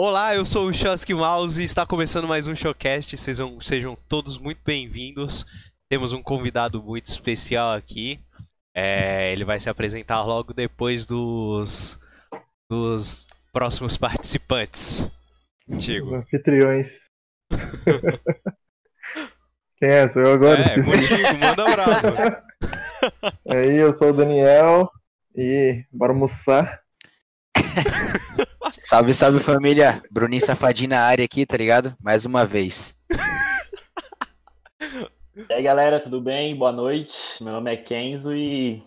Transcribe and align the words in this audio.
Olá, 0.00 0.32
eu 0.32 0.44
sou 0.44 0.68
o 0.68 0.72
Chosky 0.72 1.12
Mouse 1.12 1.60
e 1.60 1.64
está 1.64 1.84
começando 1.84 2.28
mais 2.28 2.46
um 2.46 2.54
Showcast. 2.54 3.16
Sejam, 3.16 3.60
sejam 3.60 3.96
todos 4.08 4.38
muito 4.38 4.60
bem-vindos. 4.64 5.44
Temos 5.88 6.12
um 6.12 6.22
convidado 6.22 6.80
muito 6.80 7.06
especial 7.06 7.72
aqui. 7.72 8.20
É, 8.72 9.32
ele 9.32 9.44
vai 9.44 9.58
se 9.58 9.68
apresentar 9.68 10.22
logo 10.22 10.54
depois 10.54 11.04
dos, 11.04 11.98
dos 12.70 13.26
próximos 13.52 13.98
participantes. 13.98 15.10
Digo. 15.66 16.14
Anfitriões. 16.14 17.00
Quem 19.78 19.88
é? 19.88 20.06
Sou 20.06 20.22
eu 20.22 20.32
agora? 20.32 20.60
É, 20.60 20.76
contigo, 20.76 21.38
manda 21.40 21.64
um 21.64 21.66
abraço. 21.66 22.06
Aí, 23.50 23.76
eu 23.76 23.92
sou 23.92 24.10
o 24.10 24.12
Daniel 24.12 24.88
e 25.34 25.84
bora 25.90 26.12
almoçar. 26.12 26.84
Salve, 28.88 29.12
salve 29.12 29.38
família. 29.40 30.02
Bruninho 30.10 30.40
Safadinho 30.40 30.88
na 30.88 31.00
área 31.02 31.22
aqui, 31.22 31.44
tá 31.44 31.58
ligado? 31.58 31.94
Mais 32.02 32.24
uma 32.24 32.46
vez. 32.46 32.98
E 35.46 35.52
aí 35.52 35.62
galera, 35.62 36.00
tudo 36.00 36.22
bem? 36.22 36.56
Boa 36.56 36.72
noite. 36.72 37.12
Meu 37.44 37.52
nome 37.52 37.70
é 37.70 37.76
Kenzo 37.76 38.34
e 38.34 38.82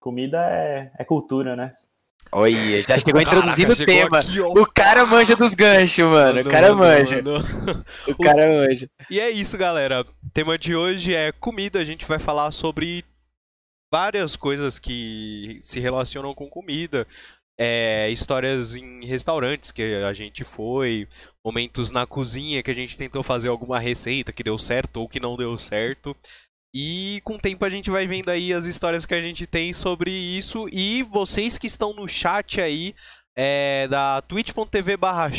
comida 0.00 0.38
é, 0.40 0.90
é 0.98 1.04
cultura, 1.04 1.54
né? 1.54 1.72
Olha, 2.32 2.82
já 2.82 2.98
chegou 2.98 3.22
Caraca, 3.22 3.36
introduzindo 3.36 3.72
o 3.74 3.86
tema. 3.86 4.18
aqui. 4.18 4.40
O 4.40 4.66
cara 4.66 5.06
manja 5.06 5.36
dos 5.36 5.54
ganchos, 5.54 6.04
mano. 6.04 6.40
O 6.40 6.50
cara 6.50 6.74
Mano, 6.74 6.98
manja. 6.98 7.22
mano. 7.22 7.44
O 8.08 8.16
cara 8.24 8.48
manja. 8.48 8.88
E 9.08 9.20
é 9.20 9.30
isso, 9.30 9.56
galera. 9.56 10.00
O 10.00 10.30
tema 10.32 10.58
de 10.58 10.74
hoje 10.74 11.14
é 11.14 11.30
comida. 11.30 11.78
A 11.78 11.84
gente 11.84 12.04
vai 12.06 12.18
falar 12.18 12.50
sobre 12.50 13.04
várias 13.88 14.34
coisas 14.34 14.80
que 14.80 15.60
se 15.62 15.78
relacionam 15.78 16.34
com 16.34 16.48
comida. 16.50 17.06
É, 17.58 18.08
histórias 18.10 18.74
em 18.74 19.04
restaurantes 19.04 19.70
que 19.70 19.82
a 19.82 20.12
gente 20.12 20.42
foi, 20.42 21.06
momentos 21.44 21.92
na 21.92 22.04
cozinha 22.04 22.62
que 22.62 22.70
a 22.70 22.74
gente 22.74 22.96
tentou 22.96 23.22
fazer 23.22 23.48
alguma 23.48 23.78
receita 23.78 24.32
que 24.32 24.42
deu 24.42 24.58
certo 24.58 24.96
ou 24.96 25.08
que 25.08 25.20
não 25.20 25.36
deu 25.36 25.56
certo. 25.56 26.16
E 26.74 27.20
com 27.22 27.36
o 27.36 27.40
tempo 27.40 27.64
a 27.64 27.70
gente 27.70 27.88
vai 27.88 28.04
vendo 28.06 28.30
aí 28.30 28.52
as 28.52 28.64
histórias 28.64 29.06
que 29.06 29.14
a 29.14 29.22
gente 29.22 29.46
tem 29.46 29.72
sobre 29.72 30.10
isso. 30.10 30.66
E 30.72 31.04
vocês 31.04 31.56
que 31.56 31.68
estão 31.68 31.92
no 31.92 32.08
chat 32.08 32.60
aí 32.60 32.92
é, 33.36 33.86
da 33.88 34.20
twitch.tv 34.22 34.96
barra 34.96 35.30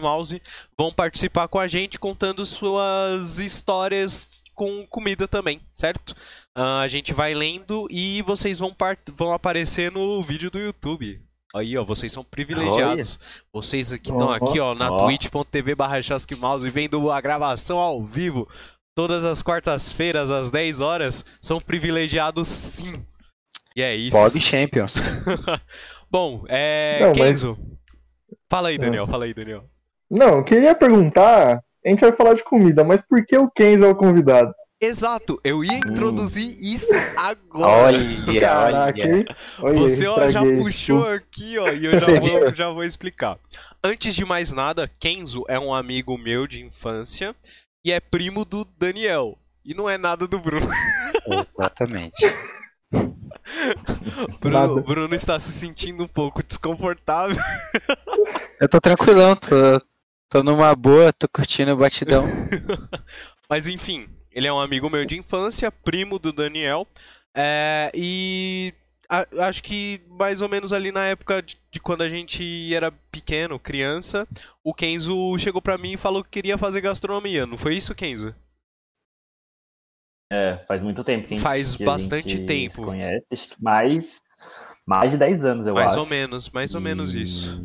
Mouse 0.00 0.42
vão 0.76 0.92
participar 0.92 1.48
com 1.48 1.58
a 1.58 1.66
gente 1.66 1.98
contando 1.98 2.44
suas 2.44 3.38
histórias 3.38 4.44
com 4.54 4.86
comida 4.86 5.26
também, 5.26 5.60
certo? 5.72 6.14
Ah, 6.54 6.80
a 6.80 6.88
gente 6.88 7.12
vai 7.12 7.34
lendo 7.34 7.88
e 7.90 8.22
vocês 8.22 8.60
vão, 8.60 8.74
vão 9.16 9.32
aparecer 9.32 9.90
no 9.90 10.22
vídeo 10.22 10.50
do 10.50 10.60
YouTube. 10.60 11.23
Aí, 11.54 11.78
ó, 11.78 11.84
vocês 11.84 12.10
são 12.10 12.24
privilegiados. 12.24 13.18
Vocês 13.52 13.92
que 13.92 14.10
estão 14.10 14.30
aqui, 14.30 14.58
ó, 14.58 14.74
na 14.74 14.90
ó. 14.90 15.04
twitch.tv 15.06 15.76
barra 15.76 16.00
Mouse 16.38 16.68
vendo 16.68 17.12
a 17.12 17.20
gravação 17.20 17.78
ao 17.78 18.02
vivo 18.02 18.48
todas 18.94 19.24
as 19.24 19.42
quartas-feiras 19.42 20.30
às 20.30 20.50
10 20.50 20.80
horas, 20.80 21.24
são 21.40 21.60
privilegiados 21.60 22.48
sim. 22.48 23.04
E 23.76 23.82
é 23.82 23.94
isso. 23.94 24.16
Bob 24.16 24.40
Champions. 24.40 24.96
Bom, 26.10 26.44
é. 26.48 26.98
Não, 27.00 27.08
mas- 27.08 27.18
Kenzo. 27.18 27.58
Fala 28.48 28.68
aí, 28.68 28.78
Daniel, 28.78 29.06
fala 29.06 29.24
aí, 29.24 29.34
Daniel. 29.34 29.64
Não, 30.10 30.38
eu 30.38 30.44
queria 30.44 30.74
perguntar. 30.74 31.60
A 31.84 31.88
gente 31.88 32.00
vai 32.00 32.12
falar 32.12 32.34
de 32.34 32.44
comida, 32.44 32.84
mas 32.84 33.00
por 33.00 33.24
que 33.26 33.36
o 33.36 33.50
Kenzo 33.50 33.84
é 33.84 33.88
o 33.88 33.96
convidado? 33.96 34.52
Exato, 34.84 35.40
eu 35.42 35.64
ia 35.64 35.78
introduzir 35.78 36.46
isso 36.60 36.92
agora. 37.16 37.96
Olha, 37.96 38.40
Caraca, 38.40 39.00
olha. 39.62 39.74
Você 39.80 40.06
ó, 40.06 40.28
já 40.28 40.42
puxou 40.42 41.06
aqui, 41.06 41.58
ó, 41.58 41.68
e 41.70 41.86
eu 41.86 41.96
já 41.96 42.20
vou, 42.20 42.54
já 42.54 42.70
vou 42.70 42.84
explicar. 42.84 43.38
Antes 43.82 44.14
de 44.14 44.26
mais 44.26 44.52
nada, 44.52 44.90
Kenzo 45.00 45.42
é 45.48 45.58
um 45.58 45.72
amigo 45.72 46.18
meu 46.18 46.46
de 46.46 46.62
infância 46.62 47.34
e 47.82 47.90
é 47.90 47.98
primo 47.98 48.44
do 48.44 48.66
Daniel. 48.78 49.38
E 49.64 49.72
não 49.72 49.88
é 49.88 49.96
nada 49.96 50.26
do 50.26 50.38
Bruno. 50.38 50.68
Exatamente. 51.26 52.22
Bruno. 54.38 54.82
Bruno 54.82 55.14
está 55.14 55.40
se 55.40 55.52
sentindo 55.52 56.04
um 56.04 56.08
pouco 56.08 56.42
desconfortável. 56.42 57.42
Eu 58.60 58.68
tô 58.68 58.78
tranquilão, 58.80 59.34
tô, 59.34 59.80
tô 60.28 60.42
numa 60.42 60.74
boa, 60.74 61.10
tô 61.10 61.26
curtindo 61.26 61.72
o 61.72 61.76
batidão. 61.76 62.24
Mas 63.48 63.66
enfim, 63.66 64.08
ele 64.34 64.46
é 64.48 64.52
um 64.52 64.60
amigo 64.60 64.90
meu 64.90 65.04
de 65.04 65.16
infância, 65.18 65.70
primo 65.72 66.18
do 66.18 66.32
Daniel. 66.32 66.86
é, 67.36 67.90
e 67.94 68.72
a- 69.08 69.26
acho 69.48 69.62
que 69.62 70.00
mais 70.08 70.40
ou 70.40 70.48
menos 70.48 70.72
ali 70.72 70.92
na 70.92 71.04
época 71.06 71.42
de, 71.42 71.58
de 71.70 71.80
quando 71.80 72.02
a 72.02 72.08
gente 72.08 72.72
era 72.74 72.92
pequeno, 73.10 73.58
criança, 73.58 74.26
o 74.62 74.72
Kenzo 74.74 75.36
chegou 75.38 75.60
pra 75.60 75.76
mim 75.78 75.94
e 75.94 75.96
falou 75.96 76.22
que 76.22 76.30
queria 76.30 76.56
fazer 76.56 76.80
gastronomia. 76.80 77.44
Não 77.46 77.58
foi 77.58 77.74
isso, 77.76 77.94
Kenzo? 77.94 78.34
É, 80.32 80.58
faz 80.66 80.82
muito 80.82 81.04
tempo 81.04 81.26
que 81.28 81.34
a 81.34 81.36
gente, 81.36 81.42
Faz 81.42 81.76
que 81.76 81.82
a 81.82 81.86
bastante 81.86 82.28
gente 82.36 82.46
tempo. 82.46 82.84
conhece, 82.84 83.24
mais, 83.60 84.20
mais 84.86 85.12
de 85.12 85.18
10 85.18 85.44
anos, 85.44 85.66
eu 85.66 85.74
mais 85.74 85.90
acho. 85.92 86.00
ou 86.00 86.06
menos, 86.06 86.48
mais 86.50 86.74
ou 86.74 86.80
menos 86.80 87.14
E- 87.14 87.22
isso. 87.22 87.62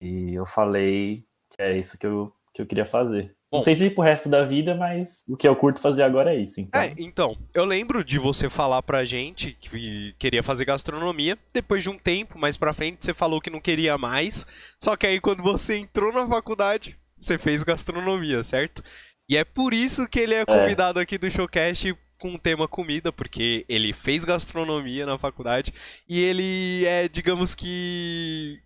E 0.00 0.34
eu 0.34 0.44
falei 0.46 1.24
que 1.50 1.62
é 1.62 1.76
isso 1.78 1.96
que 1.98 2.06
eu, 2.06 2.32
que 2.52 2.60
eu 2.60 2.66
queria 2.66 2.84
fazer. 2.86 3.33
Bom. 3.54 3.58
Não 3.58 3.64
sei 3.64 3.76
se 3.76 3.88
pro 3.90 4.02
resto 4.02 4.28
da 4.28 4.44
vida, 4.44 4.74
mas 4.74 5.22
o 5.28 5.36
que 5.36 5.46
eu 5.46 5.54
curto 5.54 5.80
fazer 5.80 6.02
agora 6.02 6.34
é 6.34 6.38
isso. 6.38 6.60
Então, 6.60 6.80
É, 6.80 6.92
então, 6.98 7.36
eu 7.54 7.64
lembro 7.64 8.02
de 8.02 8.18
você 8.18 8.50
falar 8.50 8.82
pra 8.82 9.04
gente 9.04 9.52
que 9.60 10.12
queria 10.18 10.42
fazer 10.42 10.64
gastronomia. 10.64 11.38
Depois 11.52 11.84
de 11.84 11.88
um 11.88 11.96
tempo, 11.96 12.36
mais 12.36 12.56
pra 12.56 12.72
frente, 12.72 13.04
você 13.04 13.14
falou 13.14 13.40
que 13.40 13.50
não 13.50 13.60
queria 13.60 13.96
mais. 13.96 14.44
Só 14.82 14.96
que 14.96 15.06
aí, 15.06 15.20
quando 15.20 15.40
você 15.40 15.76
entrou 15.76 16.12
na 16.12 16.26
faculdade, 16.26 16.98
você 17.16 17.38
fez 17.38 17.62
gastronomia, 17.62 18.42
certo? 18.42 18.82
E 19.28 19.36
é 19.36 19.44
por 19.44 19.72
isso 19.72 20.08
que 20.08 20.18
ele 20.18 20.34
é 20.34 20.44
convidado 20.44 20.98
aqui 20.98 21.16
do 21.16 21.30
Showcast 21.30 21.96
com 22.18 22.34
o 22.34 22.38
tema 22.40 22.66
comida, 22.66 23.12
porque 23.12 23.64
ele 23.68 23.92
fez 23.92 24.24
gastronomia 24.24 25.06
na 25.06 25.16
faculdade 25.16 25.72
e 26.08 26.20
ele 26.20 26.84
é, 26.86 27.08
digamos 27.08 27.54
que. 27.54 28.58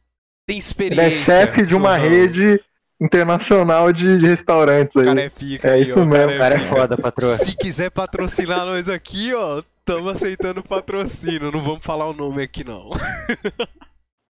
tem 0.47 0.57
Ele 0.57 0.65
experiência. 0.65 1.33
é 1.33 1.47
chefe 1.47 1.67
de 1.67 1.75
uma 1.75 1.97
rede 1.99 2.59
internacional 3.01 3.93
de, 3.93 4.19
de 4.19 4.27
restaurantes 4.27 4.97
O 4.97 5.01
aí. 5.01 5.05
cara 5.07 5.21
é 5.23 5.31
pica 5.31 5.69
É 5.69 5.73
aí, 5.75 5.83
isso 5.83 5.99
ó, 5.99 6.03
o 6.03 6.07
mesmo. 6.07 6.35
O 6.35 6.39
cara 6.39 6.55
é 6.55 6.59
pica. 6.59 6.75
foda, 6.75 6.97
patroa. 6.99 7.39
Se 7.39 7.57
quiser 7.57 7.91
patrocinar 7.91 8.65
nós 8.67 8.89
aqui, 8.89 9.33
ó, 9.35 9.59
estamos 9.61 10.09
aceitando 10.13 10.63
patrocínio. 10.63 11.51
Não 11.53 11.61
vamos 11.63 11.83
falar 11.83 12.09
o 12.09 12.13
nome 12.13 12.43
aqui, 12.43 12.65
não. 12.65 12.91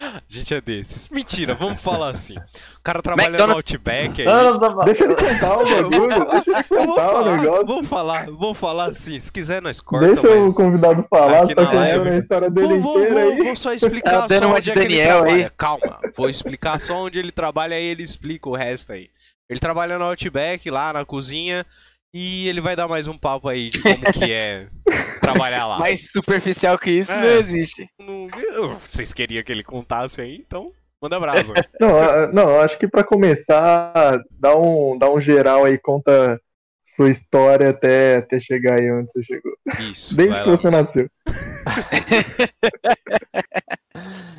A 0.15 0.21
gente 0.29 0.53
é 0.53 0.61
desses. 0.61 1.09
Mentira, 1.09 1.53
vamos 1.53 1.81
falar 1.81 2.09
assim. 2.09 2.35
O 2.35 2.81
cara 2.83 3.01
trabalha 3.01 3.29
no 3.29 3.35
McDonald's. 3.35 3.71
Outback 3.71 4.21
aí. 4.21 4.25
Não, 4.27 4.43
não, 4.43 4.59
não, 4.59 4.75
não. 4.75 4.85
Deixa 4.85 5.03
ele 5.05 5.15
contar 5.15 5.53
o 5.57 5.65
bagulho, 5.65 5.99
deixa 5.99 6.59
ele 6.59 6.67
contar 6.87 7.09
o 7.09 7.13
falar, 7.13 7.37
negócio. 7.37 7.65
vou 7.65 7.83
falar, 7.83 8.25
vou 8.31 8.53
falar 8.53 8.85
assim. 8.89 9.19
Se 9.19 9.31
quiser, 9.31 9.61
nós 9.61 9.79
corta, 9.81 10.07
Deixa 10.07 10.27
o 10.41 10.53
convidado 10.53 11.05
falar, 11.09 11.43
aqui 11.43 11.55
tá 11.55 11.63
na 11.63 11.71
live- 11.73 12.09
a 12.09 12.17
história 12.17 12.49
dele 12.49 12.77
Vou, 12.79 12.99
inteira 12.99 13.21
vou, 13.21 13.31
aí. 13.33 13.43
vou 13.43 13.55
só 13.55 13.73
explicar 13.73 14.27
Tá 14.27 14.39
só 14.39 14.47
onde 14.47 14.61
de 14.61 14.71
é 14.71 14.73
que 14.73 14.79
ele 14.79 14.87
Daniel 14.97 15.17
aí. 15.17 15.23
trabalha. 15.23 15.53
Calma, 15.57 15.99
vou 16.15 16.29
explicar 16.29 16.79
só 16.79 16.93
onde 16.95 17.19
ele 17.19 17.31
trabalha 17.31 17.75
aí 17.75 17.83
ele 17.85 18.03
explica 18.03 18.49
o 18.49 18.55
resto 18.55 18.93
aí. 18.93 19.09
Ele 19.49 19.59
trabalha 19.59 19.99
no 19.99 20.05
Outback, 20.05 20.69
lá 20.71 20.91
na 20.91 21.05
cozinha, 21.05 21.65
e 22.17 22.47
ele 22.47 22.61
vai 22.61 22.77
dar 22.77 22.87
mais 22.87 23.07
um 23.09 23.17
papo 23.17 23.49
aí 23.49 23.69
de 23.69 23.81
como 23.81 23.97
que 24.13 24.31
é 24.31 24.67
trabalhar 25.19 25.65
lá. 25.67 25.77
Mais 25.79 26.09
superficial 26.11 26.79
que 26.79 26.89
isso 26.91 27.11
É. 27.11 27.17
não 27.19 27.27
existe. 27.27 27.89
Não? 27.99 28.25
Vocês 28.79 29.11
queriam 29.13 29.43
que 29.43 29.51
ele 29.51 29.63
contasse 29.63 30.21
aí, 30.21 30.37
então 30.37 30.65
manda 31.01 31.17
abraço. 31.17 31.51
Não, 31.77 32.31
não, 32.31 32.61
acho 32.61 32.77
que 32.79 32.87
pra 32.87 33.03
começar, 33.03 34.21
dá 34.31 34.55
um, 34.57 34.97
dá 34.97 35.11
um 35.11 35.19
geral 35.19 35.65
aí, 35.65 35.77
conta 35.77 36.39
sua 36.85 37.09
história 37.09 37.69
até, 37.71 38.15
até 38.17 38.39
chegar 38.39 38.79
aí 38.79 38.89
onde 38.91 39.11
você 39.11 39.21
chegou. 39.23 39.51
Isso, 39.91 40.15
Desde 40.15 40.33
que 40.35 40.39
lá. 40.49 40.55
você 40.55 40.69
nasceu. 40.69 41.09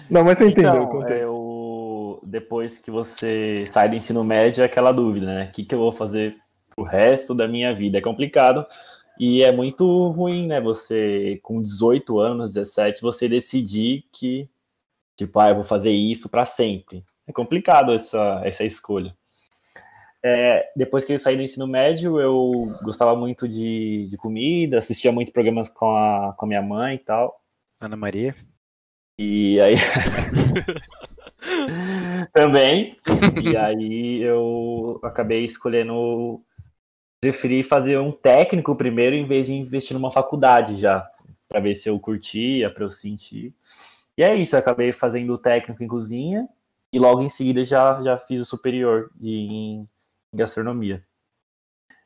Não, 0.08 0.22
mas 0.24 0.38
você 0.38 0.46
entendeu, 0.46 0.84
Então, 0.84 1.02
aí. 1.02 1.20
eu, 1.20 2.20
depois 2.24 2.78
que 2.78 2.90
você 2.90 3.64
sai 3.70 3.88
do 3.88 3.96
ensino 3.96 4.22
médio, 4.24 4.62
é 4.62 4.66
aquela 4.66 4.92
dúvida, 4.92 5.26
né? 5.26 5.48
O 5.48 5.52
que, 5.52 5.64
que 5.64 5.74
eu 5.74 5.78
vou 5.80 5.92
fazer 5.92 6.36
pro 6.76 6.84
resto 6.84 7.34
da 7.34 7.48
minha 7.48 7.74
vida? 7.74 7.98
É 7.98 8.00
complicado 8.00 8.64
e 9.18 9.42
é 9.42 9.50
muito 9.50 10.08
ruim, 10.10 10.46
né? 10.46 10.60
Você, 10.60 11.40
com 11.42 11.60
18 11.60 12.18
anos, 12.20 12.52
17, 12.54 13.00
você 13.00 13.28
decidir 13.28 14.04
que, 14.12 14.48
tipo, 15.16 15.40
ah, 15.40 15.48
eu 15.48 15.56
vou 15.56 15.64
fazer 15.64 15.90
isso 15.90 16.28
para 16.28 16.44
sempre. 16.44 17.02
É 17.26 17.32
complicado 17.32 17.92
essa, 17.92 18.42
essa 18.44 18.62
escolha. 18.62 19.16
É, 20.22 20.70
depois 20.76 21.04
que 21.04 21.12
eu 21.12 21.18
saí 21.18 21.36
do 21.36 21.42
ensino 21.42 21.66
médio, 21.66 22.20
eu 22.20 22.76
gostava 22.82 23.16
muito 23.16 23.48
de, 23.48 24.06
de 24.10 24.16
comida, 24.16 24.78
assistia 24.78 25.10
muito 25.10 25.32
programas 25.32 25.68
com 25.68 25.96
a, 25.96 26.34
com 26.36 26.44
a 26.44 26.48
minha 26.48 26.62
mãe 26.62 26.96
e 26.96 26.98
tal. 26.98 27.40
Ana 27.80 27.96
Maria. 27.96 28.34
E 29.18 29.58
aí. 29.60 29.76
Também. 32.32 32.96
E 33.42 33.56
aí 33.56 34.22
eu 34.22 35.00
acabei 35.02 35.44
escolhendo. 35.44 36.42
Preferi 37.20 37.62
fazer 37.62 37.98
um 37.98 38.12
técnico 38.12 38.74
primeiro 38.76 39.16
em 39.16 39.26
vez 39.26 39.46
de 39.46 39.54
investir 39.54 39.94
numa 39.94 40.10
faculdade 40.10 40.76
já. 40.76 41.08
Pra 41.48 41.60
ver 41.60 41.74
se 41.74 41.88
eu 41.88 41.98
curtia, 41.98 42.70
pra 42.70 42.84
eu 42.84 42.90
sentir. 42.90 43.54
E 44.16 44.22
é 44.22 44.34
isso, 44.34 44.56
eu 44.56 44.60
acabei 44.60 44.92
fazendo 44.92 45.32
o 45.32 45.38
técnico 45.38 45.82
em 45.82 45.88
cozinha. 45.88 46.48
e 46.92 46.98
logo 46.98 47.22
em 47.22 47.28
seguida 47.28 47.64
já, 47.64 48.02
já 48.02 48.16
fiz 48.18 48.40
o 48.40 48.44
superior 48.44 49.10
de, 49.14 49.28
em 49.28 49.88
gastronomia. 50.32 51.04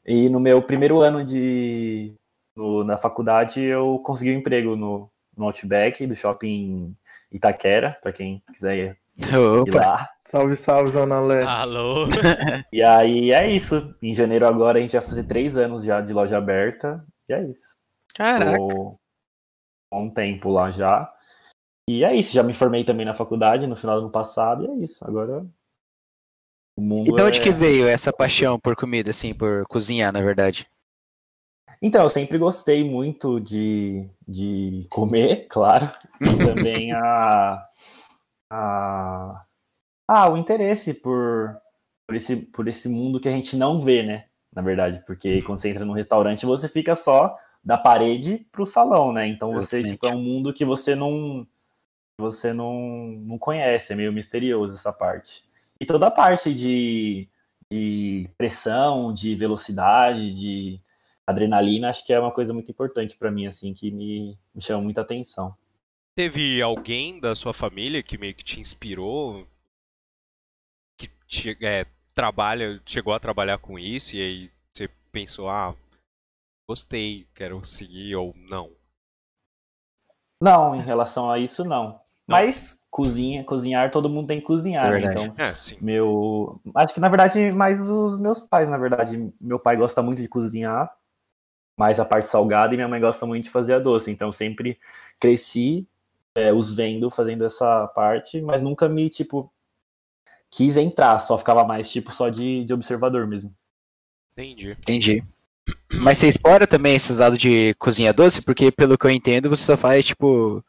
E 0.05 0.29
no 0.29 0.41
meu 0.41 0.63
primeiro 0.63 1.01
ano 1.01 1.25
de 1.25 2.15
no, 2.57 2.83
na 2.85 2.97
faculdade 2.97 3.63
eu 3.63 3.99
consegui 4.01 4.33
um 4.33 4.39
emprego 4.39 4.75
no, 4.75 5.11
no 5.37 5.45
Outback 5.45 6.07
do 6.07 6.17
shopping 6.17 6.97
Itaquera, 7.31 7.97
para 8.03 8.13
quem 8.13 8.43
quiser 8.53 8.77
ir 8.77 8.99
Opa. 9.61 9.79
lá. 9.79 10.11
Salve, 10.31 10.55
salve, 10.55 10.93
Zona 10.93 11.21
Leste. 11.21 11.51
Alô? 11.51 12.07
E 12.73 12.83
aí 12.83 13.33
é 13.33 13.51
isso. 13.51 13.93
Em 14.01 14.15
janeiro 14.15 14.47
agora 14.47 14.79
a 14.79 14.81
gente 14.81 14.93
vai 14.93 15.03
fazer 15.03 15.25
três 15.25 15.57
anos 15.57 15.83
já 15.83 16.01
de 16.01 16.13
loja 16.13 16.39
aberta. 16.39 17.05
E 17.29 17.33
é 17.33 17.43
isso. 17.43 17.77
Caraca. 18.15 18.57
Tô 18.57 18.97
há 19.93 19.99
um 19.99 20.09
tempo 20.09 20.49
lá 20.51 20.71
já. 20.71 21.13
E 21.89 22.05
é 22.05 22.15
isso. 22.15 22.33
Já 22.33 22.45
me 22.45 22.55
formei 22.55 22.85
também 22.85 23.05
na 23.05 23.13
faculdade 23.13 23.67
no 23.67 23.75
final 23.75 23.97
do 23.97 24.03
ano 24.03 24.13
passado. 24.13 24.65
E 24.65 24.69
é 24.69 24.85
isso. 24.85 25.05
Agora 25.05 25.45
o 26.79 26.81
mundo 26.81 27.11
E 27.11 27.13
de 27.13 27.23
onde 27.23 27.41
é... 27.41 27.43
que 27.43 27.51
veio 27.51 27.89
essa 27.89 28.13
paixão 28.13 28.57
por 28.57 28.77
comida, 28.77 29.11
assim, 29.11 29.35
por 29.35 29.65
cozinhar, 29.67 30.13
na 30.13 30.21
verdade? 30.21 30.65
Então, 31.83 32.05
eu 32.05 32.09
sempre 32.09 32.39
gostei 32.39 32.85
muito 32.85 33.41
de, 33.41 34.09
de 34.29 34.87
comer, 34.91 35.47
claro. 35.51 35.91
E 36.21 36.45
também 36.45 36.93
a, 36.93 37.67
a, 38.51 39.45
ah, 40.13 40.29
o 40.29 40.37
interesse 40.37 40.93
por, 40.93 41.57
por, 42.05 42.17
esse, 42.17 42.35
por 42.35 42.67
esse 42.67 42.89
mundo 42.89 43.21
que 43.21 43.29
a 43.29 43.33
gente 43.33 43.57
não 43.57 43.81
vê, 43.81 44.03
né? 44.03 44.25
Na 44.53 44.61
verdade, 44.61 45.05
porque 45.07 45.41
quando 45.43 45.61
você 45.61 45.71
entra 45.71 45.85
num 45.85 45.93
restaurante, 45.93 46.45
você 46.45 46.69
fica 46.69 46.97
só 46.97 47.39
da 47.63 47.79
parede 47.79 48.45
pro 48.51 48.67
salão, 48.67 49.13
né? 49.13 49.29
Então 49.29 49.53
você 49.53 49.85
tipo, 49.85 50.05
é 50.09 50.13
um 50.13 50.21
mundo 50.21 50.53
que 50.53 50.65
você 50.65 50.97
não 50.97 51.47
você 52.19 52.53
não, 52.53 53.13
não 53.21 53.39
conhece, 53.39 53.93
é 53.93 53.97
meio 53.97 54.13
misterioso 54.13 54.75
essa 54.75 54.93
parte. 54.93 55.45
E 55.81 55.87
toda 55.87 56.09
a 56.09 56.11
parte 56.11 56.53
de, 56.53 57.29
de 57.71 58.29
pressão, 58.37 59.15
de 59.15 59.37
velocidade, 59.37 60.35
de 60.35 60.81
adrenalina, 61.25 61.89
acho 61.89 62.05
que 62.05 62.13
é 62.13 62.19
uma 62.19 62.33
coisa 62.33 62.53
muito 62.53 62.69
importante 62.69 63.17
pra 63.17 63.31
mim, 63.31 63.47
assim, 63.47 63.73
que 63.73 63.93
me, 63.93 64.37
me 64.53 64.61
chama 64.61 64.83
muita 64.83 65.03
atenção. 65.03 65.55
Teve 66.17 66.61
alguém 66.61 67.21
da 67.21 67.37
sua 67.37 67.55
família 67.55 68.03
que 68.03 68.19
meio 68.19 68.35
que 68.35 68.45
te 68.45 68.61
inspirou? 68.61 69.47
É, 71.63 71.87
trabalha, 72.13 72.81
chegou 72.85 73.15
a 73.15 73.21
trabalhar 73.21 73.59
com 73.59 73.79
isso 73.79 74.17
e 74.17 74.21
aí 74.21 74.51
você 74.73 74.89
pensou, 75.13 75.49
ah, 75.49 75.75
gostei, 76.69 77.27
quero 77.35 77.65
seguir 77.65 78.17
ou 78.17 78.35
não? 78.37 78.71
Não, 80.43 80.75
em 80.75 80.83
relação 80.83 81.31
a 81.31 81.39
isso, 81.39 81.65
não. 81.65 82.01
Mas 82.27 82.81
cozinha, 82.91 83.45
cozinhar, 83.45 83.91
todo 83.91 84.09
mundo 84.09 84.29
tem 84.29 84.41
que 84.41 84.47
cozinhar, 84.47 84.87
é 84.87 84.91
né? 84.91 85.01
verdade. 85.01 85.25
Então, 85.25 85.45
É, 85.45 85.55
sim. 85.55 85.77
meu. 85.81 86.61
Acho 86.75 86.95
que 86.95 87.01
na 87.01 87.09
verdade 87.09 87.53
mais 87.53 87.81
os 87.89 88.19
meus 88.19 88.41
pais, 88.41 88.69
na 88.69 88.79
verdade. 88.79 89.33
Meu 89.41 89.59
pai 89.59 89.77
gosta 89.77 90.03
muito 90.03 90.23
de 90.23 90.29
cozinhar, 90.29 90.91
mais 91.79 92.01
a 92.01 92.05
parte 92.05 92.29
salgada, 92.29 92.73
e 92.75 92.77
minha 92.77 92.89
mãe 92.89 93.01
gosta 93.01 93.27
muito 93.27 93.45
de 93.45 93.51
fazer 93.51 93.75
a 93.75 93.79
doce. 93.79 94.11
Então, 94.11 94.33
sempre 94.33 94.79
cresci 95.21 95.87
é, 96.35 96.53
os 96.53 96.73
vendo 96.75 97.11
fazendo 97.11 97.45
essa 97.45 97.87
parte, 97.89 98.41
mas 98.41 98.63
nunca 98.63 98.89
me, 98.89 99.11
tipo, 99.11 99.53
quis 100.51 100.77
entrar, 100.77 101.19
só 101.19 101.39
ficava 101.39 101.65
mais, 101.65 101.91
tipo, 101.91 102.13
só 102.13 102.29
de, 102.29 102.65
de 102.65 102.75
observador 102.75 103.27
mesmo. 103.27 103.55
Entendi. 104.33 104.73
Entendi. 104.73 105.25
Mas 106.01 106.19
você 106.19 106.29
explora 106.29 106.67
também 106.67 106.97
esses 106.97 107.19
lados 107.19 107.39
de 107.39 107.75
cozinha 107.75 108.13
doce? 108.13 108.43
Porque, 108.43 108.73
pelo 108.73 108.99
que 108.99 109.07
eu 109.07 109.11
entendo, 109.11 109.49
você 109.49 109.65
só 109.65 109.77
faz, 109.77 110.07
tipo, 110.07 110.65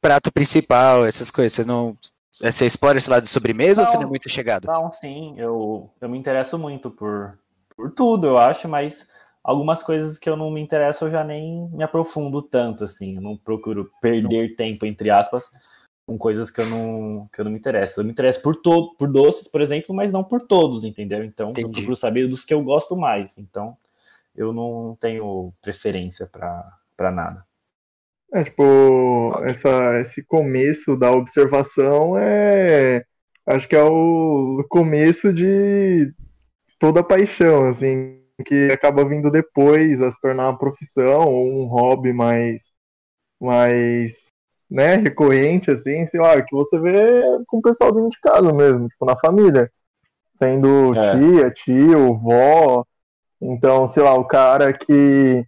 prato 0.00 0.32
principal, 0.32 1.06
essas 1.06 1.30
coisas. 1.30 1.52
Você 1.52 1.64
não. 1.64 1.96
Você 2.32 2.66
explora 2.66 2.98
esse 2.98 3.10
lado 3.10 3.24
de 3.24 3.28
sobremesa 3.28 3.82
ou 3.82 3.86
você 3.86 3.94
não 3.94 4.02
é 4.02 4.04
Não. 4.04 4.10
muito 4.10 4.28
chegado? 4.28 4.66
Não, 4.66 4.92
sim, 4.92 5.34
eu, 5.36 5.90
eu 6.00 6.08
me 6.08 6.16
interesso 6.16 6.56
muito 6.56 6.88
por, 6.88 7.36
por 7.76 7.90
tudo, 7.90 8.28
eu 8.28 8.38
acho, 8.38 8.68
mas 8.68 9.04
algumas 9.42 9.82
coisas 9.82 10.16
que 10.16 10.30
eu 10.30 10.36
não 10.36 10.48
me 10.48 10.60
interesso 10.60 11.06
eu 11.06 11.10
já 11.10 11.24
nem 11.24 11.68
me 11.70 11.82
aprofundo 11.82 12.40
tanto, 12.40 12.84
assim. 12.84 13.16
Eu 13.16 13.22
não 13.22 13.36
procuro 13.36 13.90
perder 14.00 14.54
tempo, 14.54 14.86
entre 14.86 15.10
aspas, 15.10 15.50
com 16.06 16.18
coisas 16.18 16.50
que 16.50 16.60
eu 16.60 16.66
não, 16.66 17.28
que 17.32 17.40
eu 17.40 17.44
não 17.44 17.52
me 17.52 17.58
interesso. 17.58 18.00
Eu 18.00 18.04
me 18.04 18.10
interesso 18.10 18.42
por, 18.42 18.56
to 18.56 18.94
por 18.96 19.10
doces, 19.10 19.46
por 19.46 19.60
exemplo, 19.60 19.94
mas 19.94 20.12
não 20.12 20.24
por 20.24 20.40
todos, 20.40 20.84
entendeu? 20.84 21.24
Então, 21.24 21.48
eu 21.48 21.52
Entendi. 21.52 21.72
procuro 21.72 21.96
saber 21.96 22.28
dos 22.28 22.44
que 22.44 22.54
eu 22.54 22.62
gosto 22.62 22.96
mais. 22.96 23.38
Então, 23.38 23.76
eu 24.34 24.52
não 24.52 24.96
tenho 25.00 25.52
preferência 25.62 26.26
pra 26.26 26.80
pra 27.00 27.10
nada. 27.10 27.46
É, 28.32 28.44
tipo, 28.44 29.32
essa, 29.42 29.98
esse 30.00 30.22
começo 30.22 30.96
da 30.96 31.10
observação 31.12 32.16
é. 32.18 33.04
Acho 33.46 33.66
que 33.66 33.74
é 33.74 33.82
o 33.82 34.62
começo 34.68 35.32
de 35.32 36.12
toda 36.78 37.00
a 37.00 37.04
paixão, 37.04 37.66
assim, 37.66 38.22
que 38.46 38.70
acaba 38.70 39.08
vindo 39.08 39.30
depois 39.30 40.00
a 40.02 40.10
se 40.10 40.20
tornar 40.20 40.50
uma 40.50 40.58
profissão 40.58 41.22
ou 41.26 41.46
um 41.48 41.64
hobby 41.64 42.12
mais, 42.12 42.70
mais, 43.40 44.29
né, 44.70 44.96
recorrente, 44.96 45.70
assim, 45.70 46.06
sei 46.06 46.20
lá, 46.20 46.40
que 46.42 46.54
você 46.54 46.78
vê 46.78 47.22
com 47.46 47.58
o 47.58 47.62
pessoal 47.62 47.92
dentro 47.92 48.10
de 48.10 48.20
casa 48.20 48.52
mesmo, 48.52 48.88
tipo, 48.88 49.04
na 49.04 49.16
família. 49.16 49.70
Sendo 50.38 50.94
É. 50.94 51.12
tia, 51.18 51.50
tio, 51.50 52.14
vó. 52.16 52.84
Então, 53.40 53.88
sei 53.88 54.02
lá, 54.02 54.14
o 54.14 54.24
cara 54.26 54.72
que 54.72 55.44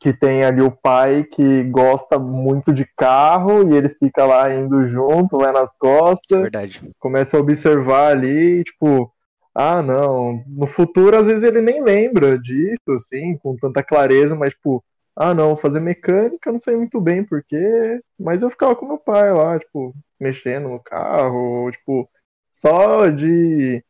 que 0.00 0.12
tem 0.12 0.44
ali 0.44 0.60
o 0.60 0.70
pai 0.70 1.24
que 1.24 1.62
gosta 1.64 2.18
muito 2.18 2.72
de 2.74 2.86
carro 2.94 3.66
e 3.72 3.74
ele 3.74 3.88
fica 3.88 4.24
lá 4.26 4.54
indo 4.54 4.86
junto, 4.86 5.38
vai 5.38 5.50
nas 5.50 5.70
É 5.70 5.76
costas, 5.78 6.42
verdade. 6.42 6.82
começa 6.98 7.36
a 7.36 7.40
observar 7.40 8.08
ali, 8.12 8.62
tipo, 8.64 9.10
ah, 9.54 9.80
não, 9.80 10.42
no 10.46 10.66
futuro 10.66 11.16
às 11.16 11.26
vezes 11.26 11.42
ele 11.42 11.62
nem 11.62 11.82
lembra 11.82 12.38
disso, 12.38 12.82
assim, 12.94 13.38
com 13.38 13.56
tanta 13.56 13.82
clareza, 13.82 14.34
mas 14.34 14.52
tipo, 14.52 14.84
ah, 15.16 15.32
não, 15.34 15.48
vou 15.48 15.56
fazer 15.56 15.80
mecânica, 15.80 16.48
eu 16.48 16.54
não 16.54 16.60
sei 16.60 16.76
muito 16.76 17.00
bem 17.00 17.24
porquê, 17.24 18.00
mas 18.18 18.42
eu 18.42 18.50
ficava 18.50 18.74
com 18.74 18.86
meu 18.86 18.98
pai 18.98 19.32
lá, 19.32 19.58
tipo, 19.58 19.94
mexendo 20.20 20.68
no 20.68 20.80
carro, 20.80 21.70
tipo, 21.70 22.08
só 22.52 23.08
de 23.08 23.82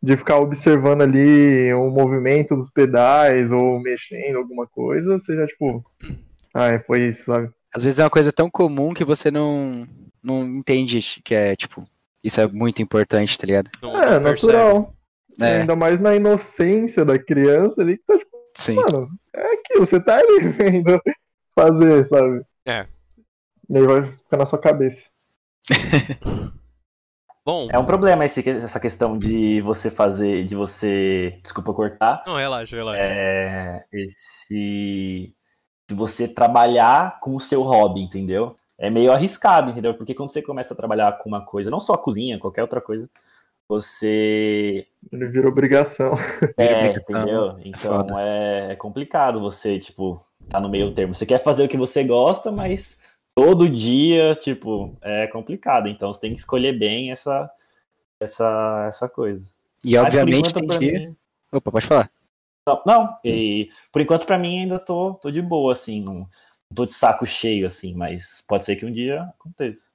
de 0.00 0.16
ficar 0.16 0.38
observando 0.38 1.02
ali 1.02 1.72
o 1.74 1.90
movimento 1.90 2.54
dos 2.54 2.70
pedais 2.70 3.50
ou 3.50 3.80
mexendo 3.80 4.38
alguma 4.38 4.66
coisa, 4.66 5.18
você 5.18 5.34
já, 5.36 5.46
tipo, 5.46 5.84
ah, 6.54 6.78
foi 6.86 7.08
isso, 7.08 7.24
sabe? 7.24 7.50
Às 7.74 7.82
vezes 7.82 7.98
é 7.98 8.04
uma 8.04 8.10
coisa 8.10 8.32
tão 8.32 8.48
comum 8.48 8.94
que 8.94 9.04
você 9.04 9.30
não, 9.30 9.86
não 10.22 10.44
entende 10.44 11.20
que 11.24 11.34
é, 11.34 11.54
tipo, 11.56 11.84
isso 12.22 12.40
é 12.40 12.46
muito 12.46 12.80
importante, 12.80 13.38
tá 13.38 13.46
ligado? 13.46 13.70
Não, 13.82 14.02
É, 14.02 14.10
não 14.12 14.30
natural. 14.30 14.92
É, 15.40 15.60
Ainda 15.60 15.76
mais 15.76 16.00
na 16.00 16.16
inocência 16.16 17.04
da 17.04 17.18
criança 17.18 17.80
ali, 17.80 17.98
que 17.98 18.04
tá, 18.04 18.18
tipo, 18.18 18.36
sim. 18.56 18.74
mano, 18.74 19.08
é 19.32 19.47
aquilo, 19.68 19.86
você 19.86 20.00
tá 20.00 20.16
ali 20.16 20.40
vendo 20.48 21.00
fazer, 21.54 22.04
sabe? 22.06 22.42
É. 22.66 22.86
E 23.68 23.76
aí 23.76 23.86
vai 23.86 24.04
ficar 24.04 24.36
na 24.36 24.46
sua 24.46 24.58
cabeça. 24.58 25.04
Bom, 27.44 27.68
É 27.70 27.78
um 27.78 27.86
problema 27.86 28.26
esse, 28.26 28.46
essa 28.48 28.78
questão 28.78 29.18
de 29.18 29.60
você 29.62 29.90
fazer, 29.90 30.44
de 30.44 30.54
você. 30.54 31.38
Desculpa 31.42 31.72
cortar. 31.72 32.22
não, 32.26 32.36
relaxa, 32.36 32.76
relaxa. 32.76 33.00
é, 33.02 33.86
esse 33.90 35.34
de 35.88 35.94
você 35.94 36.28
trabalhar 36.28 37.18
com 37.20 37.34
o 37.34 37.40
seu 37.40 37.62
hobby, 37.62 38.02
entendeu? 38.02 38.54
É 38.76 38.90
meio 38.90 39.10
arriscado, 39.10 39.70
entendeu? 39.70 39.94
Porque 39.94 40.14
quando 40.14 40.30
você 40.30 40.42
começa 40.42 40.74
a 40.74 40.76
trabalhar 40.76 41.16
com 41.18 41.30
uma 41.30 41.40
coisa, 41.40 41.70
não 41.70 41.80
só 41.80 41.94
a 41.94 41.98
cozinha, 41.98 42.38
qualquer 42.38 42.60
outra 42.60 42.82
coisa, 42.82 43.08
você 43.68 44.86
Ele 45.12 45.26
vira 45.28 45.48
obrigação. 45.48 46.12
é, 46.56 46.86
obrigação. 46.86 47.16
entendeu? 47.20 47.60
Então 47.64 47.98
Foda. 48.08 48.14
é, 48.20 48.72
é 48.72 48.76
complicado 48.76 49.40
você, 49.40 49.78
tipo, 49.78 50.24
tá 50.48 50.58
no 50.60 50.68
meio 50.68 50.92
termo. 50.94 51.14
Você 51.14 51.26
quer 51.26 51.38
fazer 51.42 51.64
o 51.64 51.68
que 51.68 51.76
você 51.76 52.02
gosta, 52.02 52.50
mas 52.50 53.00
todo 53.34 53.68
dia, 53.68 54.34
tipo, 54.36 54.96
é 55.02 55.26
complicado. 55.28 55.88
Então 55.88 56.12
você 56.12 56.20
tem 56.20 56.32
que 56.34 56.40
escolher 56.40 56.72
bem 56.78 57.10
essa 57.12 57.50
essa 58.20 58.86
essa 58.88 59.08
coisa. 59.08 59.46
E 59.84 59.94
Mas, 59.96 60.04
obviamente 60.06 60.48
enquanto, 60.50 60.66
tem 60.66 60.78
dia. 60.78 61.08
mim- 61.10 61.16
Opa, 61.52 61.70
pode 61.70 61.86
falar. 61.86 62.10
Não, 62.66 62.82
não, 62.84 63.18
e 63.24 63.70
por 63.90 64.02
enquanto 64.02 64.26
pra 64.26 64.36
mim 64.36 64.58
ainda 64.58 64.78
tô, 64.78 65.14
tô 65.14 65.30
de 65.30 65.40
boa, 65.40 65.72
assim, 65.72 66.02
não, 66.02 66.14
não 66.14 66.28
tô 66.74 66.84
de 66.84 66.92
saco 66.92 67.24
cheio, 67.24 67.66
assim, 67.66 67.94
mas 67.94 68.44
pode 68.46 68.64
ser 68.64 68.76
que 68.76 68.84
um 68.84 68.92
dia 68.92 69.22
aconteça. 69.22 69.88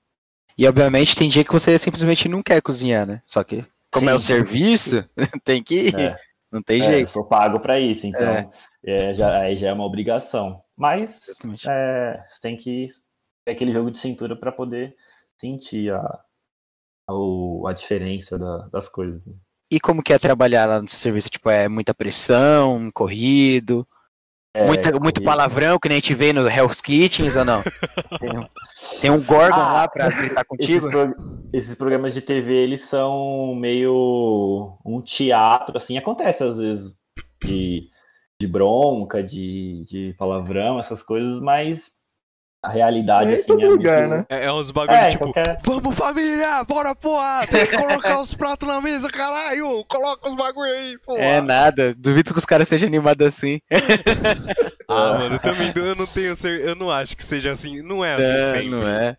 E 0.57 0.67
obviamente 0.67 1.15
tem 1.15 1.29
dia 1.29 1.43
que 1.43 1.51
você 1.51 1.77
simplesmente 1.79 2.27
não 2.29 2.43
quer 2.43 2.61
cozinhar, 2.61 3.05
né? 3.07 3.21
Só 3.25 3.43
que, 3.43 3.65
como 3.91 4.09
é 4.09 4.13
o 4.13 4.19
Sim. 4.19 4.27
serviço, 4.27 5.03
tem 5.43 5.63
que 5.63 5.75
ir. 5.89 5.95
É, 5.95 6.15
Não 6.51 6.61
tem 6.61 6.81
é, 6.81 6.85
eu 6.87 6.89
jeito. 6.89 7.09
sou 7.09 7.25
pago 7.25 7.59
pra 7.59 7.79
isso, 7.79 8.05
então 8.07 8.51
é, 8.85 9.13
já, 9.13 9.39
aí 9.41 9.55
já 9.55 9.69
é 9.69 9.73
uma 9.73 9.85
obrigação. 9.85 10.61
Mas 10.75 11.19
é, 11.67 12.23
você 12.29 12.41
tem 12.41 12.57
que 12.57 12.87
ter 13.45 13.51
aquele 13.51 13.71
jogo 13.73 13.91
de 13.91 13.97
cintura 13.97 14.35
pra 14.35 14.51
poder 14.51 14.95
sentir 15.37 15.91
a, 15.93 15.99
a, 17.07 17.69
a 17.69 17.73
diferença 17.73 18.37
da- 18.37 18.67
das 18.71 18.89
coisas. 18.89 19.25
né? 19.25 19.33
E 19.71 19.79
como 19.79 20.03
que 20.03 20.13
é 20.13 20.19
trabalhar 20.19 20.65
lá 20.67 20.81
no 20.81 20.89
seu 20.89 20.99
serviço? 20.99 21.29
Tipo, 21.29 21.49
é 21.49 21.67
muita 21.67 21.93
pressão, 21.93 22.91
corrido? 22.91 23.87
É, 24.55 24.67
Muita, 24.67 24.91
muito 24.91 25.15
corrida. 25.15 25.31
palavrão 25.31 25.79
que 25.79 25.89
nem 25.89 25.97
a 25.97 25.99
gente 25.99 26.13
vê 26.13 26.31
no 26.31 26.47
Hell's 26.47 26.79
Kitchens 26.81 27.35
ou 27.35 27.43
não? 27.45 27.61
Tem 28.19 28.37
um, 28.37 28.45
tem 29.01 29.11
um 29.11 29.23
Gordon 29.23 29.59
Ah, 29.59 29.73
lá 29.73 29.87
pra 29.87 30.09
gritar 30.09 30.45
Esses, 30.59 30.81
contigo? 30.83 30.89
pro- 30.89 31.15
esses 31.51 31.75
programas 31.75 32.13
de 32.13 32.21
TV, 32.21 32.53
eles 32.53 32.81
são 32.81 33.55
meio 33.55 34.77
um 34.85 35.01
teatro, 35.01 35.75
assim, 35.77 35.97
acontece 35.97 36.43
às 36.43 36.57
vezes 36.57 36.93
de, 37.43 37.89
de 38.39 38.47
bronca, 38.47 39.21
de, 39.23 39.83
de 39.87 40.15
palavrão, 40.17 40.79
essas 40.79 41.01
coisas, 41.03 41.41
mas 41.41 41.91
a 42.63 42.69
realidade, 42.69 43.29
É 43.29 43.35
assim, 43.35 43.51
é 43.51 43.67
lugar, 43.67 44.07
muito... 44.07 44.11
né? 44.11 44.25
É, 44.29 44.45
é 44.45 44.53
uns 44.53 44.71
bagulho 44.71 44.97
É, 44.97 45.09
tipo, 45.09 45.25
qualquer... 45.31 45.59
vamos 45.65 45.95
família, 45.95 46.63
bora 46.63 46.95
porra, 46.95 47.45
tem 47.45 47.67
que 47.67 47.77
colocar 47.77 48.21
os 48.21 48.33
pratos 48.33 48.67
na 48.67 48.79
mesa, 48.79 49.09
caralho, 49.09 49.83
coloca 49.87 50.29
os 50.29 50.35
bagulho 50.35 50.71
aí, 50.71 50.97
porra. 50.99 51.19
É 51.19 51.41
nada, 51.41 51.93
duvido 51.97 52.31
que 52.31 52.39
os 52.39 52.45
caras 52.45 52.67
sejam 52.67 52.87
animados 52.87 53.27
assim. 53.27 53.59
Ah, 54.87 55.13
mano, 55.19 55.39
também 55.39 55.71
eu 55.75 55.95
não 55.95 56.05
tenho 56.07 56.33
eu 56.47 56.75
não 56.75 56.89
acho 56.89 57.17
que 57.17 57.23
seja 57.23 57.51
assim, 57.51 57.81
não 57.81 58.03
é 58.03 58.15
assim 58.15 58.23
É, 58.33 58.43
sempre. 58.45 58.69
não 58.69 58.87
é? 58.87 59.17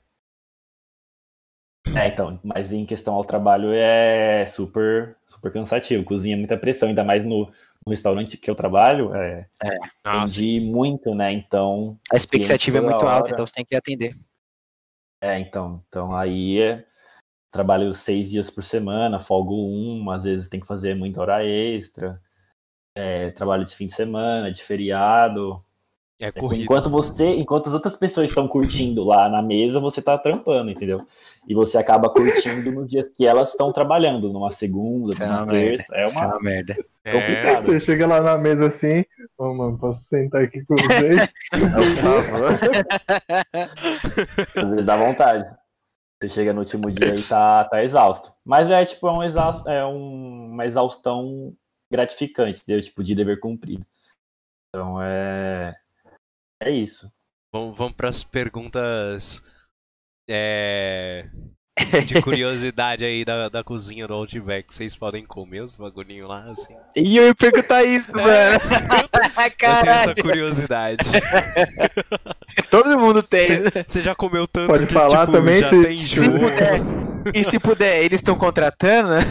É, 1.97 2.09
então, 2.09 2.41
mas 2.43 2.73
em 2.73 2.87
questão 2.87 3.15
ao 3.15 3.25
trabalho 3.25 3.73
é 3.73 4.47
super, 4.47 5.17
super 5.27 5.53
cansativo, 5.53 6.05
cozinha 6.05 6.37
muita 6.37 6.57
pressão, 6.57 6.89
ainda 6.89 7.05
mais 7.05 7.25
no, 7.25 7.47
no 7.85 7.91
restaurante 7.91 8.37
que 8.37 8.51
eu 8.51 8.55
trabalho, 8.55 9.15
é, 9.15 9.47
vendi 10.05 10.61
muito, 10.61 11.15
né, 11.15 11.33
então... 11.33 11.99
A 12.13 12.17
expectativa 12.17 12.79
é 12.79 12.81
muito 12.81 13.07
alta, 13.07 13.31
então 13.31 13.47
você 13.47 13.55
tem 13.55 13.65
que 13.65 13.77
atender. 13.77 14.17
É, 15.23 15.39
então, 15.39 15.83
então 15.89 16.17
aí 16.17 16.63
é, 16.63 16.85
trabalho 17.53 17.93
seis 17.93 18.31
dias 18.31 18.51
por 18.51 18.65
semana, 18.65 19.21
folgo 19.21 19.55
um, 19.55 20.11
às 20.11 20.25
vezes 20.25 20.49
tem 20.49 20.61
que 20.61 20.67
fazer 20.67 20.95
muita 20.95 21.21
hora 21.21 21.45
extra, 21.47 22.21
é, 22.97 23.31
trabalho 23.31 23.65
de 23.65 23.75
fim 23.75 23.87
de 23.87 23.95
semana, 23.95 24.51
de 24.51 24.63
feriado. 24.63 25.63
É 26.21 26.27
É, 26.27 26.33
corrida. 26.33 26.63
enquanto 26.63 26.89
você, 26.89 27.35
enquanto 27.35 27.67
as 27.67 27.75
outras 27.75 27.97
pessoas 27.97 28.29
estão 28.29 28.47
curtindo 28.47 29.05
lá 29.05 29.29
na 29.29 29.43
mesa, 29.43 29.81
você 29.81 30.01
tá 30.01 30.17
trampando, 30.17 30.71
entendeu? 30.71 31.07
E 31.47 31.55
você 31.55 31.77
acaba 31.79 32.09
curtindo 32.09 32.73
nos 32.73 32.89
dias 32.89 33.09
que 33.09 33.27
elas 33.27 33.51
estão 33.51 33.73
trabalhando, 33.73 34.33
numa 34.33 34.51
segunda, 34.51 35.15
é 35.23 35.27
numa 35.27 35.39
uma 35.43 35.47
merda. 35.53 35.69
terça. 35.77 35.97
É 35.97 36.03
Isso 36.05 36.19
é 36.19 36.23
uma 36.23 36.35
uma 36.37 36.41
merda. 36.41 36.77
É, 37.05 37.13
complicado. 37.13 37.63
Você 37.67 37.81
chega 37.81 38.07
lá 38.07 38.21
na 38.21 38.39
mesa 38.39 38.67
assim, 38.67 39.05
ô 39.37 39.53
mano, 39.53 39.79
posso 39.79 40.05
sentar 40.05 40.43
aqui 40.43 40.65
com 40.65 40.75
vocês? 40.75 41.17
Por 41.53 42.25
favor. 42.25 42.55
Às 44.57 44.71
vezes 44.71 44.85
dá 44.85 44.97
vontade. 44.97 45.55
Você 46.23 46.29
chega 46.29 46.53
no 46.53 46.61
último 46.61 46.91
dia 46.91 47.15
e 47.15 47.23
tá, 47.23 47.65
tá 47.65 47.85
exausto. 47.85 48.33
Mas 48.45 48.71
é 48.71 48.85
tipo, 48.87 49.07
é, 49.07 49.13
um 49.13 49.23
exausto, 49.23 49.69
é 49.69 49.85
um- 49.85 50.51
uma 50.53 50.65
exaustão 50.65 51.55
gratificante, 51.93 52.63
entendeu? 52.63 52.81
Tipo, 52.83 53.05
de 53.05 53.15
dever 53.15 53.39
cumprido. 53.41 53.85
Então 54.69 55.01
é. 55.03 55.75
É 56.63 56.71
isso. 56.71 57.13
vamos, 57.53 57.77
vamos 57.77 57.93
pras 57.93 58.25
perguntas 58.25 59.43
é, 60.29 61.27
de 62.07 62.21
curiosidade 62.23 63.05
aí 63.05 63.25
da, 63.25 63.49
da 63.49 63.63
cozinha 63.63 64.07
do 64.07 64.15
Outback. 64.15 64.75
Vocês 64.75 64.97
podem 64.97 65.25
comer 65.25 65.61
os 65.63 65.75
bagulhinhos 65.75 66.29
lá, 66.29 66.45
assim? 66.51 66.75
E 66.97 67.17
eu 67.17 67.27
ia 67.27 67.35
perguntar 67.35 67.83
isso, 67.85 68.13
mano. 68.13 68.29
Eu 68.29 69.51
tenho 69.59 69.91
essa 69.91 70.15
curiosidade. 70.15 71.05
todo 72.71 72.99
mundo 72.99 73.23
tem. 73.23 73.47
Você 73.87 74.01
já 74.01 74.15
comeu 74.15 74.47
tanto 74.47 74.69
Pode 74.69 74.87
que, 74.87 74.93
falar 74.93 75.27
tipo, 75.27 75.33
também, 75.33 75.59
já 75.59 75.71
se- 75.71 75.83
tem 75.83 75.99
Se 75.99 76.31
puder. 76.31 76.81
E 77.35 77.45
se 77.45 77.59
puder, 77.59 78.03
eles 78.05 78.21
estão 78.21 78.37
contratando? 78.37 79.11
né? 79.17 79.23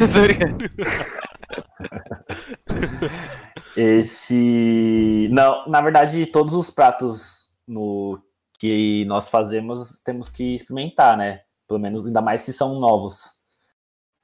Esse. 3.75 5.29
Não, 5.31 5.67
na 5.67 5.81
verdade, 5.81 6.25
todos 6.25 6.53
os 6.53 6.69
pratos 6.69 7.49
no 7.67 8.19
que 8.63 9.03
nós 9.03 9.27
fazemos 9.27 9.99
temos 10.05 10.29
que 10.29 10.55
experimentar, 10.55 11.17
né? 11.17 11.43
Pelo 11.67 11.81
menos, 11.81 12.07
ainda 12.07 12.21
mais 12.21 12.43
se 12.43 12.53
são 12.53 12.79
novos. 12.79 13.33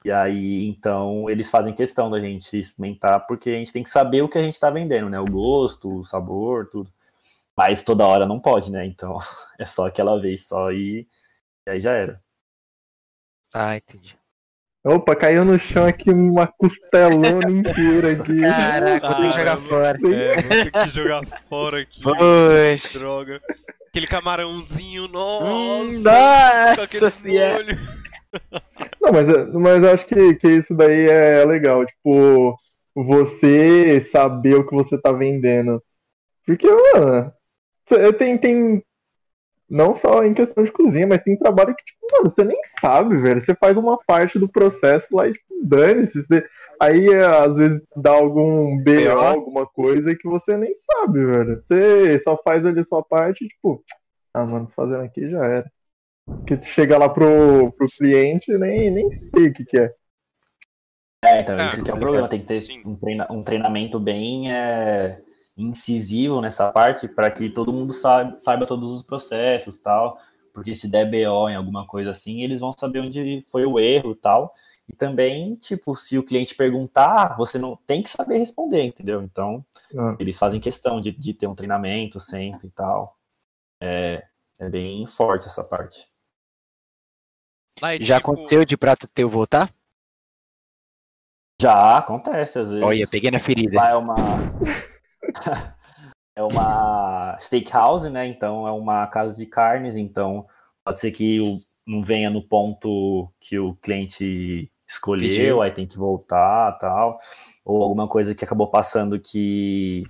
E 0.02 0.10
aí, 0.10 0.66
então, 0.66 1.28
eles 1.28 1.50
fazem 1.50 1.74
questão 1.74 2.08
da 2.08 2.18
gente 2.18 2.58
experimentar, 2.58 3.26
porque 3.26 3.50
a 3.50 3.58
gente 3.58 3.70
tem 3.70 3.82
que 3.82 3.90
saber 3.90 4.22
o 4.22 4.30
que 4.30 4.38
a 4.38 4.42
gente 4.42 4.58
tá 4.58 4.70
vendendo, 4.70 5.10
né? 5.10 5.20
O 5.20 5.26
gosto, 5.26 5.98
o 5.98 6.04
sabor, 6.06 6.70
tudo. 6.70 6.90
Mas 7.54 7.84
toda 7.84 8.06
hora 8.06 8.24
não 8.24 8.40
pode, 8.40 8.70
né? 8.70 8.86
Então, 8.86 9.18
é 9.60 9.66
só 9.66 9.86
aquela 9.86 10.18
vez 10.18 10.46
só 10.48 10.72
e, 10.72 11.06
e 11.66 11.70
aí 11.70 11.80
já 11.80 11.92
era. 11.92 12.22
Ah, 13.52 13.76
entendi. 13.76 14.19
Opa, 14.82 15.14
caiu 15.14 15.44
no 15.44 15.58
chão 15.58 15.86
aqui 15.86 16.10
uma 16.10 16.46
costelona 16.46 17.40
inteira 17.50 18.12
aqui. 18.12 18.40
Caraca, 18.40 19.14
ter 19.14 19.30
que 19.30 19.38
jogar 19.38 19.56
fora. 19.58 19.98
É, 19.98 20.40
vou 20.40 20.48
ter 20.48 20.70
que 20.70 20.88
jogar 20.88 21.26
fora 21.26 21.80
aqui. 21.82 22.02
Poxa. 22.02 22.98
Droga. 22.98 23.40
Aquele 23.88 24.06
camarãozinho, 24.06 25.08
nossa! 25.08 25.44
Hum, 25.46 26.76
com 26.76 26.82
aquele 26.82 27.04
Nossa 27.04 27.10
senhora. 27.10 27.64
molho. 27.64 27.78
Não, 29.02 29.12
mas, 29.12 29.26
mas 29.52 29.82
eu 29.82 29.90
acho 29.92 30.06
que, 30.06 30.34
que 30.36 30.48
isso 30.48 30.74
daí 30.74 31.08
é 31.08 31.44
legal, 31.44 31.84
tipo, 31.84 32.56
você 32.94 34.00
saber 34.00 34.54
o 34.54 34.66
que 34.66 34.74
você 34.74 34.96
tá 34.98 35.12
vendendo. 35.12 35.82
Porque, 36.46 36.68
mano, 36.68 37.32
tem, 38.16 38.38
tem. 38.38 38.82
Não 39.70 39.94
só 39.94 40.24
em 40.24 40.34
questão 40.34 40.64
de 40.64 40.72
cozinha, 40.72 41.06
mas 41.06 41.22
tem 41.22 41.38
trabalho 41.38 41.74
que, 41.76 41.84
tipo, 41.84 42.06
mano, 42.12 42.28
você 42.28 42.44
nem 42.44 42.58
sabe, 42.80 43.16
velho. 43.18 43.40
Você 43.40 43.54
faz 43.54 43.76
uma 43.76 43.96
parte 43.98 44.38
do 44.38 44.48
processo 44.50 45.06
lá 45.14 45.28
e, 45.28 45.32
tipo, 45.32 45.46
dane-se. 45.62 46.22
Você- 46.24 46.44
Aí, 46.80 47.08
é, 47.08 47.24
às 47.24 47.56
vezes, 47.56 47.82
dá 47.94 48.10
algum 48.10 48.76
BO, 48.82 49.20
alguma 49.20 49.66
coisa 49.66 50.16
que 50.16 50.26
você 50.28 50.56
nem 50.56 50.72
sabe, 50.74 51.24
velho. 51.24 51.58
Você 51.58 52.18
só 52.20 52.36
faz 52.42 52.64
ali 52.66 52.80
a 52.80 52.84
sua 52.84 53.02
parte 53.02 53.44
e, 53.44 53.48
tipo, 53.48 53.84
ah, 54.34 54.46
mano, 54.46 54.68
fazendo 54.74 55.02
aqui 55.02 55.28
já 55.30 55.44
era. 55.44 55.72
Porque 56.24 56.56
tu 56.56 56.64
chega 56.66 56.98
lá 56.98 57.08
pro, 57.08 57.70
pro 57.72 57.86
cliente 57.98 58.50
e 58.50 58.58
nem, 58.58 58.90
nem 58.90 59.10
sei 59.12 59.48
o 59.48 59.52
que, 59.52 59.64
que 59.64 59.78
é. 59.78 59.92
É, 61.22 61.40
então, 61.42 61.56
É, 61.56 61.66
isso 61.66 61.84
que 61.84 61.90
é 61.90 61.94
o 61.94 61.98
problema. 61.98 62.28
Tem 62.28 62.40
que 62.40 62.46
ter 62.46 62.60
sim. 62.60 62.82
um, 62.84 62.96
treina- 62.96 63.28
um 63.30 63.42
treinamento 63.42 64.00
bem 64.00 64.50
é, 64.52 65.20
incisivo 65.62 66.40
nessa 66.40 66.70
parte 66.72 67.06
para 67.08 67.30
que 67.30 67.50
todo 67.50 67.72
mundo 67.72 67.92
saiba, 67.92 68.32
saiba 68.40 68.66
todos 68.66 68.90
os 68.90 69.02
processos 69.02 69.78
tal. 69.78 70.18
Porque 70.52 70.74
se 70.74 70.88
der 70.88 71.08
BO 71.08 71.48
em 71.48 71.54
alguma 71.54 71.86
coisa 71.86 72.10
assim, 72.10 72.42
eles 72.42 72.60
vão 72.60 72.72
saber 72.72 73.00
onde 73.00 73.44
foi 73.50 73.64
o 73.64 73.78
erro 73.78 74.16
tal. 74.16 74.52
E 74.88 74.92
também, 74.92 75.54
tipo, 75.54 75.94
se 75.94 76.18
o 76.18 76.24
cliente 76.24 76.56
perguntar, 76.56 77.36
você 77.36 77.56
não 77.56 77.76
tem 77.86 78.02
que 78.02 78.10
saber 78.10 78.38
responder, 78.38 78.82
entendeu? 78.84 79.22
Então, 79.22 79.64
Ah. 79.96 80.16
eles 80.18 80.36
fazem 80.36 80.58
questão 80.60 81.00
de, 81.00 81.12
de 81.12 81.32
ter 81.34 81.46
um 81.46 81.54
treinamento 81.54 82.18
sempre 82.18 82.66
e 82.66 82.70
tal. 82.70 83.16
É, 83.80 84.24
é 84.58 84.68
bem 84.68 85.06
forte 85.06 85.46
essa 85.46 85.62
parte. 85.62 86.08
Lá 87.80 87.94
é 87.94 87.98
Já 88.02 88.16
tipo- 88.16 88.32
aconteceu 88.32 88.64
de 88.64 88.76
prato 88.76 89.06
teu 89.06 89.28
voltar? 89.28 89.72
Já 91.62 91.98
acontece, 91.98 92.58
às 92.58 92.68
vezes. 92.70 92.84
Olha, 92.84 93.06
peguei 93.06 93.30
na 93.30 93.38
ferida. 93.38 93.76
Lá 93.76 93.90
é 93.90 93.94
uma. 93.94 94.14
é 96.36 96.42
uma 96.42 97.36
steakhouse, 97.40 98.08
né? 98.10 98.26
Então 98.26 98.66
é 98.66 98.72
uma 98.72 99.06
casa 99.06 99.36
de 99.36 99.46
carnes. 99.46 99.96
Então 99.96 100.46
pode 100.84 100.98
ser 101.00 101.10
que 101.10 101.40
o- 101.40 101.60
não 101.86 102.02
venha 102.02 102.30
no 102.30 102.42
ponto 102.42 103.28
que 103.40 103.58
o 103.58 103.74
cliente 103.76 104.70
escolheu, 104.88 105.28
Pediu. 105.28 105.62
aí 105.62 105.70
tem 105.72 105.86
que 105.86 105.96
voltar 105.98 106.72
tal. 106.78 107.18
Ou 107.64 107.82
alguma 107.82 108.08
coisa 108.08 108.34
que 108.34 108.44
acabou 108.44 108.68
passando 108.68 109.18
que 109.18 110.04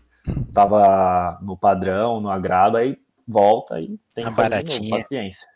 tava 0.53 1.39
no 1.43 1.57
padrão, 1.57 2.21
no 2.21 2.31
agrado, 2.31 2.77
aí 2.77 2.97
volta 3.27 3.81
e 3.81 3.99
tem 4.15 4.25
A 4.25 4.31
que 4.31 4.37
fazer 4.37 4.63
de 4.63 4.79
novo, 4.81 4.91
paciência. 4.91 5.49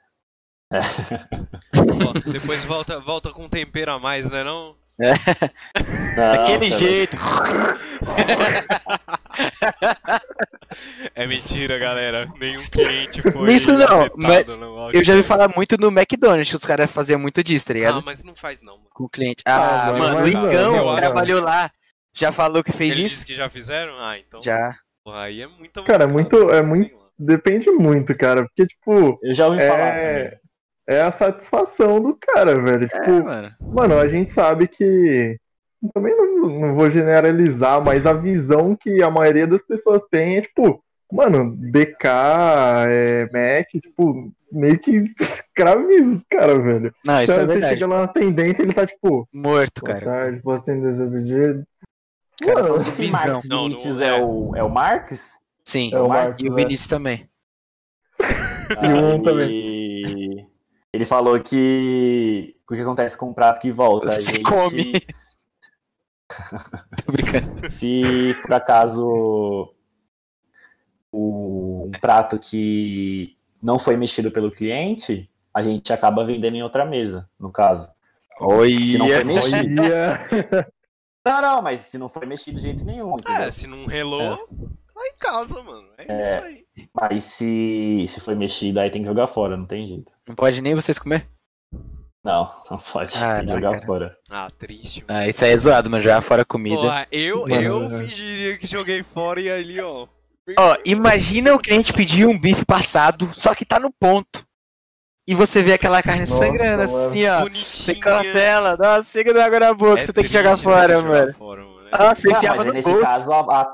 Ó, 0.73 2.31
Depois 2.33 2.65
volta, 2.65 3.01
volta 3.01 3.33
com 3.33 3.49
tempero 3.49 3.93
a 3.93 3.99
mais, 3.99 4.31
né 4.31 4.43
não? 4.45 4.77
Não, 4.99 5.09
Daquele 6.17 6.71
cara, 6.71 6.79
jeito. 6.79 7.17
É 11.15 11.27
mentira, 11.27 11.79
galera. 11.79 12.29
Nenhum 12.39 12.63
cliente 12.67 13.23
foi 13.23 13.53
Isso 13.55 13.73
não, 13.73 14.09
mas 14.17 14.59
no 14.61 14.91
Eu 14.93 15.05
já 15.05 15.13
ouvi 15.13 15.23
Outback. 15.23 15.23
falar 15.25 15.49
muito 15.55 15.77
no 15.79 15.89
McDonald's, 15.89 16.49
que 16.51 16.57
os 16.57 16.65
caras 16.65 16.91
faziam 16.91 17.19
muito 17.19 17.43
disso, 17.43 17.67
tá 17.67 17.75
ligado? 17.75 17.99
Ah, 17.99 18.03
mas 18.05 18.23
não 18.25 18.35
faz 18.35 18.63
não, 18.63 18.77
mano. 18.79 18.89
Com 18.93 19.05
o 19.05 19.09
cliente. 19.09 19.43
Ah, 19.47 19.89
Ah, 19.89 19.93
mano, 19.93 20.17
o 20.19 20.21
mas 20.21 20.33
não, 20.35 20.49
Igão 20.51 20.97
trabalhou 20.97 21.43
lá. 21.43 21.71
Já 22.13 22.31
falou 22.33 22.63
que 22.63 22.73
fez 22.73 22.93
Ele 22.93 23.03
isso? 23.03 23.15
disse 23.17 23.27
que 23.27 23.35
já 23.35 23.49
fizeram? 23.49 23.95
Ah, 23.99 24.19
então. 24.19 24.43
Já. 24.43 24.77
Pô, 25.05 25.13
aí 25.13 25.43
é 25.43 25.47
muita 25.47 25.83
Cara, 25.83 26.05
é 26.05 26.07
muito- 26.07 26.51
é 26.51 26.55
sei 26.55 26.63
muito-. 26.63 26.97
Depende 27.19 27.71
muito, 27.71 28.17
cara. 28.17 28.43
Porque, 28.45 28.67
tipo, 28.67 29.19
Eu 29.23 29.35
já 29.35 29.47
ouvi 29.47 29.61
É- 29.61 29.69
falar. 29.69 29.93
também. 29.93 30.39
É 30.87 31.01
a 31.03 31.11
satisfação 31.11 32.01
do 32.01 32.15
cara, 32.21 32.61
velho. 32.61 32.85
É, 32.85 32.89
Tipo, 32.89 33.25
mano. 33.25 33.53
mano, 33.61 33.99
a 33.99 34.09
gente 34.09 34.31
sabe 34.31 34.69
que. 34.69 35.39
Também 35.93 36.17
não, 36.17 36.49
não 36.49 36.75
vou 36.75 36.89
generalizar, 36.91 37.83
mas 37.85 38.07
a 38.07 38.13
visão 38.15 38.75
que 38.75 39.03
a 39.03 39.11
maioria 39.11 39.47
das 39.47 39.61
pessoas 39.61 40.03
tem 40.11 40.39
é, 40.39 40.41
tipo, 40.41 40.83
mano, 41.13 41.55
DK, 41.57 42.07
é, 42.89 43.25
Mac, 43.31 43.69
tipo, 43.83 44.33
meio 44.51 44.79
que 44.79 44.93
escraviza 45.21 46.11
os 46.11 46.25
caras, 46.25 46.63
velho. 46.65 46.95
Não, 47.05 47.23
isso 47.23 47.33
é 47.33 47.35
Então, 47.35 47.47
você 47.47 47.53
verdade. 47.53 47.75
chega 47.75 47.87
lá 47.87 47.99
no 47.99 48.05
atendente, 48.05 48.63
ele 48.63 48.73
tá 48.73 48.87
tipo, 48.87 49.29
Morto, 49.31 49.83
boa 49.85 49.93
cara. 49.95 50.05
tarde, 50.07 50.41
posso 50.43 50.63
atender 50.63 50.95
seu 50.95 51.11
pedido? 51.11 51.65
Cara, 52.43 52.63
Mano, 52.63 52.79
tá 52.81 52.89
Esse 52.89 53.03
visão. 53.03 53.21
Marcos 53.21 53.49
Não, 53.49 53.69
não 53.69 54.03
é. 54.03 54.09
é 54.09 54.23
o, 54.25 54.57
é 54.57 54.63
o 54.63 54.71
Marques? 54.71 55.39
Sim, 55.67 55.91
É 55.93 56.01
o 56.01 56.09
Marcos, 56.09 56.43
e 56.43 56.49
o? 56.49 56.55
Vinícius 56.55 56.89
também. 56.89 57.29
E 58.21 58.87
um 58.89 59.13
Aí, 59.17 59.23
também. 59.23 59.64
Ele 60.95 61.05
falou 61.05 61.41
que 61.43 62.55
o 62.71 62.73
que 62.73 62.81
acontece 62.81 63.17
com 63.19 63.31
um 63.31 63.35
prato 63.35 63.61
que 63.61 63.73
volta? 63.73 64.13
A 64.13 64.13
Você 64.13 64.31
gente- 64.35 64.43
come. 64.45 64.93
Tô 67.05 67.11
brincando. 67.11 67.69
Se 67.69 68.37
por 68.43 68.53
acaso 68.55 69.75
o, 71.11 71.87
um 71.87 71.91
prato 72.01 72.39
que 72.39 73.37
não 73.61 73.77
foi 73.77 73.97
mexido 73.97 74.31
pelo 74.31 74.53
cliente, 74.53 75.29
a 75.53 75.63
gente 75.63 75.93
acaba 75.93 76.25
vendendo 76.25 76.55
em 76.55 76.63
outra 76.63 76.85
mesa, 76.85 77.29
no 77.41 77.51
caso. 77.51 77.91
Oi. 78.41 78.71
Se 78.73 78.97
não 78.97 79.09
foi 79.09 79.25
mexido. 79.25 79.83
Não, 81.27 81.43
não, 81.43 81.61
mas 81.63 81.81
se 81.81 81.99
não 81.99 82.09
foi 82.09 82.25
mexido 82.25 82.59
de 82.59 82.63
jeito 82.63 82.85
nenhum, 82.85 83.15
entendeu? 83.15 83.43
É, 83.43 83.51
se 83.51 83.67
não 83.67 83.87
relou, 83.87 84.39
tá 85.05 85.09
em 85.15 85.17
casa, 85.19 85.63
mano. 85.63 85.89
É, 85.99 86.05
É. 86.13 86.21
isso 86.21 86.39
aí. 86.39 86.65
Mas 86.95 87.25
se, 87.25 88.07
se 88.09 88.21
foi 88.21 88.35
mexido, 88.35 88.81
aí 88.81 88.91
tem 88.91 89.03
que 89.03 89.09
jogar 89.09 89.27
fora, 89.27 89.57
não 89.57 89.67
tem 89.67 89.87
jeito. 89.87 90.13
Não 90.27 90.35
pode 90.35 90.61
nem 90.61 90.75
vocês 90.75 90.99
comer? 90.99 91.29
Não, 92.25 92.51
não 92.71 92.79
pode. 92.79 93.13
tem 93.13 93.21
Caraca. 93.21 93.45
que 93.45 93.53
jogar 93.53 93.85
fora. 93.85 94.17
Ah, 94.31 94.49
triste. 94.59 95.05
Ah, 95.07 95.29
isso 95.29 95.45
aí 95.45 95.53
é 95.53 95.59
zoado, 95.59 95.91
mano. 95.91 96.03
Já 96.03 96.21
fora 96.23 96.45
comida. 96.45 96.77
Porra, 96.77 97.07
eu, 97.13 97.41
Mano, 97.47 97.55
eu 97.55 97.91
fingiria 97.99 98.57
que 98.57 98.67
joguei 98.67 99.03
fora 99.03 99.41
e 99.41 99.51
ali, 99.51 99.81
ó. 99.81 100.07
Ó, 100.59 100.77
imagina 100.85 101.55
o 101.55 101.59
cliente 101.59 101.93
pedir 101.93 102.27
um 102.27 102.39
bife 102.39 102.65
passado, 102.65 103.31
só 103.35 103.55
que 103.55 103.65
tá 103.65 103.79
no 103.79 103.91
ponto. 103.93 104.45
E 105.27 105.35
você 105.35 105.63
vê 105.63 105.73
aquela 105.75 106.03
carne 106.03 106.21
Nossa, 106.21 106.37
sangrando 106.39 106.91
mano. 106.91 107.07
assim, 107.09 107.27
ó. 107.27 107.39
Você 107.41 107.43
Bonitinha. 107.95 108.01
cancela. 108.01 108.77
Nossa, 108.77 109.11
chega 109.11 109.33
de 109.33 109.41
água 109.41 109.61
na 109.61 109.75
boca, 109.75 110.01
É 110.01 110.07
você 110.07 110.13
tem 110.13 110.25
que 110.25 110.33
jogar 110.33 110.57
fora, 110.59 110.95
jogar 111.01 111.09
mano. 111.09 111.35
fora, 111.35 111.63
mano. 111.65 111.89
Ah, 111.93 112.15
você 112.15 112.29
Não, 112.29 112.37
enfiava 112.37 112.57
mas 112.57 112.67
no 112.67 112.73
nesse 112.75 112.89
bolso. 112.91 113.05
caso, 113.07 113.33
a, 113.33 113.41
a- 113.63 113.73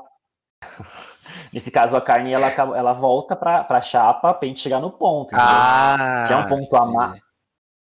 nesse 1.53 1.71
caso, 1.71 1.95
a 1.97 2.01
carne 2.01 2.31
ela, 2.33 2.47
acaba- 2.47 2.77
ela 2.77 2.93
volta 2.93 3.35
pra, 3.35 3.63
pra 3.63 3.81
chapa 3.81 4.33
pra 4.33 4.47
gente 4.47 4.59
chegar 4.59 4.79
no 4.79 4.91
ponto. 4.91 5.33
Ah, 5.33 6.25
Se 6.27 6.33
é 6.33 6.37
um 6.37 6.45
ponto 6.47 6.75
a 6.75 6.85
sim, 6.85 6.93
mais, 6.93 7.11
sim. 7.11 7.21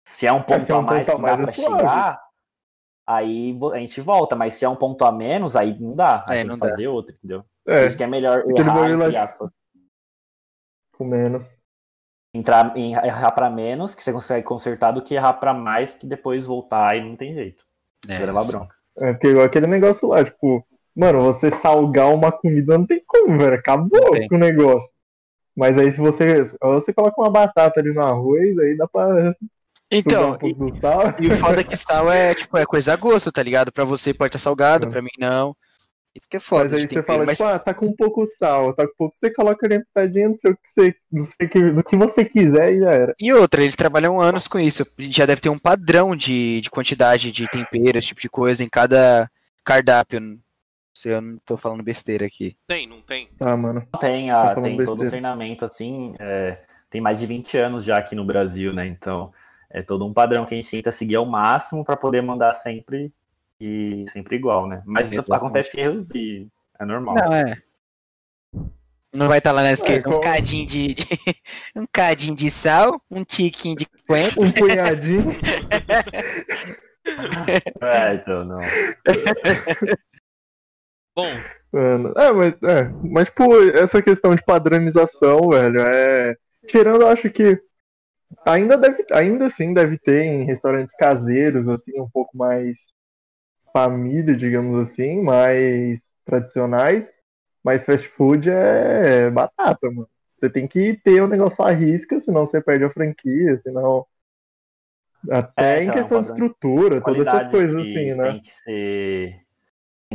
se 0.08 0.28
é 0.28 0.34
um 0.34 0.44
ponto 0.44 0.64
se 0.66 0.72
é 0.72 0.76
um 0.76 0.80
a 0.80 0.82
mais 0.82 1.08
ponto 1.08 1.12
a 1.12 1.16
que 1.16 1.22
dá 1.26 1.38
mais, 1.38 1.38
pra 1.38 1.52
é 1.52 1.56
suave. 1.56 1.80
chegar, 1.80 2.22
aí 3.08 3.60
a 3.74 3.78
gente 3.78 4.02
volta. 4.02 4.36
Mas 4.36 4.56
se 4.56 4.66
é 4.66 4.70
um 4.70 4.76
ponto 4.76 5.04
a 5.06 5.12
menos, 5.12 5.56
aí 5.56 5.78
não 5.80 5.96
dá. 5.96 6.26
Aí 6.28 6.40
É, 6.40 6.42
tem 6.42 6.46
não 6.46 6.56
que 6.56 6.62
dá. 6.62 6.70
fazer 6.70 6.88
outro, 6.88 7.16
entendeu? 7.16 7.46
Por 7.66 7.74
É, 7.74 7.88
isso 7.88 7.98
que 7.98 8.04
é 8.04 8.08
melhor 8.08 8.44
errar, 8.50 9.38
com 10.92 11.04
menos. 11.06 11.60
entrar 12.36 12.76
em 12.78 12.94
errar 12.94 13.32
pra 13.32 13.50
menos, 13.50 13.94
que 13.96 14.02
você 14.04 14.12
consegue 14.12 14.46
consertar, 14.46 14.92
do 14.92 15.02
que 15.04 15.16
errar 15.16 15.34
pra 15.34 15.54
mais, 15.54 15.96
que 15.96 16.08
depois 16.08 16.46
voltar 16.46 16.96
e 16.98 17.02
não 17.02 17.16
tem 17.16 17.34
jeito. 17.34 17.66
É, 18.08 18.16
Você 18.16 18.26
levar 18.26 18.44
bronca. 18.46 18.76
É, 18.98 19.14
porque 19.14 19.28
igual 19.28 19.46
aquele 19.46 19.68
negócio 19.68 20.08
lá, 20.08 20.24
tipo, 20.24 20.66
mano, 20.96 21.22
você 21.24 21.50
salgar 21.52 22.14
uma 22.14 22.32
comida 22.32 22.78
não 22.78 22.86
tem 22.86 23.02
como, 23.06 23.38
velho. 23.38 23.56
Acabou 23.56 24.12
com 24.30 24.36
o 24.36 24.40
negócio. 24.40 24.90
Mas 25.56 25.78
aí 25.78 25.92
se 25.92 26.00
você. 26.00 26.44
Você 26.62 26.94
coloca 26.94 27.22
uma 27.22 27.30
batata 27.30 27.80
ali 27.80 27.94
no 27.94 28.02
arroz, 28.02 28.58
aí 28.58 28.76
dá 28.76 28.88
pra 28.88 29.36
Então, 29.92 30.38
um 30.44 30.54
do 30.54 30.72
sal. 30.80 31.14
E 31.20 31.28
o 31.28 31.38
foda 31.38 31.62
é 31.62 31.64
que 31.64 31.78
sal 31.78 32.12
é, 32.12 32.34
tipo, 32.34 32.58
é 32.58 32.66
coisa 32.66 32.94
a 32.94 32.96
gosto, 32.96 33.32
tá 33.32 33.44
ligado? 33.44 33.72
Pra 33.72 33.84
você 33.86 34.14
pode 34.14 34.30
estar 34.30 34.40
salgado, 34.40 34.88
É. 34.88 34.90
pra 34.90 35.02
mim 35.02 35.10
não. 35.20 35.56
Isso 36.16 36.28
que 36.30 36.38
é 36.38 36.40
foda. 36.40 36.66
Mas 36.66 36.74
aí 36.74 36.88
você 36.88 37.02
fala, 37.04 37.26
mas- 37.26 37.38
tipo, 37.40 37.50
ah, 37.50 37.58
tá 37.60 37.74
com 37.74 37.88
um 37.88 37.96
pouco 37.96 38.24
sal, 38.28 38.72
tá 38.76 38.86
com 38.88 38.94
pouco. 38.98 39.16
Você 39.16 39.32
coloca 39.34 39.66
ali 39.66 39.78
uma 39.78 39.84
pitadinha 39.86 40.30
do, 40.30 40.40
seu, 40.40 40.56
que 40.56 40.70
você, 40.70 40.96
do, 41.12 41.74
do 41.74 41.84
que 41.84 41.98
você 41.98 42.24
quiser 42.26 42.74
e 42.74 42.80
já 42.80 42.92
era. 42.92 43.16
E 43.20 43.34
outra, 43.34 43.62
eles 43.64 43.76
trabalham 43.76 44.22
anos 44.22 44.48
com 44.48 44.60
isso. 44.60 44.86
Já 45.00 45.26
deve 45.26 45.42
ter 45.42 45.50
um 45.50 45.58
padrão 45.58 46.16
de, 46.16 46.62
de 46.62 46.70
quantidade 46.70 47.32
de 47.32 47.48
tempero, 47.48 47.98
esse 47.98 48.10
tipo 48.10 48.22
de 48.22 48.30
coisa 48.30 48.64
em 48.64 48.70
cada 48.70 49.28
cardápio. 49.64 50.20
Sei, 50.96 51.14
eu 51.14 51.22
não 51.22 51.38
tô 51.44 51.58
falando 51.58 51.82
besteira 51.84 52.26
aqui. 52.26 52.56
Tem, 52.68 52.86
não 52.88 53.02
tem? 53.02 53.28
Ah, 53.40 53.58
mano. 53.58 53.86
Tem, 54.00 54.30
Tá 54.30 54.52
a, 54.52 54.54
falando 54.54 54.64
tem 54.66 54.78
todo 54.78 54.86
besteira. 54.86 55.08
o 55.08 55.10
treinamento, 55.10 55.66
assim, 55.66 56.14
é, 56.20 56.62
tem 56.90 57.02
mais 57.02 57.20
de 57.20 57.26
20 57.26 57.58
anos 57.58 57.84
já 57.84 57.98
aqui 57.98 58.14
no 58.16 58.24
Brasil, 58.24 58.72
né? 58.72 58.86
Então, 58.86 59.34
é 59.72 59.82
todo 59.82 60.06
um 60.06 60.14
padrão 60.14 60.46
que 60.46 60.54
a 60.54 60.58
gente 60.58 60.70
tenta 60.70 60.92
seguir 60.92 61.16
ao 61.16 61.26
máximo 61.26 61.84
para 61.84 61.98
poder 61.98 62.22
mandar 62.22 62.52
sempre 62.54 63.12
e 63.60 64.06
sempre 64.10 64.36
igual, 64.36 64.68
né? 64.68 64.84
Mas 64.86 65.12
Exatamente. 65.12 65.38
acontece 65.42 65.80
erros 65.80 66.10
e 66.14 66.48
é 66.80 66.86
normal. 66.86 67.16
Não, 67.16 67.34
é. 67.34 67.58
Não 69.16 69.28
vai 69.28 69.38
estar 69.40 69.52
lá 69.52 69.62
na 69.64 69.72
esquerda 69.72 70.10
um 70.10 70.12
como- 70.14 70.24
cadinho 70.24 70.68
de, 70.68 70.94
de- 70.94 71.06
um 71.76 71.86
cadinho 71.92 72.36
de 72.36 72.50
sal, 72.52 73.02
um 73.12 73.24
tiquinho 73.24 73.76
de 73.78 73.88
coentro. 74.08 74.44
Um 74.44 74.52
punhadinho. 74.52 75.26
É, 77.82 78.14
então, 78.16 78.46
não. 78.46 78.62
Bom, 81.16 81.30
Mano, 81.74 82.14
é, 82.16 82.32
mas, 82.32 82.54
é, 82.64 82.90
mas, 83.04 83.30
pô, 83.32 83.60
essa 83.64 84.00
questão 84.00 84.36
de 84.36 84.44
padronização, 84.44 85.50
velho, 85.50 85.82
é. 85.82 86.36
Tirando, 86.68 87.02
eu 87.02 87.08
acho 87.08 87.32
que 87.32 87.60
ainda 88.46 88.78
deve, 88.78 89.04
ainda 89.12 89.48
assim 89.48 89.74
deve 89.74 89.98
ter 89.98 90.24
em 90.24 90.46
restaurantes 90.46 90.96
caseiros, 90.96 91.68
assim, 91.68 92.00
um 92.00 92.08
pouco 92.10 92.38
mais 92.38 92.94
família, 93.74 94.36
digamos 94.36 94.78
assim, 94.78 95.22
mais 95.22 96.00
tradicionais, 96.26 97.24
mas 97.64 97.84
fast 97.84 98.08
food 98.08 98.50
é 98.52 99.32
batata, 99.32 99.90
mano. 99.90 100.08
Você 100.40 100.50
tem 100.50 100.68
que 100.68 101.00
ter 101.04 101.22
o 101.22 101.28
negócio 101.28 101.64
à 101.64 101.72
risca, 101.72 102.20
senão 102.20 102.46
você 102.46 102.62
perde 102.62 102.84
a 102.84 102.90
franquia, 102.90 103.58
senão. 103.58 104.06
Até 105.32 105.78
É, 105.78 105.84
em 105.84 105.88
então, 105.88 105.94
questão 105.96 106.22
de 106.22 106.28
estrutura, 106.28 107.02
todas 107.02 107.28
essas 107.28 107.48
coisas 107.48 107.84
que 107.84 107.92
assim, 107.92 108.14
né? 108.14 108.32
Tem 108.32 108.42
que 108.42 108.52
ser 108.52 109.43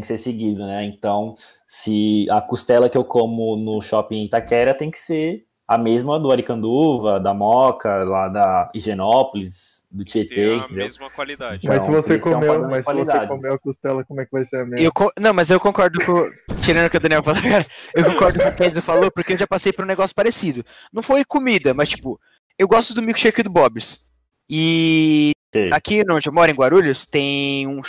que 0.00 0.06
ser 0.06 0.18
seguido, 0.18 0.66
né? 0.66 0.84
Então, 0.84 1.34
se 1.66 2.26
a 2.30 2.40
costela 2.40 2.88
que 2.88 2.96
eu 2.98 3.04
como 3.04 3.56
no 3.56 3.80
shopping 3.80 4.24
Itaquera 4.24 4.74
tem 4.74 4.90
que 4.90 4.98
ser 4.98 5.44
a 5.66 5.76
mesma 5.76 6.18
do 6.18 6.30
Aricanduva, 6.30 7.20
da 7.20 7.34
Moca, 7.34 8.02
lá 8.04 8.28
da 8.28 8.70
Higienópolis, 8.74 9.82
do 9.90 10.04
Tietê, 10.04 10.52
a 10.52 10.64
entendeu? 10.64 10.84
mesma 10.84 11.10
qualidade. 11.10 11.66
Mas 11.66 11.82
se 11.82 11.88
Então, 11.88 12.02
você 12.02 12.16
esse 12.16 12.28
é 12.28 12.36
um 12.36 12.40
comeu, 12.40 12.62
de 12.64 12.70
mas 12.70 12.86
se 12.86 12.92
você 12.92 13.26
comeu 13.26 13.54
a 13.54 13.58
costela, 13.58 14.04
como 14.04 14.20
é 14.20 14.24
que 14.24 14.32
vai 14.32 14.44
ser 14.44 14.56
a 14.56 14.64
mesma? 14.64 14.92
Não, 15.18 15.34
mas 15.34 15.50
eu 15.50 15.60
concordo 15.60 16.00
com. 16.04 16.30
Tirando 16.62 16.86
o 16.86 16.90
que 16.90 16.96
o 16.96 17.00
Daniel 17.00 17.22
falou, 17.22 17.40
cara, 17.42 17.66
eu 17.94 18.04
concordo 18.04 18.40
com 18.40 18.48
o 18.48 18.54
que 18.54 18.62
o 18.62 18.64
Kenzo 18.64 18.82
falou, 18.82 19.10
porque 19.10 19.32
eu 19.32 19.38
já 19.38 19.46
passei 19.46 19.72
por 19.72 19.84
um 19.84 19.88
negócio 19.88 20.14
parecido. 20.14 20.64
Não 20.92 21.02
foi 21.02 21.24
comida, 21.24 21.72
mas 21.72 21.88
tipo, 21.88 22.20
eu 22.58 22.66
gosto 22.66 22.92
do 22.94 23.02
milkshake 23.02 23.42
do 23.42 23.50
Bob's. 23.50 24.04
E 24.50 25.30
Ok. 25.54 25.70
aqui 25.72 26.02
onde 26.10 26.28
eu 26.28 26.32
moro, 26.32 26.50
em 26.50 26.54
Guarulhos, 26.54 27.06
tem 27.06 27.66
um, 27.66 27.80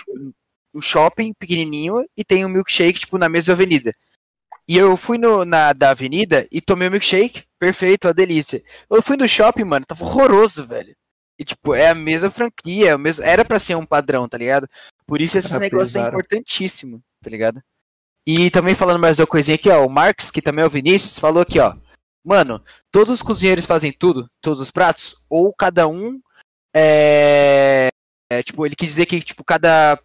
um 0.79 0.81
shopping 0.81 1.33
pequenininho 1.37 2.03
e 2.17 2.23
tem 2.23 2.45
um 2.45 2.49
milkshake, 2.49 3.01
tipo, 3.01 3.17
na 3.17 3.29
mesma 3.29 3.53
avenida. 3.53 3.93
E 4.67 4.77
eu 4.77 4.95
fui 4.95 5.17
no, 5.17 5.45
na 5.45 5.73
da 5.73 5.91
avenida 5.91 6.47
e 6.51 6.61
tomei 6.61 6.87
o 6.87 6.91
milkshake, 6.91 7.43
perfeito, 7.59 8.07
uma 8.07 8.13
delícia. 8.13 8.63
Eu 8.89 9.01
fui 9.01 9.17
no 9.17 9.27
shopping, 9.27 9.63
mano, 9.63 9.85
tava 9.85 10.05
horroroso, 10.05 10.65
velho. 10.65 10.95
E, 11.37 11.43
tipo, 11.43 11.73
é 11.73 11.89
a 11.89 11.95
mesma 11.95 12.29
franquia, 12.29 12.89
é 12.89 12.95
o 12.95 12.99
mesmo, 12.99 13.23
era 13.23 13.45
pra 13.45 13.59
ser 13.59 13.75
um 13.75 13.85
padrão, 13.85 14.27
tá 14.27 14.37
ligado? 14.37 14.67
Por 15.05 15.21
isso 15.21 15.37
esses 15.37 15.53
Ah, 15.53 15.59
negócios 15.59 15.95
é 15.95 16.07
importantíssimo, 16.07 17.01
tá 17.21 17.29
ligado? 17.29 17.61
E 18.27 18.51
também 18.51 18.75
falando 18.75 18.99
mais 18.99 19.19
uma 19.19 19.27
coisinha 19.27 19.55
aqui, 19.55 19.69
ó, 19.69 19.85
o 19.85 19.89
Marx, 19.89 20.29
que 20.29 20.41
também 20.41 20.63
é 20.63 20.67
o 20.67 20.69
Vinícius, 20.69 21.17
falou 21.17 21.41
aqui, 21.41 21.59
ó. 21.59 21.75
Mano, 22.23 22.63
todos 22.91 23.13
os 23.13 23.21
cozinheiros 23.21 23.65
fazem 23.65 23.91
tudo, 23.91 24.29
todos 24.41 24.61
os 24.61 24.69
pratos, 24.69 25.19
ou 25.29 25.53
cada 25.53 25.87
um 25.87 26.19
é, 26.75 27.87
é, 28.31 28.43
tipo, 28.43 28.65
ele 28.65 28.75
quis 28.75 28.89
dizer 28.89 29.05
que 29.07 29.19
tipo 29.21 29.43
cada 29.43 29.99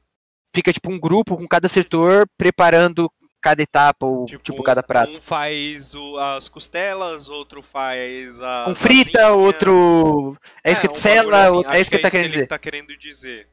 fica 0.55 0.73
tipo 0.73 0.91
um 0.91 0.99
grupo 0.99 1.37
com 1.37 1.47
cada 1.49 1.69
setor 1.69 2.27
preparando 2.39 3.11
cada 3.43 3.61
etapa 3.63 4.07
ou 4.07 4.25
tipo, 4.25 4.63
cada 4.63 4.83
prato. 4.83 5.13
Um 5.19 5.21
faz 5.21 5.95
o- 5.95 6.17
as 6.17 6.49
costelas, 6.49 7.29
outro 7.29 7.63
faz 7.63 8.41
a. 8.41 8.69
Um 8.71 8.75
frita, 8.75 9.33
outro 9.33 10.35
é 10.65 10.73
isso 10.73 10.81
que 10.81 10.89
um 10.89 10.95
sela, 10.95 11.31
bagulho 11.31 11.37
assim, 11.47 11.57
outro- 11.57 11.73
é 11.75 11.81
isso 11.81 11.91
que 11.91 11.97
ele 11.97 12.03
tá 12.03 12.11
querendo 12.11 12.25
ele 12.27 12.33
dizer. 12.33 12.47
tá 12.47 12.59
querendo 12.59 12.97
dizer. 12.97 13.49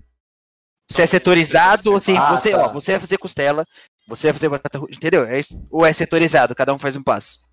Se 0.89 1.01
é 1.01 1.07
setorizado 1.07 1.89
ou 1.91 1.97
assim, 1.97 2.15
Ah, 2.17 2.31
você, 2.37 2.51
tá. 2.51 2.65
ó, 2.65 2.73
você 2.73 2.91
vai 2.91 2.99
fazer 3.01 3.17
costela, 3.17 3.65
você 4.07 4.27
vai 4.27 4.33
fazer 4.33 4.49
batata, 4.49 4.77
entendeu? 4.89 5.25
É 5.25 5.39
isso. 5.39 5.65
Ou 5.71 5.85
é 5.85 5.91
setorizado, 5.93 6.53
cada 6.55 6.73
um 6.73 6.79
faz 6.79 6.95
um 6.95 7.03
passo. 7.03 7.43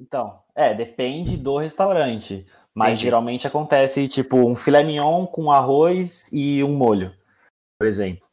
Então, 0.00 0.40
é, 0.54 0.74
depende 0.74 1.36
do 1.36 1.58
restaurante. 1.58 2.44
Mas 2.74 2.88
Entendi. 2.92 3.02
geralmente 3.02 3.46
acontece, 3.46 4.08
tipo, 4.08 4.36
um 4.38 4.56
filé 4.56 4.82
mignon 4.82 5.26
com 5.26 5.52
arroz 5.52 6.24
e 6.32 6.64
um 6.64 6.74
molho, 6.74 7.14
por 7.78 7.86
exemplo. 7.86 8.26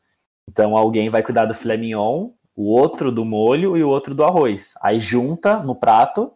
Então, 0.49 0.75
alguém 0.75 1.09
vai 1.09 1.21
cuidar 1.21 1.45
do 1.45 1.53
filé 1.53 1.77
mignon, 1.77 2.31
o 2.55 2.71
outro 2.71 3.11
do 3.11 3.23
molho 3.23 3.77
e 3.77 3.83
o 3.83 3.89
outro 3.89 4.15
do 4.15 4.23
arroz. 4.23 4.73
Aí 4.81 4.99
junta 4.99 5.59
no 5.59 5.75
prato, 5.75 6.33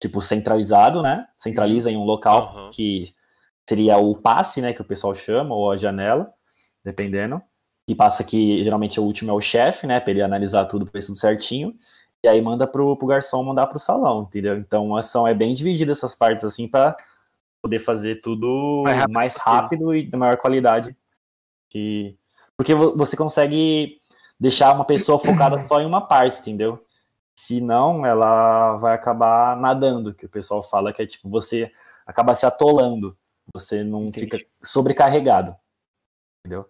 tipo, 0.00 0.22
centralizado, 0.22 1.02
né? 1.02 1.26
Centraliza 1.38 1.90
em 1.90 1.96
um 1.96 2.04
local 2.04 2.38
Aham. 2.38 2.70
que 2.70 3.14
seria 3.68 3.98
o 3.98 4.16
passe, 4.16 4.62
né? 4.62 4.72
Que 4.72 4.80
o 4.80 4.84
pessoal 4.86 5.14
chama, 5.14 5.54
ou 5.54 5.70
a 5.70 5.76
janela, 5.76 6.32
dependendo. 6.82 7.42
Que 7.86 7.94
passa 7.94 8.24
que 8.24 8.64
geralmente 8.64 8.98
o 8.98 9.04
último 9.04 9.30
é 9.30 9.34
o 9.34 9.40
chefe, 9.40 9.86
né? 9.86 10.00
Pra 10.00 10.10
ele 10.10 10.22
analisar 10.22 10.64
tudo, 10.64 10.86
ver 10.86 11.04
tudo 11.04 11.18
certinho. 11.18 11.74
E 12.24 12.28
aí 12.28 12.40
manda 12.40 12.66
pro, 12.66 12.96
pro 12.96 13.06
garçom 13.06 13.42
mandar 13.42 13.66
pro 13.66 13.78
salão, 13.78 14.22
entendeu? 14.22 14.56
Então 14.56 15.00
são, 15.02 15.28
é 15.28 15.34
bem 15.34 15.52
dividida 15.52 15.92
essas 15.92 16.14
partes 16.14 16.44
assim 16.44 16.66
pra 16.66 16.96
poder 17.62 17.78
fazer 17.80 18.20
tudo 18.20 18.82
Mais 18.84 18.98
rápido 18.98 19.14
mais 19.14 19.36
rápido 19.36 19.94
e 19.94 20.02
de 20.04 20.16
maior 20.16 20.36
qualidade. 20.38 20.96
Que... 21.68 22.16
Porque 22.56 22.74
vo- 22.74 22.96
você 22.96 23.16
consegue 23.16 24.00
deixar 24.38 24.74
uma 24.74 24.84
pessoa 24.84 25.18
focada 25.18 25.58
só 25.66 25.80
em 25.80 25.86
uma 25.86 26.00
parte, 26.06 26.40
entendeu? 26.40 26.84
Se 27.34 27.60
não, 27.60 28.04
ela 28.04 28.76
vai 28.76 28.94
acabar 28.94 29.56
nadando, 29.56 30.14
que 30.14 30.26
o 30.26 30.28
pessoal 30.28 30.62
fala 30.62 30.92
que 30.92 31.02
é 31.02 31.06
tipo, 31.06 31.28
você 31.28 31.70
acaba 32.06 32.34
se 32.34 32.46
atolando, 32.46 33.16
você 33.52 33.84
não 33.84 34.04
Entendi. 34.04 34.20
fica 34.20 34.46
sobrecarregado. 34.62 35.54
Entendeu? 36.40 36.68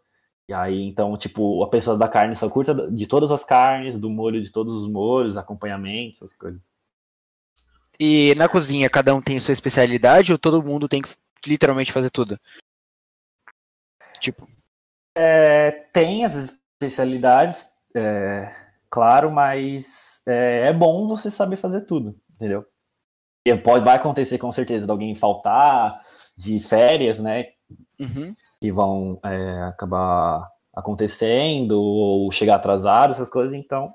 E 0.49 0.55
aí, 0.55 0.83
então, 0.83 1.17
tipo, 1.17 1.63
a 1.63 1.69
pessoa 1.69 1.97
da 1.97 2.09
carne 2.09 2.37
só 2.37 2.49
curta 2.49 2.91
de 2.91 3.07
todas 3.07 3.33
as 3.33 3.45
carnes, 3.45 3.99
do 3.99 4.09
molho 4.09 4.43
de 4.43 4.51
todos 4.51 4.75
os 4.75 4.89
molhos, 4.89 5.37
acompanhamentos, 5.37 6.23
essas 6.23 6.35
coisas. 6.35 6.71
E 7.99 8.35
na 8.37 8.49
cozinha, 8.49 8.91
cada 8.91 9.15
um 9.15 9.23
tem 9.23 9.41
sua 9.41 9.53
especialidade 9.53 10.33
ou 10.33 10.39
todo 10.39 10.63
mundo 10.63 10.89
tem 10.89 11.03
que 11.03 11.11
literalmente 11.47 11.93
fazer 11.93 12.11
tudo? 12.11 12.39
Tipo, 14.21 14.49
É, 15.17 15.71
tem 15.93 16.25
as 16.25 16.35
especialidades, 16.35 17.67
é, 17.95 18.55
claro, 18.91 19.31
mas 19.31 20.21
é, 20.27 20.69
é 20.69 20.73
bom 20.73 21.09
você 21.09 21.31
saber 21.31 21.57
fazer 21.57 21.83
tudo, 21.83 22.15
entendeu? 22.35 22.67
E 23.47 23.57
pode, 23.57 23.85
vai 23.85 23.97
acontecer 23.97 24.39
com 24.39 24.53
certeza 24.53 24.85
de 24.85 24.91
alguém 24.91 25.15
faltar, 25.15 25.99
de 26.37 26.61
férias, 26.61 27.19
né? 27.19 27.47
uhum. 27.99 28.35
Que 28.61 28.73
vão 28.73 29.19
é, 29.25 29.63
acabar 29.63 30.49
acontecendo, 30.75 31.81
ou 31.81 32.31
chegar 32.31 32.57
atrasado, 32.57 33.13
essas 33.13 33.31
coisas, 33.31 33.55
então. 33.55 33.93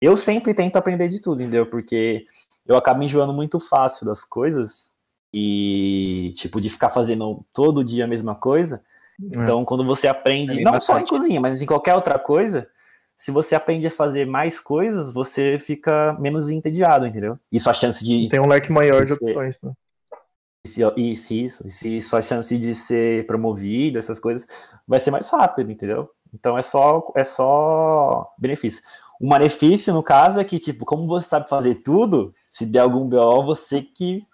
Eu 0.00 0.16
sempre 0.16 0.54
tento 0.54 0.76
aprender 0.76 1.08
de 1.08 1.20
tudo, 1.20 1.42
entendeu? 1.42 1.66
Porque 1.66 2.24
eu 2.66 2.76
acabo 2.76 3.02
enjoando 3.02 3.32
muito 3.32 3.58
fácil 3.58 4.06
das 4.06 4.24
coisas 4.24 4.92
e, 5.32 6.32
tipo, 6.36 6.60
de 6.60 6.70
ficar 6.70 6.90
fazendo 6.90 7.44
todo 7.52 7.84
dia 7.84 8.04
a 8.04 8.08
mesma 8.08 8.34
coisa. 8.34 8.82
Então, 9.20 9.64
quando 9.64 9.84
você 9.84 10.06
aprende, 10.08 10.60
É 10.60 10.64
não 10.64 10.80
só 10.80 10.98
em 10.98 11.02
bastante. 11.02 11.10
cozinha, 11.10 11.40
mas 11.40 11.62
em 11.62 11.66
qualquer 11.66 11.94
outra 11.94 12.18
coisa, 12.18 12.68
se 13.16 13.30
você 13.30 13.54
aprende 13.54 13.86
a 13.86 13.90
fazer 13.90 14.26
mais 14.26 14.58
coisas, 14.58 15.12
você 15.12 15.58
fica 15.58 16.14
menos 16.14 16.50
entediado, 16.50 17.06
entendeu? 17.06 17.38
E 17.50 17.60
sua 17.60 17.72
chance 17.72 18.04
de. 18.04 18.28
Tem 18.28 18.40
um 18.40 18.46
leque 18.48 18.72
maior 18.72 19.04
de 19.04 19.12
opções, 19.12 19.60
né? 19.62 19.72
se- 20.66 20.82
Isso, 20.96 21.34
isso. 21.34 21.66
E 21.66 21.70
se 21.70 22.00
sua 22.00 22.22
chance 22.22 22.56
de 22.58 22.74
ser 22.74 23.26
promovido, 23.26 23.98
essas 23.98 24.18
coisas, 24.18 24.46
vai 24.86 25.00
ser 25.00 25.10
mais 25.10 25.28
rápido, 25.30 25.70
entendeu? 25.70 26.10
Então 26.32 26.56
é 26.56 26.62
só, 26.62 27.12
é 27.16 27.24
só 27.24 28.32
benefício. 28.38 28.82
O 29.20 29.26
malefício, 29.26 29.92
no 29.92 30.02
caso, 30.02 30.40
é 30.40 30.44
que, 30.44 30.58
tipo, 30.58 30.84
como 30.84 31.06
você 31.06 31.28
sabe 31.28 31.48
fazer 31.48 31.76
tudo, 31.76 32.34
se 32.46 32.66
der 32.66 32.80
algum 32.80 33.08
BO, 33.08 33.44
você 33.44 33.82
que 33.82 34.26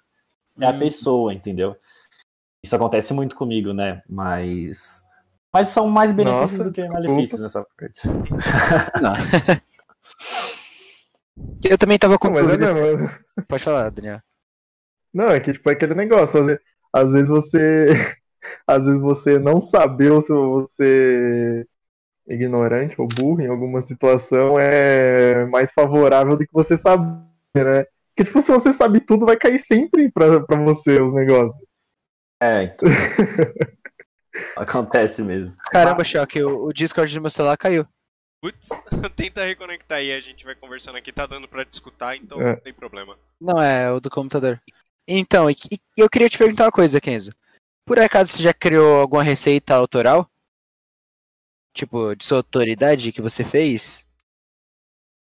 é 0.60 0.66
a 0.66 0.72
Hum. 0.72 0.78
pessoa, 0.78 1.32
entendeu? 1.34 1.76
Isso 2.64 2.74
acontece 2.74 3.12
muito 3.14 3.36
comigo, 3.36 3.72
né? 3.72 4.02
Mas. 4.08 5.02
Mas 5.52 5.68
são 5.68 5.88
mais 5.88 6.12
benefícios 6.12 6.52
Nossa, 6.52 6.64
do 6.64 6.72
que 6.72 6.82
desculpa. 6.82 7.00
malefícios 7.08 7.40
nessa 7.40 7.64
parte. 7.76 8.08
Não. 9.00 9.14
Eu 11.64 11.78
também 11.78 11.98
tava 11.98 12.18
com 12.18 12.28
Não, 12.28 12.34
mas 12.34 12.48
é 12.48 12.56
dúvida. 12.56 12.74
mesmo. 12.74 13.10
Pode 13.46 13.62
falar, 13.62 13.90
Daniel. 13.90 14.20
Não, 15.12 15.28
é 15.30 15.40
que 15.40 15.52
tipo, 15.52 15.68
é 15.70 15.72
aquele 15.72 15.94
negócio. 15.94 16.40
Às 16.40 16.46
vezes, 16.46 16.62
às 16.92 17.12
vezes 17.12 17.28
você. 17.28 17.86
Às 18.66 18.84
vezes 18.84 19.00
você 19.00 19.36
não 19.38 19.60
saber 19.60 20.12
ou 20.12 20.22
se 20.22 20.32
você 20.32 21.66
é 22.28 22.34
ignorante 22.34 22.98
ou 22.98 23.06
burro 23.08 23.40
em 23.42 23.48
alguma 23.48 23.82
situação 23.82 24.58
é 24.58 25.44
mais 25.46 25.72
favorável 25.72 26.36
do 26.36 26.46
que 26.46 26.52
você 26.52 26.76
saber, 26.76 27.18
né? 27.56 27.84
Porque, 28.14 28.24
tipo, 28.24 28.40
se 28.40 28.50
você 28.52 28.72
sabe 28.72 29.00
tudo, 29.00 29.26
vai 29.26 29.36
cair 29.36 29.58
sempre 29.58 30.10
pra, 30.10 30.40
pra 30.46 30.56
você 30.62 31.00
os 31.00 31.12
negócios. 31.12 31.58
É, 32.40 32.64
então. 32.64 32.88
Acontece 34.56 35.22
mesmo. 35.22 35.56
Caramba, 35.70 36.04
Choque, 36.04 36.42
o, 36.42 36.66
o 36.66 36.72
Discord 36.72 37.12
do 37.12 37.20
meu 37.20 37.30
celular 37.30 37.56
caiu. 37.56 37.86
Putz, 38.40 38.68
tenta 39.16 39.44
reconectar 39.44 39.98
aí, 39.98 40.12
a 40.12 40.20
gente 40.20 40.44
vai 40.44 40.54
conversando 40.54 40.96
aqui, 40.96 41.12
tá 41.12 41.26
dando 41.26 41.48
pra 41.48 41.64
te 41.64 41.72
escutar, 41.72 42.16
então 42.16 42.40
É. 42.40 42.52
não 42.52 42.60
tem 42.60 42.72
problema. 42.72 43.18
Não, 43.40 43.60
é 43.60 43.90
o 43.90 43.98
do 44.00 44.08
computador. 44.08 44.60
Então, 45.08 45.50
e, 45.50 45.56
e 45.72 45.80
eu 45.96 46.08
queria 46.08 46.28
te 46.28 46.38
perguntar 46.38 46.64
uma 46.66 46.72
coisa, 46.72 47.00
Kenzo. 47.00 47.32
Por 47.84 47.98
acaso 47.98 48.30
você 48.32 48.42
já 48.42 48.52
criou 48.54 49.00
alguma 49.00 49.22
receita 49.22 49.74
autoral? 49.74 50.30
Tipo, 51.74 52.14
de 52.14 52.24
sua 52.24 52.38
autoridade 52.38 53.10
que 53.12 53.22
você 53.22 53.44
fez? 53.44 54.04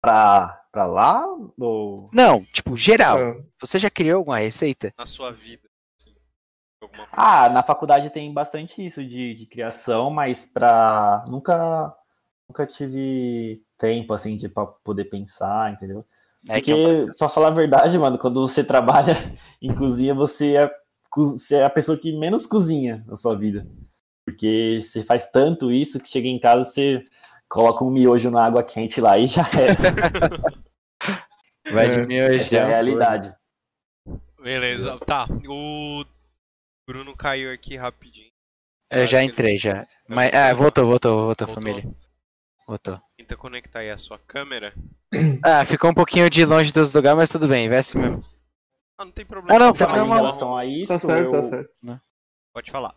Pra, 0.01 0.65
pra 0.71 0.87
lá? 0.87 1.25
Ou... 1.59 2.09
Não, 2.13 2.45
tipo, 2.47 2.77
geral. 2.77 3.19
Ah, 3.19 3.43
Você 3.61 3.79
já 3.79 3.91
criou 3.91 4.19
alguma 4.19 4.39
receita? 4.39 4.93
Na 4.97 5.07
sua 5.07 5.33
vida, 5.33 5.69
alguma 6.85 7.07
coisa. 7.07 7.13
Ah, 7.13 7.49
na 7.49 7.63
faculdade 7.63 8.11
tem 8.11 8.33
bastante 8.33 8.85
isso 8.85 9.05
de, 9.05 9.35
de 9.35 9.47
criação, 9.47 10.11
mas 10.11 10.45
pra. 10.45 11.25
Nunca, 11.29 11.95
nunca 12.49 12.67
tive 12.67 13.63
tempo, 13.79 14.13
assim, 14.15 14.37
de 14.37 14.49
pra 14.49 14.65
poder 14.67 15.05
pensar, 15.07 15.73
entendeu? 15.73 16.05
É 16.49 16.61
que 16.61 16.71
é 16.71 16.75
um 16.75 16.79
Porque, 16.79 16.97
processo. 17.07 17.19
pra 17.19 17.29
falar 17.29 17.49
a 17.49 17.53
verdade, 17.53 17.99
mano, 17.99 18.19
quando 18.19 18.41
você 18.47 18.63
trabalha 18.63 19.17
em 19.61 19.75
cozinha, 19.75 20.15
você 20.15 20.57
é, 20.57 20.71
você 21.15 21.57
é 21.57 21.65
a 21.65 21.71
pessoa 21.71 21.97
que 21.99 22.13
menos 22.13 22.47
cozinha 22.47 23.03
na 23.07 23.17
sua 23.17 23.35
vida. 23.37 23.67
Porque 24.27 24.79
você 24.81 25.03
faz 25.03 25.27
tanto 25.31 25.71
isso 25.73 26.01
que 26.01 26.09
chega 26.09 26.29
em 26.29 26.39
casa, 26.39 26.65
você 26.65 27.05
coloca 27.49 27.85
um 27.85 27.91
miojo 27.91 28.31
na 28.31 28.45
água 28.45 28.63
quente 28.63 29.01
lá 29.01 29.19
e 29.19 29.27
já 29.27 29.43
é. 31.69 31.73
Vai 31.73 31.89
de 31.89 31.99
É. 31.99 32.07
miojo. 32.07 32.35
Essa 32.41 32.57
é 32.57 32.63
a 32.63 32.67
realidade. 32.69 33.35
Beleza, 34.43 34.99
tá. 35.07 35.27
O 35.49 36.05
Bruno 36.87 37.17
caiu 37.17 37.53
aqui 37.53 37.77
rapidinho. 37.77 38.31
Eu 38.91 39.07
já 39.07 39.23
entrei, 39.23 39.59
já. 39.59 39.87
Mas, 40.09 40.33
ah, 40.35 40.53
voltou, 40.53 40.87
voltou, 40.87 41.27
voltou, 41.27 41.47
Voltou. 41.47 41.63
família. 41.65 41.95
Voltou. 42.67 43.01
Tenta 43.17 43.37
conectar 43.37 43.81
aí 43.81 43.91
a 43.91 43.99
sua 43.99 44.19
câmera. 44.19 44.73
Ah, 45.47 45.65
ficou 45.65 45.91
um 45.91 45.95
pouquinho 45.95 46.29
de 46.31 46.45
longe 46.45 46.73
dos 46.73 46.95
lugares, 46.95 47.17
mas 47.17 47.31
tudo 47.31 47.47
bem, 47.47 47.69
vai 47.69 47.79
assim 47.79 47.99
mesmo. 47.99 48.25
Ah, 48.99 49.05
não 49.05 49.13
tem 49.13 49.25
problema. 49.27 49.57
Ah, 49.57 49.59
não, 49.67 49.75
foi 49.75 49.87
em 49.87 50.09
relação 50.09 50.57
a 50.57 50.65
isso, 50.65 50.93
tá 50.93 50.99
certo, 50.99 51.31
tá 51.31 51.43
eu- 51.43 51.51
certo. 51.51 52.01
Pode 52.53 52.71
falar. 52.71 52.95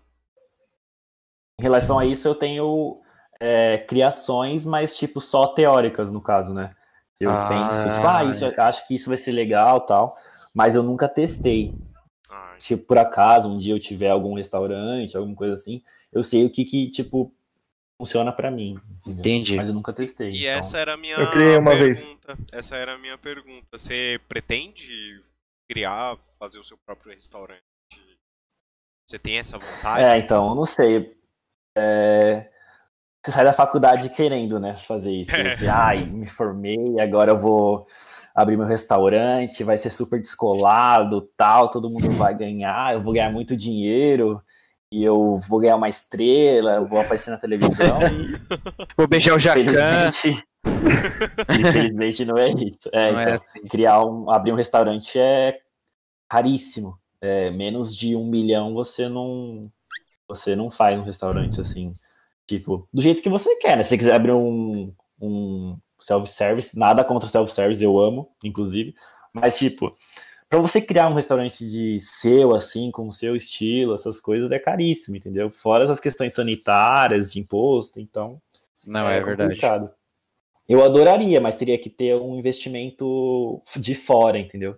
Em 1.59 1.63
relação 1.63 1.99
a 1.99 2.05
isso, 2.05 2.27
eu 2.27 2.35
tenho 2.35 3.01
é, 3.39 3.79
criações, 3.79 4.63
mas 4.65 4.95
tipo 4.97 5.19
só 5.19 5.47
teóricas 5.47 6.11
no 6.11 6.21
caso, 6.21 6.53
né? 6.53 6.73
Eu 7.19 7.31
Ah, 7.31 7.47
penso, 7.49 7.89
tipo, 7.95 8.07
ah, 8.07 8.23
isso, 8.23 8.45
eu 8.45 8.63
acho 8.63 8.87
que 8.87 8.95
isso 8.95 9.09
vai 9.09 9.17
ser 9.17 9.31
legal 9.31 9.81
tal, 9.81 10.15
mas 10.53 10.75
eu 10.75 10.83
nunca 10.83 11.07
testei. 11.09 11.73
Se 12.57 12.75
por 12.75 12.97
acaso 12.97 13.49
um 13.49 13.57
dia 13.57 13.73
eu 13.73 13.79
tiver 13.79 14.09
algum 14.09 14.35
restaurante, 14.35 15.15
alguma 15.15 15.35
coisa 15.35 15.53
assim, 15.53 15.81
eu 16.11 16.23
sei 16.23 16.45
o 16.45 16.49
que 16.49 16.65
que, 16.65 16.89
tipo, 16.89 17.33
funciona 17.97 18.31
pra 18.31 18.51
mim. 18.51 18.79
entendeu? 19.01 19.19
Entendi. 19.19 19.55
Mas 19.55 19.67
eu 19.67 19.73
nunca 19.73 19.93
testei. 19.93 20.29
E 20.29 20.45
então. 20.45 20.59
essa 20.59 20.77
era 20.77 20.93
a 20.93 20.97
minha 20.97 21.15
Eu 21.15 21.31
criei 21.31 21.57
uma 21.57 21.75
vez. 21.75 21.99
pergunta. 21.99 22.37
Essa 22.51 22.75
era 22.75 22.93
a 22.93 22.97
minha 22.97 23.17
pergunta. 23.17 23.77
Você 23.77 24.19
pretende 24.27 25.19
criar, 25.69 26.17
fazer 26.39 26.59
o 26.59 26.63
seu 26.63 26.77
próprio 26.77 27.11
restaurante? 27.13 27.61
Você 29.05 29.17
tem 29.17 29.37
essa 29.37 29.57
vontade? 29.57 30.03
É, 30.03 30.17
então, 30.17 30.49
eu 30.49 30.55
não 30.55 30.65
sei. 30.65 31.15
É, 31.77 32.51
Você 33.27 33.33
sai 33.33 33.43
da 33.43 33.51
faculdade 33.51 34.09
querendo, 34.09 34.57
né, 34.57 34.77
fazer 34.77 35.11
isso. 35.11 35.35
É. 35.35 35.53
Você, 35.53 35.67
ai, 35.67 36.05
me 36.05 36.25
formei, 36.25 36.97
agora 36.97 37.31
eu 37.31 37.37
vou 37.37 37.85
abrir 38.33 38.55
meu 38.55 38.65
restaurante, 38.65 39.65
vai 39.65 39.77
ser 39.77 39.89
super 39.89 40.21
descolado, 40.21 41.29
tal, 41.35 41.69
todo 41.69 41.89
mundo 41.89 42.09
vai 42.11 42.33
ganhar, 42.33 42.93
eu 42.93 43.03
vou 43.03 43.11
ganhar 43.11 43.29
muito 43.29 43.53
dinheiro, 43.53 44.41
e 44.89 45.03
eu 45.03 45.35
vou 45.49 45.59
ganhar 45.59 45.75
uma 45.75 45.89
estrela, 45.89 46.75
eu 46.75 46.87
vou 46.87 47.01
aparecer 47.01 47.29
na 47.29 47.37
televisão. 47.37 47.99
e, 48.03 48.37
Vou 48.95 49.09
beijar 49.09 49.35
o 49.35 49.39
Jacan. 49.39 49.59
infelizmente, 49.59 50.47
infelizmente 51.59 52.23
não 52.23 52.37
é 52.37 52.49
isso. 52.51 52.89
É, 52.93 53.11
Não 53.11 53.19
é 53.19 53.23
então, 53.23 53.33
assim. 53.33 53.67
criar 53.67 54.05
um, 54.05 54.31
abrir 54.31 54.53
um 54.53 54.55
restaurante 54.55 55.19
é 55.19 55.59
caríssimo. 56.29 56.97
É, 57.19 57.51
menos 57.51 57.93
de 57.93 58.15
um 58.15 58.25
milhão 58.25 58.73
você 58.73 59.09
não 59.09 59.69
você 60.29 60.55
não 60.55 60.69
faz 60.71 60.97
um 60.99 61.03
restaurante 61.03 61.59
assim, 61.59 61.91
tipo, 62.47 62.87
do 62.93 63.01
jeito 63.01 63.21
que 63.21 63.29
você 63.29 63.55
quer, 63.57 63.75
né? 63.75 63.83
Se 63.83 63.89
você 63.89 63.97
quiser 63.97 64.15
abrir 64.15 64.31
um, 64.31 64.93
um 65.21 65.77
self-service, 65.99 66.77
nada 66.77 67.03
contra 67.03 67.29
self-service, 67.29 67.83
eu 67.83 67.99
amo, 67.99 68.29
inclusive, 68.43 68.95
mas 69.33 69.57
tipo, 69.57 69.95
para 70.49 70.59
você 70.59 70.79
criar 70.79 71.09
um 71.09 71.13
restaurante 71.13 71.69
de 71.69 71.99
seu, 71.99 72.55
assim, 72.55 72.89
com 72.89 73.07
o 73.07 73.11
seu 73.11 73.35
estilo, 73.35 73.93
essas 73.93 74.21
coisas, 74.21 74.51
é 74.51 74.57
caríssimo, 74.57 75.17
entendeu? 75.17 75.51
Fora 75.51 75.91
as 75.91 75.99
questões 75.99 76.33
sanitárias, 76.33 77.33
de 77.33 77.39
imposto, 77.39 77.99
então 77.99 78.41
Não, 78.85 79.07
é, 79.09 79.19
verdade. 79.19 79.49
complicado. 79.49 79.89
Eu 80.67 80.83
adoraria, 80.83 81.39
mas 81.39 81.55
teria 81.55 81.77
que 81.77 81.89
ter 81.89 82.15
um 82.15 82.37
investimento 82.37 83.61
de 83.77 83.93
fora, 83.93 84.37
entendeu? 84.37 84.77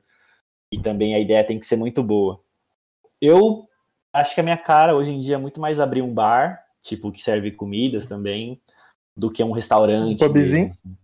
E 0.72 0.80
também 0.80 1.16
a 1.16 1.20
ideia 1.20 1.44
tem 1.44 1.60
que 1.60 1.66
ser 1.66 1.76
muito 1.76 2.04
boa. 2.04 2.42
Eu 3.22 3.68
acho 4.14 4.34
que 4.34 4.42
a 4.42 4.44
minha 4.44 4.58
cara 4.58 4.96
hoje 4.96 5.12
em 5.12 5.22
dia 5.22 5.36
é 5.36 5.40
muito 5.40 5.60
mais 5.60 5.80
abrir 5.80 6.02
um 6.02 6.14
bar, 6.14 6.64
tipo, 6.82 7.12
que 7.12 7.22
serve 7.22 7.52
comidas 7.52 8.06
também, 8.06 8.62
do 9.15 9.32
que 9.32 9.44
um 9.44 9.52
restaurante. 9.52 10.24
Um 10.24 10.28
pubzinho? 10.28 10.68
mesmo, 10.68 10.72
assim. 10.72 10.98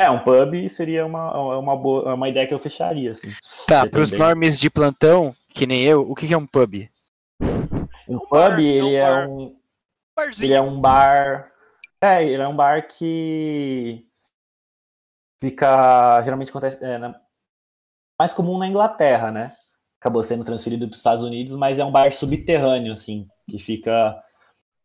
É, 0.00 0.10
um 0.10 0.18
pub 0.18 0.68
seria 0.68 1.06
uma, 1.06 1.58
uma, 1.58 1.76
boa, 1.76 2.14
uma 2.14 2.28
ideia 2.28 2.46
que 2.46 2.52
eu 2.52 2.58
fecharia, 2.58 3.12
assim. 3.12 3.28
Tá, 3.66 3.86
pros 3.86 4.10
também. 4.10 4.26
normes 4.26 4.58
de 4.58 4.68
plantão, 4.68 5.34
que 5.50 5.66
nem 5.66 5.84
eu, 5.84 6.02
o 6.10 6.14
que 6.14 6.32
é 6.32 6.36
um 6.36 6.46
pub? 6.46 6.88
Um 8.08 8.16
um 8.16 8.18
bar, 8.30 8.56
pub, 8.56 8.58
é 8.58 8.58
um 8.58 8.60
ele 8.60 8.94
é 8.94 9.02
bar. 9.02 9.30
um, 9.30 9.56
Barzinho. 10.16 10.46
Ele 10.46 10.54
é 10.54 10.60
um 10.60 10.80
bar. 10.80 11.52
É, 12.00 12.24
ele 12.24 12.42
é 12.42 12.48
um 12.48 12.54
bar 12.54 12.86
que. 12.86 14.06
fica. 15.42 16.22
Geralmente 16.22 16.50
acontece. 16.50 16.84
É, 16.84 16.98
na- 16.98 17.20
mais 18.18 18.32
comum 18.32 18.58
na 18.58 18.68
Inglaterra, 18.68 19.30
né? 19.30 19.56
Acabou 20.00 20.22
sendo 20.22 20.44
transferido 20.44 20.86
para 20.86 20.92
os 20.92 20.98
Estados 20.98 21.24
Unidos, 21.24 21.56
mas 21.56 21.78
é 21.78 21.84
um 21.84 21.90
bar 21.90 22.12
subterrâneo, 22.12 22.92
assim, 22.92 23.26
que 23.48 23.58
fica 23.58 24.14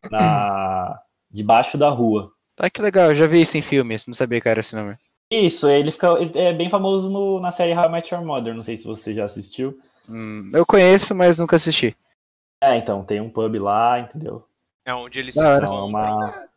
na 0.09 0.99
debaixo 1.29 1.77
da 1.77 1.89
rua. 1.89 2.31
Ah, 2.57 2.69
que 2.69 2.81
legal, 2.81 3.09
eu 3.09 3.15
já 3.15 3.25
vi 3.25 3.41
isso 3.41 3.57
em 3.57 3.61
filmes, 3.61 4.05
não 4.05 4.13
sabia 4.13 4.41
que 4.41 4.49
era 4.49 4.59
esse 4.59 4.75
nome. 4.75 4.97
Isso, 5.31 5.67
ele 5.69 5.91
fica 5.91 6.07
ele 6.19 6.37
é 6.37 6.53
bem 6.53 6.69
famoso 6.69 7.09
no- 7.09 7.39
na 7.39 7.51
série 7.51 7.73
How 7.73 7.85
I 7.85 7.89
Met 7.91 8.13
Your 8.13 8.23
Mother, 8.25 8.53
não 8.53 8.63
sei 8.63 8.75
se 8.75 8.83
você 8.85 9.13
já 9.13 9.25
assistiu. 9.25 9.79
Hum, 10.09 10.49
eu 10.53 10.65
conheço, 10.65 11.13
mas 11.13 11.37
nunca 11.39 11.55
assisti. 11.55 11.95
É, 12.61 12.75
então, 12.77 13.05
tem 13.05 13.21
um 13.21 13.29
pub 13.29 13.55
lá, 13.59 13.99
entendeu? 13.99 14.45
É 14.85 14.93
onde 14.93 15.19
eles 15.19 15.35
Da 15.35 15.41
se. 15.41 15.47
Então, 15.47 15.73
é 15.73 15.85
encontram 15.85 15.85
uma... 15.85 16.49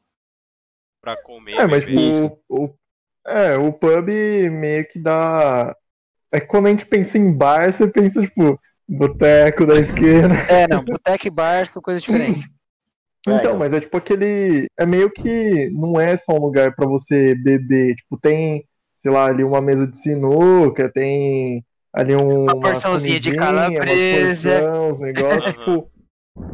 pra 1.01 1.17
comer. 1.17 1.61
É, 1.61 1.67
mas 1.67 1.87
o, 1.87 2.39
o- 2.49 2.75
é, 3.27 3.57
o 3.57 3.73
pub 3.73 4.09
meio 4.51 4.89
que 4.89 4.99
dá. 4.99 5.77
É 6.33 6.41
que 6.41 6.47
quando 6.47 6.67
a 6.67 6.71
gente 6.71 6.87
pensa 6.87 7.19
em 7.19 7.33
bar, 7.33 7.73
você 7.73 7.87
pensa, 7.87 8.23
tipo, 8.23 8.59
boteco 8.89 9.67
da 9.67 9.79
esquerda. 9.79 10.35
É, 10.51 10.67
não, 10.67 10.83
boteco 10.85 11.27
e 11.27 11.31
bar 11.31 11.67
são 11.69 11.83
coisas 11.83 12.03
diferentes. 12.03 12.43
É, 13.27 13.31
Então, 13.31 13.37
então. 13.39 13.59
mas 13.59 13.73
é 13.73 13.81
tipo 13.81 13.97
aquele. 13.97 14.67
É 14.79 14.85
meio 14.85 15.11
que 15.11 15.71
não 15.71 16.01
é 16.01 16.17
só 16.17 16.33
um 16.33 16.41
lugar 16.41 16.75
pra 16.75 16.87
você 16.87 17.35
beber. 17.37 17.95
Tipo, 17.95 18.19
tem, 18.21 18.65
sei 19.01 19.11
lá, 19.11 19.27
ali 19.27 19.45
uma 19.45 19.61
mesa 19.61 19.87
de 19.87 19.97
sinuca, 19.97 20.91
tem 20.93 21.65
ali 21.93 22.17
um, 22.17 22.45
uma 22.45 22.61
porçãozinha 22.61 23.21
de 23.21 23.33
calabresa. 23.33 24.61
porção, 24.61 24.91
uns 24.91 24.99
negócios, 24.99 25.45
tipo, 25.55 25.91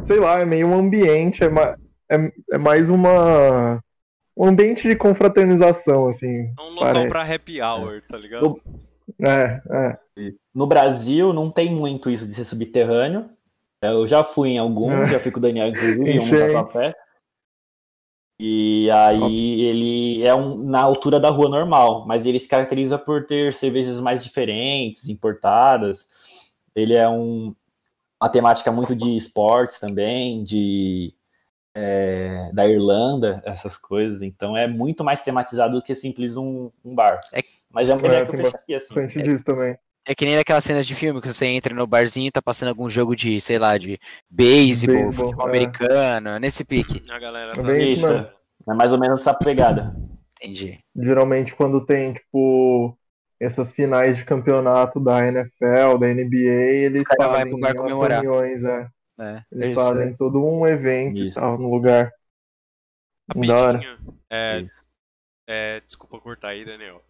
sei 0.03 0.19
lá, 0.19 0.41
é 0.41 0.45
meio 0.45 0.67
um 0.67 0.75
ambiente, 0.79 1.43
é, 1.45 1.49
ma- 1.49 1.77
é, 2.11 2.33
é 2.53 2.59
mais 2.59 2.89
uma. 2.91 3.81
Um 4.37 4.47
ambiente 4.47 4.87
de 4.89 4.95
confraternização, 4.95 6.07
assim. 6.07 6.53
É 6.59 6.63
um 6.63 6.71
local 6.75 6.93
parece. 6.93 7.09
pra 7.09 7.35
happy 7.35 7.61
hour, 7.61 8.01
tá 8.07 8.17
ligado? 8.19 8.61
É, 9.21 9.61
é. 9.71 9.99
No 10.55 10.67
Brasil 10.67 11.33
não 11.33 11.51
tem 11.51 11.75
muito 11.75 12.09
isso 12.11 12.27
de 12.27 12.35
ser 12.35 12.45
subterrâneo. 12.45 13.31
Eu 13.81 14.07
já 14.07 14.25
fui 14.25 14.51
em 14.51 14.59
alguns, 14.59 14.93
É. 14.93 15.07
já 15.13 15.21
fui 15.21 15.31
com 15.31 15.39
o 15.39 15.43
Daniel, 15.43 15.69
inclusive, 15.69 16.03
em 16.11 16.19
um 16.19 16.29
tatuapé. 16.31 16.95
E 18.41 18.89
aí 18.93 19.61
ele 19.63 20.23
é 20.25 20.33
um, 20.35 20.63
na 20.63 20.81
altura 20.81 21.19
da 21.19 21.29
rua 21.29 21.49
normal, 21.49 22.07
mas 22.07 22.25
ele 22.25 22.39
se 22.39 22.49
caracteriza 22.49 22.97
por 22.97 23.27
ter 23.27 23.53
cervejas 23.53 24.01
mais 24.01 24.23
diferentes, 24.23 25.09
importadas. 25.09 26.09
Ele 26.75 26.95
é 26.95 27.09
um, 27.09 27.53
uma 28.23 28.29
temática 28.31 28.71
muito 28.71 28.95
de 28.95 29.17
esportes 29.17 29.81
também, 29.81 30.45
de 30.45 31.13
é, 31.75 32.51
da 32.53 32.69
Irlanda, 32.69 33.43
essas 33.45 33.77
coisas. 33.77 34.23
Então 34.23 34.57
é 34.57 34.69
muito 34.69 35.03
mais 35.03 35.21
tematizado 35.21 35.77
do 35.77 35.83
que 35.83 35.95
simples 35.95 36.37
um, 36.37 36.71
um 36.85 36.95
bar. 36.95 37.21
É- 37.33 37.43
Mas 37.71 37.91
é 37.91 37.95
um 37.95 37.97
É, 37.97 38.01
boneco 38.03 38.31
que 38.31 38.41
eu 38.41 38.45
fecharia 38.45 38.77
assim. 38.77 38.95
Bastante 38.95 39.23
disso 39.23 39.45
também. 39.45 39.77
É 40.09 40.15
que 40.15 40.25
nem 40.25 40.37
naquelas 40.37 40.65
cenas 40.65 40.87
de 40.87 40.95
filme 40.95 41.21
que 41.21 41.29
você 41.29 41.45
entra 41.47 41.75
no 41.75 41.87
barzinho 41.87 42.29
e 42.29 42.33
tá 42.33 42.41
passando 42.41 42.71
algum 42.71 42.89
jogo 42.89 43.15
de, 43.15 43.41
sei 43.43 43.59
lá, 43.59 43.77
de 43.77 44.01
beisebol, 44.31 45.13
futebol 45.13 45.47
é. 45.47 45.51
americano, 45.51 46.31
é 46.31 46.41
nesse 46.41 46.65
pique. 46.65 47.03
A 47.11 47.19
galera 47.19 47.53
É 47.53 47.55
tá 47.55 47.63
bem 47.63 47.93
isso. 47.93 48.07
É 48.69 48.75
mais 48.75 48.91
ou 48.91 48.99
menos 48.99 49.21
essa 49.21 49.35
pegada. 49.35 49.95
Entendi. 50.41 50.79
Geralmente 50.97 51.55
quando 51.55 51.85
tem, 51.85 52.15
tipo, 52.15 52.97
essas 53.39 53.73
finais 53.73 54.17
de 54.17 54.25
campeonato 54.25 54.99
da 55.01 55.27
NFL, 55.27 55.99
da 55.99 56.07
NBA, 56.09 56.85
eles 56.87 57.03
vai 57.17 57.17
fazem 57.17 57.51
pro 57.51 57.59
bar 57.59 57.75
umas 57.77 57.83
comemorar. 57.83 58.23
reuniões, 58.23 58.65
é. 58.65 58.89
É, 59.21 59.43
Eles 59.53 59.73
isso 59.73 59.75
fazem 59.75 60.17
todo 60.17 60.45
um 60.45 60.67
evento 60.67 61.25
e 61.25 61.27
Isso. 61.27 61.41
tal 61.41 61.59
no 61.59 61.71
lugar. 61.71 62.13
Da 63.35 63.57
hora. 63.57 63.79
Rapidinho. 63.79 64.19
É, 64.31 64.65
é, 65.47 65.81
desculpa 65.81 66.21
cortar 66.21 66.49
aí, 66.49 66.65
Daniel. 66.65 67.03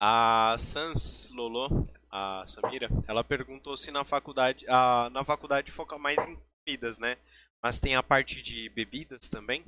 A 0.00 0.56
Sans 0.58 1.30
Lolo, 1.34 1.84
a 2.10 2.42
Samira, 2.46 2.88
ela 3.06 3.22
perguntou 3.22 3.76
se 3.76 3.90
na 3.90 4.04
faculdade, 4.04 4.66
a, 4.68 5.08
na 5.10 5.24
faculdade 5.24 5.70
foca 5.70 5.96
mais 5.98 6.18
em 6.26 6.36
comidas, 6.64 6.98
né? 6.98 7.16
Mas 7.62 7.78
tem 7.78 7.94
a 7.94 8.02
parte 8.02 8.42
de 8.42 8.68
bebidas 8.70 9.28
também? 9.28 9.64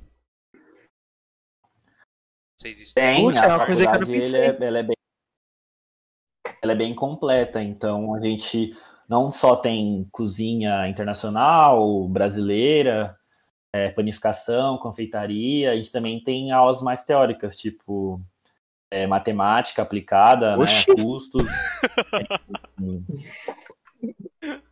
Vocês 2.57 2.79
estudam? 2.79 3.13
Tem, 3.13 3.23
Putz, 3.25 3.41
a 3.41 3.45
é 3.45 3.49
não 3.49 3.57
faculdade, 3.57 4.11
ele 4.11 4.37
é- 4.37 4.57
ela, 4.61 4.79
é 4.79 4.83
bem, 4.83 4.95
ela 6.61 6.71
é 6.71 6.75
bem 6.75 6.95
completa, 6.95 7.61
então 7.61 8.13
a 8.13 8.19
gente 8.19 8.75
não 9.07 9.31
só 9.31 9.55
tem 9.55 10.07
cozinha 10.11 10.87
internacional, 10.87 12.07
brasileira, 12.07 13.17
é, 13.73 13.89
panificação, 13.89 14.77
confeitaria, 14.77 15.71
a 15.71 15.75
gente 15.75 15.91
também 15.91 16.23
tem 16.23 16.51
aulas 16.51 16.81
mais 16.81 17.03
teóricas, 17.03 17.55
tipo 17.55 18.21
é, 18.93 19.07
matemática 19.07 19.81
aplicada, 19.81 20.55
né, 20.55 20.63
Oxi! 20.63 20.85
custos. 20.85 21.43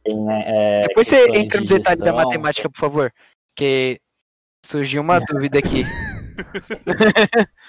tem, 0.04 0.32
é, 0.32 0.82
Depois 0.88 1.08
você 1.08 1.26
entra 1.36 1.60
no 1.60 1.66
de 1.68 1.74
detalhe 1.74 2.00
da 2.00 2.06
gestão, 2.06 2.24
matemática, 2.24 2.70
por 2.70 2.80
favor. 2.80 3.12
Porque 3.50 4.00
surgiu 4.64 5.02
uma 5.02 5.20
dúvida 5.26 5.58
aqui. 5.60 5.84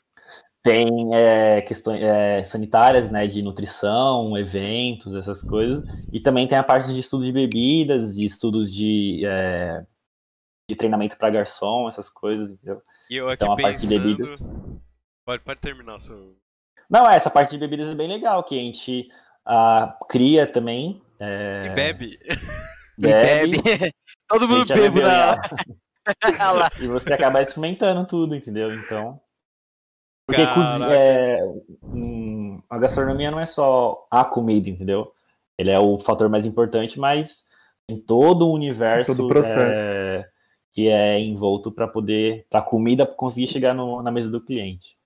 Tem 0.62 1.12
é, 1.12 1.60
questões 1.62 2.00
é, 2.00 2.44
sanitárias, 2.44 3.10
né, 3.10 3.26
de 3.26 3.42
nutrição, 3.42 4.38
eventos, 4.38 5.12
essas 5.16 5.42
coisas. 5.42 5.82
E 6.12 6.20
também 6.20 6.46
tem 6.46 6.56
a 6.56 6.62
parte 6.62 6.92
de 6.92 7.00
estudo 7.00 7.24
de 7.24 7.32
bebidas 7.32 8.16
e 8.16 8.24
estudos 8.24 8.72
de, 8.72 9.26
é, 9.26 9.84
de 10.70 10.76
treinamento 10.76 11.18
para 11.18 11.30
garçom, 11.30 11.88
essas 11.88 12.08
coisas. 12.08 12.52
Entendeu? 12.52 12.80
E 13.10 13.16
eu 13.16 13.28
aqui 13.28 13.42
Então, 13.42 13.54
a 13.54 13.56
parte 13.56 13.80
de 13.80 13.88
pensando... 13.88 14.16
bebidas. 14.16 14.40
Pode, 15.24 15.42
pode 15.42 15.60
terminar, 15.60 16.00
seu... 16.00 16.36
Não, 16.92 17.08
essa 17.10 17.30
parte 17.30 17.52
de 17.52 17.58
bebidas 17.58 17.88
é 17.88 17.94
bem 17.94 18.06
legal, 18.06 18.44
que 18.44 18.54
a 18.58 18.60
gente 18.62 19.10
ah, 19.46 19.96
cria 20.10 20.46
também. 20.46 21.00
é, 21.18 21.62
E 21.64 21.70
bebe? 21.70 22.18
bebe, 22.98 23.56
Bebe. 23.56 23.62
Todo 24.28 24.46
mundo 24.48 24.66
bebe 24.66 25.00
na. 25.00 25.40
E 26.82 26.86
você 26.88 27.14
acaba 27.14 27.40
experimentando 27.40 28.04
tudo, 28.06 28.34
entendeu? 28.34 28.74
Então. 28.74 29.20
Porque 30.26 30.44
cozi- 30.46 30.92
é, 30.92 31.40
hum, 31.84 32.60
a 32.68 32.76
gastronomia 32.78 33.30
não 33.30 33.38
é 33.40 33.46
só 33.46 34.06
a 34.10 34.24
comida, 34.24 34.68
entendeu? 34.68 35.12
Ele 35.56 35.70
é 35.70 35.78
o 35.78 35.98
fator 36.00 36.28
mais 36.28 36.44
importante, 36.44 36.98
mas 36.98 37.44
tem 37.86 37.98
todo 38.00 38.48
o 38.48 38.52
universo 38.52 39.14
Todo 39.16 39.26
o 39.26 39.28
processo. 39.28 39.80
é, 39.80 40.28
que 40.72 40.88
é 40.88 41.20
envolto 41.20 41.70
para 41.70 41.86
poder, 41.86 42.46
para 42.50 42.60
a 42.60 42.64
comida 42.64 43.06
conseguir 43.06 43.46
chegar 43.46 43.74
no- 43.74 44.02
na 44.02 44.10
mesa 44.10 44.28
do 44.30 44.40
cliente. 44.44 44.96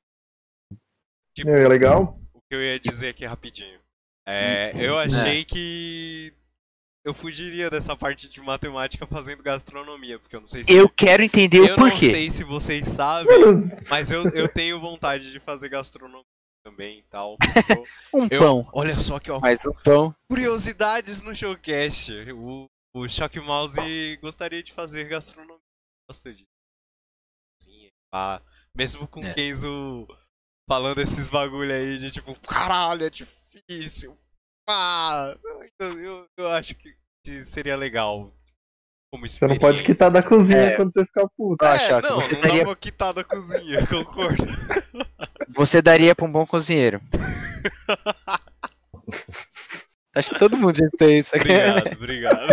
Tipo, 1.37 1.51
É 1.51 1.69
legal? 1.69 2.19
o 2.33 2.41
que 2.41 2.55
eu 2.57 2.63
ia 2.63 2.81
dizer 2.81 3.09
aqui 3.11 3.25
rapidinho. 3.27 3.79
É, 4.27 4.73
eu 4.75 4.99
achei 4.99 5.45
que 5.45 6.33
eu 7.05 7.15
fugiria 7.15 7.71
dessa 7.71 7.95
parte 7.95 8.29
de 8.29 8.41
matemática 8.41 9.07
fazendo 9.07 9.43
gastronomia, 9.43 10.19
porque 10.19 10.35
eu 10.35 10.41
não 10.41 10.47
sei 10.47 10.65
se 10.65 10.73
Eu 10.73 10.89
quero 10.89 11.23
entender 11.23 11.59
eu 11.59 11.65
o 11.65 11.69
não 11.81 11.91
porquê. 11.91 12.11
sei 12.11 12.31
se 12.31 12.43
vocês 12.43 12.89
sabem, 12.89 13.37
mas 13.89 14.11
eu, 14.11 14.25
eu 14.31 14.49
tenho 14.49 14.81
vontade 14.81 15.31
de 15.31 15.39
fazer 15.39 15.69
gastronomia 15.69 16.25
também 16.65 16.99
e 16.99 17.03
tal. 17.05 17.37
Eu, 17.71 17.85
Um 18.23 18.29
eu- 18.29 18.41
pão. 18.41 18.71
olha 18.75 18.97
só 18.97 19.21
que 19.21 19.31
ó, 19.31 19.39
Mais 19.39 19.65
um 19.65 19.73
pão. 19.85 20.13
curiosidades 20.29 21.21
no 21.23 21.33
showcast. 21.35 22.13
O, 22.33 22.67
o 22.97 23.09
Choque 23.09 23.39
Mouse 23.39 24.17
gostaria 24.21 24.61
de 24.63 24.73
fazer 24.73 25.05
gastronomia. 25.05 25.61
Gosta 26.11 26.33
de 26.33 26.45
cozinha, 27.63 27.91
pá. 28.11 28.43
Mesmo 28.77 29.07
com 29.07 29.25
É. 29.25 29.33
Kenzo 29.33 30.09
falando 30.69 31.01
esses 31.01 31.29
bagulho 31.29 31.73
aí 31.73 31.97
de 31.99 32.11
tipo, 32.11 32.35
caralho, 32.41 33.05
é 33.05 33.11
difícil. 33.11 34.17
Pá. 34.67 35.37
Eu, 35.79 35.99
eu, 35.99 36.27
eu 36.39 36.49
acho 36.51 36.75
que 36.75 36.95
seria 37.41 37.77
legal. 37.77 38.33
Como 39.13 39.29
você 39.29 39.47
não 39.47 39.57
pode 39.57 39.83
quitar 39.85 40.11
da 40.11 40.23
cozinha 40.23 40.59
É. 40.59 40.77
quando 40.77 40.93
você 40.93 41.05
ficar 41.07 41.29
puto. 41.37 41.65
Ah, 41.65 41.75
É, 41.77 41.79
Choque, 41.79 42.09
não, 42.09 42.17
você 42.21 42.35
não 42.35 42.41
daria- 42.41 42.59
dá 42.59 42.65
pra 42.67 42.77
quitar 42.77 43.15
da 43.15 43.23
cozinha, 43.25 43.87
concordo. 43.87 44.45
Você 45.55 45.81
daria 45.81 46.15
pra 46.15 46.25
um 46.27 46.33
bom 46.33 46.45
cozinheiro. 46.47 47.01
Acho 50.15 50.31
que 50.31 50.39
todo 50.39 50.57
mundo 50.57 50.77
já 50.79 50.89
tem 50.99 51.19
isso. 51.19 51.31
Obrigado, 51.37 51.93
obrigado. 51.93 52.47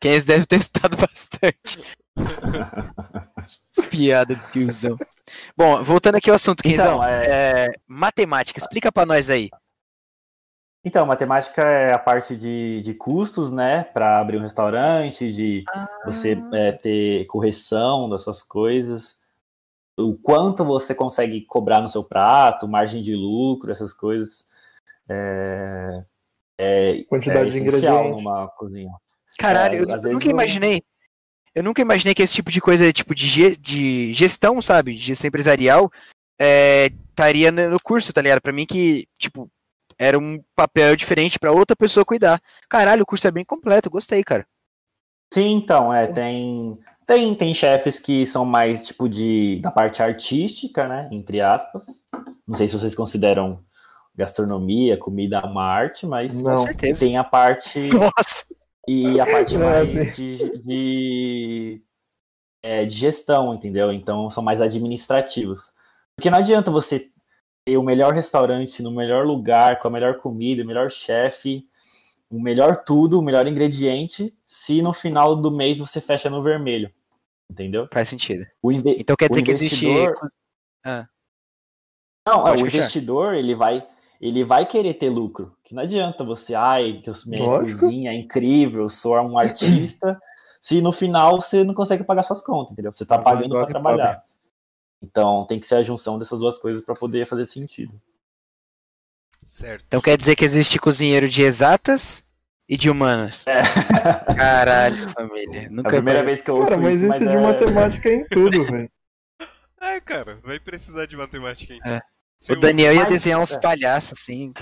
Quem 0.00 0.20
deve 0.24 0.44
ter 0.46 0.56
estudado 0.56 0.96
bastante. 0.96 1.80
Piada 3.90 4.34
de 4.34 4.50
tiozão. 4.52 4.96
Bom, 5.56 5.82
voltando 5.82 6.16
aqui 6.16 6.28
ao 6.30 6.36
assunto, 6.36 6.62
Quinzão. 6.62 6.96
Então, 6.96 7.04
é- 7.04 7.26
é, 7.66 7.72
matemática, 7.86 8.58
explica 8.58 8.90
pra 8.90 9.06
nós 9.06 9.28
aí. 9.28 9.48
Então, 10.84 11.04
matemática 11.04 11.62
é 11.62 11.92
a 11.92 11.98
parte 11.98 12.34
de, 12.34 12.80
de 12.80 12.94
custos, 12.94 13.52
né, 13.52 13.84
para 13.84 14.18
abrir 14.18 14.38
um 14.38 14.42
restaurante, 14.42 15.30
de 15.30 15.62
você 16.06 16.42
é, 16.54 16.72
ter 16.72 17.26
correção 17.26 18.08
das 18.08 18.22
suas 18.22 18.42
coisas, 18.42 19.18
o 19.98 20.16
quanto 20.16 20.64
você 20.64 20.94
consegue 20.94 21.42
cobrar 21.42 21.82
no 21.82 21.88
seu 21.90 22.02
prato, 22.02 22.66
margem 22.66 23.02
de 23.02 23.14
lucro, 23.14 23.70
essas 23.70 23.92
coisas. 23.92 24.42
É, 25.06 26.02
é, 26.58 27.04
Quantidade 27.04 27.48
é 27.48 27.50
de 27.50 27.58
ingredientes. 27.58 28.10
numa 28.16 28.48
cozinha. 28.48 28.92
Caralho, 29.38 29.80
É, 29.90 29.96
eu, 30.08 30.12
nunca 30.14 30.26
eu- 30.26 30.30
imaginei. 30.30 30.82
Eu 31.54 31.62
nunca 31.62 31.82
imaginei 31.82 32.14
que 32.14 32.22
esse 32.22 32.34
tipo 32.34 32.50
de 32.50 32.60
coisa, 32.60 32.92
tipo 32.92 33.14
de, 33.14 33.26
ge- 33.26 33.56
de 33.56 34.14
gestão, 34.14 34.60
sabe? 34.62 34.94
De 34.94 35.00
gestão 35.00 35.28
empresarial, 35.28 35.90
é, 36.40 36.90
estaria 37.08 37.50
no 37.50 37.80
curso, 37.82 38.12
tá 38.12 38.22
ligado? 38.22 38.40
Pra 38.40 38.52
mim 38.52 38.64
que, 38.66 39.06
tipo, 39.18 39.50
era 39.98 40.18
um 40.18 40.40
papel 40.54 40.94
diferente 40.96 41.38
pra 41.38 41.52
outra 41.52 41.74
pessoa 41.76 42.04
cuidar. 42.04 42.40
Caralho, 42.68 43.02
o 43.02 43.06
curso 43.06 43.26
é 43.26 43.30
bem 43.30 43.44
completo, 43.44 43.90
gostei, 43.90 44.22
cara. 44.22 44.46
Sim, 45.32 45.56
então, 45.56 45.92
é, 45.92 46.06
tem, 46.08 46.78
tem, 47.06 47.34
tem 47.36 47.54
chefes 47.54 47.98
que 48.00 48.24
são 48.26 48.44
mais, 48.44 48.84
tipo, 48.86 49.08
de, 49.08 49.60
da 49.60 49.70
parte 49.70 50.02
artística, 50.02 50.88
né, 50.88 51.08
entre 51.12 51.40
aspas. 51.40 51.84
Não 52.46 52.56
sei 52.56 52.66
se 52.66 52.76
vocês 52.78 52.94
consideram 52.96 53.62
gastronomia, 54.16 54.96
comida 54.98 55.44
uma 55.46 55.64
arte, 55.64 56.04
mas 56.06 56.34
Não. 56.40 56.56
Com 56.56 56.62
certeza. 56.62 57.00
tem 57.00 57.16
a 57.16 57.22
parte 57.24 57.78
Nossa! 57.94 58.44
E 58.88 59.20
a 59.20 59.26
parte 59.26 59.54
É, 59.56 59.58
mais 59.58 60.16
de, 60.16 60.58
de, 60.58 61.82
é, 62.62 62.84
de 62.84 62.94
gestão, 62.96 63.54
entendeu? 63.54 63.92
Então 63.92 64.28
são 64.30 64.42
mais 64.42 64.60
administrativos. 64.60 65.72
Porque 66.16 66.30
não 66.30 66.38
adianta 66.38 66.70
você 66.70 67.10
ter 67.64 67.76
o 67.76 67.82
melhor 67.82 68.12
restaurante 68.14 68.82
no 68.82 68.90
melhor 68.90 69.26
lugar, 69.26 69.78
com 69.78 69.88
a 69.88 69.90
melhor 69.90 70.18
comida, 70.18 70.62
o 70.62 70.66
melhor 70.66 70.90
chefe, 70.90 71.66
o 72.30 72.40
melhor 72.40 72.84
tudo, 72.84 73.18
o 73.18 73.22
melhor 73.22 73.46
ingrediente, 73.46 74.34
se 74.46 74.80
no 74.82 74.92
final 74.92 75.36
do 75.36 75.50
mês 75.50 75.78
você 75.78 76.00
fecha 76.00 76.30
no 76.30 76.42
vermelho, 76.42 76.92
entendeu? 77.50 77.88
Faz 77.92 78.08
sentido. 78.08 78.46
Então 78.98 79.16
quer 79.16 79.26
O 79.26 79.28
dizer 79.30 79.42
que 79.42 79.50
existe. 79.50 79.84
investidor- 79.86 80.30
Ah, 80.84 81.08
Não, 82.26 82.46
é, 82.48 82.52
o 82.52 82.66
investidor, 82.66 83.34
ele 83.34 83.54
vai, 83.54 83.86
ele 84.20 84.44
vai 84.44 84.66
querer 84.66 84.94
ter 84.94 85.10
lucro. 85.10 85.54
Que 85.70 85.74
não 85.76 85.84
adianta 85.84 86.24
você, 86.24 86.52
ai, 86.52 87.00
que 87.00 87.08
eu- 87.08 87.14
minha 87.26 87.46
Lógico. 87.46 87.78
cozinha 87.78 88.10
é 88.10 88.14
incrível, 88.16 88.82
eu 88.82 88.88
sou 88.88 89.14
um 89.20 89.38
artista, 89.38 90.20
se 90.60 90.80
no 90.80 90.90
final 90.90 91.40
você 91.40 91.62
não 91.62 91.74
consegue 91.74 92.02
pagar 92.02 92.24
suas 92.24 92.42
contas, 92.42 92.72
entendeu? 92.72 92.90
Você 92.90 93.06
tá 93.06 93.16
Uhum, 93.16 93.22
pagando 93.22 93.54
para 93.54 93.68
trabalhar. 93.68 94.24
Então 95.00 95.46
tem 95.46 95.60
que 95.60 95.66
ser 95.68 95.76
a 95.76 95.82
junção 95.84 96.18
dessas 96.18 96.40
duas 96.40 96.58
coisas 96.58 96.84
para 96.84 96.96
poder 96.96 97.24
fazer 97.24 97.46
sentido. 97.46 97.94
Certo. 99.44 99.84
Então 99.86 100.00
quer 100.00 100.18
dizer 100.18 100.34
que 100.34 100.44
existe 100.44 100.76
cozinheiro 100.76 101.28
de 101.28 101.42
exatas 101.42 102.24
e 102.68 102.76
de 102.76 102.90
humanas. 102.90 103.46
É. 103.46 103.62
Caralho, 104.36 105.08
família. 105.12 105.60
É 105.60 105.66
a 105.66 105.70
Nunca 105.70 105.90
primeira 105.90 106.24
vez 106.24 106.42
que 106.42 106.50
eu 106.50 106.56
ouço 106.56 106.72
Cara, 106.72 106.82
mas 106.82 106.96
isso, 106.96 107.04
isso 107.04 107.08
mas 107.10 107.20
de 107.20 107.28
é... 107.28 107.42
matemática 107.42 108.08
é 108.08 108.14
em 108.16 108.28
tudo, 108.28 108.64
velho. 108.64 108.90
É, 109.82 109.98
cara, 109.98 110.36
vai 110.44 110.60
precisar 110.60 111.06
de 111.06 111.16
matemática 111.16 111.72
então. 111.72 111.92
É. 111.92 112.02
O 112.48 112.56
Daniel 112.56 112.94
ia 112.94 113.04
desenhar 113.04 113.40
uns 113.40 113.52
é. 113.54 113.60
palhaços 113.60 114.18
assim. 114.18 114.52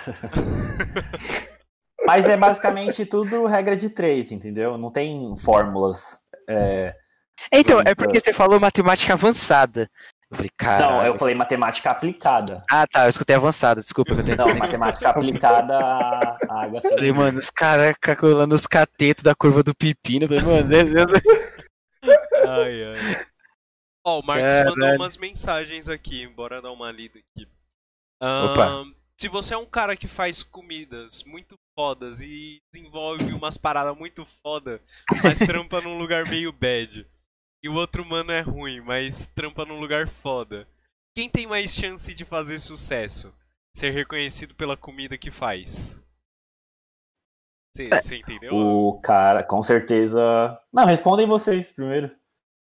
Mas 2.07 2.27
é 2.29 2.37
basicamente 2.37 3.05
tudo 3.05 3.47
regra 3.47 3.77
de 3.77 3.91
três, 3.91 4.33
entendeu? 4.33 4.79
Não 4.79 4.91
tem 4.91 5.37
fórmulas. 5.38 6.19
É, 6.49 6.95
Então, 7.53 7.81
é 7.85 7.95
porque 7.95 8.19
você 8.19 8.33
falou 8.33 8.59
matemática 8.59 9.12
avançada. 9.12 9.88
Eu 10.31 10.37
falei, 10.37 10.51
Não, 10.51 10.57
cara. 10.67 11.07
eu 11.07 11.19
falei 11.19 11.35
matemática 11.35 11.91
aplicada. 11.91 12.62
Ah, 12.71 12.87
tá, 12.87 13.05
eu 13.07 13.11
escutei 13.11 13.37
avançada, 13.37 13.81
desculpa 13.81 14.12
eu 14.12 14.25
tenho 14.25 14.37
Não, 14.37 14.55
matemática 14.55 15.11
aplicada 15.11 15.75
à 15.79 16.19
à 16.33 16.37
Falei, 16.49 16.71
gastronomia. 16.73 17.14
mano, 17.14 17.38
os 17.38 17.51
caras 17.51 17.95
calculando 18.01 18.55
os 18.55 18.67
catetos 18.67 19.23
da 19.23 19.35
curva 19.35 19.62
do 19.62 19.75
pepino. 19.75 20.27
Eu 20.27 20.41
Falei, 20.41 20.45
mano, 20.45 20.69
meu 20.69 20.85
Deus. 20.85 21.12
Ai, 22.47 22.85
ai. 22.85 23.27
Ó, 24.07 24.21
o 24.21 24.25
Marcos 24.25 24.55
Caralho. 24.57 24.71
mandou 24.79 24.97
umas 24.97 25.17
mensagens 25.19 25.88
aqui, 25.88 26.27
bora 26.29 26.62
dar 26.62 26.71
uma 26.73 26.91
lida 26.91 27.19
aqui. 27.19 27.47
Ahn, 28.20 28.92
se 29.16 29.28
você 29.28 29.54
é 29.54 29.59
um 29.59 29.66
cara 29.66 29.96
que 29.96 30.09
faz 30.09 30.42
comidas 30.42 31.22
muito 31.24 31.54
fodas 31.76 32.20
e 32.20 32.61
desenvolve 32.72 33.33
umas 33.33 33.57
paradas 33.57 33.96
muito 33.96 34.24
foda, 34.24 34.81
mas 35.22 35.38
trampa 35.38 35.81
num 35.81 35.98
lugar 35.98 36.28
meio 36.28 36.52
bad, 36.52 37.07
e 37.62 37.68
o 37.68 37.74
outro 37.74 38.04
mano 38.04 38.33
é 38.33 38.40
ruim, 38.40 38.81
mas 38.81 39.26
trampa 39.26 39.64
num 39.64 39.81
lugar 39.81 40.09
foda, 40.09 40.68
quem 41.16 41.28
tem 41.28 41.46
mais 41.46 41.74
chance 41.74 42.14
de 42.14 42.24
fazer 42.24 42.59
sucesso? 42.61 43.35
Ser 43.76 43.90
reconhecido 43.90 44.54
pela 44.54 44.76
comida 44.76 45.18
que 45.18 45.31
faz? 45.31 46.02
Você 47.74 48.16
entendeu? 48.16 48.54
O 48.54 49.00
cara, 49.00 49.44
com 49.44 49.62
certeza. 49.62 50.18
Não, 50.72 50.85
respondem 50.85 51.26
vocês 51.26 51.70
primeiro. 51.70 52.09
O 52.09 52.11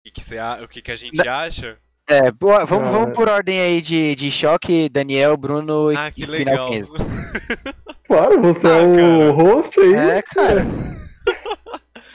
que, 0.03 0.11
que, 0.11 0.21
cê 0.21 0.37
o 0.63 0.67
que, 0.67 0.81
que 0.81 0.91
a 0.91 0.95
gente 0.95 1.27
acha? 1.27 1.79
É, 2.09 2.31
boa, 2.31 2.65
vamos, 2.65 2.85
Cara. 2.89 2.99
vamos 2.99 3.13
por 3.15 3.27
ordem 3.27 3.59
aí 3.59 3.81
de, 3.81 4.15
de 4.15 4.31
choque, 4.31 4.87
Daniel, 4.87 5.35
Bruno 5.35 5.91
e 5.91 5.97
Ah, 5.97 6.09
que 6.09 6.23
e 6.23 6.25
final 6.25 6.69
legal. 6.69 6.69
15. 6.69 6.91
Claro, 8.07 8.41
você 8.41 8.65
Ah, 8.67 8.77
é 8.77 8.83
o 8.85 8.95
cara. 8.95 9.31
host 9.33 9.77
aí. 9.81 9.93
É, 9.93 10.21
cara. 10.21 10.65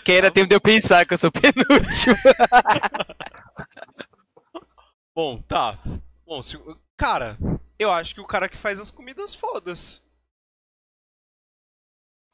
Que 0.05 0.13
ainda 0.13 0.31
tempo 0.33 0.49
de 0.49 0.55
eu 0.57 0.61
pensar 0.61 1.05
que 1.07 1.15
eu 1.15 1.19
sou 1.19 1.31
penúltimo. 1.31 2.17
Bom, 5.15 5.41
tá. 5.43 5.79
Bom, 6.25 6.41
se, 6.43 6.59
cara, 6.97 7.37
eu 7.79 7.91
acho 7.93 8.15
que 8.15 8.21
o 8.21 8.27
cara 8.27 8.49
que 8.49 8.57
faz 8.57 8.81
as 8.81 8.91
comidas 8.91 9.35
fodas. 9.35 10.03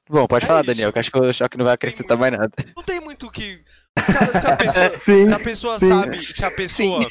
Bom, 0.09 0.27
pode 0.27 0.44
É 0.44 0.49
falar, 0.49 0.61
isso. 0.61 0.71
Daniel, 0.71 0.92
que 0.92 0.99
acho 0.99 1.11
que 1.11 1.18
o 1.18 1.33
choque 1.33 1.57
não 1.59 1.64
vai 1.64 1.75
acrescentar 1.75 2.16
mais 2.16 2.33
nada. 2.33 2.51
Não 2.77 2.83
tem 2.83 3.01
muito 3.01 3.27
o 3.27 3.31
que. 3.31 3.62
Se 4.04 4.16
a, 4.16 4.40
se 4.40 4.46
a 4.46 4.56
pessoa, 4.56 4.90
Sim. 4.98 5.26
se 5.26 5.34
a 5.34 5.38
pessoa 5.38 5.78
sim. 5.78 5.88
sabe. 5.88 6.24
Se 6.24 6.44
a 6.44 6.50
pessoa. 6.50 7.08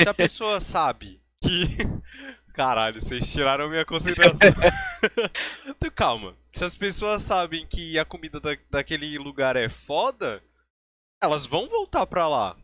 Se 0.00 0.08
a 0.08 0.14
pessoa 0.14 0.60
sabe 0.60 1.20
que. 1.42 1.66
Caralho, 2.54 3.00
vocês 3.00 3.30
tiraram 3.32 3.70
minha 3.70 3.84
consideração. 3.84 4.48
então, 5.68 5.90
calma. 5.94 6.36
Se 6.52 6.64
as 6.64 6.74
pessoas 6.74 7.22
sabem 7.22 7.64
que 7.66 7.98
a 7.98 8.04
comida 8.04 8.40
da, 8.40 8.56
daquele 8.68 9.16
lugar 9.18 9.56
é 9.56 9.68
foda, 9.68 10.42
elas 11.22 11.46
vão 11.46 11.68
voltar 11.68 12.06
pra 12.06 12.28
lá. 12.28 12.56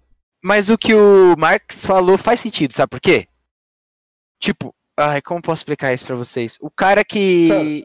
Mas 0.42 0.68
o 0.68 0.76
que 0.76 0.94
o 0.94 1.34
Marx 1.38 1.86
falou 1.86 2.18
faz 2.18 2.40
sentido, 2.40 2.74
sabe 2.74 2.90
por 2.90 3.00
quê? 3.00 3.28
Tipo, 4.40 4.74
ai, 4.98 5.22
como 5.22 5.40
posso 5.40 5.60
explicar 5.60 5.94
isso 5.94 6.04
pra 6.04 6.16
vocês? 6.16 6.58
O 6.60 6.70
cara 6.70 7.04
que. 7.04 7.84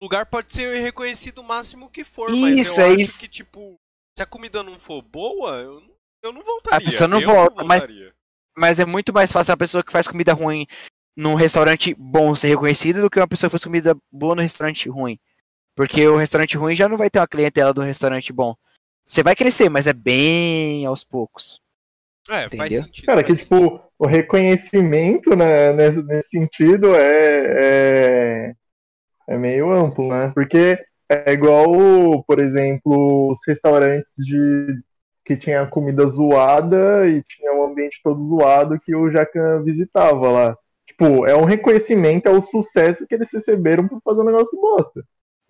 O 0.00 0.04
lugar 0.04 0.26
pode 0.26 0.52
ser 0.52 0.80
reconhecido 0.80 1.38
o 1.38 1.44
máximo 1.44 1.88
que 1.88 2.04
for, 2.04 2.30
Isso, 2.30 2.40
mas 2.40 2.78
eu 2.78 2.84
é 2.84 2.88
acho 2.88 3.00
isso. 3.00 3.20
que, 3.20 3.28
tipo, 3.28 3.80
se 4.16 4.22
a 4.22 4.26
comida 4.26 4.62
não 4.62 4.78
for 4.78 5.02
boa, 5.02 5.52
eu, 5.56 5.80
não- 5.80 5.94
eu 6.24 6.32
não 6.32 6.42
voltaria. 6.42 6.84
pessoa 6.86 7.08
não 7.08 7.20
eu 7.20 7.26
volta, 7.28 7.64
mas- 7.64 7.80
voltaria. 7.82 8.12
Mas 8.56 8.78
é 8.78 8.84
muito 8.84 9.12
mais 9.14 9.32
fácil 9.32 9.52
uma 9.52 9.56
pessoa 9.56 9.82
que 9.82 9.90
faz 9.92 10.06
comida 10.06 10.32
ruim 10.34 10.66
num 11.16 11.34
restaurante 11.34 11.94
bom 11.98 12.34
ser 12.34 12.48
reconhecida 12.48 13.00
do 13.00 13.08
que 13.08 13.18
uma 13.18 13.26
pessoa 13.28 13.48
que 13.48 13.52
faz 13.52 13.64
comida 13.64 13.96
boa 14.10 14.34
no 14.34 14.42
restaurante 14.42 14.88
ruim. 14.90 15.18
Porque 15.74 16.06
o 16.06 16.16
restaurante 16.18 16.56
ruim 16.56 16.76
já 16.76 16.86
não 16.86 16.98
vai 16.98 17.08
ter 17.08 17.18
uma 17.18 17.26
clientela 17.26 17.72
do 17.72 17.80
restaurante 17.80 18.30
bom. 18.32 18.54
Você 19.06 19.22
vai 19.22 19.34
crescer, 19.34 19.70
mas 19.70 19.86
é 19.86 19.94
bem 19.94 20.84
aos 20.84 21.02
poucos. 21.02 21.60
É, 22.28 22.42
faz 22.42 22.52
Entendeu? 22.52 22.84
sentido. 22.84 23.06
Cara, 23.06 23.22
que 23.22 23.28
faz 23.34 23.40
tipo, 23.40 23.80
o 23.98 24.06
reconhecimento 24.06 25.34
né, 25.34 25.72
nesse, 25.72 26.02
nesse 26.02 26.28
sentido 26.28 26.94
é, 26.94 27.46
é, 28.50 28.54
é 29.30 29.38
meio 29.38 29.72
amplo, 29.72 30.08
né? 30.08 30.30
Porque 30.34 30.78
é 31.26 31.32
igual, 31.32 32.22
por 32.24 32.38
exemplo, 32.38 33.30
os 33.30 33.38
restaurantes 33.46 34.14
de 34.18 34.82
que 35.24 35.36
tinha 35.36 35.66
comida 35.66 36.06
zoada 36.06 37.06
e 37.06 37.22
tinha 37.22 37.52
o 37.54 37.64
ambiente 37.64 38.00
todo 38.02 38.24
zoado 38.26 38.80
que 38.80 38.94
o 38.94 39.10
Jacan 39.10 39.62
visitava 39.62 40.30
lá. 40.30 40.56
Tipo, 40.86 41.26
é 41.26 41.36
um 41.36 41.44
reconhecimento 41.44 42.28
ao 42.28 42.42
sucesso 42.42 43.06
que 43.06 43.14
eles 43.14 43.32
receberam 43.32 43.86
por 43.86 44.00
fazer 44.02 44.20
um 44.20 44.24
negócio 44.24 44.60
bosta. 44.60 45.02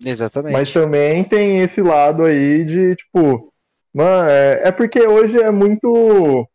Exatamente. 0.04 0.52
Mas 0.52 0.72
também 0.72 1.24
tem 1.24 1.60
esse 1.60 1.80
lado 1.80 2.24
aí 2.24 2.64
de, 2.64 2.96
tipo, 2.96 3.52
mano, 3.92 4.28
é, 4.28 4.68
é 4.68 4.72
porque 4.72 5.00
hoje 5.06 5.40
é 5.40 5.50
muito. 5.50 6.46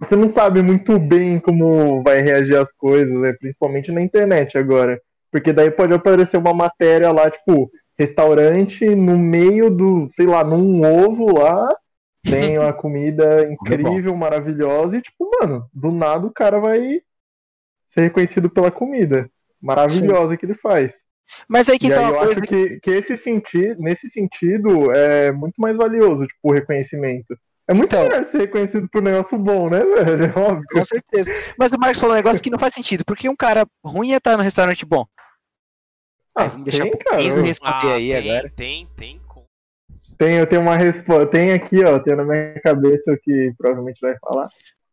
Você 0.00 0.16
não 0.16 0.28
sabe 0.28 0.62
muito 0.62 0.98
bem 0.98 1.38
como 1.38 2.02
vai 2.02 2.20
reagir 2.20 2.56
às 2.56 2.72
coisas, 2.72 3.14
né? 3.18 3.32
principalmente 3.32 3.90
na 3.92 4.02
internet 4.02 4.58
agora. 4.58 5.00
Porque 5.30 5.52
daí 5.52 5.70
pode 5.70 5.92
aparecer 5.92 6.36
uma 6.36 6.54
matéria 6.54 7.10
lá, 7.10 7.30
tipo, 7.30 7.70
restaurante 7.98 8.84
no 8.94 9.18
meio 9.18 9.70
do, 9.70 10.06
sei 10.10 10.26
lá, 10.26 10.44
num 10.44 10.82
ovo 10.84 11.38
lá, 11.38 11.68
tem 12.24 12.58
uma 12.58 12.72
comida 12.72 13.48
incrível, 13.50 14.14
maravilhosa, 14.16 14.96
e 14.98 15.02
tipo, 15.02 15.30
mano, 15.40 15.68
do 15.72 15.92
nada 15.92 16.26
o 16.26 16.32
cara 16.32 16.58
vai 16.60 17.00
ser 17.86 18.02
reconhecido 18.02 18.50
pela 18.50 18.70
comida 18.70 19.30
maravilhosa 19.60 20.36
que 20.36 20.46
ele 20.46 20.54
faz. 20.54 20.92
Mas 21.48 21.68
aí 21.68 21.78
que 21.78 21.88
E 21.88 21.90
tá 21.90 22.00
aí 22.00 22.04
uma 22.04 22.12
eu 22.12 22.18
coisa. 22.18 22.40
acho 22.40 22.48
que, 22.48 22.80
que 22.80 22.90
esse 22.90 23.16
sentido, 23.16 23.80
nesse 23.80 24.08
sentido, 24.08 24.92
é 24.92 25.32
muito 25.32 25.54
mais 25.60 25.76
valioso, 25.76 26.26
tipo, 26.26 26.38
o 26.50 26.52
reconhecimento. 26.52 27.36
É 27.68 27.74
muito 27.74 27.92
Então. 27.92 28.04
melhor 28.04 28.24
ser 28.24 28.38
reconhecido 28.38 28.88
por 28.88 29.00
um 29.02 29.04
negócio 29.04 29.36
bom, 29.36 29.68
né, 29.68 29.80
velho? 29.80 30.24
É 30.36 30.38
óbvio. 30.38 30.64
Com 30.72 30.84
certeza. 30.84 31.32
Mas 31.58 31.72
o 31.72 31.78
Marcos 31.78 31.98
falou 32.00 32.14
um 32.14 32.16
negócio 32.16 32.40
que 32.40 32.50
não 32.50 32.60
faz 32.60 32.74
sentido. 32.74 33.04
Porque 33.04 33.28
um 33.28 33.34
cara 33.34 33.66
ruim 33.84 34.10
ia 34.10 34.18
estar 34.18 34.36
no 34.36 34.42
restaurante 34.44 34.86
bom. 34.86 35.04
Aí, 36.36 36.48
vamos 36.48 36.64
deixar 36.64 36.82
tem, 36.82 36.90
pro 36.90 36.98
cara. 36.98 37.22
15 37.22 37.40
responder 37.42 37.72
Ah, 37.88 37.94
aí 37.94 38.08
tem, 38.10 38.30
agora. 38.30 38.52
tem, 38.54 38.86
tem. 38.96 39.20
Tem, 40.18 40.36
eu 40.36 40.46
tenho 40.46 40.62
uma 40.62 40.76
resposta. 40.76 41.26
Tem 41.26 41.52
aqui, 41.52 41.84
ó, 41.84 41.98
tem 41.98 42.16
na 42.16 42.24
minha 42.24 42.58
cabeça 42.60 43.12
o 43.12 43.18
que 43.18 43.52
provavelmente 43.58 44.00
vai 44.00 44.16
falar. 44.18 44.48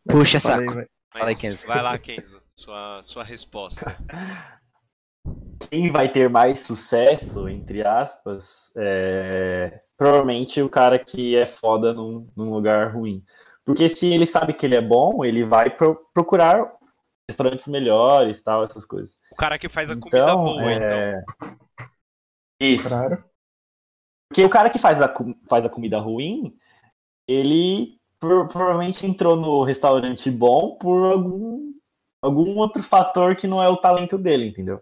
Puxa 0.08 0.38
aí, 0.38 0.42
saco. 0.42 0.74
vai. 0.74 0.86
Fala 1.12 1.26
aí, 1.26 1.34
Mas 1.34 1.42
Kenzo. 1.42 1.68
vai 1.68 1.82
lá, 1.82 1.98
Kenzo. 1.98 2.42
Sua, 2.56 3.02
sua 3.04 3.24
resposta. 3.24 3.96
Quem 5.70 5.92
vai 5.92 6.12
ter 6.12 6.30
mais 6.30 6.60
sucesso, 6.60 7.48
entre 7.48 7.86
aspas, 7.86 8.72
é 8.76 9.80
provavelmente 9.98 10.62
o 10.62 10.70
cara 10.70 11.00
que 11.00 11.36
é 11.36 11.46
foda 11.46 11.94
num, 11.94 12.28
num 12.36 12.52
lugar 12.54 12.94
ruim. 12.94 13.24
Porque 13.64 13.88
se 13.88 14.08
ele 14.14 14.26
sabe 14.26 14.54
que 14.54 14.66
ele 14.66 14.76
é 14.76 14.82
bom, 14.82 15.24
ele 15.24 15.46
vai 15.46 15.70
pro- 15.70 16.06
procurar 16.14 16.70
restaurantes 17.30 17.68
melhores, 17.68 18.42
tal, 18.42 18.66
essas 18.66 18.86
coisas. 18.86 19.18
O 19.34 19.36
cara 19.36 19.58
que 19.58 19.68
faz 19.68 19.90
a 19.90 19.96
comida 19.96 20.20
Então, 20.20 20.44
boa, 20.44 20.72
então. 20.72 20.88
é... 20.96 21.24
Isso. 22.62 22.88
Claro. 22.88 23.24
Porque 24.30 24.46
o 24.46 24.50
cara 24.50 24.70
que 24.70 24.78
faz 24.78 25.02
a, 25.02 25.12
faz 25.50 25.66
a 25.66 25.70
comida 25.70 26.00
ruim, 26.00 26.56
ele 27.28 27.98
pro- 28.20 28.48
provavelmente 28.48 29.08
entrou 29.08 29.36
no 29.36 29.64
restaurante 29.64 30.30
bom 30.30 30.78
por 30.78 31.14
algum, 31.14 31.74
algum 32.22 32.58
outro 32.58 32.84
fator 32.84 33.36
que 33.36 33.48
não 33.48 33.62
é 33.62 33.68
o 33.68 33.78
talento 33.78 34.20
dele, 34.20 34.46
entendeu? 34.48 34.80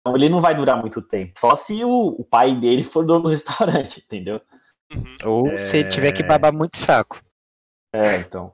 Então 0.00 0.16
ele 0.16 0.28
não 0.28 0.40
vai 0.40 0.52
durar 0.56 0.76
muito 0.80 1.00
tempo. 1.00 1.38
Só 1.38 1.54
se 1.54 1.84
o, 1.84 2.08
o 2.18 2.24
pai 2.24 2.58
dele 2.58 2.82
for 2.82 3.06
dono 3.06 3.22
do 3.22 3.28
restaurante, 3.30 4.00
entendeu? 4.04 4.40
Uhum. 4.92 5.14
Ou 5.24 5.58
se 5.58 5.76
ele 5.76 5.90
tiver 5.90 6.10
que 6.10 6.24
babar 6.24 6.52
muito 6.52 6.76
saco. 6.76 7.22
É, 7.94 8.16
então. 8.16 8.52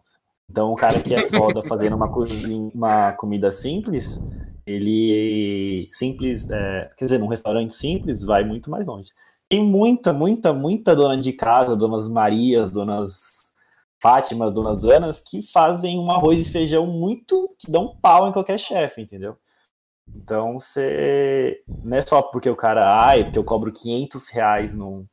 Então 0.51 0.73
o 0.73 0.77
cara 0.77 1.03
que 1.03 1.15
é 1.15 1.23
foda 1.31 1.63
fazendo 1.63 1.97
uma, 1.97 2.13
cozinha, 2.13 2.71
uma 2.75 3.13
comida 3.15 3.51
simples, 3.51 4.19
ele 4.67 5.89
simples, 5.93 6.51
é, 6.51 6.91
quer 6.97 7.05
dizer, 7.05 7.19
num 7.19 7.29
restaurante 7.29 7.75
simples, 7.75 8.25
vai 8.25 8.45
muito 8.45 8.71
mais 8.71 8.87
longe. 8.87 9.11
Tem 9.49 9.63
muita, 9.63 10.13
muita, 10.13 10.53
muita 10.53 10.97
dona 10.97 11.17
de 11.17 11.33
casa, 11.33 11.77
donas 11.77 12.09
Marias, 12.09 12.71
donas 12.71 13.47
Fátimas, 14.03 14.53
donas 14.53 14.85
Anas, 14.85 15.21
que 15.21 15.43
fazem 15.43 15.99
um 15.99 16.11
arroz 16.11 16.47
e 16.47 16.51
feijão 16.51 16.87
muito, 16.87 17.55
que 17.59 17.71
dão 17.71 17.87
um 17.87 17.97
pau 17.97 18.29
em 18.29 18.33
qualquer 18.33 18.59
chefe, 18.59 19.01
entendeu? 19.01 19.37
Então 20.15 20.61
você. 20.61 21.63
Não 21.83 21.97
é 21.97 22.01
só 22.01 22.23
porque 22.23 22.49
o 22.49 22.57
cara, 22.57 22.83
ai, 22.87 23.25
porque 23.25 23.39
eu 23.39 23.45
cobro 23.45 23.73
500 23.73 24.29
reais 24.29 24.75
num, 24.75 25.07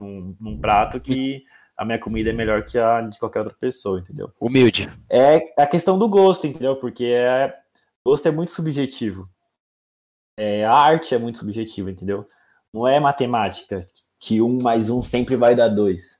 num, 0.00 0.36
num 0.40 0.58
prato 0.58 1.00
que 1.00 1.42
a 1.76 1.84
minha 1.84 1.98
comida 1.98 2.30
é 2.30 2.32
melhor 2.32 2.64
que 2.64 2.78
a 2.78 3.00
de 3.02 3.18
qualquer 3.18 3.40
outra 3.40 3.56
pessoa, 3.58 3.98
entendeu? 3.98 4.30
Humilde. 4.40 4.90
É 5.08 5.54
a 5.58 5.66
questão 5.66 5.98
do 5.98 6.08
gosto, 6.08 6.46
entendeu? 6.46 6.76
Porque 6.76 7.06
é, 7.06 7.54
gosto 8.06 8.26
é 8.28 8.30
muito 8.30 8.52
subjetivo. 8.52 9.28
É, 10.36 10.64
a 10.64 10.74
arte 10.74 11.14
é 11.14 11.18
muito 11.18 11.38
subjetiva, 11.38 11.90
entendeu? 11.90 12.26
Não 12.72 12.86
é 12.86 12.98
matemática, 12.98 13.86
que 14.20 14.42
um 14.42 14.60
mais 14.60 14.90
um 14.90 15.02
sempre 15.02 15.36
vai 15.36 15.54
dar 15.54 15.68
dois. 15.68 16.18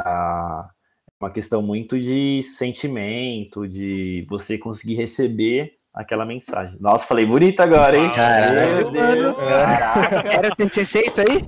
Ah, 0.00 0.68
é 1.08 1.24
uma 1.24 1.32
questão 1.32 1.62
muito 1.62 1.98
de 1.98 2.42
sentimento, 2.42 3.66
de 3.66 4.26
você 4.28 4.58
conseguir 4.58 4.94
receber 4.94 5.72
aquela 5.94 6.26
mensagem. 6.26 6.76
Nossa, 6.78 7.06
falei 7.06 7.24
bonito 7.24 7.60
agora, 7.60 7.96
hein? 7.96 8.12
Caralho, 8.14 8.92
Meu 8.92 9.12
Deus, 9.12 9.36
caraca. 9.36 10.28
Era 10.28 10.48
o 10.48 10.56
TCC 10.56 11.06
isso 11.06 11.20
aí? 11.22 11.44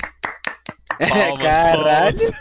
Palmas, 0.98 1.42
Caralho. 1.42 2.16
palmas. 2.18 2.32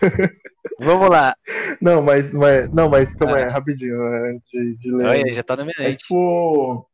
Vamos 0.80 1.10
lá. 1.10 1.34
Não, 1.80 2.00
mas, 2.02 2.32
mas, 2.32 2.70
não, 2.72 2.88
mas 2.88 3.14
calma 3.14 3.36
aí, 3.36 3.44
Ah. 3.44 3.50
rapidinho, 3.50 4.00
antes 4.02 4.46
de, 4.48 4.76
de 4.76 4.90
ler. 4.92 5.06
Olha, 5.06 5.32
já 5.32 5.42
tá 5.42 5.56
no 5.56 5.62
É 5.62 5.64
minute. 5.78 5.98
tipo. 5.98 6.88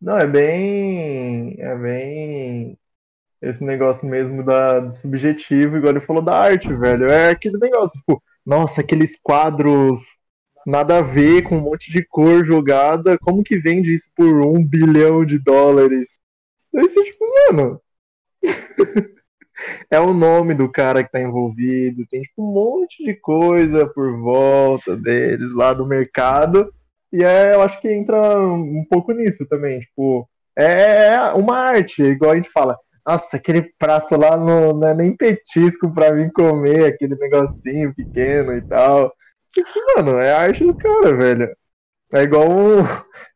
Não, 0.00 0.18
é 0.18 0.26
bem. 0.26 1.56
É 1.58 1.74
bem. 1.76 2.78
Esse 3.42 3.64
negócio 3.64 4.06
mesmo 4.08 4.42
da, 4.44 4.80
do 4.80 4.92
subjetivo, 4.92 5.76
igual 5.76 5.92
ele 5.92 6.00
falou 6.00 6.22
da 6.22 6.36
arte, 6.38 6.72
velho. 6.74 7.08
É 7.08 7.30
aquele 7.30 7.58
negócio, 7.58 7.98
tipo, 7.98 8.22
nossa, 8.44 8.80
aqueles 8.80 9.18
quadros 9.22 10.00
nada 10.66 10.98
a 10.98 11.02
ver, 11.02 11.42
com 11.42 11.56
um 11.58 11.60
monte 11.60 11.90
de 11.92 12.04
cor 12.06 12.44
jogada. 12.44 13.18
Como 13.18 13.42
que 13.44 13.58
vende 13.58 13.94
isso 13.94 14.08
por 14.16 14.40
um 14.46 14.64
bilhão 14.64 15.24
de 15.24 15.38
dólares? 15.38 16.20
Aí 16.74 16.82
você, 16.88 17.04
tipo, 17.04 17.24
mano. 17.52 17.80
é 19.90 19.98
o 20.00 20.12
nome 20.12 20.54
do 20.54 20.70
cara 20.70 21.02
que 21.04 21.10
tá 21.10 21.20
envolvido, 21.20 22.06
tem 22.08 22.22
tipo 22.22 22.42
um 22.42 22.52
monte 22.52 23.04
de 23.04 23.14
coisa 23.14 23.86
por 23.86 24.18
volta 24.18 24.96
deles 24.96 25.52
lá 25.54 25.72
do 25.72 25.86
mercado. 25.86 26.72
E 27.12 27.22
é, 27.24 27.54
eu 27.54 27.62
acho 27.62 27.80
que 27.80 27.92
entra 27.92 28.38
um 28.40 28.84
pouco 28.90 29.12
nisso 29.12 29.46
também, 29.46 29.80
tipo, 29.80 30.28
é 30.56 31.18
uma 31.34 31.58
arte, 31.58 32.02
igual 32.02 32.32
a 32.32 32.36
gente 32.36 32.50
fala. 32.50 32.76
Nossa, 33.06 33.36
aquele 33.36 33.62
prato 33.78 34.16
lá 34.16 34.36
não, 34.36 34.72
não 34.72 34.88
é 34.88 34.94
nem 34.94 35.14
petisco 35.14 35.92
pra 35.92 36.12
mim 36.12 36.30
comer, 36.30 36.86
aquele 36.86 37.14
negocinho 37.16 37.94
pequeno 37.94 38.52
e 38.54 38.62
tal. 38.62 39.12
Tipo, 39.52 39.68
mano, 39.96 40.18
é 40.18 40.32
a 40.32 40.40
arte 40.40 40.64
do 40.64 40.74
cara, 40.74 41.14
velho. 41.14 41.54
É 42.12 42.22
igual 42.22 42.48
um- 42.50 42.82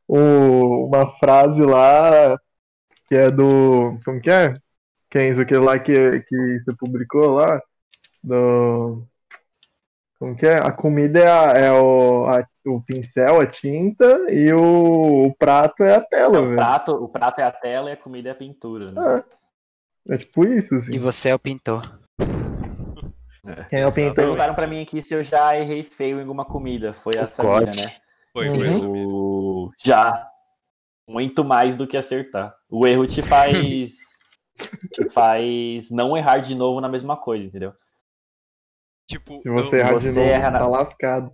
um- 0.08 0.86
uma 0.86 1.06
frase 1.18 1.62
lá 1.62 2.36
que 3.08 3.14
é 3.16 3.30
do. 3.30 3.98
Como 4.04 4.20
que 4.20 4.30
é? 4.30 4.56
Kenzo, 5.10 5.40
aquele 5.42 5.60
lá 5.60 5.78
que, 5.78 6.20
que 6.20 6.58
você 6.58 6.74
publicou 6.76 7.30
lá. 7.34 7.60
Do. 8.22 9.06
Como 10.18 10.36
que 10.36 10.46
é? 10.46 10.58
A 10.58 10.72
comida 10.72 11.20
é, 11.20 11.28
a- 11.30 11.52
é 11.58 11.72
o, 11.72 12.26
a- 12.26 12.46
o 12.66 12.82
pincel, 12.82 13.40
a 13.40 13.46
tinta, 13.46 14.26
e 14.30 14.52
o, 14.52 15.26
o 15.28 15.34
prato 15.36 15.82
é 15.84 15.94
a 15.94 16.00
tela, 16.00 16.40
o, 16.40 16.44
velho. 16.44 16.56
prato, 16.56 16.92
o 16.92 17.08
prato 17.08 17.40
é 17.40 17.44
a 17.44 17.52
tela 17.52 17.88
e 17.90 17.92
a 17.92 17.96
comida 17.96 18.28
é 18.28 18.32
a 18.32 18.34
pintura. 18.34 18.90
Né? 18.90 19.24
É, 20.08 20.14
é 20.14 20.18
tipo 20.18 20.44
isso, 20.44 20.74
assim. 20.74 20.92
E 20.94 20.98
você 20.98 21.28
é 21.30 21.34
o 21.34 21.38
pintor. 21.38 21.98
Quem 23.70 23.80
é 23.80 23.86
o 23.86 23.94
pintor? 23.94 24.14
Perguntaram 24.14 24.54
pra 24.54 24.66
mim 24.66 24.82
aqui 24.82 25.00
se 25.00 25.14
eu 25.14 25.22
já 25.22 25.56
errei 25.56 25.82
feio 25.84 26.18
em 26.18 26.22
alguma 26.22 26.44
comida. 26.44 26.92
Foi 26.92 27.16
a 27.16 27.24
O 27.24 27.28
Samira, 27.28 27.66
corte. 27.66 27.84
né? 27.86 27.94
Foi, 28.32 28.44
foi. 28.44 28.86
O... 28.86 29.70
Já. 29.82 30.26
Muito 31.08 31.44
mais 31.44 31.76
do 31.76 31.86
que 31.86 31.96
acertar. 31.96 32.54
O 32.68 32.86
erro 32.86 33.06
te 33.06 33.22
faz. 33.22 33.96
Te 34.92 35.08
faz 35.10 35.90
não 35.90 36.16
errar 36.16 36.38
de 36.38 36.54
novo 36.54 36.80
na 36.80 36.88
mesma 36.88 37.16
coisa, 37.16 37.44
entendeu? 37.44 37.72
Tipo, 39.08 39.38
Se 39.40 39.48
você 39.48 39.76
eu- 39.76 39.80
errar 39.80 39.96
de 39.96 40.10
você 40.10 40.20
novo, 40.20 40.30
erra 40.30 40.44
você 40.46 40.50
na- 40.52 40.58
tá 40.58 40.66
lascado. 40.66 41.32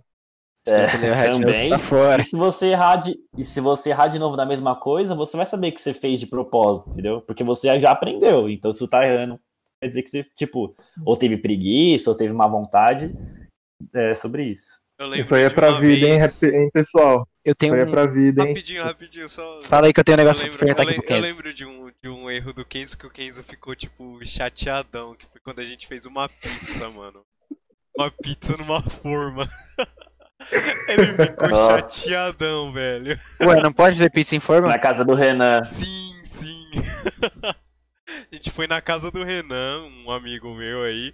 É, 0.67 0.83
Se 0.85 0.97
você 0.97 1.05
errar 1.07 1.25
de 1.27 1.39
novo, 1.39 1.45
também. 1.45 1.69
tá 1.69 1.77
fora. 1.79 2.21
E 2.21 2.23
se 2.23 2.35
você 2.35 2.67
errar 2.67 2.95
de, 2.95 3.15
e 3.37 3.43
se 3.43 3.61
você 3.61 3.89
errar 3.91 4.07
de 4.07 4.17
novo 4.17 4.35
na 4.35 4.45
mesma 4.45 4.75
coisa, 4.75 5.13
você 5.13 5.37
vai 5.37 5.45
saber 5.45 5.71
que 5.71 5.79
você 5.81 5.93
fez 5.93 6.19
de 6.19 6.25
propósito, 6.25 6.89
entendeu? 6.91 7.21
Porque 7.21 7.43
você 7.43 7.79
já 7.79 7.91
aprendeu. 7.91 8.49
Então, 8.49 8.73
se 8.73 8.79
você 8.79 8.87
tá 8.89 9.05
errando, 9.05 9.39
quer 9.79 9.89
dizer 9.89 10.01
que 10.01 10.09
você, 10.09 10.23
tipo, 10.35 10.75
ou 11.05 11.15
teve 11.15 11.37
preguiça, 11.37 12.09
ou 12.09 12.17
teve 12.17 12.33
má 12.33 12.47
vontade. 12.47 13.13
É 13.93 14.15
sobre 14.15 14.45
isso. 14.45 14.79
Isso 15.15 15.35
aí 15.35 15.43
é 15.43 15.47
de 15.49 15.53
pra 15.53 15.69
uma 15.71 15.81
vida, 15.81 16.07
vez- 16.07 16.43
hein, 16.43 16.69
pessoal? 16.73 17.27
Eu 17.45 17.53
tenho 17.53 17.75
aí 17.75 17.83
um... 17.83 17.91
pra 17.91 18.07
vida, 18.07 18.41
hein? 18.41 18.47
Rapidinho, 18.49 18.83
rapidinho, 18.83 19.29
só. 19.29 19.61
Fala 19.61 19.85
aí 19.85 19.93
que 19.93 19.99
eu 19.99 20.03
tenho 20.03 20.17
um 20.17 20.19
Eu 20.19 20.23
negócio 20.23 20.41
lembro, 20.41 20.57
pra 20.57 20.65
perguntar 20.65 20.83
eu 20.83 20.89
aqui 20.89 20.95
pro 20.95 21.05
eu 21.05 21.15
Kenzo. 21.15 21.27
lembro 21.27 21.53
de 21.53 21.65
um, 21.65 21.91
de 22.01 22.09
um 22.09 22.31
erro 22.31 22.51
do 22.53 22.65
Kenzo 22.65 22.97
que 22.97 23.05
o 23.05 23.09
Kenzo 23.11 23.43
ficou, 23.43 23.75
tipo, 23.75 24.19
chateadão, 24.25 25.13
que 25.13 25.27
foi 25.27 25.39
quando 25.39 25.59
a 25.59 25.63
gente 25.63 25.85
fez 25.85 26.07
uma 26.07 26.27
pizza, 26.27 26.89
mano. 26.89 27.23
Uma 27.95 28.09
pizza 28.09 28.57
numa 28.57 28.81
forma. 28.81 29.47
Ele 30.89 31.15
ficou 31.15 31.49
Nossa. 31.49 31.87
chateadão, 31.87 32.73
velho. 32.73 33.17
Ué, 33.41 33.61
não 33.61 33.71
pode 33.71 33.95
fazer 33.95 34.09
pizza 34.09 34.35
em 34.35 34.39
forma? 34.39 34.67
Na 34.67 34.79
casa 34.79 35.05
do 35.05 35.13
Renan. 35.13 35.61
Sim, 35.63 36.13
sim. 36.23 36.65
a 37.45 38.35
gente 38.35 38.49
foi 38.49 38.65
na 38.65 38.81
casa 38.81 39.11
do 39.11 39.23
Renan, 39.23 39.83
um 40.03 40.11
amigo 40.11 40.53
meu 40.55 40.81
aí. 40.81 41.13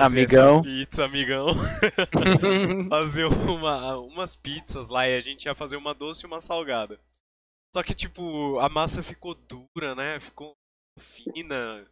Fazer 0.00 0.18
Amigão. 0.18 0.54
essa 0.58 0.62
pizza, 0.62 1.04
amigão. 1.04 1.46
fazer 2.90 3.24
uma, 3.24 3.96
umas 3.98 4.34
pizzas 4.36 4.88
lá 4.88 5.08
e 5.08 5.16
a 5.16 5.20
gente 5.20 5.44
ia 5.44 5.54
fazer 5.54 5.76
uma 5.76 5.94
doce 5.94 6.24
e 6.24 6.26
uma 6.26 6.40
salgada. 6.40 6.98
Só 7.74 7.82
que, 7.82 7.94
tipo, 7.94 8.58
a 8.60 8.68
massa 8.68 9.02
ficou 9.02 9.34
dura, 9.34 9.94
né? 9.94 10.20
Ficou 10.20 10.54
fina. 10.98 11.86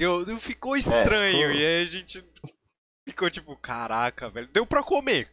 Deu, 0.00 0.24
deu- 0.24 0.38
ficou 0.38 0.76
estranho. 0.76 1.48
ficou- 1.48 1.52
E 1.52 1.66
aí 1.66 1.82
a 1.82 1.86
gente 1.86 2.24
ficou 3.08 3.30
tipo, 3.30 3.56
caraca, 3.56 4.28
velho. 4.28 4.48
Deu 4.48 4.66
pra 4.66 4.82
comer. 4.82 5.30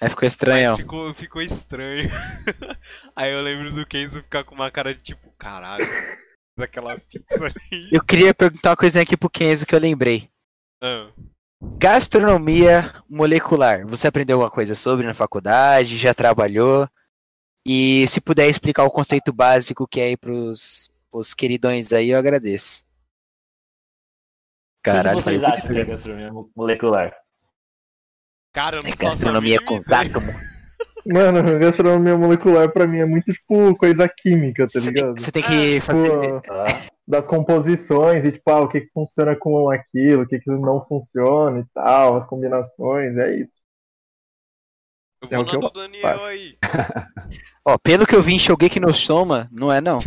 Aí 0.00 0.10
ficou 0.10 0.28
estranho. 0.28 0.68
Mas 0.70 0.76
ficou, 0.76 1.14
ficou 1.14 1.40
estranho. 1.42 2.08
aí 3.16 3.32
eu 3.32 3.40
lembro 3.40 3.72
do 3.72 3.86
Kenzo 3.86 4.22
ficar 4.22 4.44
com 4.44 4.54
uma 4.54 4.70
cara 4.70 4.94
de 4.94 5.00
tipo, 5.00 5.30
caraca, 5.32 5.84
aquela 6.62 6.98
pizza 6.98 7.44
ali. 7.46 7.88
Eu 7.92 8.02
queria 8.04 8.34
perguntar 8.34 8.70
uma 8.70 8.76
coisinha 8.76 9.02
aqui 9.02 9.16
pro 9.16 9.30
Kenzo 9.30 9.66
que 9.66 9.74
eu 9.74 9.78
lembrei. 9.78 10.30
Ah, 10.82 11.10
Gastronomia 11.78 12.94
molecular. 13.08 13.86
Você 13.86 14.06
aprendeu 14.06 14.36
alguma 14.36 14.50
coisa 14.50 14.74
sobre 14.74 15.06
na 15.06 15.14
faculdade? 15.14 15.96
Já 15.98 16.14
trabalhou? 16.14 16.88
E 17.66 18.06
se 18.08 18.20
puder 18.20 18.48
explicar 18.48 18.84
o 18.84 18.90
conceito 18.90 19.32
básico 19.32 19.88
que 19.88 20.00
é 20.00 20.04
aí 20.04 20.16
pros, 20.16 20.88
pros 21.10 21.34
queridões 21.34 21.92
aí, 21.92 22.10
eu 22.10 22.18
agradeço. 22.18 22.84
Caralho, 24.84 25.18
o 25.18 25.22
que 25.22 25.24
vocês 25.24 25.42
acham 25.42 25.72
que 25.72 25.78
é 25.78 25.84
gastronomia 25.84 26.30
molecular? 26.54 27.12
cara, 28.54 28.76
eu 28.76 28.82
não 28.82 28.90
É 28.90 28.94
gastronomia 28.94 29.60
com 29.60 29.76
ideia. 29.76 30.00
átomo. 30.02 30.32
Mano, 31.06 31.58
gastronomia 31.58 32.16
molecular 32.16 32.70
pra 32.72 32.86
mim 32.86 32.98
é 32.98 33.04
muito, 33.04 33.32
tipo, 33.32 33.72
coisa 33.78 34.08
química, 34.08 34.66
tá 34.66 34.80
ligado? 34.80 35.20
você 35.20 35.30
tem 35.30 35.42
que 35.42 35.80
fazer. 35.80 36.10
Tipo, 36.10 36.52
Ah, 36.52 36.82
das 37.06 37.26
composições 37.26 38.24
e, 38.24 38.32
tipo, 38.32 38.50
ah, 38.50 38.62
o 38.62 38.68
que, 38.68 38.80
que 38.80 38.90
funciona 38.92 39.36
com 39.36 39.70
aquilo, 39.70 40.22
o 40.22 40.26
que, 40.26 40.40
que 40.40 40.50
não 40.50 40.80
funciona 40.84 41.60
e 41.60 41.64
tal, 41.72 42.16
as 42.16 42.26
combinações, 42.26 43.16
é 43.16 43.36
isso. 43.36 43.54
Eu 45.22 45.28
É 45.30 45.36
vou 45.36 45.44
o 45.44 45.46
que 45.46 45.56
na 45.58 45.66
eu 45.66 45.70
do 45.70 45.80
Daniel 45.80 46.24
aí. 46.24 46.56
Ó, 47.66 47.78
pelo 47.78 48.06
que 48.06 48.14
eu 48.14 48.22
vi 48.22 48.34
em 48.34 48.38
Shogeki 48.38 48.80
no 48.80 48.94
Soma, 48.94 49.48
não 49.52 49.72
é 49.72 49.80
não. 49.80 49.98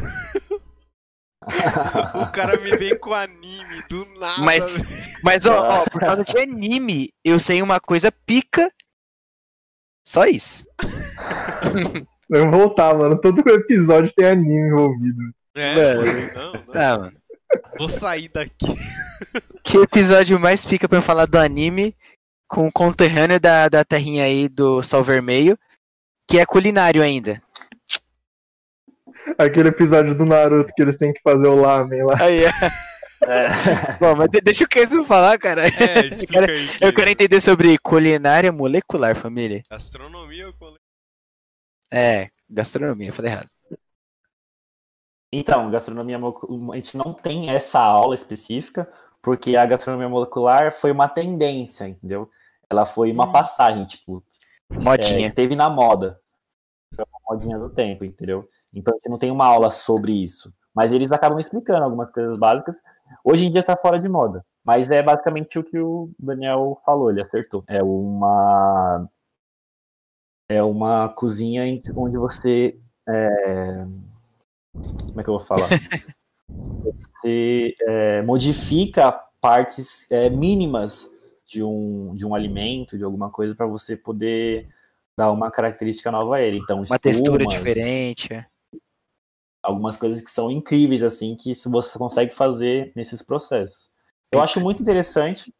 O 2.21 2.31
cara 2.31 2.59
me 2.59 2.75
vem 2.77 2.97
com 2.99 3.11
anime 3.13 3.81
do 3.89 4.05
nada. 4.19 4.41
Mas-. 4.43 4.81
Mas 5.23 5.45
ó, 5.47 5.81
ó, 5.81 5.85
por 5.89 5.99
causa 5.99 6.23
de 6.23 6.37
anime, 6.37 7.09
eu 7.25 7.39
sei 7.39 7.61
uma 7.63 7.79
coisa 7.79 8.11
pica 8.11 8.69
Só 10.09 10.25
isso. 10.25 10.65
Vou 12.27 12.49
voltar, 12.49 12.97
mano. 12.97 13.21
Todo 13.21 13.47
episódio 13.47 14.11
tem 14.15 14.25
anime 14.25 14.67
envolvido. 14.67 15.21
É, 15.53 15.75
Mano. 15.75 16.31
não, 16.33 16.53
não. 16.53 16.63
Ah, 16.73 16.97
mano. 16.97 17.17
Vou 17.77 17.87
sair 17.87 18.27
daqui. 18.27 18.55
Que 19.63 19.77
episódio 19.77 20.39
mais 20.39 20.65
fica 20.65 20.87
pra 20.87 20.97
eu 20.97 21.01
falar 21.01 21.25
do 21.25 21.37
anime 21.37 21.95
com 22.47 22.65
o 22.65 22.71
conterrâneo 22.71 23.39
da, 23.39 23.69
da 23.69 23.83
terrinha 23.83 24.23
aí 24.23 24.47
do 24.49 24.81
Sol 24.81 25.03
Vermelho, 25.03 25.59
que 26.27 26.39
é 26.39 26.45
culinário 26.45 27.03
ainda. 27.03 27.39
Aquele 29.37 29.69
episódio 29.69 30.15
do 30.15 30.25
Naruto 30.25 30.73
que 30.75 30.81
eles 30.81 30.97
têm 30.97 31.13
que 31.13 31.21
fazer 31.21 31.47
o 31.47 31.55
lamen 31.55 32.03
lá. 32.03 32.15
Aí, 32.19 32.45
é. 32.45 32.49
É. 33.27 33.97
Bom, 33.99 34.15
mas 34.15 34.29
de- 34.29 34.41
deixa 34.41 34.63
o 34.63 34.67
Kenzo 34.67 35.03
falar, 35.03 35.37
cara. 35.37 35.63
É, 35.67 36.05
explica 36.05 36.49
aí. 36.51 36.69
Eu 36.79 36.93
quero 36.93 37.09
entender 37.09 37.41
sobre 37.41 37.77
culinária 37.79 38.51
molecular, 38.51 39.15
família. 39.15 39.61
Astronomia 39.69 40.47
ou 40.47 40.53
cole- 40.53 40.77
É, 41.91 42.29
gastronomia, 42.49 43.09
eu 43.09 43.13
falei 43.13 43.31
errado. 43.31 43.49
Então, 45.31 45.69
gastronomia 45.69 46.17
molecular, 46.17 46.71
a 46.71 46.75
gente 46.75 46.97
não 46.97 47.13
tem 47.13 47.49
essa 47.49 47.79
aula 47.79 48.15
específica, 48.15 48.89
porque 49.21 49.55
a 49.55 49.65
gastronomia 49.65 50.09
molecular 50.09 50.71
foi 50.71 50.91
uma 50.91 51.07
tendência, 51.07 51.87
entendeu? 51.87 52.29
Ela 52.69 52.85
foi 52.85 53.11
uma 53.11 53.31
passagem, 53.31 53.85
tipo, 53.85 54.23
Modinha. 54.71 55.25
é, 55.25 55.29
esteve 55.29 55.55
na 55.55 55.69
moda. 55.69 56.19
Foi 56.95 57.05
uma 57.05 57.35
modinha 57.35 57.59
do 57.59 57.69
tempo, 57.69 58.03
entendeu? 58.05 58.47
Então 58.73 58.93
a 58.93 58.97
gente 58.97 59.09
não 59.09 59.19
tem 59.19 59.29
uma 59.31 59.45
aula 59.45 59.69
sobre 59.69 60.11
isso. 60.13 60.53
Mas 60.73 60.91
eles 60.91 61.11
acabam 61.11 61.39
explicando 61.39 61.83
algumas 61.83 62.11
coisas 62.11 62.37
básicas. 62.37 62.75
Hoje 63.23 63.45
em 63.45 63.51
dia 63.51 63.63
tá 63.63 63.75
fora 63.75 63.99
de 63.99 64.07
moda. 64.07 64.45
Mas 64.63 64.89
é 64.89 65.01
basicamente 65.01 65.57
o 65.57 65.63
que 65.63 65.79
o 65.79 66.11
Daniel 66.19 66.79
falou, 66.85 67.09
ele 67.09 67.21
acertou. 67.21 67.63
É 67.67 67.81
uma. 67.81 69.09
É 70.49 70.63
uma 70.63 71.09
cozinha 71.09 71.63
onde 71.95 72.17
você. 72.17 72.79
é, 73.07 73.85
Como 74.73 75.19
é 75.19 75.23
que 75.23 75.29
eu 75.29 75.37
vou 75.37 75.39
falar? 75.39 75.69
Você 76.49 77.75
é, 77.81 78.21
modifica 78.23 79.11
partes 79.39 80.09
é, 80.09 80.29
mínimas 80.29 81.07
de 81.45 81.63
um, 81.63 82.15
de 82.15 82.25
um 82.25 82.33
alimento, 82.33 82.97
de 82.97 83.03
alguma 83.03 83.29
coisa, 83.29 83.53
para 83.53 83.67
você 83.67 83.95
poder 83.95 84.67
dar 85.17 85.31
uma 85.31 85.51
característica 85.51 86.11
nova 86.11 86.37
a 86.37 86.41
ele. 86.41 86.57
Então, 86.57 86.81
Uma 86.81 86.99
textura 86.99 87.45
diferente. 87.45 88.29
Algumas 89.61 89.97
coisas 89.97 90.21
que 90.21 90.31
são 90.31 90.49
incríveis, 90.51 91.03
assim, 91.03 91.35
que 91.35 91.53
você 91.53 91.97
consegue 91.97 92.33
fazer 92.33 92.91
nesses 92.95 93.21
processos. 93.21 93.89
Eu 94.31 94.41
acho 94.41 94.61
muito 94.61 94.81
interessante, 94.81 95.53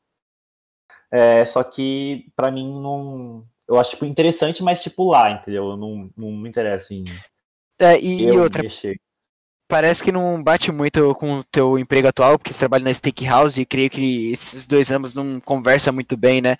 é, 1.11 1.43
só 1.43 1.63
que 1.63 2.31
para 2.35 2.51
mim 2.51 2.81
não. 2.81 3.45
Eu 3.67 3.79
acho 3.79 3.91
tipo, 3.91 4.05
interessante, 4.05 4.63
mas 4.63 4.81
tipo 4.81 5.09
lá, 5.09 5.31
entendeu? 5.31 5.71
Eu 5.71 5.77
não, 5.77 6.09
não 6.17 6.31
me 6.31 6.49
interesso 6.49 6.93
em 6.93 7.03
É, 7.79 7.99
e, 7.99 8.23
e 8.23 8.31
outra, 8.31 8.63
mexer. 8.63 8.99
parece 9.67 10.03
que 10.03 10.11
não 10.11 10.41
bate 10.41 10.71
muito 10.71 11.13
com 11.15 11.39
o 11.39 11.43
teu 11.43 11.77
emprego 11.77 12.07
atual, 12.07 12.37
porque 12.37 12.51
você 12.51 12.59
trabalha 12.59 12.83
na 12.83 12.93
Steakhouse 12.93 13.59
e 13.61 13.65
creio 13.65 13.89
que 13.89 14.31
esses 14.31 14.65
dois 14.65 14.89
ramos 14.89 15.13
não 15.13 15.39
conversam 15.39 15.93
muito 15.93 16.17
bem, 16.17 16.41
né? 16.41 16.57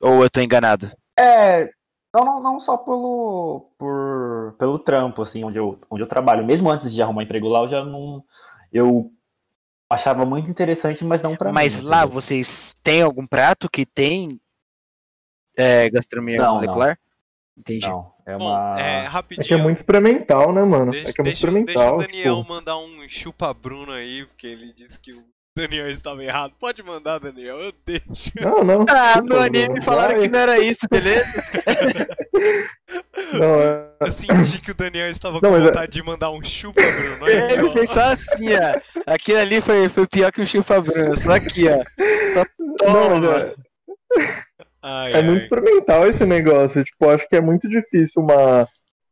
Ou 0.00 0.22
eu 0.22 0.30
tô 0.30 0.40
enganado? 0.40 0.90
É, 1.18 1.70
não, 2.12 2.24
não, 2.24 2.40
não 2.40 2.60
só 2.60 2.76
pelo, 2.76 3.66
por, 3.78 4.54
pelo 4.58 4.78
trampo, 4.78 5.22
assim, 5.22 5.44
onde 5.44 5.58
eu, 5.58 5.78
onde 5.90 6.02
eu 6.02 6.08
trabalho. 6.08 6.44
Mesmo 6.44 6.70
antes 6.70 6.92
de 6.92 7.00
arrumar 7.02 7.22
emprego 7.22 7.48
lá, 7.48 7.60
eu 7.60 7.68
já 7.68 7.84
não. 7.84 8.24
Eu 8.72 9.12
achava 9.88 10.24
muito 10.24 10.48
interessante, 10.50 11.04
mas 11.04 11.22
não 11.22 11.36
pra 11.36 11.52
Mas 11.52 11.82
mim. 11.82 11.88
lá 11.88 11.98
entendeu? 11.98 12.14
vocês 12.14 12.76
têm 12.82 13.02
algum 13.02 13.26
prato 13.26 13.68
que 13.70 13.84
tem 13.84 14.40
é, 15.56 15.90
gastronomia 15.90 16.38
Não, 16.38 16.46
não. 16.46 16.54
molecular? 16.54 16.98
Entendi. 17.56 17.86
Não, 17.86 18.12
é 18.24 18.38
Bom, 18.38 18.46
uma. 18.46 18.80
é, 18.80 19.04
É 19.04 19.06
rapidinho. 19.06 19.46
que 19.46 19.54
é 19.54 19.56
muito 19.56 19.76
experimental, 19.78 20.52
né, 20.52 20.62
mano? 20.64 20.92
Deixa, 20.92 21.10
é 21.10 21.12
que 21.12 21.20
é 21.20 21.24
muito 21.24 21.34
deixa- 21.36 21.46
deixa 21.50 21.58
experimental. 21.60 21.94
o 21.96 21.98
Daniel 21.98 22.36
tipo, 22.36 22.48
mandar 22.48 22.78
um 22.78 23.08
chupa 23.08 23.52
Bruno 23.52 23.92
aí, 23.92 24.24
porque 24.26 24.46
ele 24.46 24.72
disse 24.72 24.98
que 24.98 25.12
o 25.12 25.22
Daniel 25.60 25.90
estava 25.90 26.22
errado. 26.24 26.52
Pode 26.58 26.82
mandar, 26.82 27.18
Daniel, 27.18 27.56
eu 27.58 27.72
deixo. 27.84 28.30
Não, 28.40 28.62
não. 28.64 28.84
Ah, 28.88 29.20
no 29.22 29.38
anime 29.38 29.82
falaram 29.82 30.14
vai. 30.18 30.22
que 30.22 30.28
não 30.28 30.38
era 30.38 30.58
isso, 30.58 30.86
beleza? 30.90 31.42
Não, 33.38 33.60
é- 33.60 33.90
Eu 34.00 34.10
senti 34.10 34.60
que 34.60 34.70
o 34.70 34.74
Daniel 34.74 35.08
estava 35.10 35.38
com 35.40 35.46
Não, 35.46 35.52
mas 35.52 35.62
é- 35.62 35.66
vontade 35.66 35.92
de 35.92 36.02
mandar 36.02 36.30
um 36.30 36.42
chupa 36.42 36.80
Bruno. 36.80 37.24
Aí, 37.24 37.52
Ele 37.52 37.70
fez 37.70 37.90
só 37.90 38.00
assim, 38.00 38.48
ó. 38.54 38.80
Aquilo 39.06 39.38
ali 39.38 39.60
foi, 39.60 39.88
foi 39.88 40.06
pior 40.06 40.32
que 40.32 40.40
um 40.40 40.46
chupa 40.46 40.80
Bruno, 40.80 41.16
só 41.16 41.32
aqui, 41.34 41.66
ó. 41.68 41.76
Só 42.34 42.46
não, 42.58 42.74
toma. 42.76 43.20
mas 43.20 43.42
é- 43.42 43.54
Ai, 44.82 45.12
É 45.12 45.22
muito 45.22 45.40
ai. 45.40 45.44
experimental 45.44 46.08
esse 46.08 46.24
negócio. 46.24 46.82
Tipo, 46.82 47.04
eu 47.04 47.10
acho 47.10 47.28
que 47.28 47.36
é 47.36 47.40
muito 47.40 47.68
difícil 47.68 48.22
uma, 48.22 48.66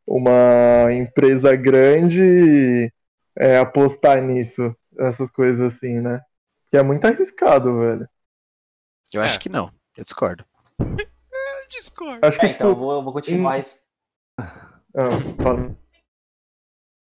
uma 0.06 0.86
empresa 0.92 1.54
grande 1.54 2.90
é, 3.38 3.58
apostar 3.58 4.20
nisso, 4.22 4.74
essas 4.98 5.30
coisas 5.30 5.74
assim, 5.74 6.00
né? 6.00 6.20
Que 6.70 6.76
é 6.76 6.82
muito 6.82 7.04
arriscado, 7.06 7.78
velho. 7.80 8.08
Eu 9.12 9.22
acho 9.22 9.36
É. 9.36 9.38
que 9.38 9.48
não, 9.48 9.72
eu 9.96 10.04
discordo. 10.04 10.44
Eu 10.80 11.68
discordo. 11.68 12.26
Acho 12.26 12.38
que, 12.38 12.46
É, 12.46 12.50
então, 12.50 12.68
eu 12.68 12.74
tipo. 12.74 12.84
vou, 12.86 12.94
eu 12.96 13.02
vou 13.02 13.12
continuar. 13.12 13.56
res- 13.56 13.86
Ah, 14.38 15.10
fala. 15.42 15.76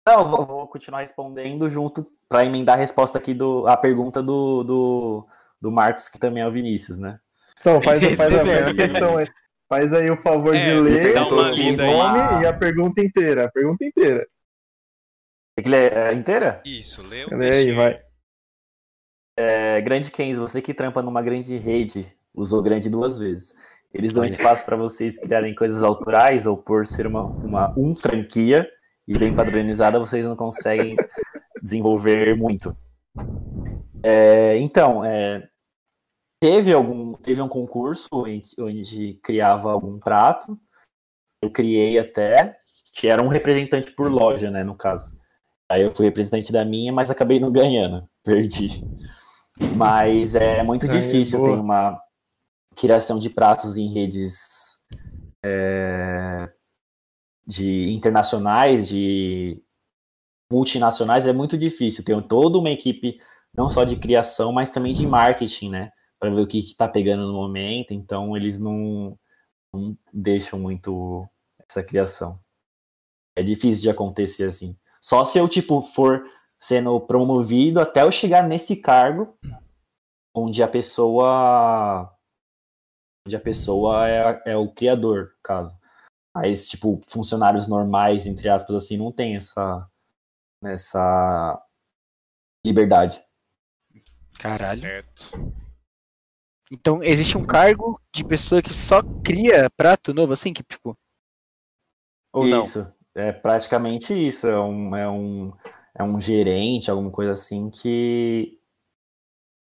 Não, 0.08 0.20
eu 0.22 0.26
vou, 0.28 0.46
vou 0.46 0.68
continuar 0.68 1.02
respondendo 1.02 1.70
junto 1.70 2.10
para 2.28 2.46
emendar 2.46 2.76
a 2.76 2.80
resposta 2.80 3.18
aqui 3.18 3.34
do 3.34 3.68
a 3.68 3.76
pergunta 3.78 4.24
do, 4.24 4.64
do, 4.64 5.28
do 5.62 5.72
Marcos, 5.72 6.10
que 6.10 6.18
também 6.20 6.42
é 6.42 6.48
o 6.48 6.52
Vinícius, 6.52 6.98
né? 6.98 7.20
Então, 7.60 7.82
faz, 7.82 8.00
faz, 8.02 8.22
a, 8.22 8.44
mesmo. 8.44 8.52
faz 8.64 8.68
a 8.68 8.74
questão 8.76 9.18
aí. 9.18 9.28
Faz 9.68 9.94
aí 9.94 10.10
o 10.10 10.18
favor 10.22 10.56
É, 10.56 10.64
de 10.66 10.80
ler 10.80 11.16
o 11.18 11.30
nome 11.78 12.44
e 12.44 12.48
a 12.48 12.54
pergunta 12.58 13.02
inteira. 13.04 13.46
A 13.46 13.52
pergunta 13.52 13.86
inteira. 13.86 14.28
Tem 15.56 15.64
que 15.64 15.70
ler 15.70 15.94
é, 15.94 16.14
inteira? 16.14 16.62
Isso, 16.66 17.06
lê 17.06 17.26
o 17.26 17.38
Lê 17.38 17.50
aí, 17.52 17.72
vai. 17.74 18.04
É, 19.40 19.80
grande 19.80 20.12
Kenzo, 20.12 20.42
você 20.42 20.62
que 20.62 20.74
trampa 20.74 21.02
numa 21.02 21.22
grande 21.22 21.56
rede, 21.56 22.14
usou 22.36 22.62
grande 22.62 22.90
duas 22.90 23.18
vezes. 23.18 23.56
Eles 23.94 24.12
dão 24.12 24.26
espaço 24.26 24.66
para 24.66 24.76
vocês 24.76 25.18
criarem 25.18 25.56
coisas 25.56 25.82
autorais 25.82 26.46
ou 26.46 26.58
por 26.58 26.86
ser 26.86 27.08
uma, 27.08 27.24
uma 27.24 27.74
um 27.80 27.96
franquia 27.96 28.70
e 29.08 29.18
bem 29.18 29.34
padronizada, 29.34 29.98
vocês 29.98 30.26
não 30.26 30.36
conseguem 30.36 30.98
desenvolver 31.64 32.36
muito. 32.36 32.76
É, 34.04 34.58
então, 34.58 35.06
é, 35.06 35.48
teve 36.42 36.74
algum 36.74 37.14
teve 37.14 37.42
um 37.42 37.48
concurso 37.48 38.10
onde, 38.12 38.50
onde 38.60 39.14
criava 39.24 39.72
algum 39.72 39.98
prato. 39.98 40.60
Eu 41.42 41.50
criei 41.50 41.98
até, 41.98 42.60
que 42.92 43.08
era 43.08 43.24
um 43.24 43.30
representante 43.30 43.90
por 43.94 44.12
loja, 44.12 44.52
né, 44.52 44.66
no 44.66 44.76
caso. 44.76 45.18
Aí 45.72 45.82
eu 45.82 45.96
fui 45.96 46.08
representante 46.08 46.52
da 46.52 46.66
minha, 46.66 46.92
mas 46.92 47.10
acabei 47.10 47.40
não 47.40 47.50
ganhando, 47.50 48.06
perdi. 48.22 48.84
Mas 49.76 50.36
é 50.36 50.64
muito 50.64 50.86
Aí, 50.86 50.92
difícil, 50.92 51.44
tem 51.44 51.60
uma 51.60 52.00
criação 52.76 53.20
de 53.20 53.30
pratos 53.30 53.78
em 53.78 53.92
redes 53.92 54.78
é, 55.44 56.50
de 57.46 57.92
internacionais, 57.94 58.88
de 58.88 59.62
multinacionais, 60.52 61.28
é 61.28 61.34
muito 61.34 61.58
difícil. 61.58 62.04
Tem 62.04 62.20
toda 62.22 62.58
uma 62.58 62.70
equipe, 62.70 63.20
não 63.56 63.70
só 63.70 63.84
de 63.84 63.96
criação, 63.96 64.52
mas 64.52 64.70
também 64.70 64.94
de 64.94 65.06
marketing, 65.06 65.70
né? 65.70 65.92
Para 66.20 66.30
ver 66.30 66.42
o 66.42 66.48
que 66.48 66.60
está 66.60 66.88
pegando 66.88 67.28
no 67.28 67.34
momento. 67.34 67.94
Então, 67.94 68.36
eles 68.36 68.60
não, 68.60 69.18
não 69.74 69.98
deixam 70.14 70.60
muito 70.60 71.28
essa 71.70 71.84
criação. 71.84 72.40
É 73.36 73.44
difícil 73.44 73.84
de 73.84 73.90
acontecer 73.90 74.50
assim. 74.50 74.76
Só 75.02 75.24
se 75.24 75.38
eu, 75.38 75.48
tipo, 75.48 75.82
for 75.82 76.24
sendo 76.60 77.00
promovido 77.00 77.80
até 77.80 78.02
eu 78.04 78.12
chegar 78.12 78.44
nesse 78.48 78.76
cargo 78.76 79.38
onde 80.34 80.62
a 80.62 80.68
pessoa 80.68 82.14
onde 83.26 83.36
a 83.36 83.40
pessoa 83.40 84.08
é, 84.10 84.42
é 84.48 84.58
o 84.58 84.72
criador, 84.72 85.34
no 85.36 85.42
caso. 85.44 85.78
Aí, 86.36 86.56
tipo, 86.56 87.02
funcionários 87.08 87.68
normais, 87.68 88.26
entre 88.26 88.50
aspas, 88.50 88.76
assim, 88.76 88.98
não 88.98 89.12
tem 89.12 89.36
essa, 89.36 89.88
essa 90.64 91.62
liberdade. 92.66 93.24
Caralho. 94.40 94.80
Certo. 94.80 95.54
Então 96.72 97.04
existe 97.04 97.38
um 97.38 97.46
cargo 97.46 98.00
de 98.14 98.24
pessoa 98.24 98.62
que 98.62 98.74
só 98.74 99.02
cria 99.24 99.70
prato 99.72 100.14
novo, 100.14 100.34
assim, 100.34 100.54
que 100.54 100.64
tipo. 100.64 100.96
Ou 102.32 102.46
não? 102.46 102.62
isso, 102.62 102.94
é 103.16 103.32
praticamente 103.32 104.14
isso. 104.14 104.48
É 104.48 104.60
um, 104.60 104.96
é 104.96 105.10
um, 105.10 105.52
é 106.00 106.04
um 106.04 106.20
gerente, 106.20 106.90
alguma 106.90 107.12
coisa 107.12 107.34
assim, 107.34 107.70
que 107.70 108.58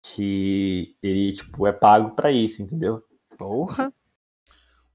que 0.07 0.95
ele, 1.01 1.33
tipo, 1.33 1.65
é 1.65 1.71
pago 1.71 2.11
pra 2.11 2.31
isso, 2.31 2.61
entendeu? 2.61 3.03
Porra. 3.37 3.91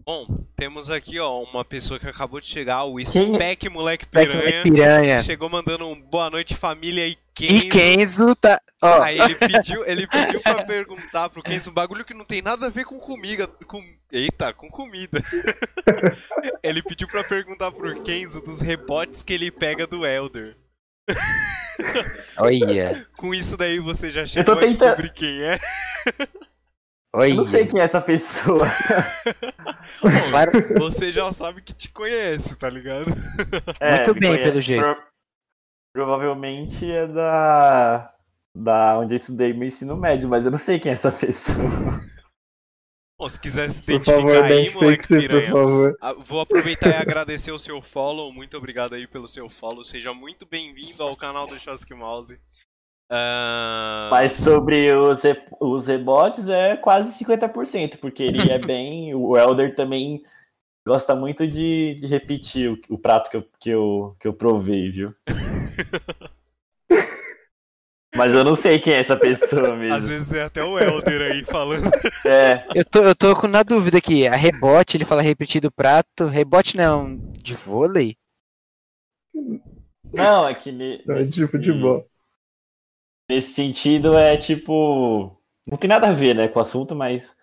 Bom, 0.05 0.27
temos 0.57 0.89
aqui, 0.89 1.19
ó, 1.19 1.43
uma 1.43 1.65
pessoa 1.65 1.99
que 1.99 2.09
acabou 2.09 2.41
de 2.41 2.47
chegar, 2.47 2.85
o 2.85 2.97
Quem 2.97 3.33
é? 3.33 3.35
Spec 3.35 3.69
Moleque 3.69 4.07
Piranha. 4.07 4.63
piranha. 4.63 5.23
Chegou 5.23 5.49
mandando 5.49 5.87
um 5.87 6.01
boa 6.01 6.31
noite, 6.31 6.55
família 6.55 7.07
e 7.07 7.13
E 7.13 7.17
Kenzo. 7.35 7.69
Kenzo 7.69 8.37
tá. 8.37 8.61
Ó, 8.83 9.03
Aí 9.03 9.21
ele 9.21 9.35
pediu, 9.35 9.85
ele 9.85 10.07
pediu 10.07 10.41
pra 10.41 10.65
perguntar 10.65 11.29
pro 11.29 11.43
Kenzo 11.43 11.71
um 11.71 11.75
bagulho 11.75 12.05
que 12.05 12.15
não 12.15 12.25
tem 12.25 12.41
nada 12.41 12.67
a 12.67 12.71
ver 12.71 12.85
com 12.85 12.99
comida, 12.99 13.47
com 13.67 13.83
Eita, 14.13 14.53
com 14.53 14.69
comida. 14.69 15.21
ele 16.63 16.83
pediu 16.83 17.07
pra 17.07 17.23
perguntar 17.23 17.71
pro 17.73 18.01
Kenzo 18.03 18.41
dos 18.41 18.61
rebotes 18.61 19.23
que 19.23 19.33
ele 19.33 19.51
pega 19.51 19.87
do 19.87 20.07
Elder. 20.07 20.57
Olha, 22.39 23.07
Com 23.17 23.35
isso 23.35 23.57
daí 23.57 23.79
você 23.79 24.11
já 24.11 24.25
chegou 24.27 24.55
a 24.55 24.57
tentando- 24.59 24.97
descobrir 24.97 25.11
quem 25.13 25.43
é. 25.43 25.59
Eu 27.13 27.35
não 27.35 27.47
sei 27.49 27.67
quem 27.67 27.81
é 27.81 27.85
essa 27.85 28.01
pessoa. 28.01 28.65
Bom, 30.03 30.11
Claro. 30.31 30.53
Você 30.79 31.11
já 31.11 31.31
sabe 31.33 31.61
que 31.63 31.73
te 31.73 31.89
conhece, 31.89 32.55
tá 32.57 32.69
ligado? 32.69 33.07
É, 33.81 33.97
Muito 34.07 34.15
bem, 34.21 34.31
conhece. 34.31 34.51
pelo 34.51 34.63
jeito. 34.63 34.83
Pro- 34.85 35.03
Provavelmente 35.93 36.89
é 36.91 37.07
da. 37.09 38.15
Da 38.57 38.99
onde 38.99 39.15
eu 39.15 39.17
estudei 39.17 39.53
meu 39.53 39.67
ensino 39.69 39.97
médio, 39.97 40.29
mas 40.29 40.45
eu 40.45 40.51
não 40.51 40.59
sei 40.59 40.79
quem 40.79 40.91
é 40.91 40.95
essa 40.95 41.11
pessoa. 41.13 41.57
Bom, 43.21 43.29
se 43.29 43.39
quiser 43.39 43.71
se 43.71 43.83
Por 43.83 44.03
favor, 44.03 44.35
identificar 44.35 44.45
aí, 44.45 44.71
moleque 44.71 45.13
identifique-se, 45.13 45.15
por 45.15 45.21
piranha. 45.21 45.97
Ah, 46.01 46.15
Vou 46.15 46.41
aproveitar 46.41 46.89
e 46.89 46.95
agradecer 46.97 47.53
o 47.53 47.59
seu 47.59 47.83
follow. 47.83 48.33
Muito 48.33 48.57
obrigado 48.57 48.95
aí 48.95 49.07
pelo 49.07 49.29
seu 49.29 49.47
follow. 49.47 49.85
Seja 49.85 50.15
muito 50.15 50.47
bem-vindo 50.47 51.03
ao 51.03 51.15
canal 51.15 51.47
do 51.47 51.59
Chosky 51.61 51.93
Mouse. 51.93 52.41
Ah, 53.13 54.09
Mas 54.11 54.33
sobre 54.33 54.91
os, 54.93 55.23
re- 55.23 55.45
os 55.61 55.87
rebotes 55.87 56.49
é 56.49 56.79
quase 56.79 57.23
50%, 57.23 57.99
porque 57.99 58.23
ele 58.23 58.51
é 58.51 58.59
bem. 58.59 59.13
o 59.15 59.37
Elder 59.37 59.77
também 59.77 60.23
gosta 60.89 61.15
muito 61.15 61.47
de, 61.47 61.97
de 62.01 62.07
repetir 62.07 62.71
o, 62.71 62.79
o 62.95 62.97
prato 62.97 63.31
que 63.31 63.37
eu, 63.37 63.45
que, 63.61 63.69
eu, 63.71 64.17
que 64.19 64.29
eu 64.29 64.33
provei, 64.33 64.91
viu? 64.91 65.15
Mas 68.21 68.35
eu 68.35 68.45
não 68.45 68.55
sei 68.55 68.79
quem 68.79 68.93
é 68.93 68.99
essa 68.99 69.17
pessoa 69.17 69.75
mesmo. 69.77 69.95
Às 69.95 70.09
vezes 70.11 70.35
é 70.35 70.43
até 70.43 70.63
o 70.63 70.79
Elder 70.79 71.33
aí 71.33 71.43
falando. 71.45 71.91
É, 72.27 72.67
Eu 72.75 72.85
tô, 72.85 73.03
eu 73.03 73.15
tô 73.15 73.35
com 73.35 73.49
na 73.49 73.63
dúvida 73.63 73.97
aqui. 73.97 74.27
A 74.27 74.37
rebote, 74.37 74.97
ele 74.99 75.07
fala 75.07 75.23
repetido 75.23 75.73
prato. 75.73 76.27
Rebote 76.27 76.77
não, 76.77 77.17
de 77.33 77.55
vôlei? 77.55 78.17
não, 80.13 80.47
é 80.47 80.55
que. 80.55 80.71
ne- 80.71 81.03
Não, 81.07 81.15
nesse- 81.17 81.31
de 81.33 81.47
futebol. 81.47 82.07
Nesse 83.29 83.53
sentido, 83.53 84.17
é 84.17 84.37
tipo. 84.37 85.35
Não 85.67 85.79
tem 85.79 85.89
nada 85.89 86.09
a 86.09 86.13
ver, 86.13 86.35
né, 86.35 86.49
com 86.49 86.59
o 86.59 86.63
assunto, 86.63 86.95
mas. 86.95 87.35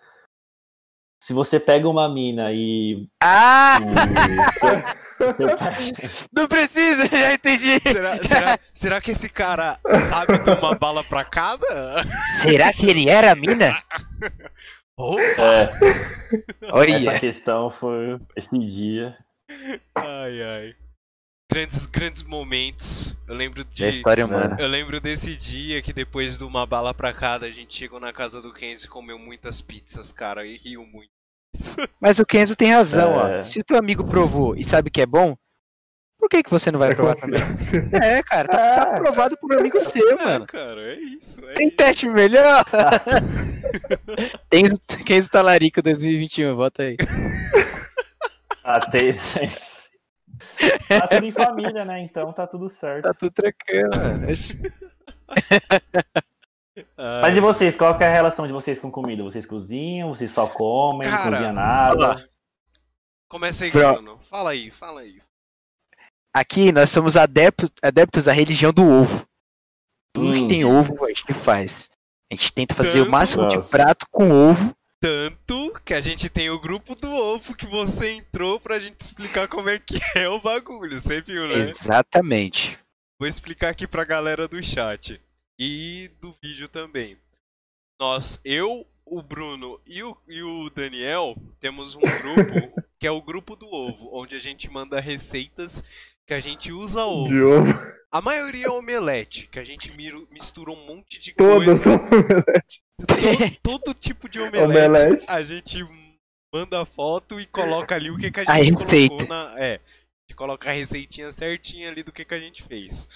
Se 1.20 1.32
você 1.32 1.58
pega 1.58 1.88
uma 1.88 2.08
mina 2.08 2.52
e. 2.52 3.08
Ah! 3.22 3.78
o 3.82 4.52
seu- 4.52 4.52
seu 4.52 4.82
pai- 4.82 4.94
Não 6.32 6.46
precisa, 6.46 7.06
já 7.08 7.34
entendi. 7.34 7.80
Será, 7.82 8.16
será, 8.18 8.58
será 8.72 9.00
que 9.00 9.10
esse 9.10 9.28
cara 9.28 9.78
sabe 10.08 10.38
de 10.38 10.50
uma 10.50 10.74
bala 10.74 11.02
pra 11.04 11.24
cada? 11.24 11.66
Será 12.40 12.72
que 12.72 12.88
ele 12.88 13.08
era 13.08 13.32
a 13.32 13.34
mina? 13.34 13.82
Opa! 14.96 15.22
é, 15.42 15.62
essa 16.62 16.72
Olha. 16.72 17.20
questão 17.20 17.70
foi 17.70 18.18
esse 18.36 18.58
dia. 18.58 19.16
Ai, 19.94 20.42
ai. 20.42 20.74
Grandes, 21.50 21.86
grandes 21.86 22.22
momentos. 22.22 23.16
Eu 23.26 23.34
lembro 23.34 23.64
de. 23.64 23.82
Da 23.82 23.88
história 23.88 24.26
humana. 24.26 24.56
Eu 24.58 24.68
lembro 24.68 25.00
desse 25.00 25.34
dia 25.34 25.80
que 25.80 25.94
depois 25.94 26.36
de 26.36 26.44
uma 26.44 26.66
bala 26.66 26.92
pra 26.92 27.12
cada, 27.12 27.46
a 27.46 27.50
gente 27.50 27.74
chegou 27.74 27.98
na 27.98 28.12
casa 28.12 28.42
do 28.42 28.52
Kenzo 28.52 28.84
e 28.84 28.88
comeu 28.88 29.18
muitas 29.18 29.62
pizzas, 29.62 30.12
cara, 30.12 30.46
e 30.46 30.56
riu 30.58 30.84
muito. 30.84 31.17
Mas 32.00 32.18
o 32.18 32.26
Kenzo 32.26 32.54
tem 32.56 32.72
razão, 32.72 33.12
É. 33.28 33.38
ó. 33.38 33.42
Se 33.42 33.60
o 33.60 33.64
teu 33.64 33.76
amigo 33.78 34.04
provou 34.04 34.56
e 34.56 34.62
sabe 34.64 34.90
que 34.90 35.00
é 35.00 35.06
bom, 35.06 35.36
por 36.18 36.28
que, 36.28 36.42
que 36.42 36.50
você 36.50 36.70
não 36.72 36.78
vai 36.80 36.94
provar 36.94 37.14
também? 37.14 37.40
É, 38.02 38.22
cara, 38.22 38.48
tá, 38.48 38.58
tá 38.58 38.82
aprovado 38.96 39.36
por 39.38 39.52
um 39.54 39.58
amigo 39.58 39.80
seu, 39.80 40.18
É, 40.18 40.24
mano. 40.24 40.46
cara, 40.46 40.80
é 40.80 40.94
isso. 40.98 41.40
É 41.48 41.54
Tem 41.54 41.68
isso. 41.68 41.76
teste 41.76 42.08
melhor? 42.08 42.64
Kenzo, 44.50 44.76
Kenzo 45.06 45.30
Talarico 45.30 45.80
2021, 45.80 46.56
bota 46.56 46.82
aí. 46.82 46.96
Até 48.64 49.12
Tá 50.88 51.06
tudo 51.08 51.24
em 51.24 51.30
família, 51.30 51.84
né? 51.84 52.00
Então 52.00 52.32
tá 52.32 52.46
tudo 52.46 52.68
certo. 52.68 53.04
Tá 53.04 53.14
tudo 53.14 53.30
tranquilo, 53.32 53.90
mano. 53.96 54.26
Ai, 56.98 57.20
Mas 57.22 57.36
e 57.36 57.40
vocês? 57.40 57.76
Qual 57.76 57.96
que 57.96 58.02
é 58.04 58.08
a 58.08 58.12
relação 58.12 58.46
de 58.46 58.52
vocês 58.52 58.80
com 58.80 58.90
comida? 58.90 59.22
Vocês 59.22 59.46
cozinham? 59.46 60.08
Vocês 60.12 60.30
só 60.32 60.46
comem? 60.46 61.08
Cara, 61.08 61.24
não 61.24 61.30
cozinham 61.30 61.52
nada? 61.52 62.28
Começa 63.28 63.64
aí, 63.64 63.70
Pro- 63.70 63.92
Bruno. 63.94 64.18
Fala 64.20 64.50
aí, 64.50 64.70
fala 64.70 65.00
aí. 65.02 65.18
Aqui 66.34 66.72
nós 66.72 66.90
somos 66.90 67.16
adeptos, 67.16 67.70
adeptos 67.82 68.24
da 68.24 68.32
religião 68.32 68.72
do 68.72 68.84
ovo. 68.86 69.26
Tudo 70.14 70.32
que 70.32 70.40
Hum. 70.44 70.48
tem 70.48 70.64
ovo 70.64 70.92
a 71.04 71.08
gente 71.08 71.34
faz. 71.34 71.88
A 72.30 72.34
gente 72.34 72.52
tenta 72.52 72.74
fazer 72.74 73.00
o 73.00 73.04
Tanto- 73.04 73.10
máximo 73.12 73.48
de 73.48 73.56
Nossa. 73.56 73.68
prato 73.68 74.06
com 74.10 74.30
ovo. 74.30 74.74
Tanto 75.00 75.72
que 75.84 75.94
a 75.94 76.00
gente 76.00 76.28
tem 76.28 76.50
o 76.50 76.58
grupo 76.60 76.94
do 76.96 77.08
ovo 77.10 77.54
que 77.54 77.66
você 77.66 78.14
entrou 78.14 78.58
pra 78.58 78.78
gente 78.80 79.00
explicar 79.00 79.46
como 79.46 79.68
é 79.70 79.78
que 79.78 79.98
é 80.16 80.28
o 80.28 80.40
bagulho. 80.40 80.98
Você 80.98 81.20
viu, 81.20 81.46
né? 81.46 81.68
Exatamente. 81.68 82.78
Vou 83.20 83.28
explicar 83.28 83.68
aqui 83.70 83.86
pra 83.86 84.04
galera 84.04 84.48
do 84.48 84.60
chat 84.62 85.20
e 85.58 86.10
do 86.20 86.32
vídeo 86.42 86.68
também. 86.68 87.18
Nós, 88.00 88.40
eu, 88.44 88.86
o 89.04 89.22
Bruno 89.22 89.80
e 89.86 90.02
o, 90.02 90.16
e 90.28 90.42
o 90.42 90.70
Daniel, 90.70 91.36
temos 91.58 91.94
um 91.96 92.00
grupo 92.00 92.82
que 92.98 93.06
é 93.06 93.10
o 93.10 93.22
grupo 93.22 93.56
do 93.56 93.66
ovo, 93.66 94.08
onde 94.12 94.36
a 94.36 94.38
gente 94.38 94.70
manda 94.70 95.00
receitas 95.00 95.82
que 96.26 96.34
a 96.34 96.40
gente 96.40 96.70
usa 96.72 97.04
ovo. 97.04 97.28
De 97.28 97.42
ovo. 97.42 97.72
A 98.10 98.20
maioria 98.20 98.66
é 98.66 98.70
omelete, 98.70 99.48
que 99.48 99.58
a 99.58 99.64
gente 99.64 99.92
mistura 100.30 100.70
um 100.70 100.86
monte 100.86 101.18
de 101.18 101.32
Todas 101.34 101.78
coisa. 101.80 101.82
são 101.82 101.98
Todo, 103.06 103.56
todo 103.62 103.94
tipo 103.94 104.28
de 104.28 104.40
omelete, 104.40 104.64
Omelete. 104.64 105.26
a 105.28 105.42
gente 105.42 105.78
manda 106.54 106.84
foto 106.84 107.38
e 107.40 107.46
coloca 107.46 107.94
ali 107.94 108.10
o 108.10 108.16
que, 108.16 108.30
que 108.30 108.40
a 108.40 108.44
A 108.48 108.62
gente 108.62 108.80
receita. 108.82 109.14
colocou 109.14 109.28
na. 109.28 109.54
É, 109.58 109.74
a 109.76 109.80
gente 110.28 110.36
coloca 110.36 110.68
a 110.68 110.72
receitinha 110.72 111.30
certinha 111.32 111.90
ali 111.90 112.02
do 112.02 112.12
que, 112.12 112.24
que 112.24 112.34
a 112.34 112.40
gente 112.40 112.62
fez. 112.62 113.08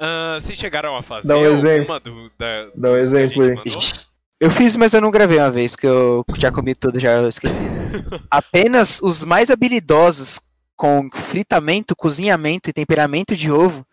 Ah, 0.00 0.38
vocês 0.40 0.56
chegaram 0.58 0.96
a 0.96 1.02
fazer 1.02 1.28
Dá 1.28 1.36
um 1.36 1.44
alguma 1.46 1.70
exemplo. 1.70 2.00
do, 2.00 2.30
da, 2.38 2.70
Dá 2.74 2.90
um 2.90 3.00
dos 3.00 3.10
que 3.10 3.16
a 3.16 3.20
exemplo 3.20 3.44
gente 3.44 3.94
aí. 3.94 4.00
Eu 4.40 4.50
fiz, 4.52 4.76
mas 4.76 4.92
eu 4.92 5.00
não 5.00 5.10
gravei 5.10 5.38
uma 5.38 5.50
vez, 5.50 5.72
porque 5.72 5.86
eu 5.88 6.24
já 6.36 6.52
comi 6.52 6.72
tudo, 6.74 7.00
já 7.00 7.28
esqueci. 7.28 7.58
Apenas 8.30 9.00
os 9.02 9.24
mais 9.24 9.50
habilidosos 9.50 10.40
com 10.76 11.10
fritamento, 11.12 11.96
cozinhamento 11.96 12.70
e 12.70 12.72
temperamento 12.72 13.36
de 13.36 13.50
ovo. 13.50 13.84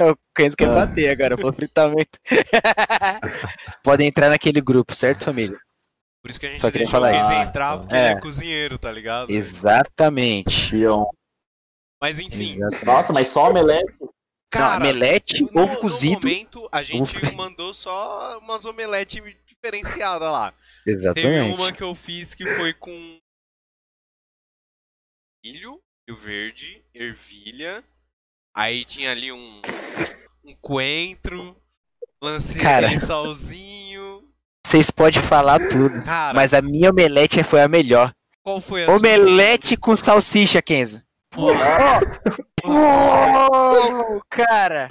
o 0.00 0.16
Kenzo 0.34 0.56
quer 0.56 0.68
Ah. 0.68 0.74
bater 0.86 1.08
agora, 1.10 1.36
falou 1.36 1.52
fritamento. 1.52 2.18
Podem 3.84 4.08
entrar 4.08 4.30
naquele 4.30 4.60
grupo, 4.60 4.94
certo, 4.96 5.24
família? 5.24 5.58
Por 6.22 6.30
isso 6.30 6.40
que 6.40 6.46
a 6.46 6.50
gente 6.50 6.60
Só 6.60 6.70
queria 6.70 6.86
o 6.86 6.90
falar 6.90 7.12
Kenzo 7.12 7.30
isso. 7.32 7.40
entrar, 7.42 7.78
porque 7.78 7.94
É. 7.94 8.06
ele 8.10 8.14
é 8.14 8.20
cozinheiro, 8.20 8.78
tá 8.78 8.90
ligado? 8.90 9.30
Exatamente. 9.30 10.72
Mas 12.00 12.18
enfim, 12.18 12.54
Exatamente. 12.56 12.84
Nossa, 12.84 13.12
mas 13.12 13.28
só 13.28 13.50
omelete? 13.50 13.92
Cara, 14.58 14.78
não, 14.78 14.86
melete, 14.86 15.42
no, 15.52 15.62
ovo 15.62 15.74
no 15.74 15.80
cozido. 15.80 16.20
momento 16.20 16.68
a 16.70 16.82
gente 16.82 17.16
ovo- 17.18 17.32
mandou 17.36 17.72
só 17.74 18.38
umas 18.38 18.64
omelete 18.64 19.20
diferenciadas 19.46 20.30
lá. 20.30 20.52
Teve 20.84 20.96
Exatamente. 20.96 21.54
uma 21.56 21.72
que 21.72 21.82
eu 21.82 21.94
fiz 21.94 22.34
que 22.34 22.46
foi 22.54 22.72
com 22.74 22.90
milho, 25.44 25.80
milho 26.08 26.18
verde, 26.20 26.84
ervilha. 26.94 27.82
Aí 28.54 28.84
tinha 28.84 29.10
ali 29.10 29.32
um 29.32 29.62
um 30.44 30.54
coentro, 30.60 31.56
lancei 32.22 32.60
Cara. 32.60 32.98
salzinho. 32.98 34.28
Vocês 34.66 34.90
podem 34.90 35.22
falar 35.22 35.58
tudo, 35.68 36.02
Cara, 36.04 36.34
mas 36.34 36.52
a 36.52 36.60
minha 36.62 36.90
omelete 36.90 37.42
foi 37.44 37.60
a 37.62 37.68
melhor. 37.68 38.12
qual 38.42 38.60
foi 38.60 38.82
a 38.82 38.86
sua? 38.86 38.96
Omelete 38.96 39.76
com 39.76 39.94
salsicha, 39.96 40.60
Kenzo. 40.62 41.02
Porra, 41.32 42.00
Oh, 42.64 44.20
cara! 44.30 44.88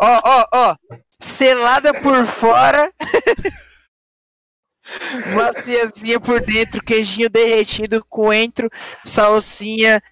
Ó, 0.00 0.20
ó, 0.24 0.46
ó! 0.52 0.76
Selada 1.20 1.92
por 2.00 2.24
fora, 2.26 2.90
maciazinha 5.34 6.18
por 6.18 6.40
dentro, 6.40 6.80
queijinho 6.82 7.28
derretido, 7.28 8.02
coentro, 8.08 8.70
salsinha, 9.04 10.02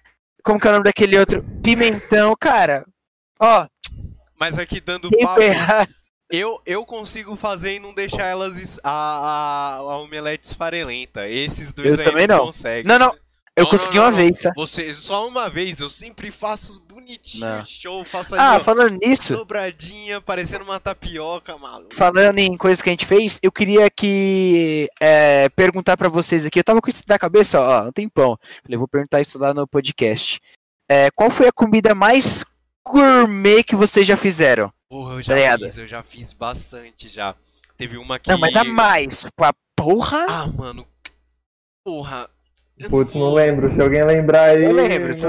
como 0.43 0.59
que 0.59 0.67
é 0.67 0.69
o 0.69 0.73
nome 0.73 0.83
daquele 0.83 1.17
outro? 1.17 1.43
Pimentão, 1.63 2.35
cara. 2.39 2.85
Ó, 3.39 3.65
Mas 4.39 4.57
aqui 4.59 4.79
dando 4.79 5.09
papo, 5.09 5.41
eu, 6.29 6.61
eu 6.65 6.85
consigo 6.85 7.35
fazer 7.35 7.75
e 7.75 7.79
não 7.79 7.93
deixar 7.93 8.25
elas 8.27 8.79
a, 8.83 8.89
a, 8.91 9.75
a 9.77 9.97
omelete 9.97 10.45
esfarelenta. 10.45 11.27
Esses 11.27 11.71
dois 11.73 11.95
Eu 11.97 11.99
aí 12.01 12.05
também 12.05 12.27
não. 12.27 12.45
conseguem. 12.45 12.83
Não, 12.83 12.99
não, 12.99 13.15
eu 13.59 13.63
Não, 13.65 13.69
consegui 13.71 13.95
não, 13.97 14.03
uma 14.03 14.11
não, 14.11 14.17
vez, 14.17 14.39
tá? 14.39 14.51
Você, 14.55 14.93
só 14.93 15.27
uma 15.27 15.49
vez, 15.49 15.79
eu 15.79 15.89
sempre 15.89 16.31
faço 16.31 16.79
bonitinho, 16.81 17.45
Não. 17.45 17.65
show, 17.65 18.03
faço 18.05 18.35
ali, 18.35 18.43
Ah, 18.43 18.57
ó, 18.57 18.59
falando 18.63 18.97
nisso, 19.03 19.35
dobradinha, 19.35 20.19
parecendo 20.21 20.63
uma 20.63 20.79
tapioca, 20.79 21.57
maluco. 21.57 21.93
falando 21.93 22.37
em 22.39 22.55
coisas 22.57 22.81
que 22.81 22.89
a 22.89 22.93
gente 22.93 23.05
fez, 23.05 23.39
eu 23.43 23.51
queria 23.51 23.89
que 23.89 24.89
é, 25.01 25.49
perguntar 25.49 25.95
pra 25.97 26.09
vocês 26.09 26.45
aqui. 26.45 26.59
Eu 26.59 26.63
tava 26.63 26.81
com 26.81 26.89
isso 26.89 27.03
na 27.07 27.19
cabeça, 27.19 27.59
ó, 27.59 27.71
há 27.71 27.81
um 27.87 27.91
tempão. 27.91 28.37
Falei, 28.63 28.77
vou 28.77 28.87
perguntar 28.87 29.21
isso 29.21 29.37
lá 29.39 29.53
no 29.53 29.67
podcast. 29.67 30.39
É, 30.89 31.09
qual 31.11 31.29
foi 31.29 31.47
a 31.47 31.51
comida 31.51 31.93
mais 31.93 32.43
gourmet 32.85 33.63
que 33.63 33.75
vocês 33.75 34.05
já 34.07 34.17
fizeram? 34.17 34.71
Porra, 34.89 35.13
eu 35.15 35.21
já 35.21 35.33
Tá 35.33 35.39
ligado? 35.39 35.63
fiz, 35.65 35.77
eu 35.77 35.87
já 35.87 36.01
fiz 36.03 36.33
bastante 36.33 37.07
já. 37.07 37.35
Teve 37.77 37.97
uma 37.97 38.17
que... 38.19 38.29
Não, 38.29 38.37
mas 38.39 38.55
a 38.55 38.63
mais. 38.63 39.21
Tipo, 39.21 39.43
a 39.45 39.53
porra. 39.75 40.25
Ah, 40.29 40.47
mano, 40.47 40.85
Porra. 41.85 42.29
Putz, 42.87 43.13
não 43.13 43.33
lembro. 43.33 43.69
Se 43.69 43.81
alguém 43.81 44.03
lembrar 44.05 44.43
aí, 44.51 44.63
Eu 44.63 44.71
lembro, 44.71 45.13
se. 45.13 45.25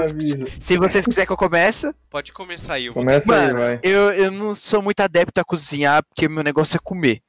Se 0.59 0.77
vocês 0.77 1.05
quiserem 1.05 1.27
que 1.27 1.33
eu 1.33 1.37
comece, 1.37 1.93
Pode 2.09 2.31
começar 2.31 2.75
aí. 2.75 2.85
Eu 2.85 2.93
vou 2.93 3.01
Começa 3.03 3.33
aí, 3.33 3.47
Mano, 3.47 3.59
vai. 3.59 3.79
eu, 3.83 4.11
eu 4.13 4.31
não 4.31 4.55
sou 4.55 4.81
muito 4.81 5.01
adepto 5.01 5.41
a 5.41 5.43
cozinhar, 5.43 6.03
porque 6.03 6.29
meu 6.29 6.43
negócio 6.43 6.77
é 6.77 6.79
comer. 6.81 7.21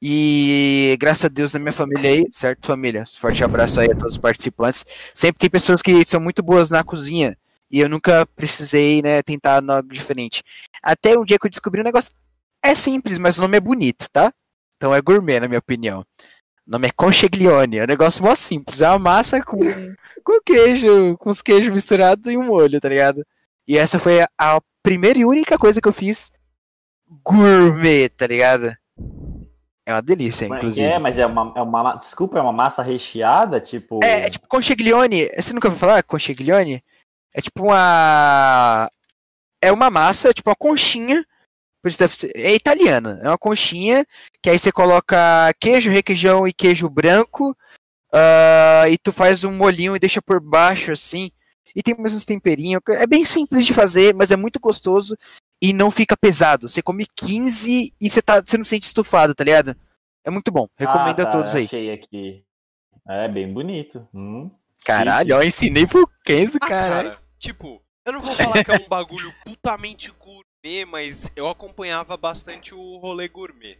E 0.00 0.96
graças 0.98 1.26
a 1.26 1.28
Deus 1.28 1.52
na 1.52 1.60
minha 1.60 1.72
família 1.72 2.10
aí, 2.10 2.26
certo, 2.32 2.66
família? 2.66 3.04
Forte 3.06 3.44
abraço 3.44 3.78
aí 3.78 3.86
a 3.86 3.94
todos 3.94 4.14
os 4.14 4.18
participantes. 4.18 4.84
Sempre 5.14 5.38
tem 5.38 5.48
pessoas 5.48 5.80
que 5.80 6.04
são 6.08 6.20
muito 6.20 6.42
boas 6.42 6.70
na 6.70 6.82
cozinha. 6.82 7.36
E 7.70 7.78
eu 7.78 7.88
nunca 7.88 8.26
precisei, 8.34 9.00
né, 9.00 9.22
tentar 9.22 9.62
algo 9.66 9.88
diferente. 9.92 10.42
Até 10.82 11.16
um 11.16 11.24
dia 11.24 11.38
que 11.38 11.46
eu 11.46 11.50
descobri 11.50 11.80
um 11.80 11.84
negócio. 11.84 12.10
É 12.64 12.74
simples, 12.74 13.18
mas 13.18 13.38
o 13.38 13.42
nome 13.42 13.56
é 13.56 13.60
bonito, 13.60 14.06
tá? 14.12 14.32
Então 14.76 14.92
é 14.92 15.00
gourmet, 15.00 15.38
na 15.38 15.46
minha 15.46 15.60
opinião. 15.60 16.04
O 16.72 16.80
nome 16.80 16.88
é 16.88 16.90
concheglione. 16.90 17.76
É 17.76 17.84
um 17.84 17.86
negócio 17.86 18.24
mó 18.24 18.34
simples. 18.34 18.80
É 18.80 18.88
uma 18.88 18.98
massa 18.98 19.42
com, 19.42 19.58
com 20.24 20.40
queijo, 20.42 21.18
com 21.18 21.28
os 21.28 21.42
queijos 21.42 21.70
misturados 21.70 22.32
e 22.32 22.38
um 22.38 22.44
molho, 22.44 22.80
tá 22.80 22.88
ligado? 22.88 23.26
E 23.68 23.76
essa 23.76 23.98
foi 23.98 24.22
a, 24.22 24.28
a 24.38 24.58
primeira 24.82 25.18
e 25.18 25.24
única 25.26 25.58
coisa 25.58 25.82
que 25.82 25.86
eu 25.88 25.92
fiz 25.92 26.32
gourmet, 27.22 28.08
tá 28.08 28.26
ligado? 28.26 28.74
É 29.84 29.92
uma 29.92 30.00
delícia, 30.00 30.48
Mas- 30.48 30.58
inclusive. 30.60 30.86
É, 30.86 30.98
mas 30.98 31.18
é 31.18 31.26
uma, 31.26 31.52
é 31.54 31.60
uma. 31.60 31.94
Desculpa, 31.96 32.38
é 32.38 32.40
uma 32.42 32.54
massa 32.54 32.82
recheada, 32.82 33.60
tipo. 33.60 34.00
É, 34.02 34.22
é 34.22 34.30
tipo 34.30 34.48
concheglione. 34.48 35.28
Você 35.36 35.52
nunca 35.52 35.68
ouviu 35.68 35.78
falar 35.78 36.02
concheglione? 36.02 36.82
É 37.34 37.42
tipo 37.42 37.64
uma. 37.64 38.90
É 39.60 39.70
uma 39.70 39.90
massa, 39.90 40.32
tipo 40.32 40.48
uma 40.48 40.56
conchinha. 40.56 41.22
É 42.34 42.54
italiana. 42.54 43.18
É 43.22 43.28
uma 43.28 43.38
conchinha 43.38 44.04
que 44.42 44.48
aí 44.50 44.58
você 44.58 44.70
coloca 44.72 45.52
queijo, 45.60 45.90
requeijão 45.90 46.46
e 46.46 46.52
queijo 46.52 46.88
branco. 46.88 47.56
ah, 48.12 48.84
e 48.90 48.98
tu 48.98 49.12
faz 49.12 49.42
um 49.44 49.52
molhinho 49.52 49.96
e 49.96 49.98
deixa 49.98 50.20
por 50.22 50.40
baixo 50.40 50.92
assim. 50.92 51.30
E 51.74 51.82
tem 51.82 51.94
mais 51.98 52.14
uns 52.14 52.24
temperinhos. 52.24 52.82
É 52.90 53.06
bem 53.06 53.24
simples 53.24 53.64
de 53.66 53.72
fazer, 53.72 54.14
mas 54.14 54.30
é 54.30 54.36
muito 54.36 54.60
gostoso. 54.60 55.16
E 55.60 55.72
não 55.72 55.90
fica 55.90 56.16
pesado. 56.16 56.68
Você 56.68 56.82
come 56.82 57.06
15 57.16 57.94
e 58.00 58.10
você, 58.10 58.20
tá, 58.20 58.42
você 58.44 58.58
não 58.58 58.64
sente 58.64 58.84
estufado, 58.86 59.34
tá 59.34 59.42
ligado? 59.44 59.74
É 60.24 60.30
muito 60.30 60.50
bom. 60.52 60.68
Recomendo 60.76 61.20
Ah, 61.20 61.24
tá, 61.24 61.30
a 61.30 61.32
todos 61.32 61.54
aí. 61.54 61.64
Achei 61.64 61.90
aqui. 61.92 62.44
É 63.08 63.26
bem 63.28 63.50
bonito. 63.52 64.06
Hum. 64.12 64.50
Caralho, 64.84 65.36
ó, 65.36 65.42
ensinei 65.42 65.86
pro 65.86 66.08
Kenzo, 66.24 66.58
Ah, 66.60 66.68
caralho. 66.68 67.10
cara, 67.10 67.22
tipo, 67.38 67.80
eu 68.04 68.12
não 68.12 68.20
vou 68.20 68.34
falar 68.34 68.62
que 68.64 68.70
é 68.70 68.74
um 68.74 68.88
bagulho 68.88 69.32
putamente 69.46 70.10
gourmet, 70.62 70.84
mas 70.84 71.30
eu 71.36 71.48
acompanhava 71.48 72.16
bastante 72.16 72.74
o 72.74 72.98
rolê 72.98 73.28
gourmet. 73.28 73.78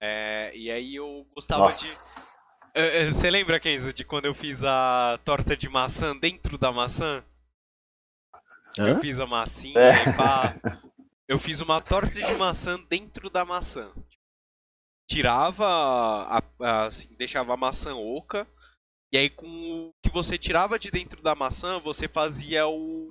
É, 0.00 0.50
e 0.54 0.70
aí 0.70 0.94
eu 0.96 1.26
gostava 1.34 1.72
de. 1.72 1.74
Nossa. 1.74 2.34
É, 2.74 3.02
é, 3.02 3.10
Você 3.10 3.30
lembra, 3.30 3.60
Kenzo, 3.60 3.92
de 3.92 4.04
quando 4.04 4.26
eu 4.26 4.34
fiz 4.34 4.64
a 4.64 5.18
torta 5.24 5.56
de 5.56 5.68
maçã 5.68 6.16
dentro 6.16 6.58
da 6.58 6.72
maçã? 6.72 7.24
Eu 8.76 8.96
Hã? 8.96 9.00
fiz 9.00 9.20
a 9.20 9.26
massinha 9.26 9.78
É. 9.78 9.92
e 10.02 10.16
pá. 10.16 10.54
Eu 11.28 11.38
fiz 11.38 11.60
uma 11.60 11.80
torta 11.80 12.20
de 12.20 12.34
maçã 12.34 12.78
dentro 12.88 13.30
da 13.30 13.44
maçã. 13.44 13.90
Tirava, 15.08 15.64
a, 15.66 16.42
a- 16.60 16.86
assim, 16.86 17.14
deixava 17.16 17.54
a 17.54 17.56
maçã 17.56 17.94
oca. 17.94 18.46
E 19.12 19.16
aí 19.16 19.30
com 19.30 19.46
o 19.46 19.92
que 20.02 20.10
você 20.10 20.36
tirava 20.36 20.76
de 20.78 20.90
dentro 20.90 21.22
da 21.22 21.36
maçã, 21.36 21.78
você 21.78 22.08
fazia 22.08 22.66
o, 22.66 23.06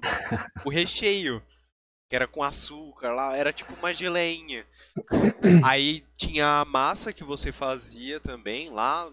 o 0.65 0.69
recheio. 0.69 1.41
Que 2.13 2.17
era 2.17 2.27
com 2.27 2.43
açúcar 2.43 3.11
lá, 3.11 3.35
era 3.35 3.51
tipo 3.51 3.73
uma 3.73 3.91
geleinha. 3.91 4.67
Aí 5.65 6.05
tinha 6.15 6.59
a 6.59 6.63
massa 6.63 7.11
que 7.11 7.23
você 7.23 7.51
fazia 7.51 8.19
também 8.19 8.69
lá. 8.69 9.11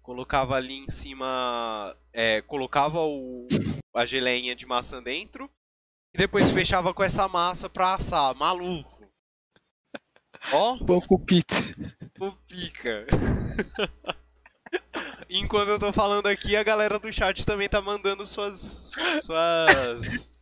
Colocava 0.00 0.54
ali 0.54 0.78
em 0.78 0.88
cima. 0.88 1.94
é, 2.14 2.40
colocava 2.40 3.00
o, 3.00 3.46
a 3.94 4.06
geleinha 4.06 4.56
de 4.56 4.64
maçã 4.64 5.02
dentro. 5.02 5.50
E 6.14 6.18
depois 6.18 6.48
fechava 6.48 6.94
com 6.94 7.04
essa 7.04 7.28
massa 7.28 7.68
pra 7.68 7.92
assar. 7.92 8.34
Maluco. 8.34 9.06
Ó, 10.50 10.78
Pão 10.86 10.98
com 11.02 11.22
pizza. 11.26 11.62
Pica. 12.48 13.06
Enquanto 15.28 15.68
eu 15.68 15.78
tô 15.78 15.92
falando 15.92 16.26
aqui, 16.26 16.56
a 16.56 16.62
galera 16.62 16.98
do 16.98 17.12
chat 17.12 17.44
também 17.44 17.68
tá 17.68 17.82
mandando 17.82 18.24
suas. 18.24 18.92
suas. 19.22 20.33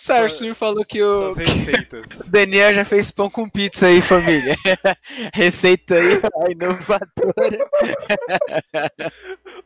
Sarsu 0.00 0.54
falou 0.54 0.84
que 0.84 1.02
o. 1.02 1.34
Daniel 2.30 2.72
já 2.72 2.84
fez 2.84 3.10
pão 3.10 3.28
com 3.28 3.48
pizza 3.48 3.86
aí, 3.86 4.00
família. 4.00 4.56
Receita 5.34 5.96
aí, 5.96 6.20
inovadora. 6.52 7.68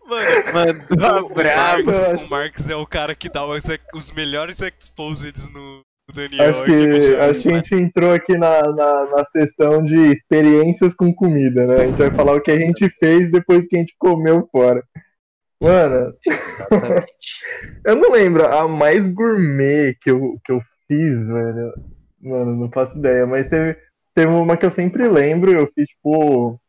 Mano, 0.55 0.85
Mandou 0.91 1.31
o. 1.31 1.35
Marx, 1.37 2.25
o 2.25 2.31
Marx 2.31 2.71
é 2.71 2.77
o 2.77 2.87
cara 2.87 3.15
que 3.15 3.29
dá 3.29 3.47
os, 3.47 3.65
os 3.95 4.11
melhores 4.13 4.63
exposeds 4.63 5.53
no 5.53 5.83
Daniel. 6.15 6.65
Que, 6.65 6.73
acho 6.73 7.43
que 7.43 7.49
a 7.49 7.53
né? 7.53 7.59
gente 7.59 7.75
entrou 7.75 8.13
aqui 8.13 8.37
na, 8.39 8.73
na, 8.73 9.07
na 9.11 9.25
sessão 9.25 9.83
de 9.83 9.97
experiências 10.13 10.95
com 10.95 11.15
comida, 11.15 11.67
né? 11.67 11.75
A 11.75 11.87
gente 11.87 11.99
vai 11.99 12.11
falar 12.11 12.35
o 12.35 12.41
que 12.41 12.51
a 12.51 12.59
gente 12.59 12.89
fez 12.99 13.31
depois 13.31 13.67
que 13.67 13.77
a 13.77 13.81
gente 13.81 13.95
comeu 13.99 14.49
fora. 14.51 14.83
Mano, 15.63 16.13
Exatamente. 16.27 17.41
eu 17.87 17.95
não 17.95 18.11
lembro 18.11 18.45
a 18.45 18.67
mais 18.67 19.09
gourmet 19.09 19.95
que 20.03 20.11
eu, 20.11 20.37
que 20.45 20.51
eu 20.51 20.61
fiz, 20.89 21.27
velho. 21.27 21.73
Mano, 22.21 22.57
não 22.57 22.71
faço 22.71 22.99
ideia, 22.99 23.25
mas 23.27 23.47
teve, 23.47 23.79
teve 24.13 24.33
uma 24.33 24.57
que 24.57 24.67
eu 24.67 24.73
sempre 24.73 25.09
lembro, 25.09 25.53
eu 25.53 25.71
fiz, 25.73 25.89
tipo, 25.89 26.61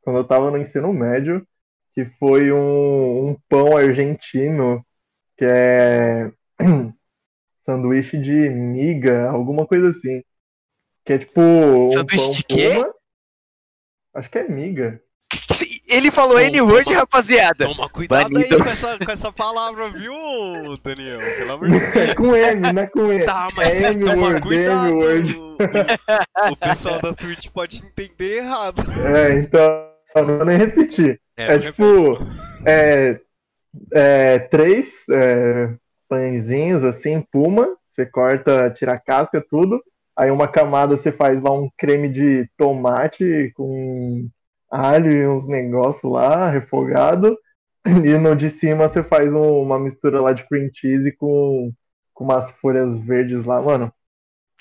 quando 0.00 0.18
eu 0.18 0.24
tava 0.26 0.50
no 0.50 0.56
ensino 0.56 0.92
médio, 0.94 1.46
que 1.94 2.06
foi 2.18 2.50
um, 2.50 3.28
um 3.28 3.36
pão 3.50 3.76
argentino, 3.76 4.84
que 5.36 5.44
é 5.44 6.32
sanduíche 7.66 8.18
de 8.18 8.48
miga, 8.48 9.28
alguma 9.28 9.66
coisa 9.66 9.90
assim. 9.90 10.22
Que 11.04 11.12
é 11.12 11.18
tipo 11.18 11.38
um 11.38 11.86
Sanduíche 11.88 12.24
pão 12.24 12.30
de 12.30 12.44
quê? 12.44 12.70
puma. 12.70 12.94
Acho 14.14 14.30
que 14.30 14.38
é 14.38 14.48
miga. 14.48 15.02
Ele 15.94 16.10
falou 16.10 16.38
N-word, 16.40 16.84
toma- 16.84 16.98
rapaziada. 16.98 17.66
Toma 17.66 17.88
cuidado 17.88 18.26
aí 18.26 18.32
Banidos. 18.32 18.56
com 18.58 18.64
essa, 18.64 18.98
com 18.98 19.10
essa 19.12 19.32
palavra, 19.32 19.88
viu, 19.90 20.12
Daniel? 20.82 21.20
Pelo 21.36 21.52
amor 21.52 21.70
de 21.70 21.78
Deus. 21.80 21.96
É 21.96 22.14
com 22.14 22.36
M, 22.36 22.72
não 22.72 22.82
é 22.82 22.86
com 22.86 23.12
E. 23.12 23.24
Tá, 23.24 23.48
mas 23.56 23.82
É 23.82 23.92
toma 23.92 24.40
cuidado. 24.40 24.94
O, 24.98 26.52
o 26.52 26.56
pessoal 26.56 27.00
da 27.00 27.12
Twitch 27.14 27.48
pode 27.50 27.78
entender 27.84 28.38
errado. 28.38 28.82
É, 29.04 29.38
então, 29.38 29.88
não 30.16 30.36
vou 30.38 30.44
nem 30.44 30.56
repetir. 30.58 31.20
É 31.36 31.54
não 31.54 31.60
tipo. 31.60 32.18
É, 32.66 33.20
é, 33.92 34.38
três 34.38 35.04
é, 35.10 35.70
pãezinhos 36.08 36.84
assim, 36.84 37.20
puma. 37.32 37.68
Você 37.86 38.04
corta, 38.06 38.70
tira 38.70 38.92
a 38.94 38.98
casca, 38.98 39.44
tudo. 39.48 39.80
Aí 40.16 40.30
uma 40.30 40.48
camada 40.48 40.96
você 40.96 41.10
faz 41.12 41.40
lá 41.42 41.52
um 41.52 41.68
creme 41.76 42.08
de 42.08 42.48
tomate 42.56 43.52
com 43.54 44.28
alho 44.74 45.12
e 45.12 45.26
uns 45.28 45.46
negócios 45.46 46.10
lá, 46.10 46.50
refogado. 46.50 47.36
E 47.86 48.16
no 48.18 48.34
de 48.34 48.48
cima 48.48 48.88
você 48.88 49.02
faz 49.02 49.32
um- 49.34 49.60
uma 49.60 49.78
mistura 49.78 50.20
lá 50.20 50.32
de 50.32 50.46
cream 50.48 50.70
cheese 50.72 51.12
com, 51.16 51.70
com 52.14 52.24
umas 52.24 52.50
folhas 52.52 52.98
verdes 52.98 53.44
lá, 53.44 53.60
mano. 53.60 53.92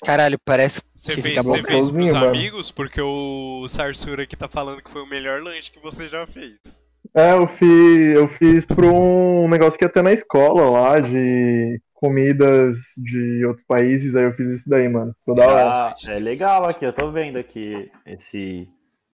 Caralho, 0.03 0.37
parece. 0.43 0.81
Você 0.93 1.15
que 1.15 1.21
fez, 1.21 1.35
fica 1.35 1.43
você 1.43 1.63
fez 1.63 1.89
pros 1.89 2.11
mano. 2.11 2.27
amigos? 2.27 2.69
Porque 2.69 2.99
o 3.01 3.65
Sarsura 3.69 4.23
aqui 4.23 4.35
tá 4.35 4.49
falando 4.49 4.81
que 4.83 4.91
foi 4.91 5.01
o 5.01 5.09
melhor 5.09 5.41
lanche 5.41 5.71
que 5.71 5.79
você 5.79 6.09
já 6.09 6.27
fez. 6.27 6.83
É, 7.15 7.31
eu 7.33 7.47
fiz, 7.47 8.15
eu 8.15 8.27
fiz 8.27 8.65
pra 8.65 8.85
um 8.85 9.47
negócio 9.47 9.77
que 9.79 9.85
ia 9.85 9.89
ter 9.89 10.01
na 10.03 10.11
escola 10.11 10.69
lá, 10.69 10.99
de 10.99 11.79
comidas 11.93 12.75
de 12.97 13.45
outros 13.45 13.65
países, 13.65 14.15
aí 14.15 14.23
eu 14.25 14.33
fiz 14.33 14.47
isso 14.49 14.69
daí, 14.69 14.89
mano. 14.89 15.13
Ficou 15.19 15.35
da 15.35 15.47
hora. 15.47 15.63
Ah, 15.63 15.95
é 16.09 16.19
legal 16.19 16.65
aqui, 16.65 16.85
eu 16.85 16.91
tô 16.91 17.09
vendo 17.11 17.37
aqui 17.37 17.89
esse 18.05 18.67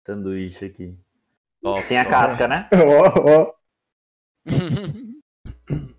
sanduíche 0.07 0.65
aqui. 0.65 0.95
Top, 1.63 1.87
Sem 1.87 1.99
a 1.99 2.05
top. 2.05 2.15
casca, 2.17 2.49
né? 2.49 2.69
Ó, 2.73 3.21
ó. 3.31 3.53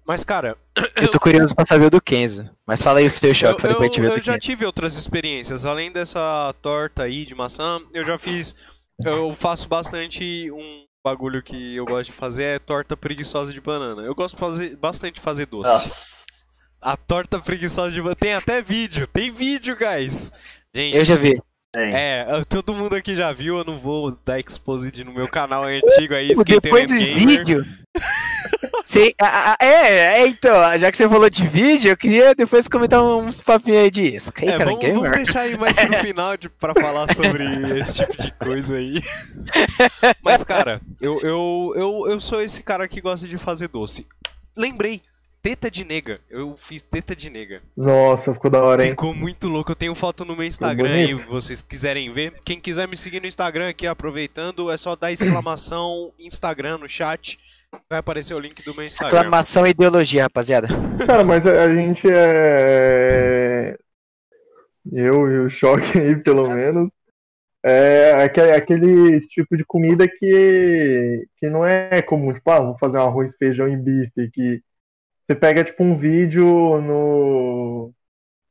Mas, 0.05 0.23
cara, 0.23 0.57
Eu 0.95 1.11
tô 1.11 1.19
curioso 1.19 1.53
pra 1.53 1.65
saber 1.65 1.87
o 1.87 1.89
do 1.89 2.01
Kenzo. 2.01 2.49
Mas 2.65 2.81
fala 2.81 2.99
aí 2.99 3.05
o 3.05 3.11
seu 3.11 3.29
eu, 3.29 3.33
choque, 3.35 3.61
pra 3.61 3.71
eu- 3.71 3.79
depois 3.81 3.97
eu 3.97 4.15
do 4.17 4.21
já 4.21 4.33
Kenzo. 4.33 4.39
tive 4.39 4.65
outras 4.65 4.95
experiências. 4.97 5.65
Além 5.65 5.91
dessa 5.91 6.53
torta 6.61 7.03
aí 7.03 7.25
de 7.25 7.35
maçã, 7.35 7.79
eu 7.93 8.05
já 8.05 8.17
fiz. 8.17 8.55
Eu 9.03 9.33
faço 9.33 9.67
bastante 9.67 10.49
um 10.51 10.85
bagulho 11.03 11.43
que 11.43 11.75
eu 11.75 11.85
gosto 11.85 12.05
de 12.11 12.13
fazer 12.17 12.43
é 12.43 12.59
torta 12.59 12.95
preguiçosa 12.95 13.51
de 13.51 13.59
banana. 13.59 14.01
Eu 14.03 14.15
gosto 14.15 14.35
de 14.35 14.39
fazer, 14.39 14.75
bastante 14.77 15.15
de 15.15 15.21
fazer 15.21 15.45
doce. 15.45 15.69
Nossa. 15.69 16.17
A 16.81 16.95
torta 16.95 17.39
preguiçosa 17.39 17.91
de 17.91 17.99
banana. 18.01 18.15
Tem 18.15 18.33
até 18.33 18.61
vídeo, 18.61 19.05
tem 19.07 19.29
vídeo, 19.31 19.75
guys. 19.77 20.31
Gente, 20.73 20.95
Eu 20.95 21.03
já 21.03 21.15
vi. 21.15 21.41
Tem. 21.73 21.93
É, 21.93 22.25
todo 22.47 22.73
mundo 22.73 22.95
aqui 22.95 23.13
já 23.13 23.31
viu, 23.33 23.57
eu 23.57 23.63
não 23.63 23.77
vou 23.77 24.17
dar 24.25 24.39
exposed 24.39 25.03
no 25.03 25.13
meu 25.13 25.27
canal 25.27 25.63
antigo 25.65 26.13
aí, 26.13 26.33
Depois 26.45 26.89
do 26.89 26.95
vídeo, 26.95 27.63
Sim, 28.85 29.11
a- 29.21 29.51
a- 29.51 29.57
é, 29.61 30.21
é, 30.21 30.27
então, 30.27 30.55
já 30.79 30.89
que 30.89 30.95
você 30.97 31.09
falou 31.09 31.29
de 31.29 31.45
vídeo, 31.45 31.91
eu 31.91 31.97
queria 31.97 32.33
depois 32.33 32.69
comentar 32.69 33.03
uns 33.03 33.41
papinhos 33.41 33.81
aí 33.83 33.91
disso. 33.91 34.31
Hey, 34.39 34.47
É, 34.47 34.51
cara, 34.53 34.65
vamos, 34.65 34.79
gamer. 34.79 34.95
vamos 35.01 35.17
deixar 35.17 35.41
aí 35.41 35.57
mais 35.57 35.75
pro 35.75 35.93
final 35.99 36.37
de, 36.37 36.47
pra 36.49 36.73
falar 36.73 37.13
sobre 37.13 37.43
esse 37.81 38.05
tipo 38.05 38.21
de 38.23 38.31
coisa 38.33 38.75
aí. 38.77 39.01
Mas, 40.23 40.43
cara, 40.45 40.79
eu, 41.01 41.19
eu, 41.21 41.73
eu, 41.75 42.03
eu 42.11 42.19
sou 42.19 42.41
esse 42.41 42.63
cara 42.63 42.87
que 42.87 43.01
gosta 43.01 43.27
de 43.27 43.37
fazer 43.37 43.67
doce. 43.67 44.07
Lembrei, 44.57 45.01
teta 45.47 45.71
de 45.71 45.85
nega. 45.85 46.19
Eu 46.29 46.57
fiz 46.57 46.81
teta 46.81 47.15
de 47.15 47.29
nega. 47.29 47.61
Nossa, 47.75 48.33
ficou 48.33 48.51
da 48.51 48.61
hora, 48.61 48.83
hein? 48.83 48.89
Ficou 48.89 49.13
muito 49.13 49.47
louco. 49.47 49.71
Eu 49.71 49.75
tenho 49.77 49.95
foto 49.95 50.25
no 50.25 50.35
meu 50.35 50.45
Instagram 50.45 50.89
aí, 50.89 51.13
vocês 51.13 51.61
quiserem 51.61 52.11
ver. 52.11 52.33
Quem 52.43 52.59
quiser 52.59 52.85
me 52.85 52.97
seguir 52.97 53.21
no 53.21 53.27
Instagram 53.27 53.69
aqui, 53.69 53.87
aproveitando, 53.87 54.69
é 54.69 54.75
só 54.75 54.93
dar 54.93 55.09
exclamação 55.09 56.11
Instagram 56.19 56.79
no 56.79 56.89
chat. 56.89 57.37
Vai 57.89 57.99
aparecer 57.99 58.33
o 58.33 58.39
link 58.39 58.61
do 58.61 58.75
meu 58.75 58.83
Instagram. 58.83 59.15
Exclamação 59.15 59.65
ideologia, 59.65 60.23
rapaziada. 60.23 60.67
Cara, 61.05 61.23
mas 61.23 61.47
a, 61.47 61.63
a 61.63 61.73
gente 61.73 62.05
é. 62.11 63.77
Eu 64.91 65.31
e 65.31 65.39
o 65.39 65.49
choque 65.49 65.97
aí, 65.97 66.15
pelo 66.17 66.49
menos. 66.49 66.91
É 67.63 68.21
aquele, 68.23 68.51
aquele 68.51 69.19
tipo 69.27 69.55
de 69.55 69.63
comida 69.63 70.07
que, 70.07 71.25
que 71.37 71.49
não 71.49 71.65
é 71.65 72.01
comum. 72.01 72.33
Tipo, 72.33 72.51
ah, 72.51 72.59
vamos 72.59 72.79
fazer 72.79 72.97
um 72.97 73.01
arroz, 73.01 73.33
feijão 73.37 73.67
e 73.69 73.77
bife. 73.77 74.29
Que 74.31 74.61
você 75.27 75.35
pega, 75.35 75.63
tipo, 75.63 75.83
um 75.83 75.95
vídeo 75.95 76.45
no. 76.81 77.93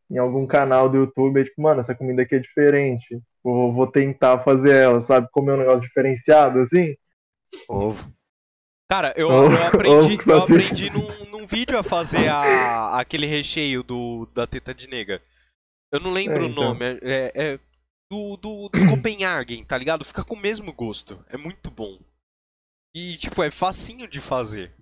Em 0.08 0.18
algum 0.18 0.46
canal 0.46 0.88
do 0.88 0.98
YouTube, 0.98 1.40
e, 1.40 1.44
tipo, 1.44 1.60
mano, 1.60 1.80
essa 1.80 1.94
comida 1.94 2.22
aqui 2.22 2.36
é 2.36 2.38
diferente. 2.38 3.20
Vou, 3.42 3.72
vou 3.72 3.86
tentar 3.90 4.38
fazer 4.40 4.72
ela, 4.72 5.00
sabe? 5.00 5.28
Comer 5.32 5.52
um 5.52 5.56
negócio 5.56 5.80
diferenciado, 5.80 6.60
assim. 6.60 6.94
Ovo. 7.68 8.12
Cara, 8.88 9.12
eu, 9.16 9.28
Ovo- 9.28 9.56
eu 9.56 9.66
aprendi, 9.66 9.90
ovo 9.96 10.12
eu 10.12 10.20
salsicha. 10.22 10.54
aprendi 10.62 10.90
num, 10.90 11.24
num 11.30 11.46
vídeo 11.46 11.76
a 11.76 11.82
fazer 11.82 12.28
a, 12.28 13.00
aquele 13.00 13.26
recheio 13.26 13.82
do, 13.82 14.26
da 14.32 14.46
teta 14.46 14.72
de 14.72 14.88
nega. 14.88 15.20
Eu 15.92 15.98
não 15.98 16.12
lembro 16.12 16.38
É, 16.44 16.46
o 16.46 16.50
então. 16.50 16.64
nome. 16.64 16.84
É, 16.84 16.98
é- 17.02 17.32
é 17.54 17.58
do, 18.08 18.36
do, 18.36 18.68
do 18.68 18.78
Copenhagen, 18.90 19.64
tá 19.64 19.76
ligado? 19.76 20.04
Fica 20.04 20.22
com 20.24 20.36
o 20.36 20.40
mesmo 20.40 20.72
gosto. 20.72 21.24
É 21.28 21.36
muito 21.36 21.68
bom. 21.68 21.98
E, 22.94 23.16
tipo, 23.16 23.42
é 23.42 23.50
facinho 23.50 24.06
de 24.06 24.20
fazer. 24.20 24.72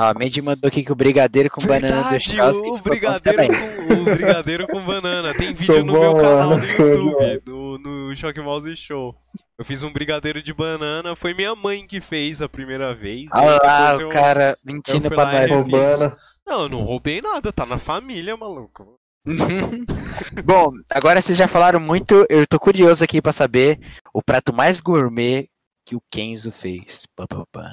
Ah, 0.00 0.10
a 0.10 0.14
Mandy 0.14 0.40
mandou 0.40 0.68
aqui 0.68 0.84
que 0.84 0.92
o 0.92 0.94
brigadeiro 0.94 1.50
com 1.50 1.60
banana 1.60 1.88
do 1.88 2.02
Verdade, 2.10 2.24
Chelsea. 2.24 2.62
o, 2.62 2.78
brigadeiro 2.78 3.48
com, 3.48 3.92
o 3.94 4.04
brigadeiro 4.04 4.66
com 4.68 4.80
banana. 4.82 5.34
Tem 5.34 5.48
vídeo 5.52 5.74
Ficou 5.74 5.84
no 5.84 5.92
meu 6.00 6.12
bom, 6.12 6.20
canal 6.20 6.50
né? 6.50 6.56
no 6.56 6.62
Ficou 6.62 6.86
YouTube, 6.86 7.42
no, 7.46 7.78
no 7.78 8.14
Choque 8.14 8.40
Mouse 8.40 8.76
Show. 8.76 9.12
Eu 9.58 9.64
fiz 9.64 9.82
um 9.82 9.92
brigadeiro 9.92 10.40
de 10.40 10.54
banana. 10.54 11.16
Foi 11.16 11.34
minha 11.34 11.52
mãe 11.56 11.84
que 11.84 12.00
fez 12.00 12.40
a 12.40 12.48
primeira 12.48 12.94
vez. 12.94 13.28
Olha 13.34 13.58
lá, 13.60 13.96
o 13.96 14.02
eu- 14.02 14.08
cara 14.10 14.56
mentindo 14.64 15.08
pra 15.08 15.32
nós. 15.32 15.50
Roubando. 15.50 16.14
Não, 16.46 16.62
eu 16.62 16.68
não 16.68 16.78
roubei 16.84 17.20
nada, 17.20 17.52
tá 17.52 17.66
na 17.66 17.76
família, 17.76 18.36
maluco. 18.36 19.00
Bom, 20.44 20.70
agora 20.92 21.20
vocês 21.20 21.36
já 21.36 21.48
falaram 21.48 21.80
muito, 21.80 22.24
eu 22.30 22.46
tô 22.46 22.58
curioso 22.60 23.02
aqui 23.02 23.20
pra 23.20 23.32
saber 23.32 23.80
o 24.14 24.22
prato 24.22 24.52
mais 24.52 24.80
gourmet 24.80 25.48
que 25.84 25.96
o 25.96 26.02
Kenzo 26.08 26.52
fez. 26.52 27.04
Pá, 27.16 27.26
pá, 27.26 27.44
pá. 27.50 27.68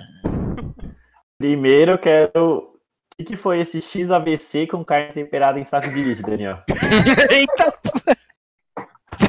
Primeiro 1.39 1.91
eu 1.93 1.97
quero. 1.97 2.71
O 3.19 3.23
que, 3.23 3.37
foi 3.37 3.59
esse 3.61 3.81
XABC 3.81 4.67
com 4.67 4.83
carne 4.83 5.13
temperada 5.13 5.57
em 5.59 5.63
saco 5.63 5.89
de 5.89 6.03
lixo, 6.03 6.21
Daniel? 6.23 6.59
Eita! 7.31 7.73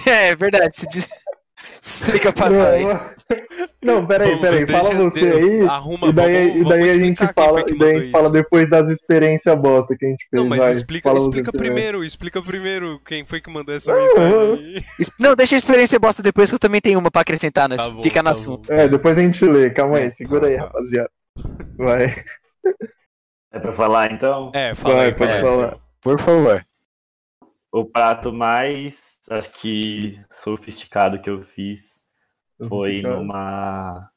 É 0.05 0.35
verdade, 0.35 0.75
se 0.75 0.89
diz... 0.89 1.09
se 1.81 2.05
explica 2.05 2.33
pra 2.33 2.51
nós. 2.51 3.25
Não, 3.83 4.01
não, 4.01 4.07
peraí, 4.07 4.41
peraí, 4.41 4.67
fala 4.67 4.93
você 4.95 5.21
aí. 5.25 5.61
Arruma, 5.69 6.09
E 6.09 6.13
daí, 6.13 6.49
vamos, 6.49 6.67
e 6.67 6.69
daí 6.69 6.91
a 6.91 6.99
gente 7.01 7.27
fala, 7.33 7.61
e 7.69 7.79
daí 7.79 7.97
a 7.97 8.03
gente 8.03 8.11
fala 8.11 8.31
depois 8.33 8.69
das 8.69 8.89
experiências 8.89 9.55
bosta 9.57 9.95
que 9.97 10.05
a 10.05 10.09
gente 10.09 10.27
fez. 10.29 10.43
Não, 10.43 10.49
mas 10.49 10.59
vai. 10.59 10.73
explica, 10.73 11.13
explica 11.13 11.53
primeiro. 11.53 12.05
explica 12.05 12.43
primeiro 12.43 13.01
quem 13.07 13.25
foi 13.25 13.41
que 13.41 13.51
mandou 13.51 13.75
essa 13.75 13.95
mensagem 13.95 14.37
aí. 14.77 14.85
Es- 14.99 15.11
Não, 15.19 15.37
deixa 15.37 15.55
a 15.55 15.59
experiência 15.59 15.99
bosta 15.99 16.23
depois 16.25 16.51
que 16.51 16.57
eu 16.57 16.61
também 16.61 16.81
tenho 16.81 16.99
uma 16.99 17.11
pra 17.11 17.23
acrescentar, 17.23 17.69
nós 17.69 17.81
Tá 17.83 17.89
bom, 17.89 18.03
fica 18.03 18.21
no 18.21 18.29
tá 18.31 18.33
assunto. 18.33 18.67
bom. 18.67 18.75
É, 18.75 18.89
depois 18.89 19.17
a 19.17 19.23
gente 19.23 19.45
lê, 19.45 19.71
calma 19.71 19.99
aí, 19.99 20.11
segura 20.11 20.49
aí, 20.49 20.57
Tá. 20.57 20.63
rapaziada. 20.63 21.11
Vai. 21.77 22.15
É 23.53 23.59
pra 23.59 23.73
falar 23.73 24.13
então? 24.13 24.51
É, 24.55 24.75
fala 24.75 24.97
Vai, 24.97 25.07
aí, 25.07 25.15
pode 25.15 25.41
falar. 25.41 25.79
Por 26.01 26.21
favor. 26.21 26.67
O 27.73 27.85
prato 27.85 28.33
mais, 28.33 29.21
acho 29.31 29.51
que 29.53 30.21
sofisticado 30.31 31.21
que 31.21 31.29
eu 31.29 31.43
fiz 31.43 32.07
foi 32.69 33.03
numa 33.03 34.11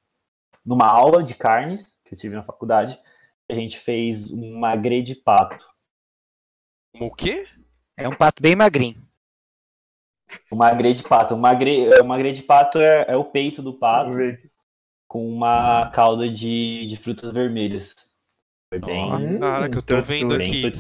numa 0.66 0.88
aula 0.88 1.24
de 1.24 1.36
carnes 1.36 2.00
que 2.06 2.14
eu 2.14 2.18
tive 2.18 2.36
na 2.36 2.44
faculdade. 2.44 3.00
A 3.50 3.54
gente 3.54 3.80
fez 3.80 4.32
um 4.32 4.60
magre 4.60 5.02
de 5.02 5.16
pato. 5.16 5.68
O 7.00 7.14
quê? 7.14 7.46
É 7.98 8.08
um 8.08 8.14
pato 8.14 8.42
bem 8.42 8.56
magrinho. 8.56 9.02
O 10.52 10.56
magre 10.56 10.94
de 10.94 11.04
pato. 11.04 11.34
O 11.34 11.38
magre, 11.38 11.90
o 12.00 12.06
magre 12.06 12.32
de 12.32 12.44
pato 12.44 12.78
é, 12.80 13.06
é 13.08 13.16
o 13.16 13.26
peito 13.26 13.62
do 13.62 13.74
pato 13.74 14.12
com 15.10 15.28
uma 15.28 15.90
calda 15.92 16.30
de, 16.30 16.86
de 16.86 16.96
frutas 16.96 17.34
vermelhas. 17.34 17.96
Foi 18.72 18.80
bem, 18.80 19.40
Cara, 19.40 19.68
que 19.68 19.78
eu 19.80 19.82
tô 19.82 19.96
então 19.96 20.06
vendo 20.06 20.36
aqui. 20.36 20.72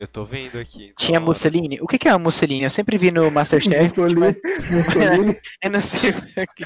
Eu 0.00 0.08
tô 0.08 0.24
vendo 0.24 0.58
aqui. 0.58 0.92
Tinha 0.98 1.12
Da 1.20 1.22
hora. 1.22 1.26
musseline? 1.26 1.78
O 1.80 1.86
que 1.86 1.98
que 1.98 2.08
é 2.08 2.10
a 2.10 2.18
musseline? 2.18 2.64
Eu 2.64 2.70
sempre 2.70 2.98
vi 2.98 3.12
no 3.12 3.30
Masterchef. 3.30 3.84
Mussolini, 4.00 4.36
Mussolini. 4.70 5.36
Eu 5.62 5.70
não 5.70 5.80
sei. 5.80 6.12
que- 6.56 6.64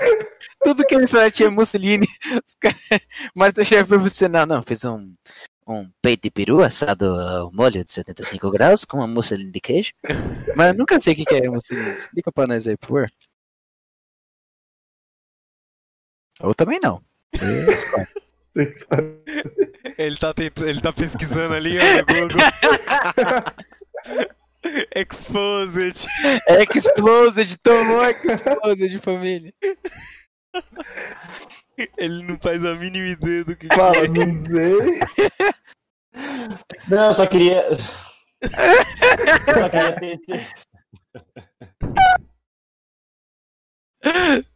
Tudo 0.63 0.85
que 0.87 0.95
eles 0.95 1.11
falaram 1.11 1.31
tinha 1.31 1.51
musseline. 1.51 2.07
Os 2.47 2.55
caras... 2.59 2.79
Masterchef 3.35 3.87
foi 3.87 3.99
você. 3.99 4.27
Não, 4.29 4.47
não, 4.47 4.63
fez 4.63 4.85
um, 4.87 5.13
um 5.69 5.91
peito 6.01 6.23
de 6.23 6.31
peru 6.31 6.63
assado 6.63 7.05
ao 7.07 7.53
molho 7.53 7.85
de 7.85 7.93
75 7.93 8.51
graus 8.51 8.85
com 8.87 8.99
uma 8.99 9.07
musseline 9.07 9.51
de 9.51 9.61
queijo. 9.61 9.93
Mas 10.57 10.69
eu 10.69 10.79
nunca 10.79 10.99
sei 11.01 11.13
o 11.13 11.17
que 11.17 11.25
que 11.27 11.35
é 11.35 11.51
musseline. 11.51 11.97
Explica 11.97 12.33
pra 12.33 12.47
nós 12.47 12.67
aí, 12.67 12.77
por 12.79 12.87
favor. 12.87 13.11
Ou 16.45 16.55
também 16.55 16.79
não. 16.83 17.03
Ele 19.99 20.17
tá, 20.17 20.33
tentando, 20.33 20.69
ele 20.69 20.81
tá 20.81 20.93
pesquisando 20.93 21.55
ali, 21.55 21.77
ó, 21.79 21.83
no 21.83 22.05
Google. 22.07 22.39
Exposed. 24.95 26.07
Explosed, 26.75 27.57
tomou 27.59 28.05
Explosed, 28.05 28.99
família. 29.01 29.53
Ele 31.99 32.23
não 32.23 32.39
faz 32.39 32.65
a 32.65 32.75
mínima 32.75 33.09
ideia 33.09 33.45
do 33.45 33.57
que, 33.57 33.69
que 33.69 33.75
Fala, 33.75 33.97
é. 33.97 34.09
não 34.09 34.47
sei. 34.47 35.01
Não, 36.89 37.09
eu 37.09 37.15
só 37.15 37.27
queria. 37.27 37.67
Eu 38.45 39.55
só 39.55 39.69
queria 39.71 39.97
ter 39.99 40.21
esse- 40.21 40.47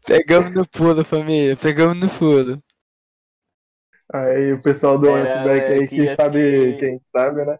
Pegamos 0.06 0.54
no 0.54 0.66
pulo, 0.66 1.04
família. 1.04 1.56
Pegamos 1.56 1.96
no 1.96 2.08
pulo. 2.08 2.62
Aí 4.12 4.52
o 4.52 4.62
pessoal 4.62 4.98
do 4.98 5.08
Era, 5.08 5.40
Antiback 5.42 5.72
aí 5.72 5.80
que 5.80 5.96
queria 5.96 6.16
sabe, 6.16 6.40
ter- 6.40 6.78
quem 6.78 7.00
sabe, 7.04 7.44
né? 7.44 7.58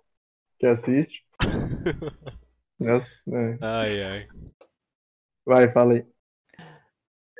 Que 0.58 0.66
assiste. 0.66 1.22
Nossa, 2.80 3.06
é. 3.32 3.58
Ai, 3.60 4.02
ai. 4.02 4.26
Vai, 5.44 5.70
fala 5.72 5.94
aí. 5.94 6.06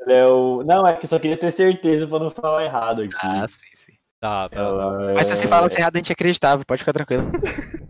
Ele 0.01 0.13
é 0.15 0.27
o... 0.27 0.63
Não, 0.65 0.87
é 0.87 0.97
que 0.97 1.05
eu 1.05 1.09
só 1.09 1.19
queria 1.19 1.39
ter 1.39 1.51
certeza 1.51 2.07
pra 2.07 2.19
não 2.19 2.31
falar 2.31 2.65
errado 2.65 3.03
aqui. 3.03 3.15
Ah, 3.23 3.47
sim, 3.49 3.67
sim. 3.75 3.93
Tá, 4.21 4.49
tá. 4.49 4.57
tá. 4.75 4.83
Ela 4.83 5.15
Mas 5.15 5.27
se 5.27 5.37
você 5.37 5.45
é- 5.45 5.49
fala 5.49 5.69
errado, 5.71 5.97
a 5.97 5.99
gente 5.99 6.13
acreditava. 6.13 6.65
Pode 6.65 6.81
ficar 6.81 6.93
tranquilo. 6.93 7.25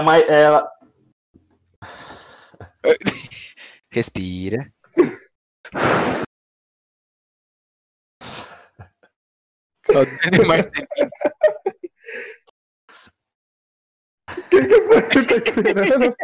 Mas 0.00 0.22
ela... 0.28 0.68
Respira. 3.90 4.72
Marcelino. 10.46 10.88
Quem 14.50 14.66
que 14.66 14.80
foi 14.80 15.02
que 15.02 15.22
tá 15.22 15.36
esperando? 15.36 16.16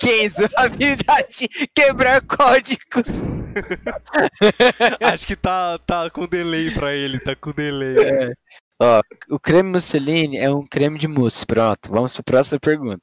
Kenzo, 0.00 0.48
habilidade 0.56 1.48
quebrar 1.74 2.20
códigos. 2.26 3.22
Acho 5.00 5.26
que 5.26 5.36
tá, 5.36 5.78
tá 5.78 6.10
com 6.10 6.26
delay 6.26 6.72
pra 6.72 6.94
ele, 6.94 7.18
tá 7.20 7.34
com 7.36 7.52
delay. 7.52 8.32
Ó, 8.80 9.00
o 9.30 9.38
creme 9.38 9.70
Mussolini 9.70 10.38
é 10.38 10.50
um 10.50 10.66
creme 10.66 10.98
de 10.98 11.08
mousse. 11.08 11.46
Pronto, 11.46 11.88
vamos 11.88 12.14
pra 12.14 12.22
próxima 12.22 12.58
pergunta. 12.60 13.02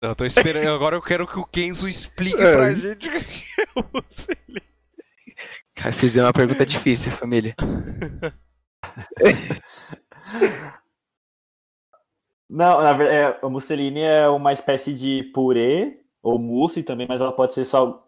Não, 0.00 0.14
tô 0.14 0.24
esperando. 0.24 0.68
Agora 0.70 0.96
eu 0.96 1.02
quero 1.02 1.26
que 1.26 1.38
o 1.38 1.44
Kenzo 1.44 1.88
explique 1.88 2.40
É. 2.40 2.52
pra 2.52 2.72
gente 2.72 3.08
o 3.08 3.24
que 3.24 3.44
é 3.60 3.64
o 3.80 3.84
Mussolini. 3.94 4.62
Cara, 5.74 5.92
fizeram 5.92 6.26
uma 6.26 6.32
pergunta 6.32 6.64
difícil, 6.64 7.10
família. 7.12 7.54
Não, 12.48 12.80
na 12.80 12.92
verdade, 12.92 13.38
é, 13.38 13.46
a 13.46 13.48
musseline 13.50 14.00
é 14.00 14.28
uma 14.28 14.52
espécie 14.52 14.94
de 14.94 15.24
purê 15.34 16.02
ou 16.22 16.38
mousse 16.38 16.82
também, 16.82 17.06
mas 17.06 17.20
ela 17.20 17.32
pode 17.34 17.52
ser 17.54 17.64
sal... 17.64 18.06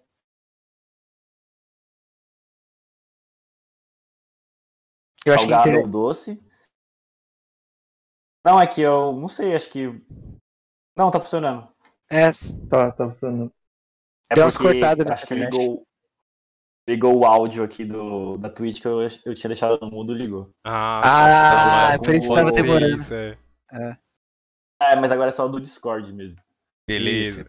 Eu 5.26 5.34
acho 5.34 5.46
que 5.46 5.52
inter- 5.52 5.80
ou 5.80 5.86
doce. 5.86 6.42
Não, 8.44 8.58
é 8.58 8.66
que 8.66 8.80
eu 8.80 9.12
não 9.12 9.28
sei, 9.28 9.54
acho 9.54 9.68
que. 9.70 9.86
Não, 10.96 11.10
tá 11.10 11.20
funcionando. 11.20 11.68
é, 12.10 12.30
Tá, 12.70 12.90
tá 12.90 13.10
funcionando. 13.10 13.52
É 14.30 14.34
Deu 14.34 14.44
umas 14.44 14.56
cortadas 14.56 15.04
na 15.04 15.12
Acho 15.12 15.26
que 15.26 15.34
ligou, 15.34 15.86
ligou 16.88 17.18
o 17.18 17.26
áudio 17.26 17.62
aqui 17.62 17.84
do, 17.84 18.38
da 18.38 18.48
Twitch 18.48 18.80
que 18.80 18.88
eu, 18.88 19.02
eu 19.02 19.34
tinha 19.34 19.48
deixado 19.48 19.78
no 19.80 19.90
mudo, 19.90 20.14
ligou. 20.14 20.48
Ah, 20.64 21.00
Ah, 21.04 21.92
tá, 21.92 21.98
por 21.98 22.14
isso 22.14 22.32
tava 22.34 22.50
demorando. 22.50 22.94
isso, 22.94 23.12
é. 23.12 23.36
É, 23.72 23.98
mas 24.98 25.12
agora 25.12 25.28
é 25.28 25.32
só 25.32 25.46
do 25.46 25.60
Discord 25.60 26.12
mesmo. 26.12 26.36
Beleza. 26.86 27.46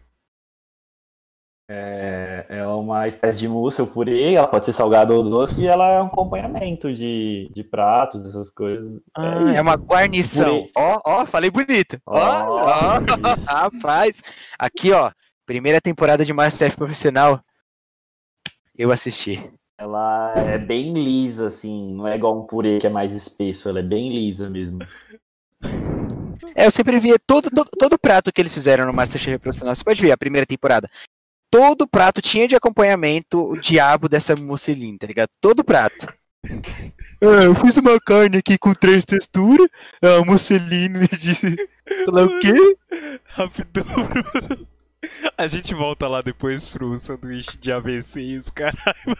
É, 1.74 2.44
é 2.48 2.66
uma 2.66 3.08
espécie 3.08 3.40
de 3.40 3.48
mousse 3.48 3.80
ou 3.80 3.86
purê, 3.86 4.34
ela 4.34 4.46
pode 4.46 4.66
ser 4.66 4.72
salgada 4.72 5.14
ou 5.14 5.22
doce 5.22 5.62
e 5.62 5.66
ela 5.66 5.88
é 5.88 6.02
um 6.02 6.06
acompanhamento 6.06 6.92
de, 6.92 7.50
de 7.54 7.64
pratos, 7.64 8.26
essas 8.26 8.50
coisas. 8.50 9.00
Ah, 9.16 9.36
isso. 9.36 9.48
é 9.56 9.60
uma 9.60 9.76
guarnição. 9.76 10.68
Ó, 10.76 11.00
ó, 11.04 11.24
falei 11.26 11.50
bonito. 11.50 11.98
Ó, 12.04 12.18
Ó. 12.18 12.62
ó, 12.62 13.00
rapaz. 13.48 14.22
Aqui, 14.58 14.92
ó, 14.92 15.10
primeira 15.46 15.80
temporada 15.80 16.24
de 16.24 16.32
Masterchef 16.32 16.76
Profissional. 16.76 17.40
Eu 18.76 18.92
assisti. 18.92 19.50
Ela 19.78 20.34
é 20.36 20.58
bem 20.58 20.92
lisa, 20.92 21.46
assim, 21.46 21.94
não 21.94 22.06
é 22.06 22.16
igual 22.16 22.38
um 22.38 22.46
purê 22.46 22.78
que 22.78 22.86
é 22.86 22.90
mais 22.90 23.14
espesso, 23.14 23.68
ela 23.68 23.80
é 23.80 23.82
bem 23.82 24.10
lisa 24.10 24.48
mesmo. 24.50 24.78
É, 26.54 26.66
eu 26.66 26.70
sempre 26.70 26.98
via 26.98 27.16
todo, 27.26 27.50
todo, 27.50 27.70
todo 27.78 27.98
prato 27.98 28.32
que 28.32 28.40
eles 28.40 28.52
fizeram 28.54 28.86
no 28.86 28.92
Masterchef 28.92 29.38
Profissional. 29.38 29.74
Você 29.74 29.84
pode 29.84 30.00
ver 30.00 30.12
a 30.12 30.16
primeira 30.18 30.46
temporada. 30.46 30.88
Todo 31.50 31.86
prato 31.86 32.22
tinha 32.22 32.48
de 32.48 32.56
acompanhamento 32.56 33.38
o 33.50 33.60
diabo 33.60 34.08
dessa 34.08 34.34
musseline, 34.34 34.98
tá 34.98 35.06
ligado? 35.06 35.28
Todo 35.40 35.62
prato. 35.62 36.12
É, 37.20 37.46
eu 37.46 37.54
fiz 37.54 37.76
uma 37.76 38.00
carne 38.00 38.38
aqui 38.38 38.58
com 38.58 38.74
três 38.74 39.04
texturas, 39.04 39.68
a 40.02 40.24
musseline 40.24 41.06
de 41.08 41.34
sei 41.34 41.56
lá 42.08 42.24
o 42.24 42.40
quê? 42.40 42.52
Rapidão, 43.26 43.84
Bruno. 43.84 44.66
A 45.36 45.46
gente 45.46 45.74
volta 45.74 46.08
lá 46.08 46.22
depois 46.22 46.68
pro 46.68 46.96
sanduíche 46.96 47.56
de 47.58 47.70
AVC 47.72 48.20
e 48.20 48.36
os 48.36 48.50
caralho. 48.50 49.16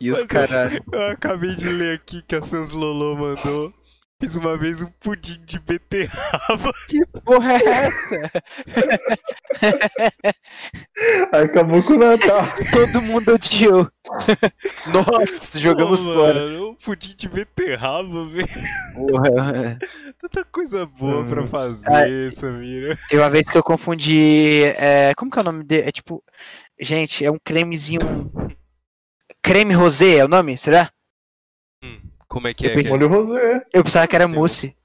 E 0.00 0.10
os 0.10 0.18
Mas 0.18 0.22
eu- 0.22 0.28
caras. 0.28 0.80
Eu 0.92 1.10
acabei 1.10 1.54
de 1.54 1.68
ler 1.68 1.94
aqui 1.94 2.20
que 2.22 2.34
a 2.34 2.42
Sans 2.42 2.70
Lolo 2.72 3.16
mandou. 3.16 3.72
Fiz 4.20 4.36
uma 4.36 4.56
vez 4.56 4.80
um 4.80 4.86
pudim 5.00 5.42
de 5.44 5.58
beterraba. 5.58 6.72
Que 6.88 7.04
porra 7.24 7.52
é 7.54 7.64
essa? 7.64 8.30
Aí 11.32 11.42
acabou 11.44 11.82
com 11.82 11.94
o 11.94 11.98
Natal. 11.98 12.42
Todo 12.72 13.02
mundo 13.02 13.34
odiou. 13.34 13.90
Nossa, 14.92 15.58
jogamos 15.58 16.04
Pô, 16.04 16.14
fora. 16.14 16.34
Mano, 16.34 16.70
um 16.70 16.74
pudim 16.76 17.14
de 17.16 17.28
beterraba, 17.28 18.26
velho. 18.28 18.46
Porra. 18.94 19.78
Tanta 20.20 20.44
coisa 20.44 20.86
boa 20.86 21.20
Hum. 21.22 21.26
pra 21.26 21.46
fazer, 21.46 22.30
Samira. 22.32 22.98
Tem 23.08 23.18
uma 23.18 23.28
vez 23.30 23.48
que 23.50 23.58
eu 23.58 23.62
confundi. 23.62 24.62
é, 24.76 25.12
como 25.16 25.30
que 25.30 25.38
é 25.38 25.42
o 25.42 25.44
nome 25.44 25.64
dele? 25.64 25.88
É 25.88 25.92
tipo. 25.92 26.22
Gente, 26.80 27.24
é 27.24 27.30
um 27.30 27.38
cremezinho. 27.44 28.00
Creme 29.42 29.74
rosé 29.74 30.16
é 30.18 30.24
o 30.24 30.28
nome? 30.28 30.56
Será? 30.56 30.90
Como 32.28 32.48
é 32.48 32.54
que 32.54 32.66
Eu 32.66 32.70
é? 32.70 32.74
pensei- 32.74 32.98
Molho 32.98 33.08
rosé. 33.08 33.62
Eu 33.72 33.84
pensava 33.84 34.06
que 34.06 34.16
era 34.16 34.26
Tem- 34.28 34.34
mousse. 34.36 34.74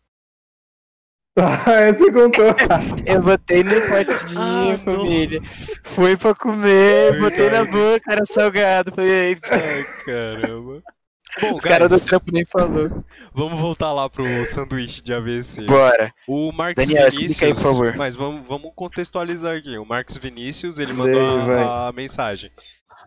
Ah, 1.38 1.72
essa 1.82 2.12
contou. 2.12 2.46
Eu 3.06 3.22
botei 3.22 3.64
no 3.64 3.72
potinho, 3.82 4.40
Ah, 4.40 4.78
família. 4.84 5.40
Foi 5.84 6.18
pra 6.18 6.36
comer, 6.36 7.12
Verdade. 7.14 7.20
botei 7.22 7.50
na 7.50 7.64
boca, 7.66 8.12
era 8.12 8.26
salgado. 8.26 8.92
Falei, 8.94 9.12
eita. 9.30 9.56
Ai, 9.56 9.84
caramba. 10.06 10.82
Bom, 11.40 11.54
Os 11.56 11.62
caras 11.62 11.92
do 11.92 12.00
trampo 12.10 12.32
nem 12.32 12.44
falou. 12.44 13.04
vamos 13.32 13.60
voltar 13.62 13.94
lá 13.94 14.10
pro 14.10 14.26
sanduíche 14.48 15.00
de 15.02 15.14
AVC. 15.14 15.62
Bora. 15.66 16.12
O 16.28 16.52
Marcos 16.52 16.84
Daniel, 16.88 17.10
Vinícius, 17.12 17.44
aí, 17.44 17.54
por 17.54 17.62
favor. 17.62 17.96
mas 17.96 18.16
vamos, 18.16 18.46
vamos 18.48 18.72
contextualizar 18.76 19.56
aqui. 19.56 19.78
O 19.78 19.86
Marcos 19.86 20.18
Vinícius, 20.18 20.80
ele 20.80 20.92
mandou 20.92 21.46
vai. 21.46 21.64
a, 21.64 21.88
a 21.88 21.92
mensagem. 21.94 22.52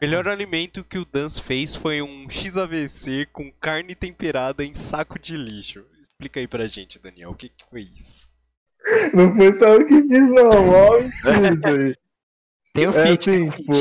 Melhor 0.03 0.27
alimento 0.27 0.83
que 0.83 0.99
o 0.99 1.05
Dans 1.05 1.39
fez 1.39 1.77
foi 1.77 2.03
um 2.03 2.29
XAVC 2.29 3.25
com 3.33 3.53
carne 3.53 3.95
temperada 3.95 4.65
em 4.65 4.75
saco 4.75 5.17
de 5.17 5.37
lixo. 5.37 5.85
Explica 6.03 6.41
aí 6.41 6.49
pra 6.49 6.67
gente, 6.67 6.99
Daniel, 6.99 7.31
o 7.31 7.35
que, 7.37 7.49
que 7.49 7.65
foi 7.71 7.83
isso? 7.97 8.29
Não 9.15 9.33
foi 9.37 9.55
só 9.57 9.67
eu 9.69 9.87
que 9.87 10.03
fiz, 10.03 10.29
não. 10.29 10.49
Óbvio 10.49 11.07
isso 11.55 11.67
aí. 11.69 11.95
Tem 12.75 12.89
um 12.89 12.91
É 12.99 13.07
fit. 13.07 13.31
assim, 13.31 13.49
tipo, 13.51 13.73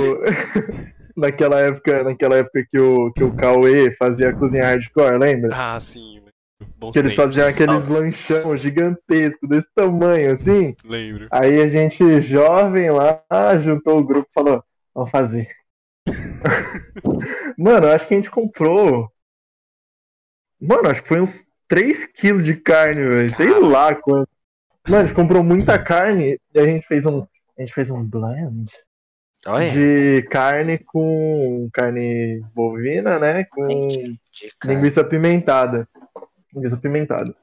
naquela 1.17 1.59
época, 1.59 2.03
naquela 2.03 2.35
época 2.37 2.67
que 2.71 2.77
o, 2.79 3.11
que 3.13 3.23
o 3.23 3.35
Cauê 3.35 3.91
fazia 3.91 4.31
cozinha 4.31 4.65
hardcore, 4.65 5.17
lembra? 5.17 5.49
Ah, 5.55 5.79
sim. 5.79 6.21
Bons 6.77 6.91
Que 6.91 6.99
eles 6.99 7.15
tempos. 7.15 7.35
faziam 7.35 7.47
aqueles 7.47 7.87
lanchão 7.87 8.55
gigantescos, 8.55 9.49
desse 9.49 9.67
tamanho, 9.73 10.31
assim. 10.31 10.75
Lembro. 10.85 11.27
Aí 11.31 11.59
a 11.61 11.67
gente, 11.67 12.21
jovem 12.21 12.91
lá, 12.91 13.23
juntou 13.59 13.97
o 13.97 14.03
grupo 14.03 14.27
e 14.29 14.33
falou, 14.33 14.63
vamos 14.93 15.09
fazer. 15.09 15.49
Mano, 17.57 17.87
acho 17.87 18.07
que 18.07 18.13
a 18.13 18.17
gente 18.17 18.31
comprou. 18.31 19.11
Mano, 20.59 20.89
acho 20.89 21.01
que 21.01 21.07
foi 21.09 21.21
uns 21.21 21.43
3 21.67 22.05
quilos 22.05 22.43
de 22.43 22.55
carne, 22.55 23.01
velho. 23.03 23.35
Sei 23.35 23.49
lá 23.59 23.95
quanto. 23.95 24.29
Mano, 24.87 25.03
a 25.03 25.05
gente 25.05 25.15
comprou 25.15 25.43
muita 25.43 25.77
carne 25.77 26.39
e 26.53 26.59
a 26.59 26.65
gente 26.65 26.85
fez 26.87 27.05
um. 27.05 27.25
A 27.57 27.61
gente 27.61 27.73
fez 27.73 27.89
um 27.91 28.03
blend 28.03 28.71
Olha. 29.45 29.69
de 29.71 30.23
carne 30.29 30.79
com 30.79 31.69
carne 31.71 32.43
bovina, 32.53 33.19
né? 33.19 33.43
Com 33.45 33.67
Dica. 34.31 34.67
linguiça 34.67 35.03
pimentada. 35.03 35.87
Linguiça 36.53 36.77
pimentada. 36.77 37.35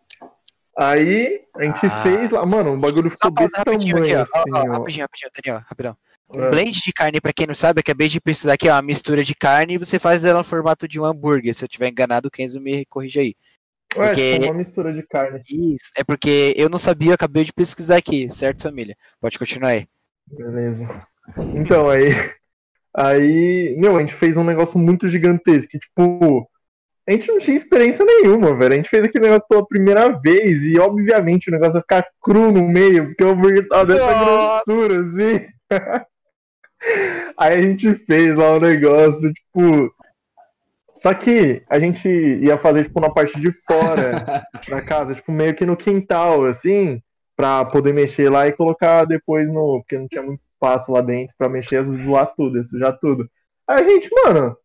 Aí 0.76 1.42
a 1.56 1.62
gente 1.64 1.86
Ah. 1.86 2.02
fez 2.02 2.30
lá, 2.30 2.44
mano, 2.46 2.74
o 2.74 2.76
bagulho 2.78 3.11
ficou 3.11 3.32
pausa 3.32 3.48
desse 3.50 3.59
rapidinho 3.59 3.96
aqui, 3.98 4.12
tamanho 4.12 4.18
ó. 4.20 4.22
assim, 4.22 4.50
ó. 4.68 4.72
Rapidinho, 4.78 5.04
rapidinho, 5.04 5.30
Daniel, 5.42 5.64
rapidão. 5.66 5.96
Um 6.35 6.43
É. 6.43 6.51
blend 6.51 6.72
de 6.83 6.93
carne, 6.93 7.20
pra 7.20 7.33
quem 7.33 7.47
não 7.47 7.55
sabe, 7.55 7.81
acabei 7.81 8.09
de 8.09 8.20
pesquisar 8.20 8.53
aqui, 8.55 8.68
ó, 8.68 8.74
uma 8.74 8.83
mistura 8.83 9.24
de 9.24 9.35
carne 9.35 9.74
e 9.74 9.79
você 9.79 9.99
faz 9.99 10.24
ela 10.24 10.39
no 10.39 10.45
formato 10.45 10.87
de 10.87 11.01
um 11.01 11.05
hambúrguer. 11.05 11.55
Se 11.55 11.64
eu 11.64 11.68
tiver 11.68 11.89
enganado, 11.89 12.29
o 12.29 12.31
Kenzo 12.31 12.61
me 12.61 12.85
corrige 12.87 13.20
aí. 13.20 13.35
Ué, 13.97 14.09
Porque- 14.09 14.33
tipo, 14.35 14.45
uma 14.47 14.55
mistura 14.59 14.93
de 14.93 15.03
carne. 15.07 15.41
Isso, 15.49 15.91
é 15.97 16.05
porque 16.05 16.53
eu 16.57 16.68
não 16.68 16.76
sabia, 16.79 17.11
eu 17.11 17.14
acabei 17.14 17.45
de 17.45 17.53
pesquisar 17.53 17.97
aqui, 17.97 18.29
certo, 18.31 18.62
família? 18.62 18.95
Pode 19.20 19.39
continuar 19.39 19.70
aí. 19.70 19.87
Beleza. 20.26 20.87
Então, 21.55 21.89
aí. 21.89 22.05
Aí, 22.95 23.76
meu, 23.79 23.97
a 23.97 24.01
gente 24.01 24.14
fez 24.14 24.37
um 24.37 24.43
negócio 24.43 24.76
muito 24.79 25.09
gigantesco. 25.09 25.70
que, 25.70 25.79
Tipo, 25.79 26.51
a 27.09 27.12
gente 27.12 27.29
não 27.29 27.39
tinha 27.39 27.57
experiência 27.57 28.05
nenhuma, 28.05 28.57
velho. 28.57 28.72
A 28.72 28.76
gente 28.76 28.89
fez 28.89 29.05
aquele 29.05 29.24
negócio 29.24 29.47
pela 29.49 29.64
primeira 29.64 30.09
vez 30.20 30.62
e, 30.64 30.79
obviamente, 30.81 31.49
o 31.49 31.53
negócio 31.53 31.76
ia 31.76 31.83
ficar 31.83 32.05
cru 32.20 32.51
no 32.51 32.66
meio, 32.66 33.07
porque 33.09 33.22
o 33.22 33.29
hambúrguer 33.29 33.68
tava 33.68 33.87
dessa 33.87 34.14
grossura, 34.24 35.01
assim. 35.03 35.47
Aí 37.37 37.59
a 37.59 37.62
gente 37.62 37.95
fez 37.95 38.37
lá 38.37 38.53
o 38.55 38.61
negócio, 38.61 39.33
tipo. 39.33 39.93
Só 40.95 41.14
que 41.14 41.62
a 41.68 41.79
gente 41.79 42.09
ia 42.09 42.59
fazer, 42.59 42.85
tipo, 42.85 43.01
na 43.01 43.11
parte 43.11 43.39
de 43.41 43.53
fora 43.66 44.45
da 44.68 44.85
casa, 44.85 45.14
tipo, 45.14 45.31
meio 45.31 45.55
que 45.55 45.64
no 45.64 45.76
quintal, 45.76 46.45
assim, 46.45 47.01
pra 47.37 47.64
poder 47.64 47.95
mexer 47.95 48.29
lá 48.29 48.49
e 48.49 48.53
colocar 48.53 49.05
depois 49.05 49.49
no. 49.49 49.81
Porque 49.81 49.99
não 49.99 50.09
tinha 50.09 50.22
muito 50.22 50.43
espaço 50.43 50.91
lá 50.91 51.01
dentro 51.01 51.35
pra 51.39 51.49
mexer, 51.49 51.83
zoar 51.83 52.33
tudo, 52.37 52.62
sujar 52.64 52.99
tudo. 52.99 53.29
Aí 53.68 53.81
a 53.81 53.85
gente, 53.85 54.09
mano, 54.24 54.57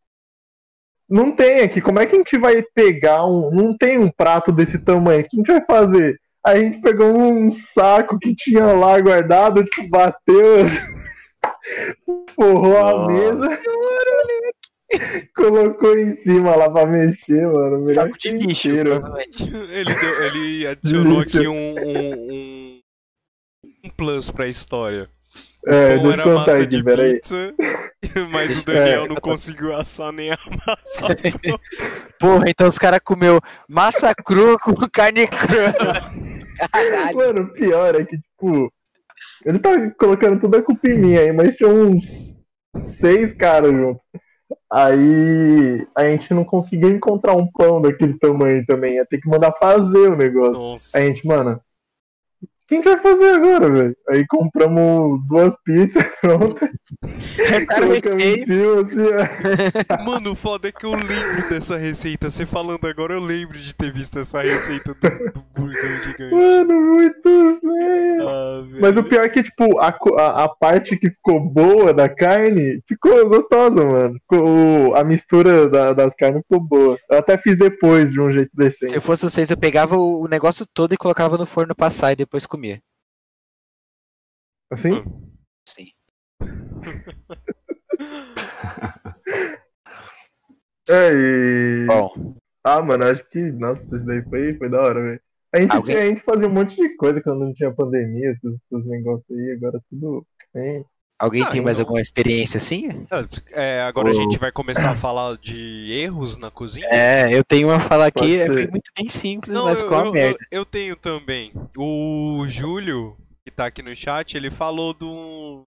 não 1.10 1.32
tem 1.32 1.62
aqui, 1.62 1.82
como 1.82 2.00
é 2.00 2.06
que 2.06 2.16
a 2.16 2.18
gente 2.18 2.38
vai 2.38 2.64
pegar 2.74 3.26
um. 3.26 3.52
Não 3.52 3.78
tem 3.78 4.00
um 4.00 4.10
prato 4.10 4.52
desse 4.52 4.80
tamanho, 4.80 5.22
o 5.22 5.24
que 5.24 5.36
a 5.36 5.38
gente 5.38 5.52
vai 5.52 5.64
fazer? 5.66 6.20
Aí 6.46 6.60
a 6.60 6.62
gente 6.62 6.82
pegou 6.82 7.08
um 7.08 7.50
saco 7.52 8.18
que 8.20 8.36
tinha 8.36 8.66
lá 8.66 9.00
guardado, 9.00 9.64
tipo, 9.64 9.90
bateu, 9.90 10.58
forrou 12.36 12.78
a 12.78 13.08
mesa, 13.08 13.60
colocou 15.36 15.98
em 15.98 16.16
cima 16.18 16.56
lá 16.56 16.70
pra 16.70 16.86
mexer, 16.86 17.48
mano. 17.48 17.80
Melhor 17.80 17.94
Saco 18.08 18.18
de 18.18 18.30
que 18.30 18.38
lixo. 18.38 18.70
Ele, 18.70 19.94
deu- 19.96 20.24
ele 20.24 20.68
adicionou 20.68 21.20
Lixo. 21.22 21.38
aqui 21.38 21.48
um, 21.48 21.76
um, 21.76 22.14
um, 22.32 22.80
um 23.86 23.90
plus 23.98 24.30
pra 24.30 24.48
história. 24.48 25.10
É, 25.66 25.96
Como 25.98 26.10
deixa 26.10 26.22
era 26.22 26.30
eu 26.30 26.36
contar 26.38 26.52
massa 26.52 26.64
aqui, 26.64 26.68
de 26.68 26.84
pizza, 26.84 27.56
mas 28.30 28.62
o 28.62 28.66
Daniel 28.66 29.06
É. 29.06 29.08
não 29.08 29.16
conseguiu 29.16 29.74
assar 29.76 30.12
nem 30.12 30.30
a 30.32 30.38
massa. 30.68 31.16
Porra, 32.20 32.46
então 32.50 32.68
os 32.68 32.78
caras 32.78 33.00
comeu 33.04 33.40
massa 33.68 34.14
crua 34.14 34.60
com 34.60 34.74
carne 34.92 35.26
crua. 35.26 35.74
Caralho. 36.72 37.16
Mano, 37.18 37.42
o 37.44 37.54
pior 37.54 37.96
é 37.96 38.06
que, 38.06 38.18
tipo, 38.18 38.72
ele 39.46 39.60
tá 39.60 39.70
colocando 39.98 40.40
tudo 40.40 40.58
a 40.58 40.62
culpa 40.62 40.88
em 40.88 41.00
mim 41.00 41.18
aí, 41.18 41.32
mas 41.32 41.56
tinha 41.56 41.70
uns 41.70 42.36
seis 42.86 43.32
caras 43.32 43.72
junto. 43.72 44.02
Aí 44.72 45.86
a 45.96 46.06
gente 46.06 46.34
não 46.34 46.44
conseguiu 46.44 46.90
encontrar 46.90 47.36
um 47.36 47.46
pão 47.52 47.82
daquele 47.82 48.18
tamanho 48.18 48.66
também. 48.66 48.96
Ia 48.96 49.06
ter 49.06 49.20
que 49.20 49.30
mandar 49.30 49.52
fazer 49.54 50.12
o 50.12 50.16
negócio. 50.16 50.64
Nossa. 50.64 50.98
Aí 50.98 51.06
a 51.06 51.12
gente, 51.12 51.28
mano, 51.28 51.60
que 52.82 52.90
a 52.90 52.92
gente 52.92 53.02
vai 53.04 53.12
fazer 53.12 53.34
agora, 53.36 53.72
velho? 53.72 53.98
Aí 54.10 54.26
compramos 54.28 55.22
duas 55.28 55.56
pizzas, 55.64 56.04
pronto. 56.22 56.60
Colocamos 57.80 58.24
em 58.24 58.46
cima, 58.46 58.82
assim. 58.82 60.04
Mano, 60.06 60.32
o 60.32 60.36
foda 60.36 60.68
é 60.68 60.72
que 60.72 60.86
eu 60.86 60.92
lembro 60.94 61.50
dessa 61.50 61.78
receita. 61.78 62.30
Você 62.30 62.46
falando 62.46 62.86
agora, 62.86 63.14
eu 63.14 63.20
lembro 63.20 63.58
de 63.58 63.74
ter 63.76 63.92
visto 63.92 64.20
essa 64.20 64.42
receita 64.42 64.94
do, 64.94 65.10
do 65.10 65.44
burgão 65.56 66.00
gigante. 66.00 66.34
Mano, 66.36 66.82
muito 66.82 67.60
velho. 67.62 68.28
Ah. 68.28 68.64
Mas 68.80 68.98
o 68.98 69.04
pior 69.04 69.26
é 69.26 69.30
que, 69.30 69.44
tipo, 69.44 69.78
a, 69.80 69.96
a, 70.18 70.44
a 70.46 70.50
parte 70.50 70.98
que 70.98 71.10
ficou 71.10 71.40
boa 71.40 71.94
da 71.94 72.08
carne 72.08 72.82
ficou 72.88 73.28
gostosa, 73.28 73.84
mano. 73.84 74.14
Ficou- 74.20 74.96
a 74.96 75.04
mistura 75.04 75.68
da- 75.70 75.94
das 75.94 76.14
carnes 76.16 76.42
ficou 76.44 76.60
boa. 76.66 76.98
Eu 77.10 77.18
até 77.20 77.38
fiz 77.38 77.58
depois, 77.58 78.12
de 78.12 78.22
um 78.22 78.32
jeito 78.32 78.52
Se 78.52 78.58
decente. 78.58 78.96
eu 78.96 79.02
fosse 79.02 79.24
vocês, 79.24 79.50
eu 79.50 79.58
pegava 79.58 79.98
o 79.98 80.14
o 80.24 80.28
negócio 80.28 80.66
todo 80.74 80.94
e 80.94 80.98
colocava 80.98 81.38
no 81.38 81.46
forno 81.46 81.76
passar 81.76 82.12
e 82.14 82.16
depois 82.16 82.46
comia. 82.46 82.63
Assim? 84.72 85.04
Sim. 85.68 85.92
É, 90.90 91.12
e... 91.14 91.86
Bom, 91.88 92.36
Ah, 92.64 92.82
mano, 92.82 93.06
acho 93.06 93.28
que. 93.30 93.40
Nossa, 93.40 93.96
isso 93.96 94.06
daí 94.06 94.22
foi, 94.24 94.54
foi 94.58 94.70
da 94.70 94.82
hora, 94.82 95.02
velho. 95.02 95.22
A 95.56 95.62
gente, 95.62 95.76
Alguém- 95.76 95.96
tinha- 95.96 96.06
a 96.06 96.10
gente 96.10 96.22
fazia 96.22 96.48
um 96.48 96.52
monte 96.52 96.76
de 96.76 96.96
coisa 96.96 97.22
quando 97.22 97.46
não 97.46 97.54
tinha 97.54 97.72
pandemia, 97.74 98.32
esses, 98.32 98.60
esses 98.72 98.86
negócios 98.86 99.38
aí, 99.38 99.52
agora 99.52 99.80
tudo. 99.90 100.26
hein? 100.56 100.84
Alguém 101.20 101.44
Ah, 101.44 101.52
tem 101.52 101.62
mais 101.62 101.78
então- 101.78 101.84
alguma 101.86 102.02
experiência 102.02 102.58
assim? 102.58 103.06
É, 103.52 103.82
agora 103.82 104.10
a 104.10 104.12
Ô. 104.12 104.14
gente 104.14 104.38
vai 104.38 104.52
começar 104.52 104.92
a 104.92 104.96
falar 104.96 105.38
de 105.38 105.92
erros 105.92 106.38
na 106.38 106.50
cozinha. 106.52 106.88
É, 106.92 107.34
eu 107.34 107.44
tenho 107.44 107.68
uma 107.70 107.80
falar 107.80 108.08
aqui, 108.08 108.38
é 108.38 108.46
ser. 108.48 108.70
muito 108.72 108.92
bem 108.98 109.10
simples, 109.10 109.54
Não, 109.56 109.66
mas 109.66 109.80
eu, 109.80 109.88
com 109.90 109.96
a 109.96 110.06
eu- 110.06 110.12
merda. 110.12 110.38
eu- 110.52 110.60
eu 110.60 110.66
tenho 110.66 110.96
também. 110.96 111.52
O 111.78 112.46
Júlio, 112.48 113.18
que 113.46 113.52
tá 113.52 113.66
aqui 113.66 113.82
no 113.82 113.96
chat, 113.96 114.36
ele 114.36 114.50
falou 114.52 114.94
do. 114.94 115.64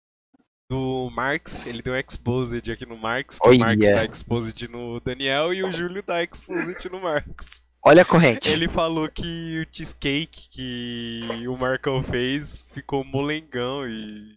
Do 0.68 1.12
Marx, 1.12 1.68
ele 1.68 1.80
deu 1.84 1.96
exposed 1.96 2.72
aqui 2.72 2.88
no 2.88 2.98
Marx, 2.98 3.38
que 3.38 3.48
o. 3.50 3.60
Marx 3.60 3.88
dá 3.88 4.04
exposed 4.04 4.68
no 4.68 5.00
Daniel 5.00 5.54
e 5.54 5.64
o 5.64 5.72
Júlio 5.72 6.02
dá 6.02 6.24
exposed 6.24 6.90
no 6.92 7.00
Marx. 7.00 7.62
Olha 7.86 8.02
a 8.02 8.06
corrente. 8.06 8.50
Ele 8.50 8.68
falou 8.68 9.08
que 9.08 9.62
o 9.62 9.68
cheesecake 9.72 10.50
que 10.50 11.48
o 11.48 11.56
Marcão 11.56 12.02
fez 12.02 12.66
ficou 12.74 13.04
molengão 13.04 13.88
e, 13.88 14.36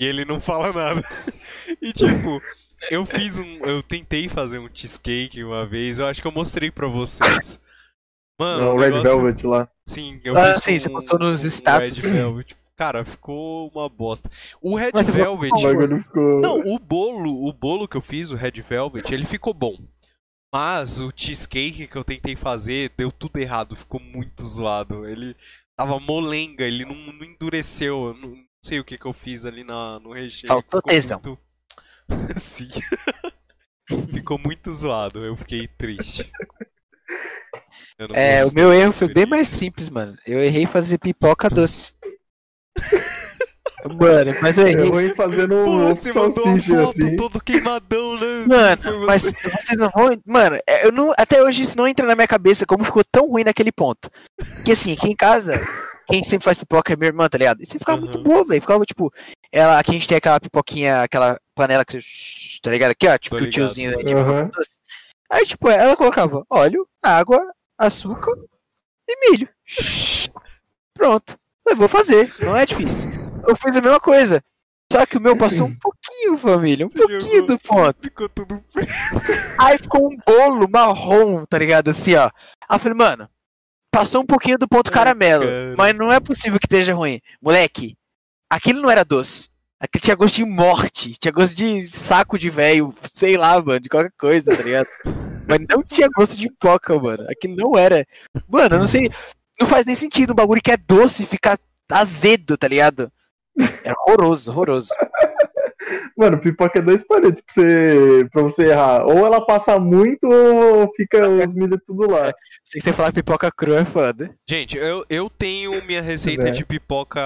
e 0.00 0.04
ele 0.06 0.24
não 0.24 0.40
fala 0.40 0.72
nada. 0.72 1.02
E 1.80 1.92
tipo, 1.92 2.40
eu 2.90 3.04
fiz 3.06 3.38
um. 3.38 3.58
Eu 3.64 3.82
tentei 3.82 4.28
fazer 4.28 4.58
um 4.58 4.68
cheesecake 4.72 5.42
uma 5.42 5.66
vez, 5.66 5.98
eu 5.98 6.06
acho 6.06 6.20
que 6.20 6.26
eu 6.28 6.32
mostrei 6.32 6.70
pra 6.70 6.86
vocês. 6.86 7.60
Mano, 8.38 8.64
Não, 8.66 8.74
o 8.74 8.78
Red 8.78 8.90
negócio- 8.90 9.16
Velvet 9.22 9.46
lá. 9.46 9.68
Sim, 9.86 10.20
eu 10.24 10.36
Ah, 10.36 10.54
fiz 10.60 10.64
sim, 10.64 10.72
com 10.74 10.78
você 10.80 10.90
postou 10.90 11.18
nos 11.18 11.44
um 11.44 11.46
status. 11.46 11.98
Red 12.02 12.10
Velvet. 12.12 12.56
Cara, 12.76 13.04
ficou 13.04 13.68
uma 13.74 13.88
bosta. 13.88 14.28
O 14.60 14.76
Red 14.76 14.90
Mas 14.94 15.08
Velvet. 15.10 15.50
Ficou. 16.02 16.40
Não, 16.40 16.60
o 16.60 16.78
bolo, 16.78 17.46
o 17.48 17.52
bolo 17.52 17.86
que 17.88 17.96
eu 17.96 18.00
fiz, 18.00 18.30
o 18.32 18.36
Red 18.36 18.60
Velvet, 18.62 19.12
ele 19.12 19.24
ficou 19.26 19.52
bom. 19.54 19.76
Mas 20.54 21.00
o 21.00 21.10
cheesecake 21.14 21.86
que 21.86 21.96
eu 21.96 22.04
tentei 22.04 22.36
fazer 22.36 22.92
deu 22.96 23.10
tudo 23.12 23.38
errado, 23.38 23.74
ficou 23.76 24.00
muito 24.00 24.44
zoado. 24.44 25.06
Ele 25.06 25.34
tava 25.78 25.98
molenga, 26.00 26.64
ele 26.64 26.84
não, 26.84 26.94
não 26.94 27.24
endureceu. 27.24 28.06
Eu 28.08 28.14
não, 28.14 28.28
não 28.30 28.44
sei 28.62 28.78
o 28.80 28.84
que, 28.84 28.96
que 28.96 29.06
eu 29.06 29.12
fiz 29.12 29.44
ali 29.44 29.64
na, 29.64 29.98
no 29.98 30.12
recheio. 30.12 30.48
Faltou 30.48 30.78
ficou 30.80 30.82
tesão. 30.92 31.20
muito- 31.24 31.38
Sim. 32.38 32.68
ficou 34.12 34.38
muito 34.38 34.72
zoado, 34.72 35.24
eu 35.24 35.36
fiquei 35.36 35.66
triste. 35.66 36.30
Eu 37.98 38.08
não 38.08 38.16
É, 38.16 38.44
o 38.44 38.52
meu 38.54 38.72
erro 38.72 38.92
foi 38.92 39.12
bem 39.12 39.26
mais 39.26 39.48
simples, 39.48 39.88
mano. 39.90 40.16
Eu 40.26 40.38
errei 40.38 40.66
fazer 40.66 40.98
pipoca 40.98 41.50
doce. 41.50 41.92
mano, 43.98 44.34
mas 44.40 44.56
eu 44.58 44.66
errei. 44.66 44.84
Eu 44.86 44.90
vou 44.90 45.00
ir 45.00 45.14
fazendo 45.16 45.54
Pô, 45.64 45.70
um 45.70 45.94
você 45.94 46.12
mandou 46.12 46.44
uma 46.44 46.62
foto 46.62 47.00
assim. 47.04 47.16
todo 47.16 47.40
queimadão, 47.42 48.14
né? 48.18 48.46
Mano, 48.46 48.82
você. 48.82 49.06
mas 49.06 49.22
vocês 49.24 49.78
não 49.80 49.90
vão. 49.90 50.10
Mano, 50.26 50.56
é, 50.66 50.86
eu 50.86 50.92
não, 50.92 51.12
até 51.18 51.42
hoje 51.42 51.62
isso 51.62 51.76
não 51.76 51.86
entra 51.88 52.06
na 52.06 52.14
minha 52.14 52.28
cabeça 52.28 52.64
como 52.66 52.84
ficou 52.84 53.02
tão 53.04 53.28
ruim 53.28 53.44
naquele 53.44 53.72
ponto. 53.72 54.08
Que 54.64 54.72
assim, 54.72 54.92
aqui 54.92 55.08
em 55.08 55.16
casa, 55.16 55.60
quem 56.06 56.22
sempre 56.24 56.44
faz 56.44 56.58
pipoca 56.58 56.92
é 56.92 56.96
minha 56.96 57.08
irmã, 57.08 57.28
tá 57.28 57.38
ligado? 57.38 57.62
E 57.62 57.66
sempre 57.66 57.80
ficava 57.80 58.00
muito 58.00 58.18
Aham. 58.18 58.24
boa, 58.24 58.44
velho. 58.44 58.60
Ficava 58.60 58.84
tipo. 58.84 59.12
Ela, 59.50 59.78
aqui 59.78 59.90
a 59.90 59.94
gente 59.94 60.08
tem 60.08 60.16
aquela 60.16 60.40
pipoquinha, 60.40 61.02
aquela 61.02 61.38
panela 61.54 61.84
que 61.84 62.00
você. 62.00 62.58
Tá 62.62 62.70
ligado? 62.70 62.90
Aqui, 62.92 63.06
ó, 63.08 63.18
tipo 63.18 63.36
o 63.36 63.50
tiozinho 63.50 63.96
pipoca 63.98 64.50
doce. 64.54 64.80
Aí, 65.30 65.46
tipo, 65.46 65.68
ela 65.68 65.96
colocava 65.96 66.44
óleo, 66.50 66.86
água, 67.02 67.40
açúcar 67.78 68.32
e 69.08 69.30
milho. 69.30 69.48
Pronto. 70.94 71.36
Eu 71.66 71.76
vou 71.76 71.88
fazer, 71.88 72.28
não 72.40 72.56
é 72.56 72.66
difícil. 72.66 73.10
Eu 73.46 73.56
fiz 73.56 73.76
a 73.76 73.80
mesma 73.80 74.00
coisa. 74.00 74.42
Só 74.92 75.06
que 75.06 75.16
o 75.16 75.20
meu 75.20 75.36
passou 75.38 75.68
um 75.68 75.74
pouquinho, 75.78 76.36
família. 76.36 76.84
Um 76.84 76.90
Você 76.90 76.98
pouquinho 76.98 77.40
jogou. 77.40 77.46
do 77.46 77.58
ponto. 77.60 77.98
Ficou 78.02 78.28
tudo 78.28 78.62
preto. 78.72 78.92
Aí 79.58 79.78
ficou 79.78 80.06
um 80.12 80.16
bolo 80.26 80.68
marrom, 80.68 81.46
tá 81.46 81.56
ligado? 81.56 81.88
Assim, 81.88 82.14
ó. 82.14 82.26
Aí 82.68 82.76
eu 82.76 82.78
falei, 82.78 82.98
mano, 82.98 83.28
passou 83.92 84.22
um 84.22 84.26
pouquinho 84.26 84.58
do 84.58 84.66
ponto 84.66 84.88
Ai, 84.88 84.94
caramelo. 84.94 85.44
cara. 85.44 85.74
Mas 85.76 85.96
não 85.96 86.10
é 86.12 86.18
possível 86.18 86.58
que 86.58 86.66
esteja 86.66 86.94
ruim. 86.94 87.20
Moleque, 87.40 87.94
aquilo 88.50 88.80
não 88.82 88.90
era 88.90 89.04
doce. 89.04 89.48
Aquilo 89.78 90.02
tinha 90.02 90.16
gosto 90.16 90.36
de 90.36 90.44
morte. 90.44 91.14
Tinha 91.20 91.30
gosto 91.32 91.54
de 91.54 91.86
saco 91.88 92.38
de 92.38 92.48
velho. 92.48 92.94
Sei 93.12 93.36
lá, 93.36 93.60
mano, 93.60 93.80
de 93.80 93.88
qualquer 93.88 94.12
coisa, 94.18 94.56
tá 94.56 94.62
ligado? 94.62 94.88
Mas 95.46 95.58
não 95.68 95.82
tinha 95.82 96.08
gosto 96.16 96.36
de 96.36 96.48
pipoca, 96.48 96.98
mano. 96.98 97.26
Aquilo 97.28 97.56
não 97.56 97.76
era. 97.78 98.06
Mano, 98.48 98.76
eu 98.76 98.78
não 98.78 98.86
sei. 98.86 99.10
Não 99.60 99.66
faz 99.66 99.84
nem 99.84 99.94
sentido 99.94 100.32
um 100.32 100.36
bagulho 100.36 100.62
que 100.62 100.70
é 100.70 100.76
doce 100.76 101.26
ficar 101.26 101.58
azedo, 101.90 102.56
tá 102.56 102.66
ligado? 102.66 103.12
Era 103.84 103.94
horroroso, 104.06 104.50
horroroso. 104.50 104.88
Mano, 106.16 106.38
pipoca 106.38 106.78
é 106.78 106.82
dois 106.82 107.02
palitos 107.06 107.42
pra 107.42 107.54
você, 107.54 108.28
pra 108.32 108.42
você 108.42 108.62
errar. 108.68 109.04
Ou 109.06 109.24
ela 109.26 109.44
passa 109.44 109.78
muito 109.78 110.26
ou 110.28 110.92
fica 110.94 111.28
os 111.28 111.52
milho 111.54 111.80
tudo 111.86 112.10
lá. 112.10 112.32
Sei 112.64 112.78
que 112.80 112.84
você 112.84 112.92
falar 112.92 113.12
pipoca 113.12 113.50
crua 113.50 113.80
é 113.80 113.84
foda. 113.84 114.34
Gente, 114.48 114.76
eu, 114.76 115.04
eu 115.10 115.28
tenho 115.30 115.84
minha 115.84 116.00
receita 116.02 116.48
É. 116.48 116.50
de 116.50 116.64
pipoca 116.64 117.20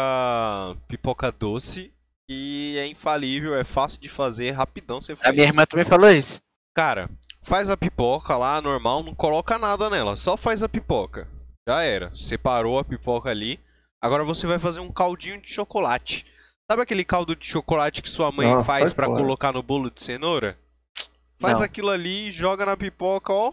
pipoca 0.89 1.31
doce 1.33 1.93
e 2.29 2.77
é 2.79 2.87
infalível, 2.87 3.55
é 3.55 3.65
fácil 3.65 4.01
de 4.01 4.09
fazer, 4.09 4.51
rapidão 4.53 5.01
você 5.01 5.15
faz. 5.15 5.31
A 5.31 5.33
minha 5.33 5.47
irmã 5.47 5.65
também 5.65 5.85
falou 5.85 6.11
isso. 6.11 6.41
Cara, 6.75 7.09
faz 7.43 7.71
a 7.71 7.77
pipoca 7.77 8.37
lá, 8.37 8.61
normal, 8.61 9.03
não 9.03 9.15
coloca 9.15 9.59
nada 9.59 9.89
nela, 9.89 10.17
só 10.17 10.37
faz 10.37 10.63
a 10.63 10.69
pipoca. 10.69 11.29
Já 11.69 11.83
era, 11.83 12.11
separou 12.15 12.79
a 12.79 12.85
pipoca 12.85 13.31
ali. 13.31 13.59
Agora 14.03 14.25
você 14.25 14.47
vai 14.47 14.59
fazer 14.59 14.81
um 14.81 14.91
caldinho 14.93 15.41
de 15.41 15.49
chocolate. 15.49 16.27
Sabe 16.69 16.83
aquele 16.83 17.05
caldo 17.05 17.37
de 17.37 17.47
chocolate 17.47 18.03
que 18.03 18.09
sua 18.09 18.33
mãe 18.33 18.49
Nossa, 18.49 18.65
faz 18.65 18.89
sai 18.89 18.97
pra 18.97 19.07
fora. 19.07 19.21
colocar 19.21 19.53
no 19.53 19.63
bolo 19.63 19.89
de 19.89 20.03
cenoura? 20.03 20.59
Faz 21.39 21.59
Não. 21.59 21.65
aquilo 21.65 21.91
ali, 21.91 22.31
joga 22.31 22.67
na 22.67 22.77
pipoca, 22.77 23.33
ó. 23.33 23.53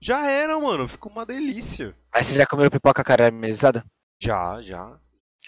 Já 0.00 0.30
era, 0.30 0.58
mano, 0.58 0.86
fica 0.86 1.08
uma 1.08 1.26
delícia. 1.26 1.94
Mas 2.14 2.28
você 2.28 2.34
já 2.34 2.46
comeu 2.46 2.70
pipoca 2.70 3.02
caramelizada? 3.02 3.84
Já, 4.22 4.62
já. 4.62 4.96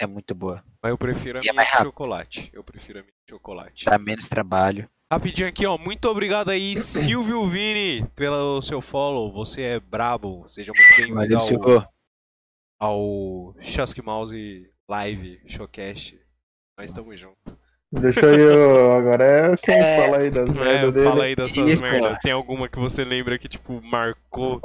É 0.00 0.06
muito 0.06 0.34
boa. 0.34 0.64
Mas 0.82 0.90
eu 0.90 0.98
prefiro 0.98 1.38
a 1.38 1.42
E 1.42 1.48
é 1.48 1.52
minha 1.52 1.54
mais 1.54 1.70
de 1.70 1.78
chocolate. 1.84 2.50
Eu 2.52 2.64
prefiro 2.64 2.98
a 2.98 3.02
minha 3.02 3.12
de 3.26 3.30
chocolate. 3.32 3.84
Dá 3.84 3.96
menos 3.98 4.28
trabalho. 4.28 4.88
Rapidinho 5.12 5.48
aqui, 5.48 5.64
ó. 5.64 5.78
Muito 5.78 6.06
obrigado 6.08 6.48
aí, 6.48 6.76
Silvio 6.76 7.46
Vini, 7.46 8.04
pelo 8.16 8.60
seu 8.60 8.80
follow. 8.80 9.32
Você 9.32 9.62
é 9.62 9.80
brabo. 9.80 10.48
Seja 10.48 10.72
muito 10.72 10.96
bem-vindo 10.96 11.14
Valeu, 11.14 11.38
ao, 11.38 11.44
Silvio. 11.44 11.88
ao 12.80 13.54
Chasque 13.60 14.02
Mouse 14.02 14.68
Live 14.90 15.40
Showcast. 15.46 16.18
Nós 16.82 16.90
estamos 16.90 17.16
juntos. 17.20 17.54
Deixa 17.92 18.26
eu. 18.26 18.90
Agora 18.96 19.24
é 19.24 19.56
quem 19.56 19.72
É. 19.76 20.04
fala 20.04 20.18
aí 20.18 20.30
das 20.32 20.48
É, 20.48 20.52
merdas 20.52 20.94
dele. 20.94 21.06
fala 21.06 21.24
aí 21.24 21.36
das 21.36 21.52
suas 21.52 21.80
merdas. 21.80 22.18
Tem 22.20 22.32
alguma 22.32 22.68
que 22.68 22.76
você 22.80 23.04
lembra 23.04 23.38
que, 23.38 23.48
tipo, 23.48 23.80
marcou? 23.82 24.60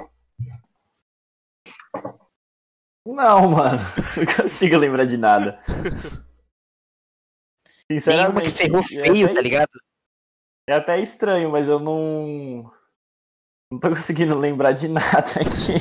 Não, 3.05 3.51
mano. 3.51 3.77
Não 4.17 4.35
consigo 4.35 4.77
lembrar 4.77 5.05
de 5.05 5.15
nada. 5.15 5.59
Tem 7.87 7.99
Sinceramente. 7.99 8.31
uma 8.31 8.41
que 8.41 8.49
você 8.49 8.63
errou 8.63 8.79
é 8.81 8.83
feio, 8.83 9.25
até- 9.27 9.33
tá 9.35 9.41
ligado? 9.41 9.79
É 10.67 10.73
até 10.73 10.99
estranho, 10.99 11.51
mas 11.51 11.67
eu 11.67 11.79
não. 11.79 12.73
Não 13.71 13.79
tô 13.79 13.89
conseguindo 13.89 14.35
lembrar 14.35 14.71
de 14.71 14.87
nada 14.87 15.07
aqui. 15.39 15.75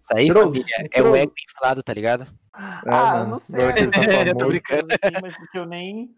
Isso 0.00 0.12
aí, 0.14 0.30
família, 0.32 0.88
é 0.92 1.02
o 1.02 1.16
ego 1.16 1.32
inflado, 1.50 1.82
tá 1.82 1.92
ligado? 1.92 2.26
É, 2.56 2.90
ah, 2.90 3.24
não 3.24 3.38
sei. 3.38 3.56
agora 3.56 3.72
que 3.72 3.80
ele 3.80 3.90
tá 3.90 4.00
Eu 4.26 4.36
tô 4.36 4.46
brincando. 4.46 4.88
Tem 4.88 5.18
umas 5.18 5.50
que 5.50 5.58
eu 5.58 5.66
nem. 5.66 6.14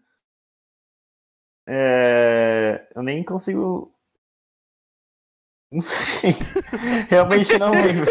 É, 1.67 2.87
eu 2.95 3.03
nem 3.03 3.23
consigo. 3.23 3.93
Não 5.71 5.81
sei. 5.81 6.33
Realmente 7.09 7.59
não 7.59 7.71
lembro. 7.71 8.05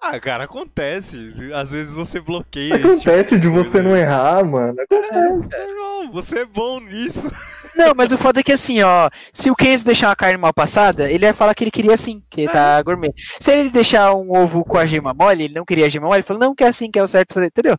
Ah, 0.00 0.18
cara, 0.18 0.44
acontece. 0.44 1.32
Às 1.54 1.70
vezes 1.70 1.94
você 1.94 2.20
bloqueia 2.20 2.74
esse 2.74 2.98
tipo 2.98 3.10
Acontece 3.10 3.38
de 3.38 3.48
coisa 3.48 3.64
você 3.64 3.82
não 3.82 3.96
errar, 3.96 4.44
mano. 4.44 4.76
Não, 4.90 6.10
você 6.10 6.40
é 6.40 6.44
bom 6.44 6.80
nisso. 6.80 7.30
Não, 7.76 7.94
mas 7.94 8.10
o 8.10 8.16
foda 8.16 8.40
é 8.40 8.42
que 8.42 8.52
assim, 8.52 8.82
ó, 8.82 9.10
se 9.32 9.50
o 9.50 9.54
Kenzo 9.54 9.84
deixar 9.84 10.08
uma 10.08 10.16
carne 10.16 10.38
mal 10.38 10.52
passada, 10.52 11.10
ele 11.10 11.26
vai 11.26 11.34
falar 11.34 11.54
que 11.54 11.64
ele 11.64 11.70
queria 11.70 11.94
assim, 11.94 12.22
que 12.30 12.42
ele 12.42 12.52
tá 12.52 12.80
gourmet. 12.82 13.12
Se 13.38 13.50
ele 13.50 13.70
deixar 13.70 14.14
um 14.14 14.32
ovo 14.32 14.64
com 14.64 14.78
a 14.78 14.86
gema 14.86 15.12
mole, 15.12 15.44
ele 15.44 15.54
não 15.54 15.64
queria 15.64 15.86
a 15.86 15.88
gema 15.88 16.06
mole, 16.06 16.18
ele 16.18 16.26
falou, 16.26 16.40
não, 16.40 16.54
que 16.54 16.64
é 16.64 16.68
assim, 16.68 16.90
que 16.90 16.98
é 16.98 17.02
o 17.02 17.08
certo 17.08 17.34
fazer, 17.34 17.48
entendeu? 17.48 17.76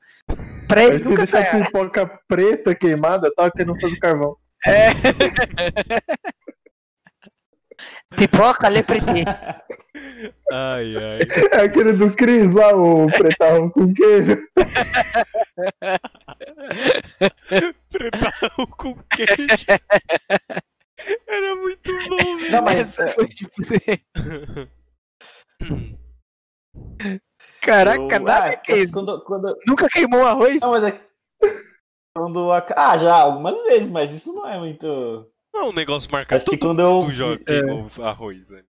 Pra 0.68 0.84
ele 0.84 0.99
se 0.99 1.10
nunca 1.10 1.26
deixar 1.26 1.45
tá... 1.45 1.65
pipoca 1.65 2.19
preta 2.28 2.76
queimada, 2.76 3.32
tá 3.36 3.49
querendo 3.49 3.80
fazer 3.80 3.98
carvão. 3.98 4.36
É. 4.65 4.90
Pipoca, 8.15 8.69
leprete. 8.69 9.24
Ai, 10.52 10.95
ai. 10.95 11.19
É 11.52 11.65
aquele 11.65 11.94
do 11.94 12.11
Cris 12.15 12.53
lá, 12.53 12.76
o 12.76 13.07
pretão 13.07 13.69
com 13.69 13.91
queijo. 13.94 14.38
Pretão 17.98 18.65
com 18.78 18.95
queijo. 19.10 19.65
Era 21.28 21.56
muito 21.56 21.91
bom, 22.10 22.38
velho. 22.38 22.52
Não, 22.52 22.61
mas 22.61 22.80
Essa 22.80 23.07
foi 23.18 23.28
tipo... 23.28 23.52
Caraca, 27.61 28.15
eu- 28.15 28.22
nada 28.22 28.53
ah, 28.53 28.57
que 28.57 28.74
isso. 28.76 28.94
Quando, 28.94 29.22
quando, 29.24 29.57
Nunca 29.68 29.90
queimou 29.90 30.26
arroz? 30.26 30.60
não, 30.61 30.72
mas 30.72 30.84
é... 30.84 31.02
Quando 32.15 32.52
a... 32.52 32.65
Ah, 32.76 32.98
já, 32.98 33.15
algumas 33.15 33.64
vezes, 33.64 33.91
mas 33.91 34.11
isso 34.11 34.34
não 34.34 34.48
é 34.48 34.60
muito... 34.60 35.32
Não 35.53 35.61
é 35.61 35.65
um 35.69 35.74
negócio 35.74 36.11
marcado. 36.11 36.38
Acho 36.38 36.45
que 36.45 36.57
Todo 36.57 36.69
quando 36.69 36.82
eu... 36.82 37.11
joga 37.11 37.44
queimou 37.44 37.88
arroz, 38.03 38.49
velho. 38.49 38.65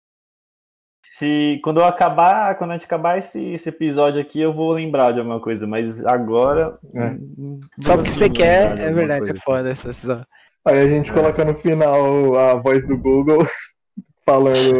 Se, 1.19 1.59
quando 1.65 1.81
eu 1.81 1.87
acabar, 1.87 2.59
quando 2.59 2.73
a 2.73 2.75
gente 2.75 2.85
acabar 2.85 3.17
esse, 3.17 3.43
esse 3.43 3.71
episódio 3.71 4.21
aqui, 4.21 4.39
eu 4.39 4.53
vou 4.53 4.73
lembrar 4.73 5.13
de 5.13 5.19
alguma 5.19 5.41
coisa, 5.41 5.67
mas 5.67 6.05
agora. 6.05 6.79
É. 6.95 7.07
hum, 7.39 7.59
Só 7.81 7.97
porque 7.97 8.11
você 8.11 8.29
quer, 8.29 8.79
é 8.79 8.93
verdade, 8.93 9.25
é 9.25 9.29
coisa. 9.29 9.41
foda 9.41 9.71
essa 9.71 9.89
decisão. 9.89 10.27
Aí 10.63 10.79
a 10.79 10.87
gente 10.87 11.11
coloca 11.11 11.43
no 11.43 11.55
final 11.55 12.37
a 12.37 12.55
voz 12.57 12.87
do 12.87 12.99
Google 12.99 13.49
falando 14.29 14.77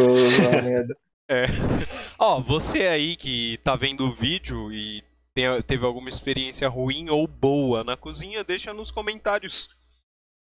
a 0.47 0.61
merda. 0.61 0.95
Ó, 2.19 2.39
você 2.39 2.87
aí 2.87 3.15
que 3.15 3.57
tá 3.63 3.75
vendo 3.75 4.05
o 4.05 4.13
vídeo 4.13 4.71
e 4.71 5.03
teve 5.65 5.87
alguma 5.87 6.07
experiência 6.07 6.69
ruim 6.69 7.09
ou 7.09 7.25
boa 7.27 7.83
na 7.83 7.97
cozinha, 7.97 8.43
deixa 8.43 8.71
nos 8.75 8.91
comentários 8.91 9.69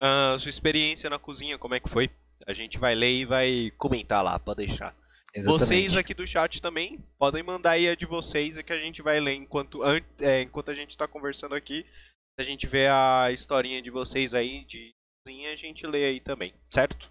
a 0.00 0.36
sua 0.38 0.50
experiência 0.50 1.10
na 1.10 1.18
cozinha, 1.18 1.58
como 1.58 1.74
é 1.74 1.80
que 1.80 1.90
foi. 1.90 2.08
A 2.46 2.52
gente 2.52 2.78
vai 2.78 2.94
ler 2.94 3.12
e 3.12 3.24
vai 3.24 3.72
comentar 3.76 4.22
lá, 4.22 4.38
pode 4.38 4.58
deixar. 4.58 4.94
Vocês 5.44 5.96
aqui 5.96 6.12
do 6.14 6.26
chat 6.26 6.60
também 6.60 6.98
podem 7.18 7.42
mandar 7.42 7.72
aí 7.72 7.88
a 7.88 7.94
de 7.94 8.04
vocês 8.06 8.58
é 8.58 8.62
que 8.62 8.72
a 8.72 8.78
gente 8.78 9.00
vai 9.02 9.20
ler 9.20 9.34
enquanto, 9.34 9.82
an- 9.82 10.00
é, 10.20 10.42
enquanto 10.42 10.70
a 10.70 10.74
gente 10.74 10.96
tá 10.96 11.06
conversando 11.06 11.54
aqui. 11.54 11.84
A 12.38 12.42
gente 12.42 12.66
vê 12.66 12.88
a 12.88 13.28
historinha 13.32 13.80
de 13.82 13.90
vocês 13.90 14.32
aí 14.34 14.64
de 14.64 14.92
cozinha, 15.26 15.52
a 15.52 15.56
gente 15.56 15.86
lê 15.86 16.04
aí 16.06 16.20
também, 16.20 16.54
certo? 16.72 17.10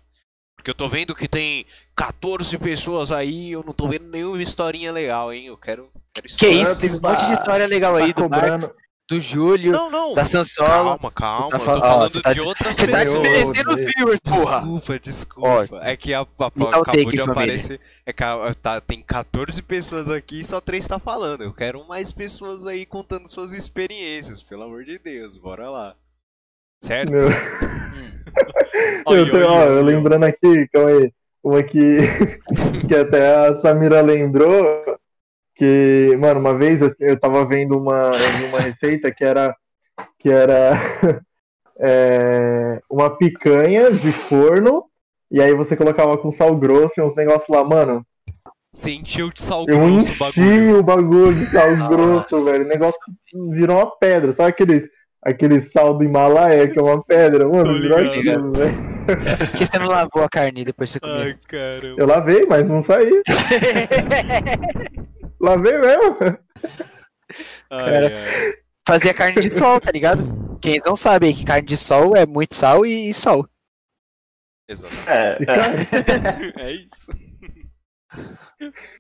Porque 0.58 0.72
eu 0.72 0.76
tô 0.76 0.90
vendo 0.90 1.16
que 1.16 1.28
tem 1.28 1.66
14 1.96 2.58
pessoas 2.58 3.12
aí, 3.12 3.52
eu 3.52 3.64
não 3.64 3.74
tô 3.74 3.88
vendo 3.88 4.10
nenhuma 4.10 4.42
historinha 4.42 4.92
legal, 4.92 5.32
hein? 5.32 5.46
Eu 5.46 5.58
quero. 5.58 5.90
quero 6.14 6.28
Que 6.28 6.48
isso, 6.50 6.82
tem 6.82 6.90
um 6.98 7.02
monte 7.02 7.26
de 7.28 7.34
história 7.34 7.66
legal 7.66 7.96
aí 7.96 8.14
Tá 8.14 8.22
do 8.22 8.30
Marcos, 8.30 8.66
cobrando. 8.68 8.76
Do 9.10 9.20
Júlio, 9.20 9.72
Não, 9.72 9.90
não. 9.90 10.14
da 10.14 10.24
Sansolo. 10.24 10.68
Calma, 10.68 11.12
calma. 11.12 11.50
Tá 11.50 11.58
eu 11.58 11.66
tô 11.66 11.72
ó, 11.72 11.82
falando 11.82 12.10
você 12.12 12.22
tá 12.22 12.34
de 12.34 12.42
outras 12.42 12.76
Você 12.76 12.88
tá 12.88 12.98
pessoas. 13.00 13.22
desmerecendo 13.24 13.70
os 13.72 13.76
viewers, 13.96 14.22
porra. 14.22 14.60
Desculpa, 14.62 15.00
desculpa. 15.00 15.80
É 15.82 15.98
que 15.98 16.14
a, 16.14 16.20
a- 16.22 16.24
dá 16.24 16.46
o 16.46 16.68
acabou 16.68 16.84
take, 16.86 17.06
de 17.06 17.18
família. 17.18 17.32
aparecer. 17.32 17.80
É 18.06 18.14
que 18.14 18.24
a- 18.24 18.54
tá, 18.62 18.80
tem 18.80 19.02
14 19.02 19.62
pessoas 19.64 20.10
aqui 20.12 20.42
e 20.42 20.44
só 20.44 20.62
3 20.62 20.88
tá 20.88 21.00
falando. 21.00 21.42
Eu 21.44 21.52
quero 21.54 21.84
mais 21.88 22.12
pessoas 22.12 22.68
aí 22.68 22.86
contando 22.86 23.28
suas 23.28 23.54
experiências, 23.54 24.44
pelo 24.44 24.64
amor 24.64 24.84
de 24.84 25.00
Deus. 25.00 25.38
Bora 25.38 25.70
lá. 25.70 25.96
Certo? 26.84 27.12
Meu, 27.12 27.28
Oi, 29.08 29.20
eu, 29.20 29.32
tô, 29.32 29.38
oi, 29.38 29.44
ó, 29.44 29.64
eu 29.64 29.78
oi. 29.78 29.84
lembrando 29.84 30.24
aqui, 30.26 30.68
calma 30.72 30.90
aí, 30.92 31.12
uma 31.44 31.64
que, 31.64 31.98
que 32.88 32.96
até 32.96 33.48
a 33.48 33.54
Samira 33.56 34.02
lembrou, 34.02 34.99
que, 35.60 36.16
mano, 36.18 36.40
uma 36.40 36.58
vez 36.58 36.82
eu, 36.82 36.96
eu 37.02 37.20
tava 37.20 37.44
vendo 37.44 37.78
uma, 37.78 38.12
uma 38.48 38.62
receita 38.62 39.12
que 39.12 39.26
era, 39.26 39.54
que 40.18 40.30
era 40.30 40.72
é, 41.78 42.80
uma 42.90 43.10
picanha 43.18 43.92
de 43.92 44.10
forno, 44.10 44.86
e 45.30 45.42
aí 45.42 45.54
você 45.54 45.76
colocava 45.76 46.18
com 46.18 46.32
sal 46.32 46.56
grosso 46.56 46.94
e 46.98 47.04
uns 47.04 47.14
negócios 47.14 47.50
lá, 47.50 47.62
mano, 47.62 48.06
Você 48.72 48.92
encheu 48.92 49.30
de 49.34 49.42
sal 49.42 49.66
eu 49.68 49.78
grosso 49.78 50.14
o 50.14 50.18
bagulho. 50.18 50.80
o 50.80 50.84
bagulho 50.84 51.34
de 51.34 51.46
sal 51.48 51.76
Nossa. 51.76 51.88
grosso, 51.90 52.46
velho, 52.46 52.64
o 52.64 52.70
negócio 52.70 53.00
virou 53.52 53.80
uma 53.80 53.98
pedra, 53.98 54.32
sabe 54.32 54.52
aqueles, 54.52 54.90
aquele 55.22 55.60
sal 55.60 55.94
do 55.94 56.06
Himalaia 56.06 56.70
que 56.70 56.80
é 56.80 56.82
uma 56.82 57.04
pedra, 57.04 57.44
Tô 57.44 57.52
mano, 57.52 57.82
virou 57.82 57.98
aquilo, 57.98 58.54
velho. 58.54 58.78
Por 59.10 59.58
que 59.58 59.66
você 59.66 59.78
não 59.78 59.88
lavou 59.88 60.24
a 60.24 60.30
carne 60.30 60.64
depois 60.64 60.90
que 60.90 60.94
você 60.94 61.00
comeu? 61.02 61.18
Ai, 61.18 61.36
caramba. 61.50 61.96
Eu 61.98 62.08
lavei, 62.08 62.46
mas 62.48 62.66
não 62.66 62.82
saí. 62.82 63.12
Lavei 65.42 65.78
mesmo. 65.80 66.18
Ai, 67.70 68.06
ai. 68.14 68.54
Fazia 68.88 69.14
carne 69.14 69.42
de 69.42 69.52
sol, 69.52 69.80
tá 69.80 69.92
ligado? 69.92 70.58
Quem 70.62 70.80
não 70.86 70.96
sabe 70.96 71.28
aí 71.28 71.34
que 71.34 71.46
carne 71.46 71.68
de 71.68 71.78
sol 71.78 72.16
é 72.16 72.26
muito 72.26 72.56
sal 72.56 72.86
e, 72.86 73.10
e 73.10 73.14
sol. 73.14 73.48
Exatamente. 74.68 75.10
É, 75.10 76.62
é. 76.62 76.64
É 76.70 76.72
isso. 76.74 77.12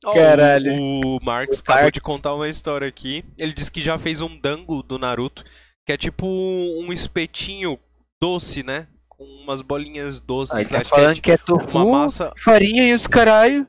Ó, 0.05 0.13
Caralho. 0.13 0.71
O, 0.73 1.17
o 1.17 1.23
Marx 1.23 1.57
O 1.57 1.61
acabou 1.61 1.81
Marx. 1.83 1.93
de 1.93 2.01
contar 2.01 2.33
uma 2.35 2.47
história 2.47 2.87
aqui. 2.87 3.25
Ele 3.37 3.53
disse 3.53 3.71
que 3.71 3.81
já 3.81 3.97
fez 3.97 4.21
um 4.21 4.39
dango 4.39 4.81
do 4.83 4.97
Naruto, 4.99 5.43
que 5.85 5.91
é 5.91 5.97
tipo 5.97 6.25
um 6.27 6.93
espetinho 6.93 7.79
doce, 8.21 8.63
né? 8.63 8.87
Com 9.07 9.23
umas 9.43 9.61
bolinhas 9.61 10.19
doces. 10.19 10.55
Aí 10.55 10.65
tá 10.65 10.77
acho 10.79 10.89
que 10.91 10.95
é 10.95 10.97
falando 10.97 11.15
tipo 11.15 11.23
que 11.25 11.31
é 11.31 11.35
uma 11.35 11.59
tofu, 11.59 11.91
massa. 11.91 12.33
farinha 12.37 12.83
e 12.87 12.93
os 12.93 13.07
caralho. 13.07 13.65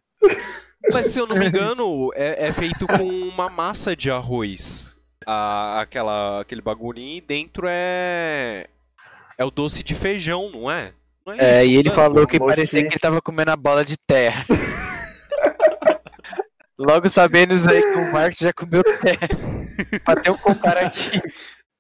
Mas 0.93 1.07
se 1.07 1.19
eu 1.19 1.27
não 1.27 1.37
me 1.37 1.49
engano, 1.49 2.11
é, 2.15 2.49
é 2.49 2.53
feito 2.53 2.87
com 2.87 3.03
uma 3.03 3.49
massa 3.49 3.95
de 3.95 4.11
arroz. 4.11 4.97
A, 5.27 5.81
aquela, 5.81 6.41
aquele 6.41 6.63
bagulhinho 6.63 7.19
e 7.19 7.21
dentro 7.21 7.67
é. 7.69 8.67
É 9.37 9.45
o 9.45 9.51
doce 9.51 9.83
de 9.83 9.95
feijão, 9.95 10.51
não 10.51 10.71
é? 10.71 10.93
Não 11.27 11.35
É, 11.35 11.65
isso, 11.65 11.71
e 11.71 11.77
ele 11.77 11.91
falou 11.91 12.27
que 12.27 12.39
parecia 12.39 12.83
que 12.83 12.89
ele 12.89 12.99
tava 12.99 13.21
comendo 13.21 13.51
a 13.51 13.57
bola 13.57 13.85
de 13.85 13.97
terra. 13.97 14.45
Logo 16.79 17.09
sabendo 17.11 17.53
aí 17.69 17.83
que 17.83 17.99
o 17.99 18.13
Marcos 18.13 18.39
já 18.39 18.53
comeu 18.53 18.83
terra. 18.83 19.29
pra 20.05 20.17
ter 20.17 20.31
um 20.31 20.37
comparativo. 20.37 21.23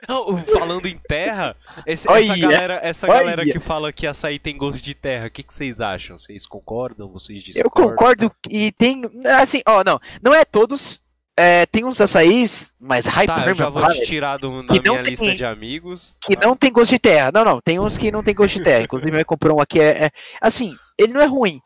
Não, 0.08 0.38
falando 0.46 0.86
em 0.86 0.96
terra, 0.98 1.54
esse- 1.86 2.10
essa 2.10 2.36
galera, 2.36 2.80
essa 2.82 3.06
olha. 3.10 3.18
galera 3.20 3.44
que 3.44 3.58
fala 3.58 3.92
que 3.92 4.06
açaí 4.06 4.38
tem 4.38 4.56
gosto 4.56 4.82
de 4.82 4.94
terra, 4.94 5.26
o 5.26 5.30
que, 5.30 5.42
que 5.42 5.52
vocês 5.52 5.80
acham? 5.80 6.16
Vocês 6.16 6.46
concordam? 6.46 7.08
Vocês 7.10 7.38
Eu 7.40 7.44
discordam? 7.64 7.90
concordo 7.90 8.32
e 8.50 8.72
tem. 8.72 9.02
Assim, 9.40 9.60
ó, 9.66 9.82
não. 9.84 10.00
Não 10.22 10.34
é 10.34 10.44
todos. 10.44 11.00
é, 11.36 11.64
tem 11.66 11.84
uns 11.86 11.98
açaís, 12.00 12.74
mas 12.78 13.06
hype 13.06 13.26
Tá, 13.28 13.38
eu 13.40 13.46
mesmo, 13.46 13.54
já 13.54 13.68
vou 13.70 13.80
cara, 13.80 13.94
te 13.94 14.02
tirar 14.02 14.36
do, 14.36 14.62
da 14.62 14.74
minha 14.74 14.82
tem- 14.82 15.02
lista 15.02 15.34
de 15.34 15.44
amigos. 15.44 16.18
que 16.22 16.36
tá? 16.36 16.46
não 16.46 16.54
tem 16.54 16.70
gosto 16.70 16.90
de 16.90 16.98
terra. 16.98 17.30
Não, 17.32 17.42
não. 17.44 17.60
Tem 17.62 17.78
uns 17.78 17.96
que 17.96 18.10
não 18.10 18.22
tem 18.22 18.34
gosto 18.34 18.58
de 18.58 18.64
terra. 18.64 18.82
Inclusive, 18.82 19.18
eu 19.20 19.24
comprou 19.24 19.56
um 19.58 19.60
aqui. 19.62 19.80
É, 19.80 20.04
é- 20.06 20.10
assim, 20.40 20.74
ele 20.98 21.14
não 21.14 21.20
é 21.22 21.24
ruim, 21.26 21.58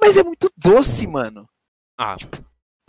mas 0.00 0.16
é 0.16 0.24
muito 0.24 0.50
doce, 0.56 1.06
mano. 1.06 1.46
Ah, 1.96 2.16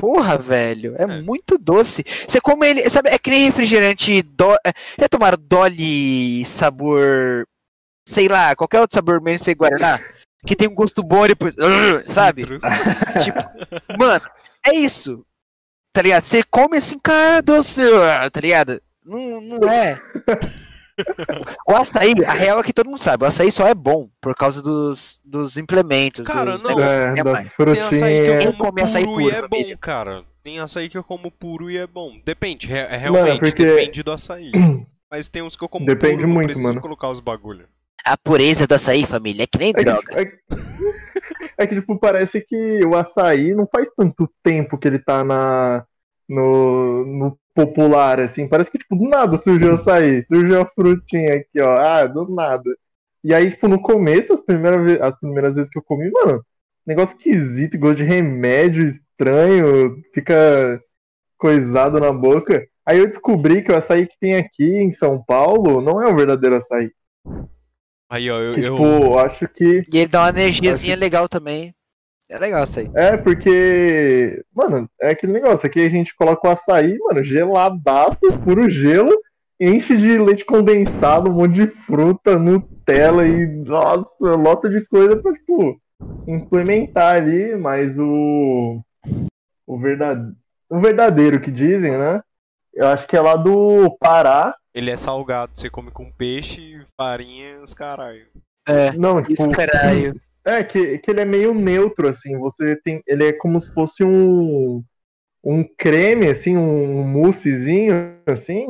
Porra, 0.02 0.36
velho, 0.36 0.96
é, 0.98 1.04
É. 1.04 1.22
muito 1.22 1.60
doce. 1.60 2.04
Você 2.28 2.42
come 2.42 2.68
ele, 2.68 2.90
sabe, 2.90 3.10
é 3.10 3.20
que 3.20 3.30
nem 3.30 3.46
refrigerante. 3.46 4.24
Do, 4.24 4.52
é, 4.66 4.74
já 5.00 5.08
tomaram 5.08 5.38
Dolly 5.40 6.44
sabor. 6.48 7.48
Sei 8.10 8.28
lá, 8.28 8.56
qualquer 8.56 8.80
outro 8.82 8.96
sabor 8.96 9.22
menos 9.22 9.44
sem 9.44 9.56
Guaraná? 9.56 10.00
Que 10.44 10.56
tem 10.56 10.68
um 10.68 10.74
gosto 10.74 11.04
bom 11.04 11.24
e 11.24 11.28
depois. 11.30 11.54
sabe? 12.04 12.46
Tipo, 13.24 13.98
mano, 14.00 14.26
é 14.66 14.74
isso. 14.74 15.24
Tá 15.94 16.02
ligado? 16.02 16.24
Você 16.24 16.42
come 16.50 16.78
assim, 16.78 16.98
cara, 16.98 17.42
doce, 17.44 17.82
tá 18.34 18.40
ligado? 18.42 18.82
Não, 19.06 19.40
não 19.40 19.70
é. 19.72 20.02
O 21.68 21.74
açaí, 21.76 22.14
a 22.26 22.32
real 22.34 22.60
é 22.60 22.64
que 22.64 22.74
todo 22.74 22.88
mundo 22.88 23.00
sabe, 23.00 23.24
o 23.24 23.28
açaí 23.28 23.52
só 23.52 23.68
é 23.68 23.74
bom 23.74 24.10
por 24.20 24.36
causa 24.36 24.62
dos, 24.62 25.20
dos 25.24 25.58
implementos. 25.58 26.26
Cara, 26.26 26.52
dos 26.54 26.62
não. 26.64 26.80
é, 26.80 27.14
é 27.20 27.24
das 27.24 27.34
mais. 27.34 27.54
Tem 27.56 27.82
açaí 27.82 28.24
que 28.24 28.30
eu 28.30 28.34
frutinhas. 28.34 28.46
Como 28.46 28.58
comi 28.70 28.82
açaí 28.82 29.04
puro 29.06 29.22
e 29.22 29.24
puro, 29.26 29.36
é 29.36 29.42
família. 29.50 29.76
bom, 29.76 29.80
cara. 29.80 30.24
Tem 30.44 30.60
açaí 30.60 30.90
que 30.90 30.98
eu 30.98 31.04
como 31.04 31.30
puro 31.32 31.70
e 31.70 31.78
é 31.78 31.86
bom. 31.88 32.14
Depende, 32.26 32.68
re- 32.68 32.80
é 32.80 32.98
realmente, 32.98 33.40
porque- 33.40 33.64
depende 33.66 34.04
do 34.04 34.12
açaí. 34.12 34.52
Mas 35.12 35.28
tem 35.30 35.42
uns 35.42 35.56
que 35.56 35.64
eu 35.64 35.70
como 35.70 35.86
Depende 35.86 36.16
puro, 36.18 36.28
não 36.28 36.34
muito, 36.36 36.48
preciso 36.48 36.68
mano. 36.68 36.82
colocar 36.82 37.10
os 37.10 37.20
bagulho. 37.20 37.68
A 38.04 38.18
pureza 38.18 38.66
do 38.66 38.74
açaí, 38.74 39.06
família, 39.06 39.44
é 39.44 39.48
que 39.48 39.58
nem 39.60 39.70
É 39.70 39.74
que, 39.74 39.84
droga. 39.86 40.00
tipo, 40.02 40.18
é- 40.20 40.40
é 41.64 41.68
que, 41.68 41.76
tipo, 41.76 42.00
parece 42.00 42.42
que 42.42 42.80
o 42.86 42.96
açaí 42.96 43.54
não 43.54 43.68
faz 43.68 43.90
tanto 43.96 44.28
tempo 44.42 44.78
que 44.78 44.88
ele 44.88 45.00
tá 45.00 45.24
na, 45.24 45.86
no, 46.34 47.06
no 47.06 47.38
popular, 47.54 48.20
assim. 48.20 48.48
Parece 48.48 48.72
que, 48.72 48.78
tipo, 48.78 48.96
do 48.96 49.06
nada 49.10 49.38
surgiu 49.38 49.72
o 49.72 49.74
açaí. 49.74 50.24
Surgiu 50.24 50.62
a 50.62 50.66
frutinha 50.66 51.36
aqui, 51.36 51.62
ó. 51.62 51.78
Ah, 51.78 52.06
do 52.06 52.28
nada. 52.34 52.70
E 53.24 53.34
aí, 53.34 53.50
tipo, 53.50 53.68
no 53.68 53.82
começo, 53.82 54.34
as 54.34 54.42
primeiras, 54.42 55.02
as 55.02 55.20
primeiras 55.20 55.56
vezes 55.56 55.70
que 55.70 55.78
eu 55.78 55.84
comi, 55.84 56.10
mano, 56.12 56.44
negócio 56.86 57.16
esquisito, 57.18 57.78
gosto 57.78 57.98
de 57.98 58.04
remédio 58.04 58.88
estranho, 58.88 59.96
fica 60.14 60.82
coisado 61.38 62.00
na 62.00 62.12
boca. 62.12 62.66
Aí 62.86 62.98
eu 63.00 63.08
descobri 63.08 63.62
que 63.62 63.72
o 63.72 63.76
açaí 63.76 64.08
que 64.08 64.18
tem 64.20 64.36
aqui 64.36 64.64
em 64.78 64.90
São 64.92 65.22
Paulo 65.24 65.82
não 65.82 66.02
é 66.02 66.08
o 66.12 66.16
verdadeiro 66.16 66.56
açaí. 66.56 66.92
Aí, 68.10 68.30
ó, 68.30 68.40
eu. 68.40 68.54
Que, 68.54 68.62
eu- 68.62 68.66
tipo, 68.76 68.84
eu 68.84 69.20
acho 69.20 69.48
que. 69.48 69.86
E 69.92 69.98
ele 69.98 70.08
dá 70.08 70.22
uma 70.24 70.30
energiazinha 70.30 70.96
legal 70.96 71.30
também. 71.30 71.74
É 72.32 72.38
legal 72.40 72.64
isso 72.64 72.80
aí. 72.80 72.90
É, 72.96 73.18
porque. 73.18 74.42
Mano, 74.56 74.90
é 75.02 75.10
aquele 75.10 75.34
negócio. 75.34 75.68
Aqui 75.68 75.86
a 75.86 75.90
gente 75.90 76.16
coloca 76.16 76.48
o 76.48 76.52
açaí, 76.52 76.98
mano, 77.00 77.22
geladaço, 77.22 78.20
puro 78.46 78.70
gelo, 78.70 79.12
enche 79.60 79.98
de 79.98 80.18
leite 80.18 80.46
condensado, 80.46 81.30
um 81.30 81.34
monte 81.34 81.56
de 81.56 81.68
fruta, 81.68 82.40
Nutella 82.40 83.28
e. 83.28 83.46
Nossa, 83.48 84.08
lota 84.22 84.70
de 84.70 84.86
coisa 84.86 85.18
pra, 85.18 85.34
tipo, 85.34 85.78
implementar 86.26 87.18
ali, 87.18 87.58
mas 87.58 88.00
o. 88.00 88.82
O 89.68 89.78
verdadeiro. 89.78 90.36
O 90.70 90.80
verdadeiro 90.80 91.42
que 91.42 91.52
dizem, 91.52 91.92
né? 91.92 92.22
Eu 92.74 92.88
acho 92.88 93.06
que 93.08 93.18
é 93.18 93.20
lá 93.20 93.36
do 93.36 93.92
Pará. 94.00 94.56
Ele 94.74 94.90
é 94.90 94.96
salgado, 94.96 95.52
você 95.54 95.70
come 95.70 95.92
com 95.92 96.10
peixe, 96.10 96.80
farinha, 96.96 97.62
os 97.62 97.74
caralho. 97.74 98.26
É. 98.66 98.94
Não, 98.94 99.22
tipo. 99.22 99.34
Isso, 99.34 99.52
caralho. 99.52 100.16
É, 100.46 100.64
que, 100.64 100.98
que 101.00 101.12
ele 101.12 101.22
é 101.22 101.26
meio 101.26 101.54
neutro, 101.54 102.08
assim. 102.08 102.38
Você 102.40 102.76
tem. 102.84 103.02
Ele 103.08 103.28
é 103.28 103.34
como 103.34 103.60
se 103.60 103.74
fosse 103.74 104.04
um. 104.04 104.84
Um 105.44 105.64
creme, 105.76 106.28
assim, 106.28 106.56
um 106.56 107.04
moussezinho, 107.04 107.94
assim. 108.28 108.68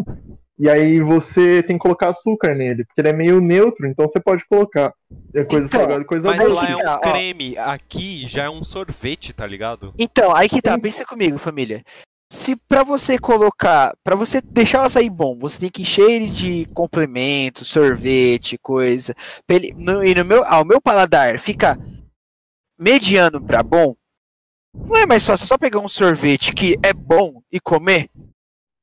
E 0.61 0.69
aí 0.69 1.01
você 1.01 1.63
tem 1.63 1.75
que 1.75 1.81
colocar 1.81 2.09
açúcar 2.09 2.53
nele, 2.53 2.85
porque 2.85 3.01
ele 3.01 3.09
é 3.09 3.13
meio 3.13 3.41
neutro, 3.41 3.87
então 3.87 4.07
você 4.07 4.19
pode 4.19 4.45
colocar. 4.47 4.93
É 5.33 5.43
coisa 5.43 5.65
Então, 5.65 5.79
salgada, 5.79 6.05
coisa 6.05 6.27
Mas 6.27 6.37
doce. 6.37 6.53
lá 6.53 6.69
é 6.69 6.75
um 6.75 6.87
ó. 6.87 6.99
creme, 6.99 7.57
aqui 7.57 8.27
já 8.27 8.43
é 8.43 8.49
um 8.49 8.63
sorvete, 8.63 9.33
tá 9.33 9.47
ligado? 9.47 9.91
Então, 9.97 10.35
aí 10.35 10.47
que 10.47 10.61
tá, 10.61 10.77
pensa 10.77 11.03
comigo, 11.03 11.39
família. 11.39 11.81
Se 12.33 12.55
pra 12.55 12.81
você 12.81 13.19
colocar, 13.19 13.93
pra 14.01 14.15
você 14.15 14.39
deixar 14.39 14.81
o 14.83 14.85
açaí 14.85 15.09
bom, 15.09 15.37
você 15.37 15.59
tem 15.59 15.69
que 15.69 15.81
encher 15.81 16.09
ele 16.09 16.29
de 16.29 16.65
complemento, 16.67 17.65
sorvete, 17.65 18.57
coisa. 18.57 19.13
ele- 19.49 19.73
no- 19.73 20.01
e 20.01 20.15
no 20.15 20.23
meu, 20.23 20.41
ao 20.45 20.63
meu 20.63 20.79
paladar 20.81 21.37
fica 21.39 21.77
mediano 22.79 23.45
pra 23.45 23.61
bom. 23.61 23.93
Não 24.73 24.95
é 24.95 25.05
mais 25.05 25.25
fácil 25.25 25.45
só 25.45 25.57
pegar 25.57 25.79
um 25.79 25.89
sorvete 25.89 26.53
que 26.53 26.77
é 26.81 26.93
bom 26.93 27.41
e 27.51 27.59
comer? 27.59 28.09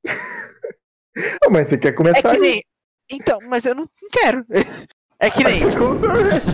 Mas 1.50 1.68
você 1.68 1.78
quer 1.78 1.88
É 1.88 1.92
começar 1.92 2.32
que 2.34 2.38
nem. 2.40 2.62
Então, 3.10 3.38
mas 3.48 3.64
eu 3.64 3.74
não 3.74 3.88
não 4.02 4.10
quero. 4.10 4.44
É 5.20 5.30
que 5.30 5.42
nem. 5.42 5.60
sorvete. 5.72 6.46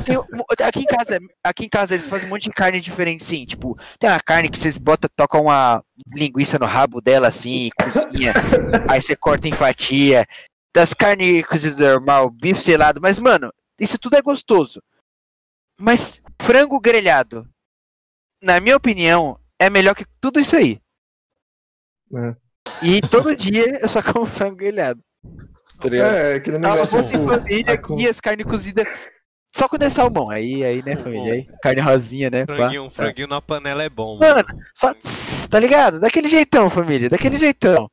Tem 0.56 0.66
aqui 0.66 0.80
em 0.80 0.84
casa, 0.84 1.18
aqui 1.42 1.64
em 1.66 1.68
casa 1.68 1.94
eles 1.94 2.06
fazem 2.06 2.26
um 2.26 2.30
monte 2.30 2.44
de 2.44 2.50
carne 2.50 2.80
diferente, 2.80 3.22
sim. 3.22 3.44
Tipo, 3.44 3.78
tem 3.98 4.08
uma 4.08 4.20
carne 4.20 4.48
que 4.48 4.58
vocês 4.58 4.78
botam, 4.78 5.10
tocam 5.14 5.42
uma 5.42 5.84
linguiça 6.14 6.58
no 6.58 6.66
rabo 6.66 7.00
dela, 7.00 7.28
assim, 7.28 7.68
cozinha. 7.78 8.32
aí 8.90 9.00
você 9.00 9.14
corta 9.14 9.48
em 9.48 9.52
fatia. 9.52 10.26
Das 10.74 10.92
carnes 10.92 11.46
cozidas 11.46 11.78
normal, 11.78 12.30
bife 12.30 12.60
selado. 12.60 13.00
Mas, 13.00 13.18
mano, 13.18 13.52
isso 13.78 13.98
tudo 13.98 14.16
é 14.16 14.22
gostoso. 14.22 14.82
Mas 15.78 16.20
frango 16.40 16.80
grelhado, 16.80 17.48
na 18.42 18.58
minha 18.60 18.76
opinião, 18.76 19.38
é 19.58 19.68
melhor 19.70 19.94
que 19.94 20.04
tudo 20.20 20.40
isso 20.40 20.56
aí. 20.56 20.80
É. 22.12 22.36
E 22.82 23.00
todo 23.02 23.36
dia 23.36 23.78
eu 23.80 23.88
só 23.88 24.02
como 24.02 24.26
frango 24.26 24.56
grelhado. 24.56 25.02
Tá 25.80 25.88
ligado? 25.88 26.14
É, 26.14 26.34
aquele 26.34 26.58
Tá, 26.58 26.74
negócio. 26.74 26.98
em 26.98 27.02
tipo, 27.02 27.28
família 27.28 27.64
tá 27.64 27.78
com- 27.78 27.94
aqui, 27.94 28.08
as 28.08 28.20
carnes 28.20 28.46
cozidas. 28.46 28.86
Só 29.54 29.68
quando 29.68 29.82
é 29.82 29.90
salmão. 29.90 30.30
Aí, 30.30 30.64
aí, 30.64 30.82
né, 30.82 30.96
família? 30.96 31.34
Aí, 31.34 31.46
carne 31.62 31.80
rosinha, 31.80 32.28
né? 32.30 32.44
pá. 32.46 32.56
Franguinho, 32.56 32.90
franguinho 32.90 33.28
na 33.28 33.40
panela 33.40 33.82
é 33.84 33.88
bom. 33.88 34.18
Mano, 34.18 34.44
só. 34.74 34.92
tss, 34.94 35.48
Tá 35.48 35.60
ligado? 35.60 36.00
Daquele 36.00 36.26
jeitão, 36.28 36.68
família. 36.70 37.08
Daquele 37.08 37.38
jeitão. 37.38 37.88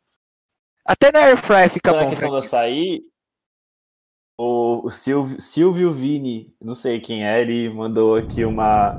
Até 0.87 1.11
na 1.11 1.19
airfry 1.19 1.69
fica 1.69 1.91
a 1.91 1.93
bom. 1.93 2.09
questão 2.09 2.31
do 2.31 2.41
franguinho. 2.41 2.43
açaí, 2.43 3.01
o, 4.39 4.87
o 4.87 4.89
Silvio, 4.89 5.39
Silvio 5.39 5.93
Vini, 5.93 6.51
não 6.59 6.73
sei 6.73 6.99
quem 6.99 7.23
é, 7.25 7.39
ele 7.41 7.69
mandou 7.69 8.15
aqui 8.15 8.43
uma. 8.43 8.95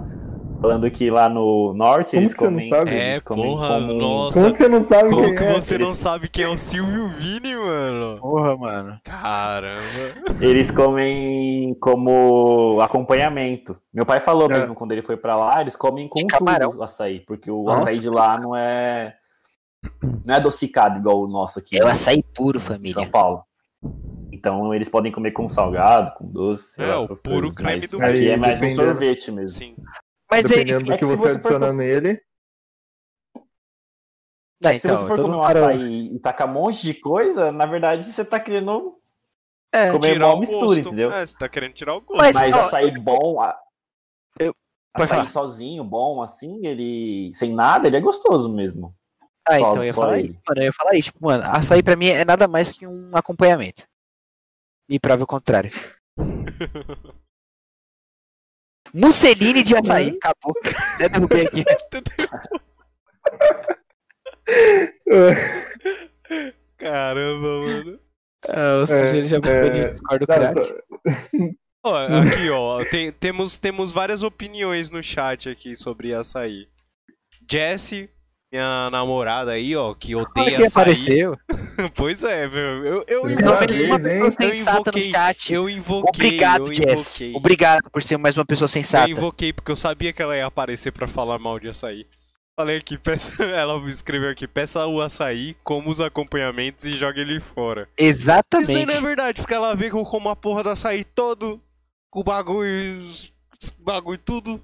Falando 0.63 0.89
que 0.93 1.11
lá 1.11 1.29
no 1.29 1.75
norte 1.75 2.11
Como 2.13 2.23
eles 2.23 2.33
que 2.35 2.39
você 2.39 2.45
não 2.47 2.53
comem. 2.55 2.69
sabe? 2.71 2.91
É, 2.95 3.21
comem 3.21 3.45
porra, 3.45 3.69
como- 3.81 3.93
nossa. 3.95 4.41
Como 4.41 4.53
que 4.53 4.59
você 4.59 4.69
não 4.69 4.83
sabe 4.83 5.11
Como 5.11 5.23
quem 5.25 5.35
que 5.35 5.43
é? 5.45 5.53
você 5.61 5.79
não 5.79 5.93
sabe 5.95 6.29
quem 6.29 6.45
é 6.45 6.49
o 6.49 6.57
Silvio 6.57 7.09
Vini, 7.09 7.55
mano? 7.57 8.19
Porra, 8.21 8.57
mano. 8.57 9.01
Caramba. 9.03 9.83
Eles 10.41 10.71
comem 10.71 11.75
como 11.81 12.81
acompanhamento. 12.81 13.77
Meu 13.93 14.07
pai 14.07 14.21
falou 14.21 14.49
É. 14.51 14.59
mesmo 14.59 14.75
quando 14.77 14.93
ele 14.93 15.03
foi 15.03 15.17
pra 15.17 15.37
lá, 15.37 15.61
eles 15.61 15.75
comem 15.75 16.07
com 16.09 16.21
tudo 16.25 16.79
o 16.79 16.83
açaí, 16.85 17.19
porque 17.21 17.51
o 17.51 17.65
Nossa. 17.65 17.83
açaí 17.83 17.99
de 17.99 18.09
lá 18.09 18.39
não 18.39 18.55
é 18.55 19.15
não 20.25 20.33
é 20.33 20.37
adocicado 20.39 21.01
igual 21.01 21.23
o 21.23 21.27
nosso 21.27 21.59
aqui 21.59 21.77
É 21.77 21.83
o 21.83 21.87
né, 21.87 21.91
açaí 21.91 22.23
puro, 22.23 22.61
família. 22.61 22.95
São 22.95 23.07
Paulo. 23.11 23.43
Então 24.31 24.73
eles 24.73 24.89
podem 24.89 25.11
comer 25.11 25.33
com 25.33 25.49
salgado, 25.49 26.13
com 26.17 26.25
doce, 26.25 26.81
É, 26.81 26.87
lá, 26.87 27.01
o 27.01 27.09
puro 27.09 27.53
coisas, 27.53 27.55
creme 27.57 27.87
do 27.89 28.01
aqui 28.01 28.29
é 28.31 28.37
mais 28.37 28.63
um 28.63 28.75
sorvete 28.77 29.33
mesmo. 29.33 29.49
Sim. 29.49 29.75
Mas. 30.37 30.45
Dependendo 30.45 30.85
do 30.85 30.93
é 30.93 30.95
que 30.97 31.01
que 31.01 31.05
você 31.07 31.17
você 31.17 31.23
for 31.29 31.35
adiciona 31.37 31.67
com- 31.69 31.73
nele. 31.75 32.23
Não, 34.61 34.71
Se 34.79 34.87
então, 34.87 34.97
você 34.97 35.07
for 35.09 35.21
comer 35.21 35.35
um 35.37 35.43
açaí 35.43 36.15
e 36.15 36.19
tacar 36.21 36.49
um 36.49 36.53
monte 36.53 36.83
de 36.83 36.95
coisa, 36.95 37.51
na 37.51 37.67
verdade 37.67 38.05
você 38.11 38.25
tá 38.25 38.39
querendo 38.39 38.97
É, 39.75 39.91
comer 39.91 40.13
Tirar 40.13 40.27
mal 40.29 40.37
o 40.37 40.41
mistura, 40.41 40.67
gosto. 40.67 40.79
entendeu? 40.81 41.11
É, 41.11 41.27
você 41.27 41.37
tá 41.37 41.49
querendo 41.49 41.73
tirar 41.75 41.95
o 41.97 42.01
gosto. 42.01 42.19
Mas- 42.21 42.37
Mas 42.37 42.55
ó, 42.55 42.61
açaí 42.61 42.97
bom, 43.01 43.41
a- 43.41 43.59
Eu- 44.39 44.55
açaí 44.95 45.09
falar. 45.09 45.27
sozinho, 45.27 45.83
bom, 45.83 46.23
assim, 46.23 46.65
ele 46.65 47.33
sem 47.35 47.53
nada, 47.53 47.89
ele 47.89 47.97
é 47.97 48.01
gostoso 48.01 48.49
mesmo. 48.49 48.95
Ah, 49.49 49.59
Só- 49.59 49.73
então 49.73 49.77
eu 49.79 49.85
ia 49.87 49.95
falar 49.95 50.19
isso. 50.21 50.41
Mano, 50.49 50.61
eu 50.61 50.65
ia 50.67 50.73
falar 50.73 50.95
isso. 50.95 51.05
Tipo, 51.13 51.27
mano, 51.27 51.43
açaí 51.45 51.83
pra 51.83 51.97
mim 51.97 52.07
é 52.09 52.25
nada 52.25 52.47
mais 52.47 52.71
que 52.71 52.87
um 52.87 53.11
acompanhamento. 53.17 53.85
Me 54.89 55.01
prova 55.01 55.25
o 55.25 55.27
contrário. 55.27 55.73
Musseline 58.95 59.63
de 59.63 59.75
açaí. 59.77 60.17
Acabou. 60.23 60.55
Até 60.95 61.09
derrubei 61.09 61.47
aqui. 61.47 61.65
Caramba, 66.79 67.61
mano. 67.61 67.99
Ah, 68.49 68.79
ou 68.81 68.87
seja, 68.87 69.17
ele 69.17 69.27
já 69.27 69.37
é, 69.45 69.67
é, 69.67 69.89
discordo 69.89 70.27
Não, 70.29 70.35
craque. 70.37 70.61
tô- 70.61 70.83
Ó, 71.85 71.97
aqui, 72.07 72.49
ó. 72.51 72.85
tem- 72.85 73.11
temos, 73.13 73.59
temos 73.59 73.91
várias 73.93 74.23
opiniões 74.23 74.89
no 74.91 75.03
chat 75.03 75.49
aqui 75.49 75.75
sobre 75.77 76.15
açaí. 76.15 76.69
Jessie, 77.51 78.09
minha 78.53 78.91
namorada 78.91 79.53
aí, 79.53 79.75
ó, 79.75 79.95
que 79.95 80.15
Olha 80.15 80.27
odeia 80.29 80.57
quem 80.57 80.67
açaí. 80.67 80.83
apareceu. 80.83 81.39
pois 81.97 82.23
é, 82.23 82.47
meu. 82.47 82.85
Eu, 82.85 83.05
eu 83.09 83.31
invoquei. 83.31 83.87
uma 83.87 83.97
hein? 83.97 84.03
pessoa 84.03 84.27
Eu 84.27 84.33
sensata 84.33 84.93
no 84.93 84.99
invoquei, 84.99 85.11
chat. 85.11 85.53
eu 85.55 85.71
invoquei. 85.71 86.27
Obrigado, 86.27 86.67
eu 86.67 86.75
Jess. 86.75 87.15
invoquei. 87.21 87.35
Obrigado 87.35 87.91
por 87.91 88.03
ser 88.03 88.19
mais 88.19 88.37
uma 88.37 88.45
pessoa 88.45 88.67
Eu 88.67 88.69
sensata. 88.69 89.11
invoquei 89.11 89.53
porque 89.55 89.73
eu 89.73 89.77
sabia 89.77 90.13
que 90.13 90.21
ela 90.21 90.37
ia 90.37 90.45
aparecer 90.47 90.93
pra 90.93 91.09
falar 91.09 91.39
mal 91.39 91.59
de 91.59 91.69
açaí. 91.71 92.07
Falei 92.55 92.77
aqui, 92.77 92.99
peça, 92.99 93.43
ela 93.49 93.79
escreveu 93.89 94.29
aqui, 94.29 94.47
peça 94.47 94.87
o 94.87 95.01
açaí, 95.01 95.57
como 95.65 95.89
os 95.89 96.03
acompanhamentos 96.03 96.85
e 96.85 96.93
joga 96.93 97.19
ele 97.19 97.41
fora. 97.41 97.83
Isso 97.83 97.97
daí 97.97 98.09
Exatamente. 98.09 98.87
não 98.87 98.95
é 98.95 99.01
verdade, 99.01 99.41
porque 99.41 99.55
ela 99.55 99.75
vê 99.75 99.89
que 99.89 99.97
eu 99.97 100.05
como 100.05 100.29
a 100.29 100.37
porra 100.37 100.63
do 100.63 100.69
açaí 100.69 101.03
todo, 101.03 101.59
com 102.11 102.21
o 102.21 102.25
bagulho, 102.25 103.01
bagulho 103.79 104.19
tudo. 104.19 104.63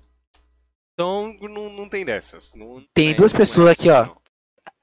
Então 0.99 1.33
não, 1.43 1.71
não 1.71 1.89
tem 1.89 2.05
dessas. 2.05 2.53
Não, 2.57 2.83
Tem 2.93 3.11
é- 3.11 3.15
duas 3.15 3.33
é 3.33 3.37
pessoas 3.37 3.79
aqui, 3.79 3.89
ó. 3.89 4.09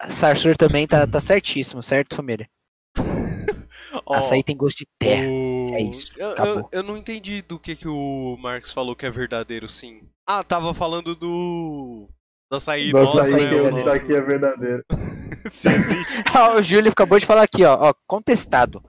Sarsur 0.09 0.55
também 0.55 0.87
tá, 0.87 1.05
tá 1.05 1.19
certíssimo, 1.19 1.83
certo, 1.83 2.15
família? 2.15 2.47
Ó, 4.05 4.13
Açaí 4.13 4.41
tem 4.43 4.55
gosto 4.55 4.77
de 4.77 4.85
terra. 4.97 5.27
o- 5.27 5.71
É 5.73 5.81
isso, 5.81 6.13
Eu, 6.17 6.27
eu, 6.27 6.31
acabou. 6.33 6.69
eu 6.71 6.83
não 6.83 6.97
entendi 6.97 7.41
do 7.41 7.59
que, 7.59 7.75
que 7.75 7.87
o 7.87 8.37
Marx 8.39 8.71
falou 8.71 8.95
que 8.95 9.05
é 9.05 9.11
verdadeiro, 9.11 9.67
sim. 9.67 10.03
Ah, 10.27 10.41
tava 10.43 10.73
falando 10.73 11.15
do. 11.15 12.07
Do 12.49 12.55
açaí 12.57 12.91
do 12.91 12.97
nosso, 13.03 13.17
açaí 13.17 13.31
né? 13.33 13.49
que 13.49 13.55
o 13.55 13.65
eu 13.65 13.71
nosso. 13.71 13.83
daqui 13.85 14.13
é 14.13 14.21
verdadeiro. 14.21 14.83
Se 15.51 15.67
existe. 15.69 16.15
Ah, 16.33 16.55
o 16.55 16.61
Júlio 16.61 16.91
acabou 16.91 17.19
de 17.19 17.25
falar 17.25 17.43
aqui, 17.43 17.63
ó, 17.65 17.89
ó. 17.89 17.93
Contestado. 18.07 18.81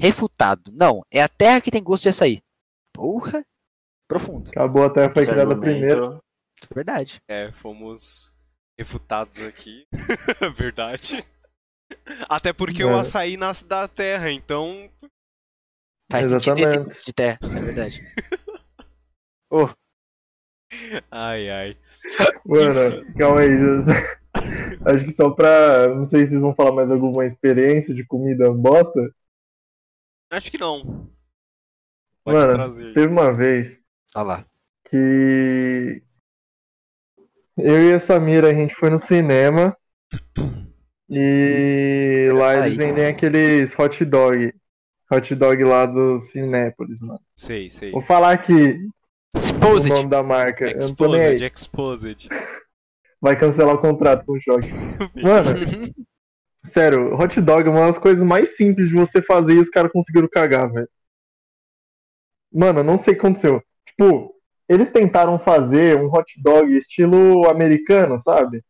Refutado. 0.00 0.72
Não, 0.72 1.02
é 1.10 1.22
a 1.22 1.28
terra 1.28 1.60
que 1.60 1.70
tem 1.70 1.82
gosto 1.82 2.02
de 2.04 2.08
açaí. 2.10 2.42
Porra. 2.92 3.44
Profundo. 4.08 4.50
Acabou 4.50 4.84
até 4.84 5.08
foi 5.08 5.22
Esse 5.22 5.30
criada 5.32 5.52
argumento- 5.52 5.78
primeiro. 5.78 6.23
Verdade. 6.72 7.22
É, 7.28 7.50
fomos 7.52 8.32
refutados 8.78 9.40
aqui. 9.42 9.86
Verdade. 10.56 11.24
Até 12.28 12.52
porque 12.52 12.84
o 12.84 12.90
É. 12.90 13.00
açaí 13.00 13.36
nasce 13.36 13.64
da 13.64 13.86
terra, 13.88 14.30
então. 14.30 14.90
Faz 16.10 16.26
Exatamente. 16.26 17.04
de 17.04 17.12
terra. 17.12 17.38
É 17.42 17.46
verdade. 17.60 18.00
Ô, 19.50 19.68
Ai, 21.10 21.48
ai. 21.50 21.74
Mano, 22.44 23.14
calma 23.16 23.40
aí. 23.40 23.48
Acho 24.86 25.04
que 25.04 25.12
só 25.12 25.30
pra. 25.30 25.94
Não 25.94 26.04
sei 26.04 26.24
se 26.24 26.30
vocês 26.30 26.42
vão 26.42 26.54
falar 26.54 26.72
mais 26.72 26.90
alguma 26.90 27.24
experiência 27.24 27.94
de 27.94 28.04
comida 28.04 28.52
bosta. 28.52 29.00
Acho 30.32 30.50
que 30.50 30.58
não. 30.58 31.08
Pode 32.24 32.38
Mano, 32.38 32.52
trazer. 32.54 32.92
Teve 32.92 33.06
uma 33.06 33.32
vez 33.32 33.82
olha 34.16 34.24
lá. 34.26 34.46
que 34.90 36.02
eu 37.56 37.90
e 37.90 37.92
a 37.92 38.00
Samira 38.00 38.48
a 38.50 38.54
gente 38.54 38.74
foi 38.74 38.90
no 38.90 38.98
cinema 38.98 39.76
e 41.08 42.30
lá 42.34 42.52
Açaí. 42.52 42.66
eles 42.66 42.76
vendem 42.78 43.06
aqueles 43.06 43.78
hot 43.78 44.04
dog. 44.04 44.54
hot 45.10 45.34
dog 45.34 45.64
lá 45.64 45.86
do 45.86 46.20
Cinépolis, 46.20 47.00
mano. 47.00 47.20
Sei, 47.34 47.70
sei. 47.70 47.92
Vou 47.92 48.00
falar 48.00 48.32
aqui 48.32 48.78
o 49.34 49.38
Exposed. 49.38 49.88
nome 49.92 50.08
da 50.08 50.22
marca. 50.22 50.66
Exposed, 50.66 51.44
exposed. 51.44 52.28
Vai 53.20 53.38
cancelar 53.38 53.74
o 53.74 53.80
contrato 53.80 54.24
com 54.24 54.32
o 54.32 54.40
choque. 54.40 54.68
Mano, 55.16 55.50
sério, 56.62 57.14
hot 57.14 57.40
dog 57.40 57.66
é 57.66 57.70
uma 57.70 57.86
das 57.86 57.98
coisas 57.98 58.22
mais 58.22 58.54
simples 58.56 58.88
de 58.88 58.94
você 58.94 59.22
fazer 59.22 59.54
e 59.54 59.58
os 59.60 59.70
caras 59.70 59.90
conseguiram 59.90 60.28
cagar, 60.28 60.70
velho. 60.70 60.88
Mano, 62.52 62.80
eu 62.80 62.84
não 62.84 62.98
sei 62.98 63.14
o 63.14 63.16
que 63.16 63.20
aconteceu. 63.24 63.62
Tipo, 63.86 64.33
eles 64.68 64.90
tentaram 64.90 65.38
fazer 65.38 65.98
um 65.98 66.06
hot 66.06 66.40
dog 66.42 66.76
estilo 66.76 67.48
americano, 67.48 68.18
sabe? 68.18 68.62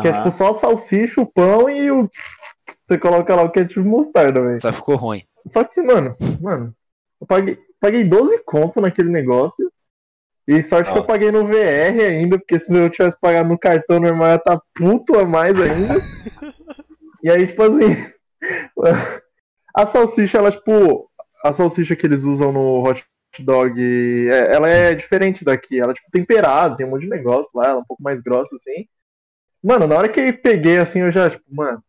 Que 0.00 0.08
é 0.08 0.12
tipo 0.12 0.30
só 0.30 0.52
salsicha, 0.52 1.20
o 1.20 1.26
pão 1.26 1.68
e 1.68 1.90
o. 1.90 2.08
Você 2.86 2.98
coloca 2.98 3.34
lá 3.34 3.42
o 3.42 3.50
ketchup 3.50 3.86
e 3.86 3.90
mostarda, 3.90 4.40
velho. 4.40 4.60
Só 4.60 4.72
ficou 4.72 4.96
ruim. 4.96 5.22
Só 5.46 5.64
que, 5.64 5.80
mano, 5.80 6.16
mano, 6.40 6.74
eu 7.20 7.26
paguei, 7.26 7.58
paguei 7.80 8.04
12 8.04 8.38
conto 8.44 8.80
naquele 8.80 9.08
negócio. 9.08 9.70
E 10.46 10.62
sorte 10.62 10.90
que 10.90 10.98
eu 10.98 11.02
Nossa. 11.02 11.06
paguei 11.06 11.30
no 11.30 11.44
VR 11.44 12.04
ainda, 12.04 12.38
porque 12.38 12.58
se 12.58 12.74
eu 12.74 12.90
tivesse 12.90 13.16
pagado 13.20 13.48
no 13.48 13.58
cartão 13.58 14.00
normal, 14.00 14.28
eu 14.28 14.32
ia 14.32 14.38
tá 14.38 14.60
puto 14.74 15.18
a 15.18 15.24
mais 15.24 15.58
ainda. 15.60 15.94
e 17.22 17.30
aí, 17.30 17.46
tipo 17.46 17.62
assim, 17.62 18.04
a 19.74 19.86
salsicha, 19.86 20.38
ela, 20.38 20.50
tipo, 20.50 21.08
a 21.44 21.52
salsicha 21.52 21.94
que 21.94 22.06
eles 22.06 22.24
usam 22.24 22.52
no 22.52 22.82
hot 22.82 23.04
dog, 23.40 23.80
é- 24.28 24.52
ela 24.54 24.68
é 24.68 24.94
diferente 24.94 25.44
daqui. 25.44 25.78
Ela 25.80 25.92
é, 25.92 25.94
tipo, 25.94 26.10
temperada, 26.10 26.76
tem 26.76 26.84
um 26.84 26.90
monte 26.90 27.02
de 27.02 27.08
negócio 27.08 27.50
lá, 27.54 27.66
ela 27.68 27.78
é 27.78 27.82
um 27.82 27.84
pouco 27.84 28.02
mais 28.02 28.20
grossa, 28.20 28.54
assim. 28.56 28.86
Mano, 29.62 29.86
na 29.86 29.96
hora 29.96 30.08
que 30.08 30.18
eu 30.18 30.36
peguei, 30.38 30.78
assim, 30.78 30.98
eu 31.00 31.12
já, 31.12 31.30
tipo, 31.30 31.44
mano, 31.48 31.82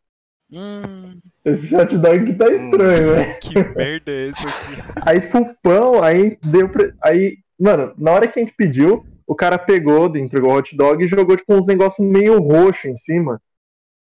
Hum, 0.56 1.20
esse 1.44 1.76
hot 1.76 1.98
dog 1.98 2.20
aqui 2.20 2.36
tá 2.36 2.46
estranho, 2.46 3.16
né? 3.16 3.34
Que 3.42 3.56
merda 3.56 4.12
é 4.12 4.30
essa 4.30 4.48
aqui? 4.48 4.84
Aí, 5.04 5.20
tipo, 5.20 5.40
o 5.40 5.56
pão, 5.64 6.04
aí 6.04 6.38
deu 6.44 6.70
pra... 6.70 6.92
Aí, 7.02 7.40
mano, 7.60 7.92
na 7.98 8.12
hora 8.12 8.28
que 8.28 8.40
a 8.40 8.44
gente 8.44 8.54
pediu, 8.56 9.04
o 9.26 9.34
cara 9.34 9.58
pegou, 9.58 10.16
entregou 10.16 10.52
o 10.52 10.56
hot 10.56 10.78
dog 10.78 11.04
e 11.04 11.08
jogou, 11.08 11.36
tipo, 11.36 11.56
uns 11.56 11.66
negócios 11.66 12.08
meio 12.08 12.40
roxo 12.40 12.88
em 12.88 12.96
cima. 12.96 13.42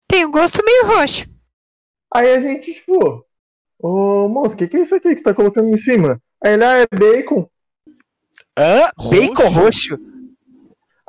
tem 0.06 0.26
um 0.26 0.30
gosto 0.30 0.62
meio 0.62 0.86
roxo. 0.86 1.24
Aí 2.14 2.34
a 2.34 2.38
gente, 2.38 2.74
tipo, 2.74 3.24
ô, 3.78 4.28
moço, 4.28 4.54
o 4.54 4.58
que, 4.58 4.68
que 4.68 4.76
é 4.76 4.80
isso 4.82 4.94
aqui 4.94 5.08
que 5.14 5.18
você 5.18 5.24
tá 5.24 5.32
colocando 5.32 5.68
em 5.70 5.78
cima? 5.78 6.20
Aí 6.44 6.52
ele, 6.54 6.64
ah, 6.64 6.78
é 6.78 6.86
bacon. 6.96 7.48
Hã? 8.58 8.90
Bacon 9.10 9.48
roxo? 9.48 9.98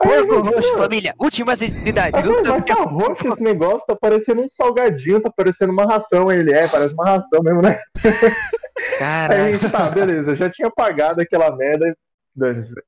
Aí 0.02 0.18
a 0.18 0.26
Porco 0.26 0.50
roxo, 0.50 0.78
família. 0.78 1.14
Últimas 1.20 1.62
unidades. 1.62 2.24
Aí, 2.24 2.30
Luta 2.30 2.50
mas 2.50 2.64
tá 2.64 2.74
roxo 2.74 3.28
esse 3.28 3.44
negócio, 3.44 3.86
tá 3.88 3.96
parecendo 3.96 4.42
um 4.42 4.50
salgadinho, 4.50 5.22
tá 5.22 5.32
parecendo 5.36 5.72
uma 5.72 5.86
ração. 5.86 6.30
Aí 6.30 6.40
ele, 6.40 6.54
é, 6.54 6.68
parece 6.68 6.94
uma 6.94 7.06
ração 7.06 7.42
mesmo, 7.42 7.62
né? 7.62 7.80
Aí 8.06 8.96
a 8.96 9.00
Caralho. 9.00 9.54
gente, 9.54 9.72
tá, 9.72 9.90
beleza, 9.90 10.36
já 10.36 10.50
tinha 10.50 10.70
pagado 10.70 11.22
aquela 11.22 11.56
merda 11.56 11.88
e 11.88 11.96
dane-se, 12.36 12.74
velho. 12.74 12.86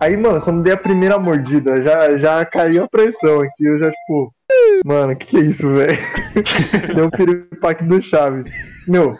Aí, 0.00 0.16
mano, 0.16 0.40
quando 0.40 0.62
dei 0.62 0.72
a 0.72 0.76
primeira 0.76 1.18
mordida, 1.18 1.82
já, 1.82 2.16
já 2.16 2.44
caiu 2.44 2.84
a 2.84 2.88
pressão 2.88 3.40
aqui, 3.40 3.64
eu 3.64 3.78
já, 3.78 3.90
tipo, 3.90 4.34
mano, 4.84 5.14
que 5.14 5.26
que 5.26 5.36
é 5.36 5.40
isso, 5.40 5.72
velho? 5.72 5.98
Deu 6.94 7.06
um 7.06 7.10
piripaque 7.10 7.84
do 7.84 8.02
Chaves. 8.02 8.50
Meu, 8.88 9.16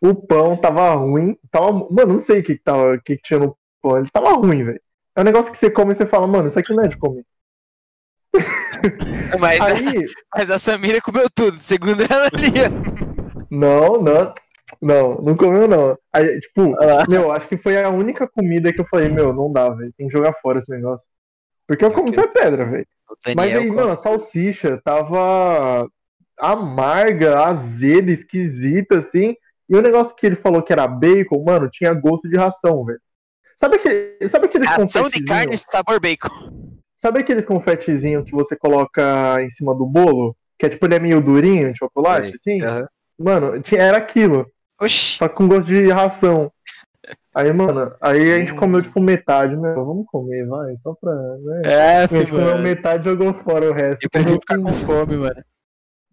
o 0.00 0.14
pão 0.14 0.56
tava 0.56 0.94
ruim, 0.94 1.36
tava, 1.50 1.72
mano, 1.72 2.14
não 2.14 2.20
sei 2.20 2.40
o 2.40 2.42
que 2.42 2.56
que, 2.56 2.62
tava, 2.62 2.98
que 2.98 3.16
que 3.16 3.22
tinha 3.22 3.40
no 3.40 3.56
pão, 3.82 3.98
ele 3.98 4.10
tava 4.10 4.32
ruim, 4.32 4.64
velho. 4.64 4.80
É 5.16 5.20
um 5.20 5.24
negócio 5.24 5.50
que 5.50 5.58
você 5.58 5.70
come 5.70 5.92
e 5.92 5.94
você 5.94 6.06
fala, 6.06 6.26
mano, 6.26 6.48
isso 6.48 6.58
aqui 6.58 6.72
não 6.72 6.84
é 6.84 6.88
de 6.88 6.96
comer. 6.96 7.24
Mas, 9.40 9.60
Aí, 9.60 10.06
mas 10.34 10.50
a 10.50 10.58
Samira 10.58 11.00
comeu 11.00 11.28
tudo, 11.28 11.58
segundo 11.60 12.02
ela 12.02 12.28
ali. 12.32 12.52
Não, 13.50 14.00
não. 14.00 14.32
Não, 14.80 15.14
não 15.16 15.36
comeu 15.36 15.66
não. 15.66 15.98
Aí, 16.12 16.38
tipo, 16.40 16.74
meu, 17.08 17.32
acho 17.32 17.48
que 17.48 17.56
foi 17.56 17.82
a 17.82 17.88
única 17.88 18.28
comida 18.28 18.72
que 18.72 18.80
eu 18.80 18.86
falei, 18.86 19.08
meu, 19.08 19.32
não 19.32 19.52
dá, 19.52 19.70
velho. 19.70 19.92
Tem 19.96 20.06
que 20.06 20.12
jogar 20.12 20.34
fora 20.34 20.58
esse 20.58 20.70
negócio. 20.70 21.06
Porque 21.66 21.84
eu 21.84 21.90
como 21.90 22.08
até 22.08 22.26
pedra, 22.26 22.64
velho. 22.64 22.86
Mas 23.34 23.56
aí, 23.56 23.70
mano, 23.70 23.90
a 23.90 23.96
salsicha 23.96 24.80
tava 24.84 25.88
amarga, 26.38 27.40
azeda, 27.44 28.10
esquisita, 28.10 28.98
assim. 28.98 29.34
E 29.68 29.76
o 29.76 29.82
negócio 29.82 30.16
que 30.16 30.26
ele 30.26 30.36
falou 30.36 30.62
que 30.62 30.72
era 30.72 30.86
bacon, 30.88 31.44
mano, 31.44 31.68
tinha 31.70 31.92
gosto 31.92 32.28
de 32.28 32.36
ração, 32.36 32.84
velho. 32.84 33.00
Sabe, 33.56 33.76
aquele, 33.76 34.28
sabe 34.28 34.46
aqueles 34.46 34.68
Ração 34.68 35.10
de 35.10 35.24
carne 35.24 35.58
sabor 35.58 36.00
bacon. 36.00 36.78
Sabe 36.94 37.20
aqueles 37.20 37.44
confetezinhos 37.44 38.24
que 38.24 38.32
você 38.32 38.56
coloca 38.56 39.42
em 39.42 39.50
cima 39.50 39.74
do 39.74 39.84
bolo? 39.84 40.36
Que 40.58 40.66
é 40.66 40.68
tipo, 40.68 40.86
ele 40.86 40.94
é 40.94 40.98
meio 41.00 41.20
durinho, 41.20 41.72
de 41.72 41.78
chocolate, 41.78 42.32
assim? 42.34 42.62
Aham. 42.62 42.88
Mano, 43.18 43.60
tinha, 43.60 43.82
era 43.82 43.98
aquilo. 43.98 44.46
Oxi. 44.80 45.18
Só 45.18 45.28
com 45.28 45.48
gosto 45.48 45.66
de 45.66 45.88
ração. 45.90 46.52
Aí, 47.34 47.52
mano, 47.52 47.94
aí 48.00 48.32
a 48.32 48.38
gente 48.38 48.54
comeu 48.54 48.82
tipo 48.82 49.00
metade, 49.00 49.56
meu. 49.56 49.74
Vamos 49.74 50.06
comer, 50.06 50.46
vai, 50.46 50.76
só 50.76 50.94
pra. 51.00 51.12
Né? 51.12 51.62
É, 51.64 51.96
A 51.98 52.06
gente 52.06 52.30
comeu 52.30 52.46
mano. 52.46 52.62
metade 52.62 53.06
e 53.06 53.10
jogou 53.10 53.34
fora 53.34 53.70
o 53.70 53.72
resto. 53.72 54.02
Eu 54.02 54.10
prefiro 54.10 54.40
ficar 54.40 54.58
com 54.58 54.68
fome, 54.68 55.16
mano. 55.16 55.44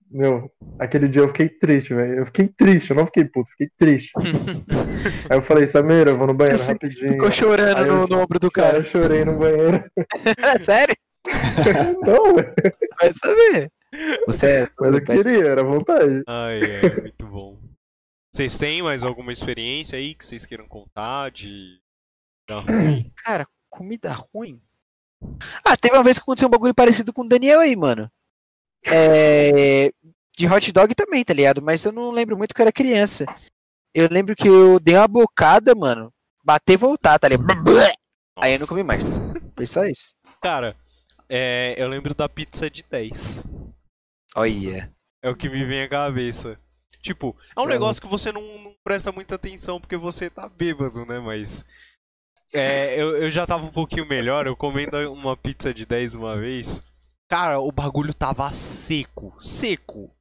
Meu, 0.09 0.51
aquele 0.79 1.07
dia 1.09 1.21
eu 1.21 1.27
fiquei 1.27 1.49
triste, 1.49 1.93
velho. 1.93 2.19
Eu 2.19 2.25
fiquei 2.25 2.47
triste, 2.47 2.91
eu 2.91 2.95
não 2.95 3.05
fiquei 3.05 3.25
puto, 3.25 3.49
fiquei 3.51 3.69
triste. 3.77 4.11
aí 5.29 5.37
eu 5.37 5.41
falei, 5.41 5.65
Samira, 5.67 6.11
eu 6.11 6.17
vou 6.17 6.27
no 6.27 6.35
banheiro 6.37 6.57
Você 6.57 6.71
rapidinho. 6.71 7.13
Ficou 7.13 7.31
chorando 7.31 7.77
Aí 7.77 7.87
eu- 7.87 7.95
no, 8.01 8.07
no 8.07 8.19
ombro 8.21 8.39
do 8.39 8.51
Cara, 8.51 8.67
cara. 8.73 8.77
eu 8.79 8.85
chorei 8.85 9.25
no 9.25 9.37
banheiro. 9.39 9.83
Sério? 10.61 10.95
não, 12.05 12.35
velho. 12.35 12.53
Vai 13.01 13.11
saber. 13.13 13.71
Você 14.27 14.45
é. 14.47 14.69
Mas 14.79 14.93
eu 14.93 15.03
queria, 15.03 15.45
era 15.47 15.63
vontade. 15.63 16.23
Ai, 16.27 16.59
é, 16.63 17.01
muito 17.01 17.25
bom. 17.27 17.59
Vocês 18.33 18.57
têm 18.57 18.81
mais 18.83 19.03
alguma 19.03 19.31
experiência 19.33 19.97
aí 19.97 20.13
que 20.13 20.25
vocês 20.25 20.45
queiram 20.45 20.67
contar 20.67 21.31
de. 21.31 21.79
da 22.47 22.59
ruim? 22.59 23.11
Cara, 23.23 23.47
comida 23.69 24.11
ruim. 24.13 24.61
Ah, 25.63 25.75
teve 25.77 25.95
uma 25.95 26.03
vez 26.03 26.19
que 26.19 26.23
aconteceu 26.23 26.47
um 26.47 26.51
bagulho 26.51 26.75
parecido 26.75 27.11
com 27.13 27.21
o 27.23 27.27
Daniel 27.27 27.61
aí, 27.61 27.75
mano. 27.75 28.11
É. 28.85 29.91
De 30.37 30.47
hot 30.47 30.71
dog 30.71 30.93
também, 30.93 31.23
tá 31.23 31.33
ligado? 31.33 31.61
Mas 31.61 31.83
eu 31.85 31.91
não 31.91 32.11
lembro 32.11 32.37
muito 32.37 32.53
que 32.53 32.61
eu 32.61 32.63
era 32.63 32.71
criança. 32.71 33.25
Eu 33.93 34.09
lembro 34.11 34.35
que 34.35 34.47
eu 34.47 34.79
dei 34.79 34.95
uma 34.95 35.07
bocada, 35.07 35.73
mano. 35.73 36.11
Bater 36.43 36.73
e 36.73 36.77
voltar, 36.77 37.17
tá 37.17 37.27
ligado? 37.27 37.47
Aí 38.37 38.51
eu 38.51 38.55
não 38.55 38.59
Nossa. 38.59 38.67
comi 38.67 38.83
mais. 38.83 39.03
Foi 39.55 39.65
só 39.65 39.85
isso. 39.85 40.13
Cara, 40.41 40.75
é, 41.29 41.73
eu 41.77 41.87
lembro 41.87 42.13
da 42.13 42.27
pizza 42.27 42.69
de 42.69 42.83
10. 42.83 43.43
Olha. 44.35 44.93
É 45.23 45.29
o 45.29 45.35
que 45.35 45.49
me 45.49 45.63
vem 45.63 45.83
à 45.83 45.89
cabeça. 45.89 46.57
Tipo, 47.01 47.35
é 47.55 47.61
um 47.61 47.65
negócio 47.65 48.01
que 48.01 48.07
você 48.07 48.31
não, 48.31 48.41
não 48.41 48.75
presta 48.83 49.11
muita 49.11 49.35
atenção 49.35 49.79
porque 49.79 49.95
você 49.95 50.29
tá 50.29 50.49
bêbado, 50.49 51.05
né? 51.05 51.19
Mas. 51.19 51.63
É, 52.53 52.99
eu, 52.99 53.17
eu 53.17 53.31
já 53.31 53.45
tava 53.45 53.65
um 53.65 53.71
pouquinho 53.71 54.07
melhor, 54.07 54.47
eu 54.47 54.55
comendo 54.55 54.97
uma 55.11 55.35
pizza 55.35 55.73
de 55.73 55.85
10 55.85 56.15
uma 56.15 56.37
vez. 56.37 56.81
Cara, 57.27 57.59
o 57.59 57.71
bagulho 57.71 58.13
tava 58.13 58.51
seco. 58.53 59.35
Seco. 59.41 60.11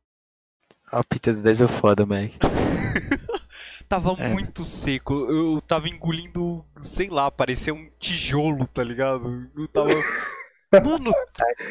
A 0.90 1.02
pizza 1.04 1.34
de 1.34 1.42
10 1.42 1.62
é 1.62 1.68
foda, 1.68 2.06
moleque. 2.06 2.38
Tava 3.88 4.14
É. 4.18 4.30
muito 4.30 4.64
seco. 4.64 5.12
Eu 5.30 5.60
tava 5.60 5.88
engolindo, 5.88 6.64
sei 6.80 7.08
lá, 7.10 7.30
parecia 7.30 7.72
um 7.74 7.86
tijolo, 7.98 8.66
tá 8.66 8.82
ligado? 8.82 9.48
Eu 9.56 9.68
tava. 9.68 9.88
Mano, 10.72 11.12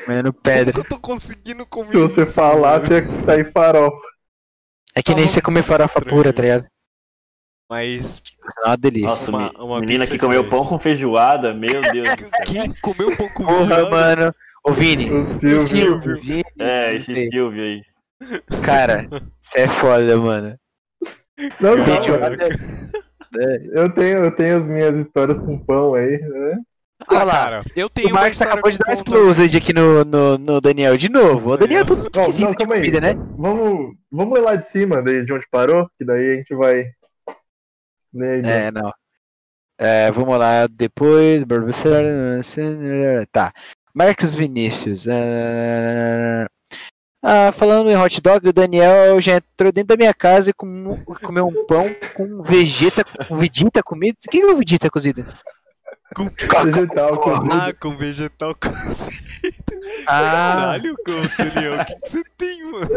Comendo 0.06 0.32
como 0.32 0.42
pedra. 0.44 0.72
que 0.74 0.80
eu 0.80 0.84
tô 0.88 0.98
conseguindo 1.00 1.66
comer 1.66 1.92
Se 1.92 1.98
você 1.98 2.22
isso, 2.22 2.34
falasse, 2.36 2.90
mano? 2.90 3.12
ia 3.14 3.20
sair 3.20 3.52
farofa. 3.52 4.08
É 4.96 5.02
que 5.04 5.10
nem 5.14 5.24
Tava 5.26 5.34
você 5.34 5.42
comer 5.42 5.64
farofa 5.64 6.00
estranho. 6.00 6.16
pura, 6.16 6.32
tá 6.32 6.42
ligado? 6.42 6.68
Mas. 7.70 8.22
É 8.64 8.68
uma 8.70 8.78
delícia. 8.78 9.08
Nossa, 9.10 9.30
Uma- 9.32 9.52
uma 9.62 9.80
menina 9.82 10.06
que 10.08 10.18
comeu 10.18 10.48
pão 10.50 10.66
com 10.66 10.80
feijoada, 10.80 11.54
meu 11.54 11.82
Deus 11.92 12.16
do 12.16 12.30
céu. 12.30 12.40
Quem 12.46 12.72
comeu 12.80 13.18
pão 13.18 13.28
com 13.30 13.44
Porra, 13.44 13.58
feijoada? 13.76 13.90
mano. 13.90 14.36
Ô, 14.64 14.72
Vini. 14.72 15.12
O 15.12 15.26
Silvio. 15.40 15.62
Silvio, 15.62 16.22
Vini. 16.22 16.44
É, 16.60 16.90
não 16.90 16.96
esse. 16.98 17.30
Silvio 17.30 17.64
aí. 17.64 17.82
Cara, 18.64 19.08
você 19.40 19.62
é 19.62 19.68
foda, 19.68 20.18
mano. 20.18 20.58
Não, 21.60 21.76
não, 21.76 21.84
Feijoada. 21.84 22.38
Eu 23.74 23.90
tenho, 23.94 24.26
eu 24.26 24.32
tenho 24.36 24.58
as 24.58 24.68
minhas 24.68 24.96
histórias 24.96 25.40
com 25.40 25.58
pão 25.58 25.96
aí, 25.96 26.20
né? 26.20 26.58
Ah, 27.10 27.16
Olha 27.16 27.24
lá. 27.24 27.34
cara, 27.34 27.64
eu 27.76 27.90
tenho 27.90 28.10
O 28.10 28.14
Marcos 28.14 28.42
acabou 28.42 28.72
de 28.72 28.78
dar 28.78 28.88
uma 28.88 28.94
explosão 28.94 29.46
aqui 29.46 29.74
no, 29.74 30.06
no, 30.06 30.38
no 30.38 30.62
Daniel 30.62 30.96
de 30.96 31.10
novo. 31.10 31.52
O 31.52 31.58
Daniel 31.58 31.82
é 31.82 31.86
tudo 31.86 32.04
Não, 32.04 32.22
esquisito 32.22 32.66
não, 32.66 32.72
aí. 32.72 32.80
comida, 32.80 33.02
né? 33.02 33.14
Vamos, 33.38 33.96
vamos 34.12 34.40
lá 34.40 34.56
de 34.56 34.66
cima, 34.66 35.02
daí 35.02 35.26
de 35.26 35.34
onde 35.34 35.46
parou, 35.52 35.90
que 35.98 36.06
daí 36.06 36.34
a 36.34 36.36
gente 36.38 36.56
vai. 36.56 36.92
É, 38.46 38.72
não. 38.72 38.94
É, 39.78 40.12
vamos 40.12 40.38
lá, 40.38 40.68
depois. 40.68 41.44
Tá. 43.32 43.52
Marcos 43.94 44.34
Vinícius. 44.34 45.06
é, 45.08 46.46
Ah, 47.26 47.52
falando 47.54 47.90
em 47.90 47.96
hot 47.98 48.20
dog, 48.22 48.50
o 48.50 48.54
Daniel 48.54 49.22
já 49.22 49.38
entrou 49.38 49.72
dentro 49.72 49.90
da 49.90 49.98
minha 49.98 50.14
casa 50.14 50.50
e 50.50 50.54
com- 50.54 51.02
comeu 51.24 51.48
um 51.48 51.66
pão 51.66 51.86
com 52.14 52.42
vegeta, 52.42 53.04
com 53.30 53.38
vegeta 53.38 53.82
comido. 53.82 54.18
O 54.28 54.30
que 54.30 54.42
é 54.42 54.46
o 54.46 54.58
vegeta 54.58 54.90
cozido? 54.90 55.26
Com... 56.14 56.26
vegetal 56.30 57.18
cozido. 57.18 57.50
Ah, 57.54 57.74
com 57.80 57.96
vegetal 57.98 58.54
cozido. 58.56 59.64
Ah, 60.06 60.54
Caralho, 60.56 60.96
com- 61.06 61.44
Daniel, 61.44 61.76
o 61.80 61.86
que 61.86 61.96
que 61.96 62.08
você 62.10 62.24
tem, 62.38 62.62
mano? 62.72 62.90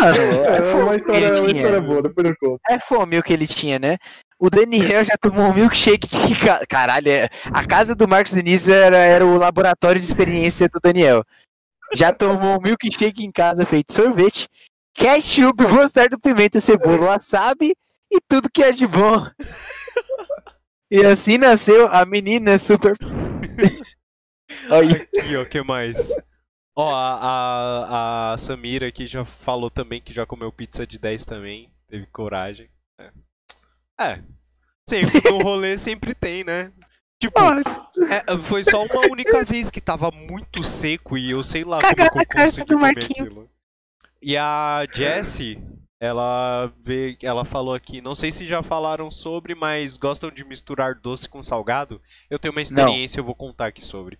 mano. 0.00 0.44
É 0.48 0.62
fome 0.64 0.82
uma 0.84 0.96
história, 0.96 1.20
que 1.20 1.26
ele 1.26 1.40
uma 1.40 1.50
história 1.52 1.80
boa, 1.80 2.02
depois 2.02 2.26
eu 2.26 2.34
conto. 2.40 2.60
É 2.70 2.78
fome 2.80 3.18
o 3.18 3.22
que 3.22 3.32
ele 3.34 3.46
tinha, 3.46 3.78
né? 3.78 3.98
O 4.38 4.50
Daniel 4.50 5.04
já 5.04 5.16
tomou 5.16 5.46
um 5.46 5.54
milkshake 5.54 6.06
ca- 6.44 6.66
caralho. 6.66 7.08
é- 7.08 7.28
A 7.52 7.66
casa 7.66 7.94
do 7.94 8.06
Marcos 8.06 8.32
Vinícius 8.34 8.68
era, 8.74 8.98
era 8.98 9.24
o 9.26 9.38
laboratório 9.38 10.00
de 10.00 10.06
experiência 10.06 10.68
do 10.68 10.78
Daniel. 10.82 11.24
Já 11.94 12.12
tomou 12.12 12.58
um 12.58 12.60
milkshake 12.62 13.24
em 13.24 13.32
casa 13.32 13.64
feito 13.64 13.92
sorvete, 13.92 14.48
ketchup, 14.94 15.62
mostarda, 15.62 16.18
pimenta, 16.18 16.60
cebola, 16.60 17.06
wasabi 17.06 17.74
e 18.12 18.20
tudo 18.28 18.50
que 18.52 18.62
é 18.62 18.72
de 18.72 18.86
bom. 18.86 19.26
E 20.90 21.04
assim 21.04 21.38
nasceu 21.38 21.88
a 21.88 22.04
menina 22.04 22.58
super. 22.58 22.94
Aqui, 24.70 25.36
o 25.36 25.46
que 25.48 25.62
mais? 25.62 26.14
Ó, 26.76 26.94
a, 26.94 27.14
a, 28.30 28.32
a 28.34 28.38
Samira 28.38 28.86
aqui 28.88 29.06
já 29.06 29.24
falou 29.24 29.70
também 29.70 30.00
que 30.00 30.12
já 30.12 30.26
comeu 30.26 30.52
pizza 30.52 30.86
de 30.86 30.98
10 30.98 31.24
também. 31.24 31.70
Teve 31.88 32.06
coragem. 32.06 32.68
É. 33.00 33.10
É. 34.00 34.22
Sempre 34.88 35.20
no 35.30 35.38
rolê 35.38 35.76
sempre 35.78 36.14
tem, 36.14 36.44
né? 36.44 36.72
Tipo, 37.20 37.38
é, 38.10 38.38
foi 38.38 38.62
só 38.62 38.84
uma 38.84 39.06
única 39.10 39.42
vez 39.42 39.70
que 39.70 39.80
tava 39.80 40.10
muito 40.10 40.62
seco 40.62 41.16
e 41.16 41.30
eu 41.30 41.42
sei 41.42 41.64
lá 41.64 41.80
como 41.80 41.96
Cagar 41.96 42.10
que 42.10 42.16
na 42.18 42.22
eu 42.22 42.46
consegui 42.46 42.66
do 42.66 42.78
Marquinho. 42.78 43.24
aquilo. 43.24 43.50
E 44.22 44.36
a 44.36 44.86
Jessie, 44.92 45.62
ela 45.98 46.70
vê, 46.78 47.16
ela 47.22 47.44
falou 47.44 47.74
aqui, 47.74 48.02
não 48.02 48.14
sei 48.14 48.30
se 48.30 48.44
já 48.44 48.62
falaram 48.62 49.10
sobre, 49.10 49.54
mas 49.54 49.96
gostam 49.96 50.30
de 50.30 50.44
misturar 50.44 50.94
doce 50.94 51.28
com 51.28 51.42
salgado. 51.42 52.00
Eu 52.28 52.38
tenho 52.38 52.52
uma 52.52 52.60
experiência, 52.62 53.20
eu 53.20 53.24
vou 53.24 53.34
contar 53.34 53.66
aqui 53.66 53.84
sobre. 53.84 54.18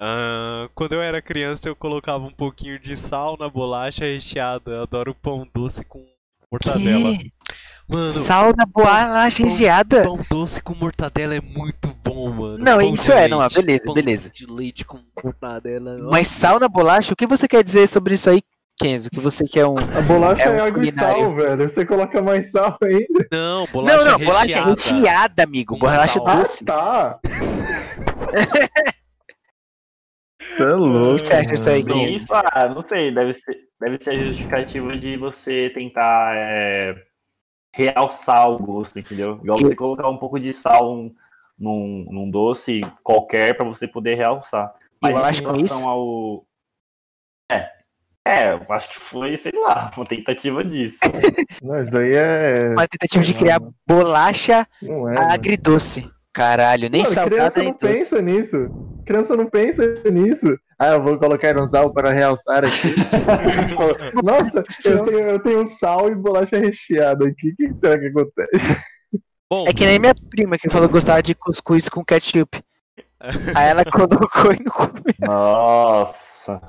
Ah, 0.00 0.68
quando 0.74 0.94
eu 0.94 1.02
era 1.02 1.22
criança, 1.22 1.68
eu 1.68 1.76
colocava 1.76 2.24
um 2.24 2.32
pouquinho 2.32 2.78
de 2.78 2.96
sal 2.96 3.36
na 3.38 3.48
bolacha 3.48 4.04
recheada. 4.04 4.72
Eu 4.72 4.82
adoro 4.82 5.14
pão 5.14 5.48
doce 5.54 5.84
com 5.84 6.04
mortadela. 6.50 7.16
que? 7.16 7.32
Mano, 7.86 8.12
Sal 8.12 8.54
na 8.56 8.64
bolacha 8.64 9.42
pão- 9.42 9.50
recheada. 9.50 10.02
pão 10.02 10.18
doce 10.30 10.62
com 10.62 10.74
mortadela 10.74 11.34
é 11.34 11.40
muito 11.40 11.94
bom, 12.02 12.30
mano. 12.30 12.58
Não, 12.58 12.78
Pão 12.78 12.94
isso 12.94 13.12
é, 13.12 13.28
não, 13.28 13.40
leite, 13.40 13.54
beleza, 13.56 13.84
pão 13.84 13.94
beleza. 13.94 14.30
de 14.30 14.46
leite 14.46 14.84
com 14.86 15.00
mortadela. 15.22 15.98
Mas 16.10 16.28
sal 16.28 16.58
na 16.58 16.68
bolacha? 16.68 17.12
O 17.12 17.16
que 17.16 17.26
você 17.26 17.46
quer 17.46 17.62
dizer 17.62 17.86
sobre 17.86 18.14
isso 18.14 18.30
aí, 18.30 18.40
Kenzo? 18.78 19.10
Que 19.10 19.20
você 19.20 19.44
quer 19.46 19.66
um. 19.66 19.74
A 19.76 20.00
bolacha 20.00 20.42
É 20.42 20.46
é, 20.46 20.50
um 20.50 20.64
água 20.64 20.72
culinário. 20.72 21.18
e 21.18 21.20
sal, 21.22 21.34
velho. 21.34 21.68
Você 21.68 21.84
coloca 21.84 22.22
mais 22.22 22.50
sal 22.50 22.78
ainda. 22.82 23.28
Não, 23.30 23.66
bolacha 23.66 23.98
não, 24.04 24.12
não, 24.12 24.18
bolacha 24.18 24.44
recheada. 24.64 24.70
recheada, 24.70 25.42
amigo. 25.42 25.74
Com 25.74 25.80
Bolacha 25.80 26.18
sal. 26.18 26.36
doce. 26.38 26.64
Ah, 26.66 26.72
tá. 26.72 27.18
Você 30.40 30.62
é 30.62 30.66
louco. 30.74 31.14
O 31.14 31.16
que 31.16 31.24
você 31.26 31.32
acha 31.34 31.46
disso 31.50 31.70
aí. 31.70 31.84
Kenzo? 31.84 32.10
Isso, 32.12 32.34
ah, 32.34 32.68
não 32.68 32.82
sei, 32.82 33.14
deve 33.14 33.32
ser, 33.32 33.56
deve 33.80 33.98
ser 34.02 34.10
a 34.10 34.24
justificativa 34.24 34.96
de 34.96 35.16
você 35.16 35.70
tentar 35.74 36.32
é, 36.36 36.94
realçar 37.76 38.48
o 38.50 38.58
gosto, 38.58 38.96
entendeu? 38.98 39.40
Igual 39.42 39.58
Que- 39.58 39.64
você 39.64 39.74
colocar 39.76 40.08
um 40.08 40.16
pouco 40.16 40.38
de 40.38 40.52
sal 40.52 40.94
num, 40.94 41.14
num, 41.58 42.06
num 42.10 42.30
doce 42.30 42.80
qualquer 43.02 43.56
pra 43.56 43.66
você 43.66 43.88
poder 43.88 44.14
realçar. 44.14 44.72
Mas 45.02 45.12
Eu 45.12 45.18
em 45.20 45.22
acho 45.24 45.40
que 45.42 45.48
é 45.48 45.50
relação 45.52 45.78
isso. 45.78 45.88
ao. 45.88 46.46
É. 47.50 47.70
É, 48.26 48.52
eu 48.54 48.64
acho 48.70 48.88
que 48.90 48.96
foi, 48.98 49.36
sei 49.36 49.52
lá, 49.54 49.90
uma 49.96 50.06
tentativa 50.06 50.64
disso. 50.64 50.98
Não, 51.62 51.82
isso 51.82 51.90
daí 51.90 52.12
é. 52.14 52.70
Uma 52.70 52.86
tentativa 52.88 53.22
de 53.24 53.32
Não, 53.32 53.38
criar 53.40 53.60
não. 53.60 53.74
bolacha 53.86 54.66
Não 54.80 55.08
é. 55.08 55.14
mano. 55.14 55.32
agridoce. 55.32 56.08
Caralho, 56.32 56.88
nem 56.90 57.02
Mano, 57.02 57.14
salgada 57.14 57.50
criança 57.52 57.62
não 57.62 57.70
doce. 57.72 57.86
pensa 57.86 58.22
nisso. 58.22 58.56
Criança 59.06 59.36
não 59.36 59.46
pensa 59.46 59.82
nisso. 60.10 60.58
Ah, 60.78 60.88
eu 60.94 61.02
vou 61.02 61.18
colocar 61.18 61.56
um 61.58 61.66
sal 61.66 61.92
para 61.92 62.10
realçar 62.10 62.64
aqui. 62.64 62.88
Nossa, 64.22 64.62
eu 64.84 65.04
tenho, 65.04 65.18
eu 65.20 65.38
tenho 65.40 65.66
sal 65.66 66.08
e 66.10 66.14
bolacha 66.14 66.58
recheada 66.58 67.26
aqui. 67.26 67.50
O 67.50 67.56
que 67.56 67.74
será 67.76 67.98
que 67.98 68.06
acontece? 68.06 68.82
Bom, 69.50 69.66
É 69.68 69.72
que 69.72 69.86
nem 69.86 69.98
minha 69.98 70.14
prima 70.30 70.58
que 70.58 70.68
falou 70.70 70.88
que 70.88 70.92
gostava 70.94 71.22
de 71.22 71.34
cuscuz 71.34 71.88
com 71.88 72.04
ketchup. 72.04 72.62
Aí 73.56 73.68
ela 73.68 73.84
colocou 73.84 74.52
e 74.52 74.62
não 74.62 74.72
comeu. 74.72 75.02
Nossa. 75.20 76.60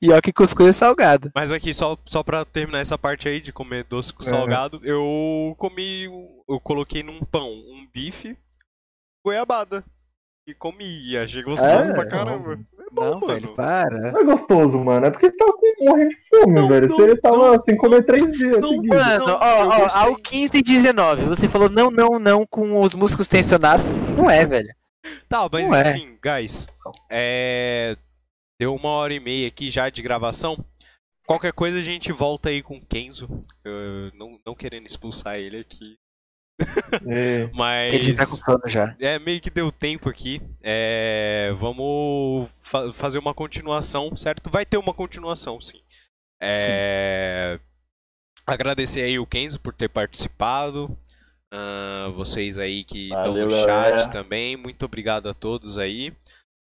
E 0.00 0.12
ó 0.12 0.20
que 0.20 0.32
cuscuz 0.32 0.68
é 0.68 0.72
salgado. 0.72 1.30
mas 1.34 1.50
aqui, 1.50 1.72
só, 1.72 1.96
só 2.04 2.22
pra 2.22 2.44
terminar 2.44 2.80
essa 2.80 2.98
parte 2.98 3.28
aí 3.28 3.40
de 3.40 3.50
comer 3.52 3.82
doce 3.84 4.12
com 4.12 4.22
É. 4.22 4.26
salgado, 4.26 4.78
eu 4.84 5.54
comi. 5.58 6.04
Eu 6.04 6.60
coloquei 6.62 7.02
num 7.02 7.20
pão 7.20 7.48
um 7.50 7.86
bife 7.92 8.36
goiabada. 9.24 9.82
E 10.46 10.54
comi. 10.54 11.10
E 11.10 11.18
achei 11.18 11.42
gostoso 11.42 11.90
É? 11.90 11.92
pra 11.92 12.06
caramba. 12.06 12.52
É 12.54 12.84
bom, 12.92 13.04
Não, 13.04 13.20
mano. 13.20 13.26
velho, 13.26 13.54
para. 13.56 14.12
Não 14.12 14.20
é 14.20 14.24
gostoso, 14.24 14.78
mano. 14.78 15.06
É 15.06 15.10
porque 15.10 15.28
você 15.28 15.36
tava 15.36 15.52
com- 15.54 15.84
morrendo 15.84 16.10
de 16.10 16.16
fome, 16.28 16.54
Não, 16.54 16.68
velho. 16.68 16.88
não, 16.88 16.96
Você 16.96 17.16
tava 17.16 17.36
não, 17.36 17.58
sem 17.60 17.76
comer 17.76 18.04
três 18.06 18.32
dias 18.32 18.58
não, 18.60 18.68
seguidos. 18.68 18.96
Mano, 18.96 19.26
Não, 19.26 19.34
ó, 19.34 19.66
ó, 19.66 19.98
ao 19.98 20.14
15 20.16 20.58
e 20.58 20.62
19, 20.62 21.24
você 21.24 21.48
falou 21.48 21.68
não, 21.68 21.90
não, 21.90 22.18
não 22.20 22.46
com 22.46 22.80
os 22.80 22.94
músculos 22.94 23.26
tensionados. 23.26 23.84
Não 24.16 24.30
é, 24.30 24.46
velho. 24.46 24.72
Tá, 25.28 25.48
mas 25.50 25.68
Não 25.68 25.76
é. 25.76 25.96
enfim, 25.96 26.16
guys. 26.22 26.66
É. 27.10 27.96
Deu 28.58 28.74
uma 28.74 28.88
hora 28.90 29.12
e 29.12 29.20
meia 29.20 29.48
aqui 29.48 29.68
já 29.68 29.90
de 29.90 30.00
gravação. 30.00 30.56
Qualquer 31.26 31.52
coisa 31.52 31.78
a 31.78 31.82
gente 31.82 32.12
volta 32.12 32.48
aí 32.50 32.62
com 32.62 32.76
o 32.76 32.86
Kenzo. 32.86 33.28
Eu 33.64 34.12
não, 34.14 34.38
não 34.46 34.54
querendo 34.54 34.86
expulsar 34.86 35.38
ele 35.38 35.58
aqui. 35.58 35.96
É. 37.06 37.50
Mas. 37.52 37.94
Ele 37.94 38.14
tá 38.14 38.26
com 38.26 38.36
sono 38.36 38.62
já. 38.66 38.96
É, 38.98 39.18
meio 39.18 39.40
que 39.40 39.50
deu 39.50 39.70
tempo 39.70 40.08
aqui. 40.08 40.40
É, 40.62 41.52
vamos 41.56 42.48
fa- 42.62 42.92
fazer 42.92 43.18
uma 43.18 43.34
continuação, 43.34 44.14
certo? 44.16 44.50
Vai 44.50 44.64
ter 44.64 44.76
uma 44.78 44.94
continuação, 44.94 45.60
sim. 45.60 45.80
É, 46.40 47.58
Agradecer 48.46 49.02
aí 49.02 49.18
o 49.18 49.26
Kenzo 49.26 49.60
por 49.60 49.72
ter 49.74 49.88
participado. 49.88 50.96
Ah, 51.52 52.10
vocês 52.14 52.58
aí 52.58 52.84
que 52.84 53.04
estão 53.08 53.34
no 53.34 53.50
chat 53.50 53.66
galera. 53.66 54.08
também. 54.08 54.56
Muito 54.56 54.84
obrigado 54.84 55.28
a 55.28 55.34
todos 55.34 55.78
aí. 55.78 56.12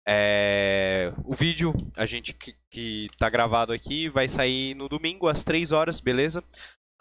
É, 0.08 1.14
O 1.24 1.36
vídeo, 1.36 1.74
a 1.96 2.06
gente 2.06 2.34
que, 2.34 2.56
que 2.70 3.10
tá 3.18 3.30
gravado 3.30 3.72
aqui, 3.74 4.10
vai 4.10 4.28
sair 4.28 4.76
no 4.76 4.90
domingo 4.90 5.28
às 5.28 5.44
3 5.44 5.72
horas, 5.72 6.00
beleza? 6.00 6.44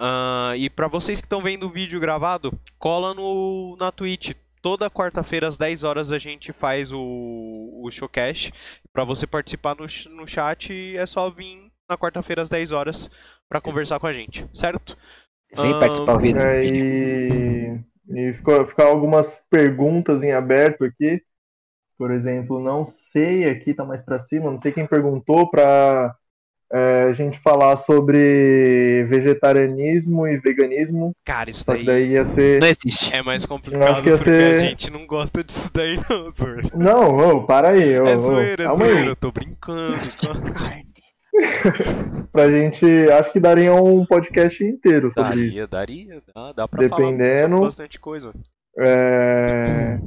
Ah, 0.01 0.55
e 0.57 0.71
pra 0.71 0.89
vocês 0.89 1.21
que 1.21 1.27
estão 1.27 1.43
vendo 1.43 1.67
o 1.67 1.71
vídeo 1.71 2.01
gravado, 2.01 2.59
cola 2.79 3.13
no, 3.15 3.77
na 3.79 3.93
Twitch. 3.93 4.33
Toda 4.63 4.91
quarta-feira 4.91 5.49
às 5.49 5.57
10 5.57 5.85
horas 5.85 6.13
a 6.13 6.19
gente 6.19 6.53
faz 6.53 6.93
o, 6.93 7.01
o 7.83 7.91
showcast. 7.91 8.53
Pra 8.93 9.05
você 9.05 9.27
participar 9.27 9.75
no, 9.77 9.87
no 10.17 10.27
chat, 10.27 10.97
é 10.97 11.07
só 11.07 11.31
vir 11.31 11.71
na 11.89 11.97
quarta-feira 11.99 12.43
às 12.43 12.49
10 12.49 12.73
horas 12.73 13.11
pra 13.49 13.61
conversar 13.61 13.99
com 14.01 14.07
a 14.07 14.13
gente, 14.13 14.47
certo? 14.55 14.97
Vem 15.55 15.73
Ah, 15.73 15.81
participar 15.81 16.17
o 16.17 16.21
vídeo. 16.21 16.41
É, 16.41 16.65
e 16.67 17.81
e 18.11 18.33
ficou, 18.33 18.67
ficaram 18.67 18.91
algumas 18.91 19.41
perguntas 19.49 20.23
em 20.23 20.33
aberto 20.33 20.85
aqui. 20.85 21.23
Por 21.97 22.11
exemplo, 22.11 22.61
não 22.61 22.85
sei, 22.85 23.45
aqui 23.49 23.75
tá 23.75 23.85
mais 23.85 24.03
pra 24.03 24.19
cima, 24.19 24.51
não 24.51 24.59
sei 24.59 24.73
quem 24.73 24.87
perguntou 24.87 25.51
pra 25.51 26.17
é, 26.73 27.09
a 27.11 27.13
gente 27.13 27.39
falar 27.41 27.77
sobre 27.79 29.05
vegetarianismo 29.09 30.27
e 30.27 30.39
veganismo. 30.39 31.13
Cara, 31.25 31.51
isso 31.51 31.67
daí 31.67 31.85
daí 31.85 32.11
ia 32.13 32.25
ser. 32.25 32.61
Não 32.61 32.69
existe. 32.69 33.15
é 33.15 33.23
mais 33.23 33.45
complicado 33.47 33.91
acho 33.91 34.03
que 34.03 34.09
ia 34.09 34.17
porque 34.17 34.31
ser- 34.31 34.55
a 34.55 34.59
gente 34.61 34.91
não 34.93 35.07
gosta 35.07 35.43
disso 35.43 35.71
daí, 35.75 35.99
não, 36.09 36.31
zoeira. 36.31 36.63
Não, 36.75 37.17
ô, 37.39 37.47
para 37.47 37.71
aí. 37.71 37.99
ô, 38.01 38.07
É 38.07 38.17
ô, 38.17 38.21
zoeira, 38.21 38.65
é 38.65 38.67
calma 38.67 38.85
aí. 38.85 38.91
zoeira, 38.93 39.11
eu 39.11 39.17
tô 39.17 39.33
brincando. 39.33 39.97
Pra 42.33 42.51
gente. 42.51 42.85
Acho 43.13 43.33
que 43.33 43.41
daria 43.41 43.75
um 43.75 44.05
podcast 44.05 44.63
inteiro 44.65 45.11
sobre 45.13 45.47
isso. 45.47 45.67
Daria, 45.67 45.69
daria, 45.69 46.23
dá, 46.35 46.53
dá 46.53 46.69
pra 46.69 46.89
falar 46.89 47.01
Dependendo. 47.03 47.55
sobre 47.57 47.67
bastante 47.67 48.01
coisa. 48.01 48.33
É, 48.79 49.99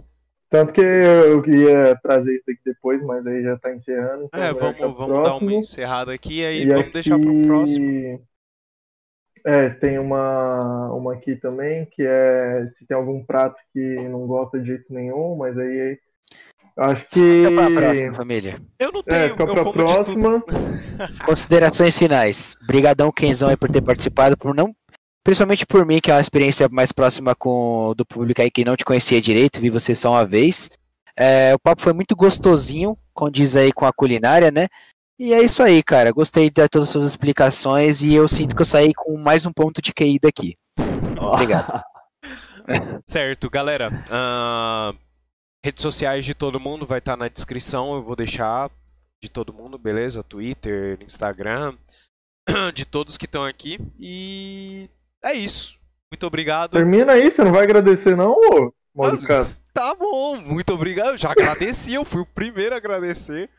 Tanto 0.53 0.71
que 0.71 0.81
eu 0.81 1.43
ia 1.47 1.95
trazer 2.03 2.31
isso 2.35 2.43
aqui 2.51 2.59
depois, 2.63 3.01
mas 3.01 3.25
aí 3.25 3.41
já 3.41 3.57
tá 3.57 3.73
encerrando. 3.73 4.25
então 4.25 4.39
É, 4.39 4.53
vamos, 4.53 4.77
vamos 4.95 5.23
dar 5.23 5.35
uma 5.37 5.53
encerrada 5.53 6.13
aqui 6.13 6.41
e 6.41 6.45
aí 6.45 6.61
E 6.61 6.65
vamos 6.71 6.91
deixar 6.93 7.17
pro 7.17 7.31
aqui- 7.31 7.47
próximo. 7.47 8.21
É, 9.43 9.69
tem 9.71 9.97
uma, 9.97 10.93
uma 10.93 11.13
aqui 11.13 11.35
também, 11.35 11.85
que 11.85 12.03
é 12.05 12.65
se 12.67 12.85
tem 12.85 12.95
algum 12.95 13.23
prato 13.25 13.59
que 13.73 13.95
não 14.07 14.27
gosta 14.27 14.59
de 14.59 14.67
jeito 14.67 14.93
nenhum, 14.93 15.35
mas 15.35 15.57
aí 15.57 15.97
acho 16.77 17.09
que. 17.09 17.19
Fica 17.19 17.51
pra 17.51 17.81
próxima, 17.81 18.13
família. 18.13 18.61
Eu 18.77 18.91
não 18.91 18.99
É, 18.99 19.03
tenho, 19.03 19.29
fica 19.31 19.43
eu 19.43 19.47
pra 19.47 19.63
como 19.63 19.73
de 19.87 20.03
tudo. 20.05 20.19
próxima. 20.19 20.43
Considerações 21.25 21.97
finais. 21.97 22.55
Brigadão, 22.67 23.11
Kenzão, 23.11 23.49
aí 23.49 23.57
por 23.57 23.71
ter 23.71 23.81
participado, 23.81 24.37
por 24.37 24.53
não. 24.53 24.73
Principalmente 25.23 25.65
por 25.65 25.85
mim, 25.85 26.01
que 26.01 26.11
é 26.11 26.15
uma 26.15 26.21
experiência 26.21 26.67
mais 26.69 26.91
próxima 26.91 27.33
com 27.33 27.93
do 27.95 28.05
público 28.05 28.41
aí 28.41 28.51
que 28.51 28.65
não 28.65 28.75
te 28.75 28.83
conhecia 28.83 29.21
direito, 29.21 29.59
vi 29.59 29.69
você 29.69 29.95
só 29.95 30.11
uma 30.11 30.25
vez. 30.25 30.69
É, 31.15 31.53
o 31.53 31.59
papo 31.59 31.81
foi 31.81 31.93
muito 31.93 32.15
gostosinho, 32.15 32.97
condiz 33.13 33.55
aí 33.55 33.71
com 33.71 33.85
a 33.85 33.93
culinária, 33.93 34.51
né? 34.51 34.67
E 35.17 35.33
é 35.33 35.41
isso 35.41 35.63
aí, 35.63 35.81
cara. 35.81 36.11
Gostei 36.11 36.49
de 36.49 36.67
todas 36.67 36.89
as 36.89 36.91
suas 36.91 37.05
explicações 37.05 38.01
e 38.01 38.13
eu 38.13 38.27
sinto 38.27 38.55
que 38.55 38.61
eu 38.61 38.65
saí 38.65 38.93
com 38.93 39.15
mais 39.17 39.45
um 39.45 39.53
ponto 39.53 39.81
de 39.81 39.93
QI 39.93 40.19
daqui. 40.19 40.57
Obrigado. 41.17 41.83
Certo, 43.05 43.49
galera. 43.49 43.89
ahn, 44.09 44.95
redes 45.63 45.81
sociais 45.81 46.25
de 46.25 46.33
todo 46.33 46.59
mundo 46.59 46.85
vai 46.85 46.99
estar 46.99 47.15
na 47.15 47.27
descrição. 47.27 47.93
Eu 47.95 48.01
vou 48.01 48.15
deixar 48.15 48.69
de 49.21 49.29
todo 49.29 49.53
mundo, 49.53 49.77
beleza? 49.77 50.23
Twitter, 50.23 50.97
Instagram. 51.01 51.75
de 52.73 52.85
todos 52.85 53.17
que 53.17 53.25
estão 53.25 53.45
aqui. 53.45 53.79
E 53.99 54.89
é 55.23 55.33
isso. 55.33 55.75
Muito 56.11 56.27
obrigado. 56.27 56.71
Termina 56.71 57.13
aí, 57.13 57.29
você 57.31 57.43
não 57.43 57.51
vai 57.51 57.63
agradecer, 57.63 58.15
não, 58.15 58.31
ô 58.33 58.71
Mauro 58.95 59.19
Ah? 59.29 59.45
Tá 59.73 59.95
bom, 59.95 60.37
muito 60.37 60.71
obrigado. 60.73 61.11
Eu 61.11 61.17
já 61.17 61.31
agradeci, 61.31 61.93
eu 61.95 62.05
fui 62.05 62.21
o 62.21 62.25
primeiro 62.25 62.75
a 62.75 62.77
agradecer. 62.77 63.49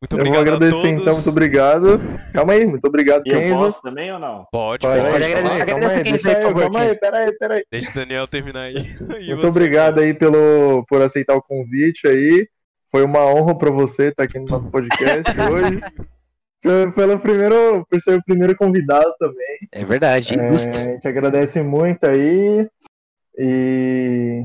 Muito 0.00 0.12
Eu 0.16 0.18
vou 0.18 0.28
obrigado 0.28 0.48
a 0.48 0.54
agradecer 0.56 0.76
todos. 0.82 1.00
então, 1.00 1.14
muito 1.14 1.30
obrigado. 1.30 2.00
Calma 2.32 2.52
aí, 2.52 2.64
muito 2.64 2.84
obrigado, 2.86 3.22
E 3.26 3.30
eu 3.32 3.40
Kenzo. 3.40 3.56
posso 3.56 3.82
também 3.82 4.12
ou 4.12 4.20
não? 4.20 4.46
Pode, 4.52 4.86
Pode, 4.86 5.00
pode. 5.00 5.12
pode 5.12 5.34
Calma 5.34 5.50
agradecer. 5.50 5.60
aí. 5.60 5.66
Calma 5.66 5.88
aí, 5.88 6.02
deixa 6.04 6.28
aí, 6.28 6.34
eu, 6.44 6.54
calma 6.54 6.78
aí, 6.80 6.86
Kenzo. 6.86 7.00
peraí, 7.00 7.38
peraí. 7.38 7.64
Deixa 7.72 7.90
o 7.90 7.94
Daniel 7.94 8.28
terminar 8.28 8.60
aí. 8.60 8.74
Muito 9.26 9.40
você, 9.42 9.48
obrigado 9.48 9.98
aí 9.98 10.14
pelo, 10.14 10.84
por 10.88 11.02
aceitar 11.02 11.34
o 11.34 11.42
convite 11.42 12.06
aí. 12.06 12.46
Foi 12.92 13.02
uma 13.02 13.26
honra 13.26 13.58
pra 13.58 13.70
você 13.72 14.10
estar 14.10 14.22
aqui 14.22 14.38
no 14.38 14.46
nosso 14.46 14.70
podcast 14.70 15.32
hoje. 15.50 15.80
Pelo, 16.60 17.18
primeiro, 17.20 17.86
por 17.88 18.00
ser 18.00 18.18
o 18.18 18.24
primeiro 18.24 18.56
convidado 18.56 19.14
também. 19.18 19.58
É 19.72 19.84
verdade, 19.84 20.38
É, 20.38 20.48
ilustre. 20.48 20.76
a 20.76 20.84
gente 20.92 21.06
agradece 21.08 21.62
muito 21.62 22.04
aí. 22.04 22.68
E 23.38 24.44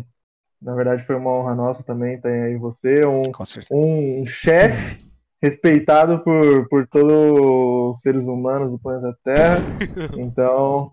na 0.61 0.75
verdade 0.75 1.03
foi 1.03 1.15
uma 1.15 1.31
honra 1.31 1.55
nossa 1.55 1.83
também 1.83 2.21
ter 2.21 2.29
aí 2.43 2.55
você, 2.57 3.03
um, 3.05 3.31
um 3.71 4.25
chefe 4.25 4.97
respeitado 5.41 6.23
por, 6.23 6.69
por 6.69 6.87
todos 6.87 7.11
os 7.95 7.99
seres 8.01 8.27
humanos 8.27 8.71
do 8.71 8.79
planeta 8.79 9.17
Terra. 9.23 9.57
Então, 10.17 10.91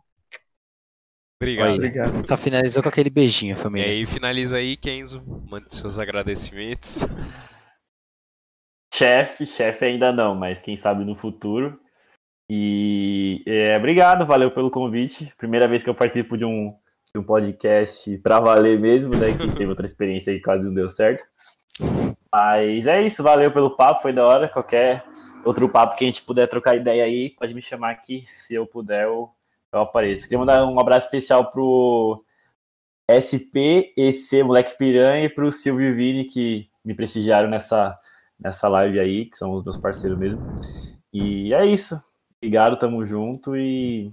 Obrigado. 1.42 1.74
Obrigado. 1.74 2.22
Só 2.26 2.36
finalizou 2.36 2.82
com 2.82 2.88
aquele 2.90 3.08
beijinho, 3.08 3.54
E 3.54 3.56
família. 3.56 3.88
aí, 3.88 4.04
finaliza 4.04 4.56
aí, 4.56 4.76
Kenzo. 4.76 5.22
Mande 5.50 5.74
seus 5.74 5.98
agradecimentos. 5.98 7.06
Chefe, 9.00 9.46
chefe 9.46 9.86
ainda 9.86 10.12
não, 10.12 10.34
mas 10.34 10.60
quem 10.60 10.76
sabe 10.76 11.06
no 11.06 11.16
futuro. 11.16 11.80
E 12.50 13.42
é, 13.46 13.74
obrigado, 13.74 14.26
valeu 14.26 14.50
pelo 14.50 14.70
convite. 14.70 15.32
Primeira 15.38 15.66
vez 15.66 15.82
que 15.82 15.88
eu 15.88 15.94
participo 15.94 16.36
de 16.36 16.44
um, 16.44 16.76
de 17.10 17.18
um 17.18 17.24
podcast 17.24 18.18
pra 18.18 18.38
valer 18.40 18.78
mesmo, 18.78 19.16
né? 19.16 19.32
Que 19.32 19.50
teve 19.52 19.70
outra 19.70 19.86
experiência 19.86 20.30
aí 20.30 20.36
que 20.36 20.44
quase 20.44 20.62
não 20.62 20.74
deu 20.74 20.90
certo. 20.90 21.24
Mas 22.30 22.86
é 22.86 23.00
isso, 23.00 23.22
valeu 23.22 23.50
pelo 23.50 23.74
papo, 23.74 24.02
foi 24.02 24.12
da 24.12 24.26
hora. 24.26 24.50
Qualquer 24.50 25.02
outro 25.46 25.66
papo 25.66 25.96
que 25.96 26.04
a 26.04 26.06
gente 26.06 26.22
puder 26.22 26.46
trocar 26.46 26.76
ideia 26.76 27.04
aí, 27.04 27.30
pode 27.30 27.54
me 27.54 27.62
chamar 27.62 27.92
aqui. 27.92 28.26
Se 28.26 28.54
eu 28.54 28.66
puder, 28.66 29.04
eu, 29.04 29.30
eu 29.72 29.80
apareço. 29.80 30.24
Queria 30.24 30.40
mandar 30.40 30.66
um 30.66 30.78
abraço 30.78 31.06
especial 31.06 31.50
pro 31.50 32.22
SP, 33.08 33.94
EC, 33.96 34.42
Moleque 34.44 34.76
Piranha, 34.76 35.24
e 35.24 35.30
pro 35.30 35.50
Silvio 35.50 35.94
Vini 35.94 36.26
que 36.26 36.68
me 36.84 36.92
prestigiaram 36.92 37.48
nessa, 37.48 37.98
nessa 38.42 38.68
live 38.68 38.98
aí, 38.98 39.26
que 39.26 39.36
são 39.36 39.52
os 39.52 39.64
meus 39.64 39.76
parceiros 39.76 40.18
mesmo. 40.18 40.40
E 41.12 41.52
é 41.52 41.64
isso. 41.66 42.00
Obrigado, 42.42 42.78
tamo 42.78 43.04
junto 43.04 43.56
e 43.56 44.12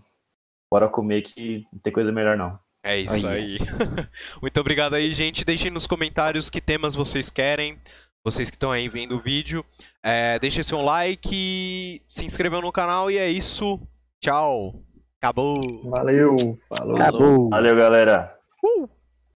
bora 0.72 0.90
comer 0.90 1.22
que 1.22 1.64
não 1.72 1.80
tem 1.80 1.94
coisa 1.94 2.12
melhor 2.12 2.38
não. 2.38 2.60
É 2.84 2.99
isso 2.99 3.28
aí. 3.28 3.58
Muito 4.41 4.60
obrigado 4.60 4.94
aí, 4.94 5.12
gente. 5.12 5.44
Deixem 5.44 5.72
nos 5.72 5.88
comentários 5.88 6.49
que 6.49 6.62
temas 6.62 6.95
vocês 6.95 7.30
querem. 7.30 7.78
Vocês 8.24 8.49
que 8.49 8.56
estão 8.56 8.72
aí 8.72 8.90
vendo 8.90 9.16
o 9.16 9.22
vídeo. 9.22 9.64
É, 10.04 10.38
deixem 10.40 10.64
seu 10.64 10.82
like, 10.82 12.02
se 12.08 12.26
inscrevam 12.26 12.62
no 12.62 12.72
canal 12.72 13.10
e 13.10 13.18
é 13.18 13.30
isso. 13.30 13.80
Tchau. 14.22 14.82
Acabou. 15.22 15.62
Valeu, 15.90 16.36
falou. 16.70 16.95
Acabou. 16.95 17.49
Valeu, 17.49 17.76
galera. 17.76 18.38
Uh! 18.64 18.97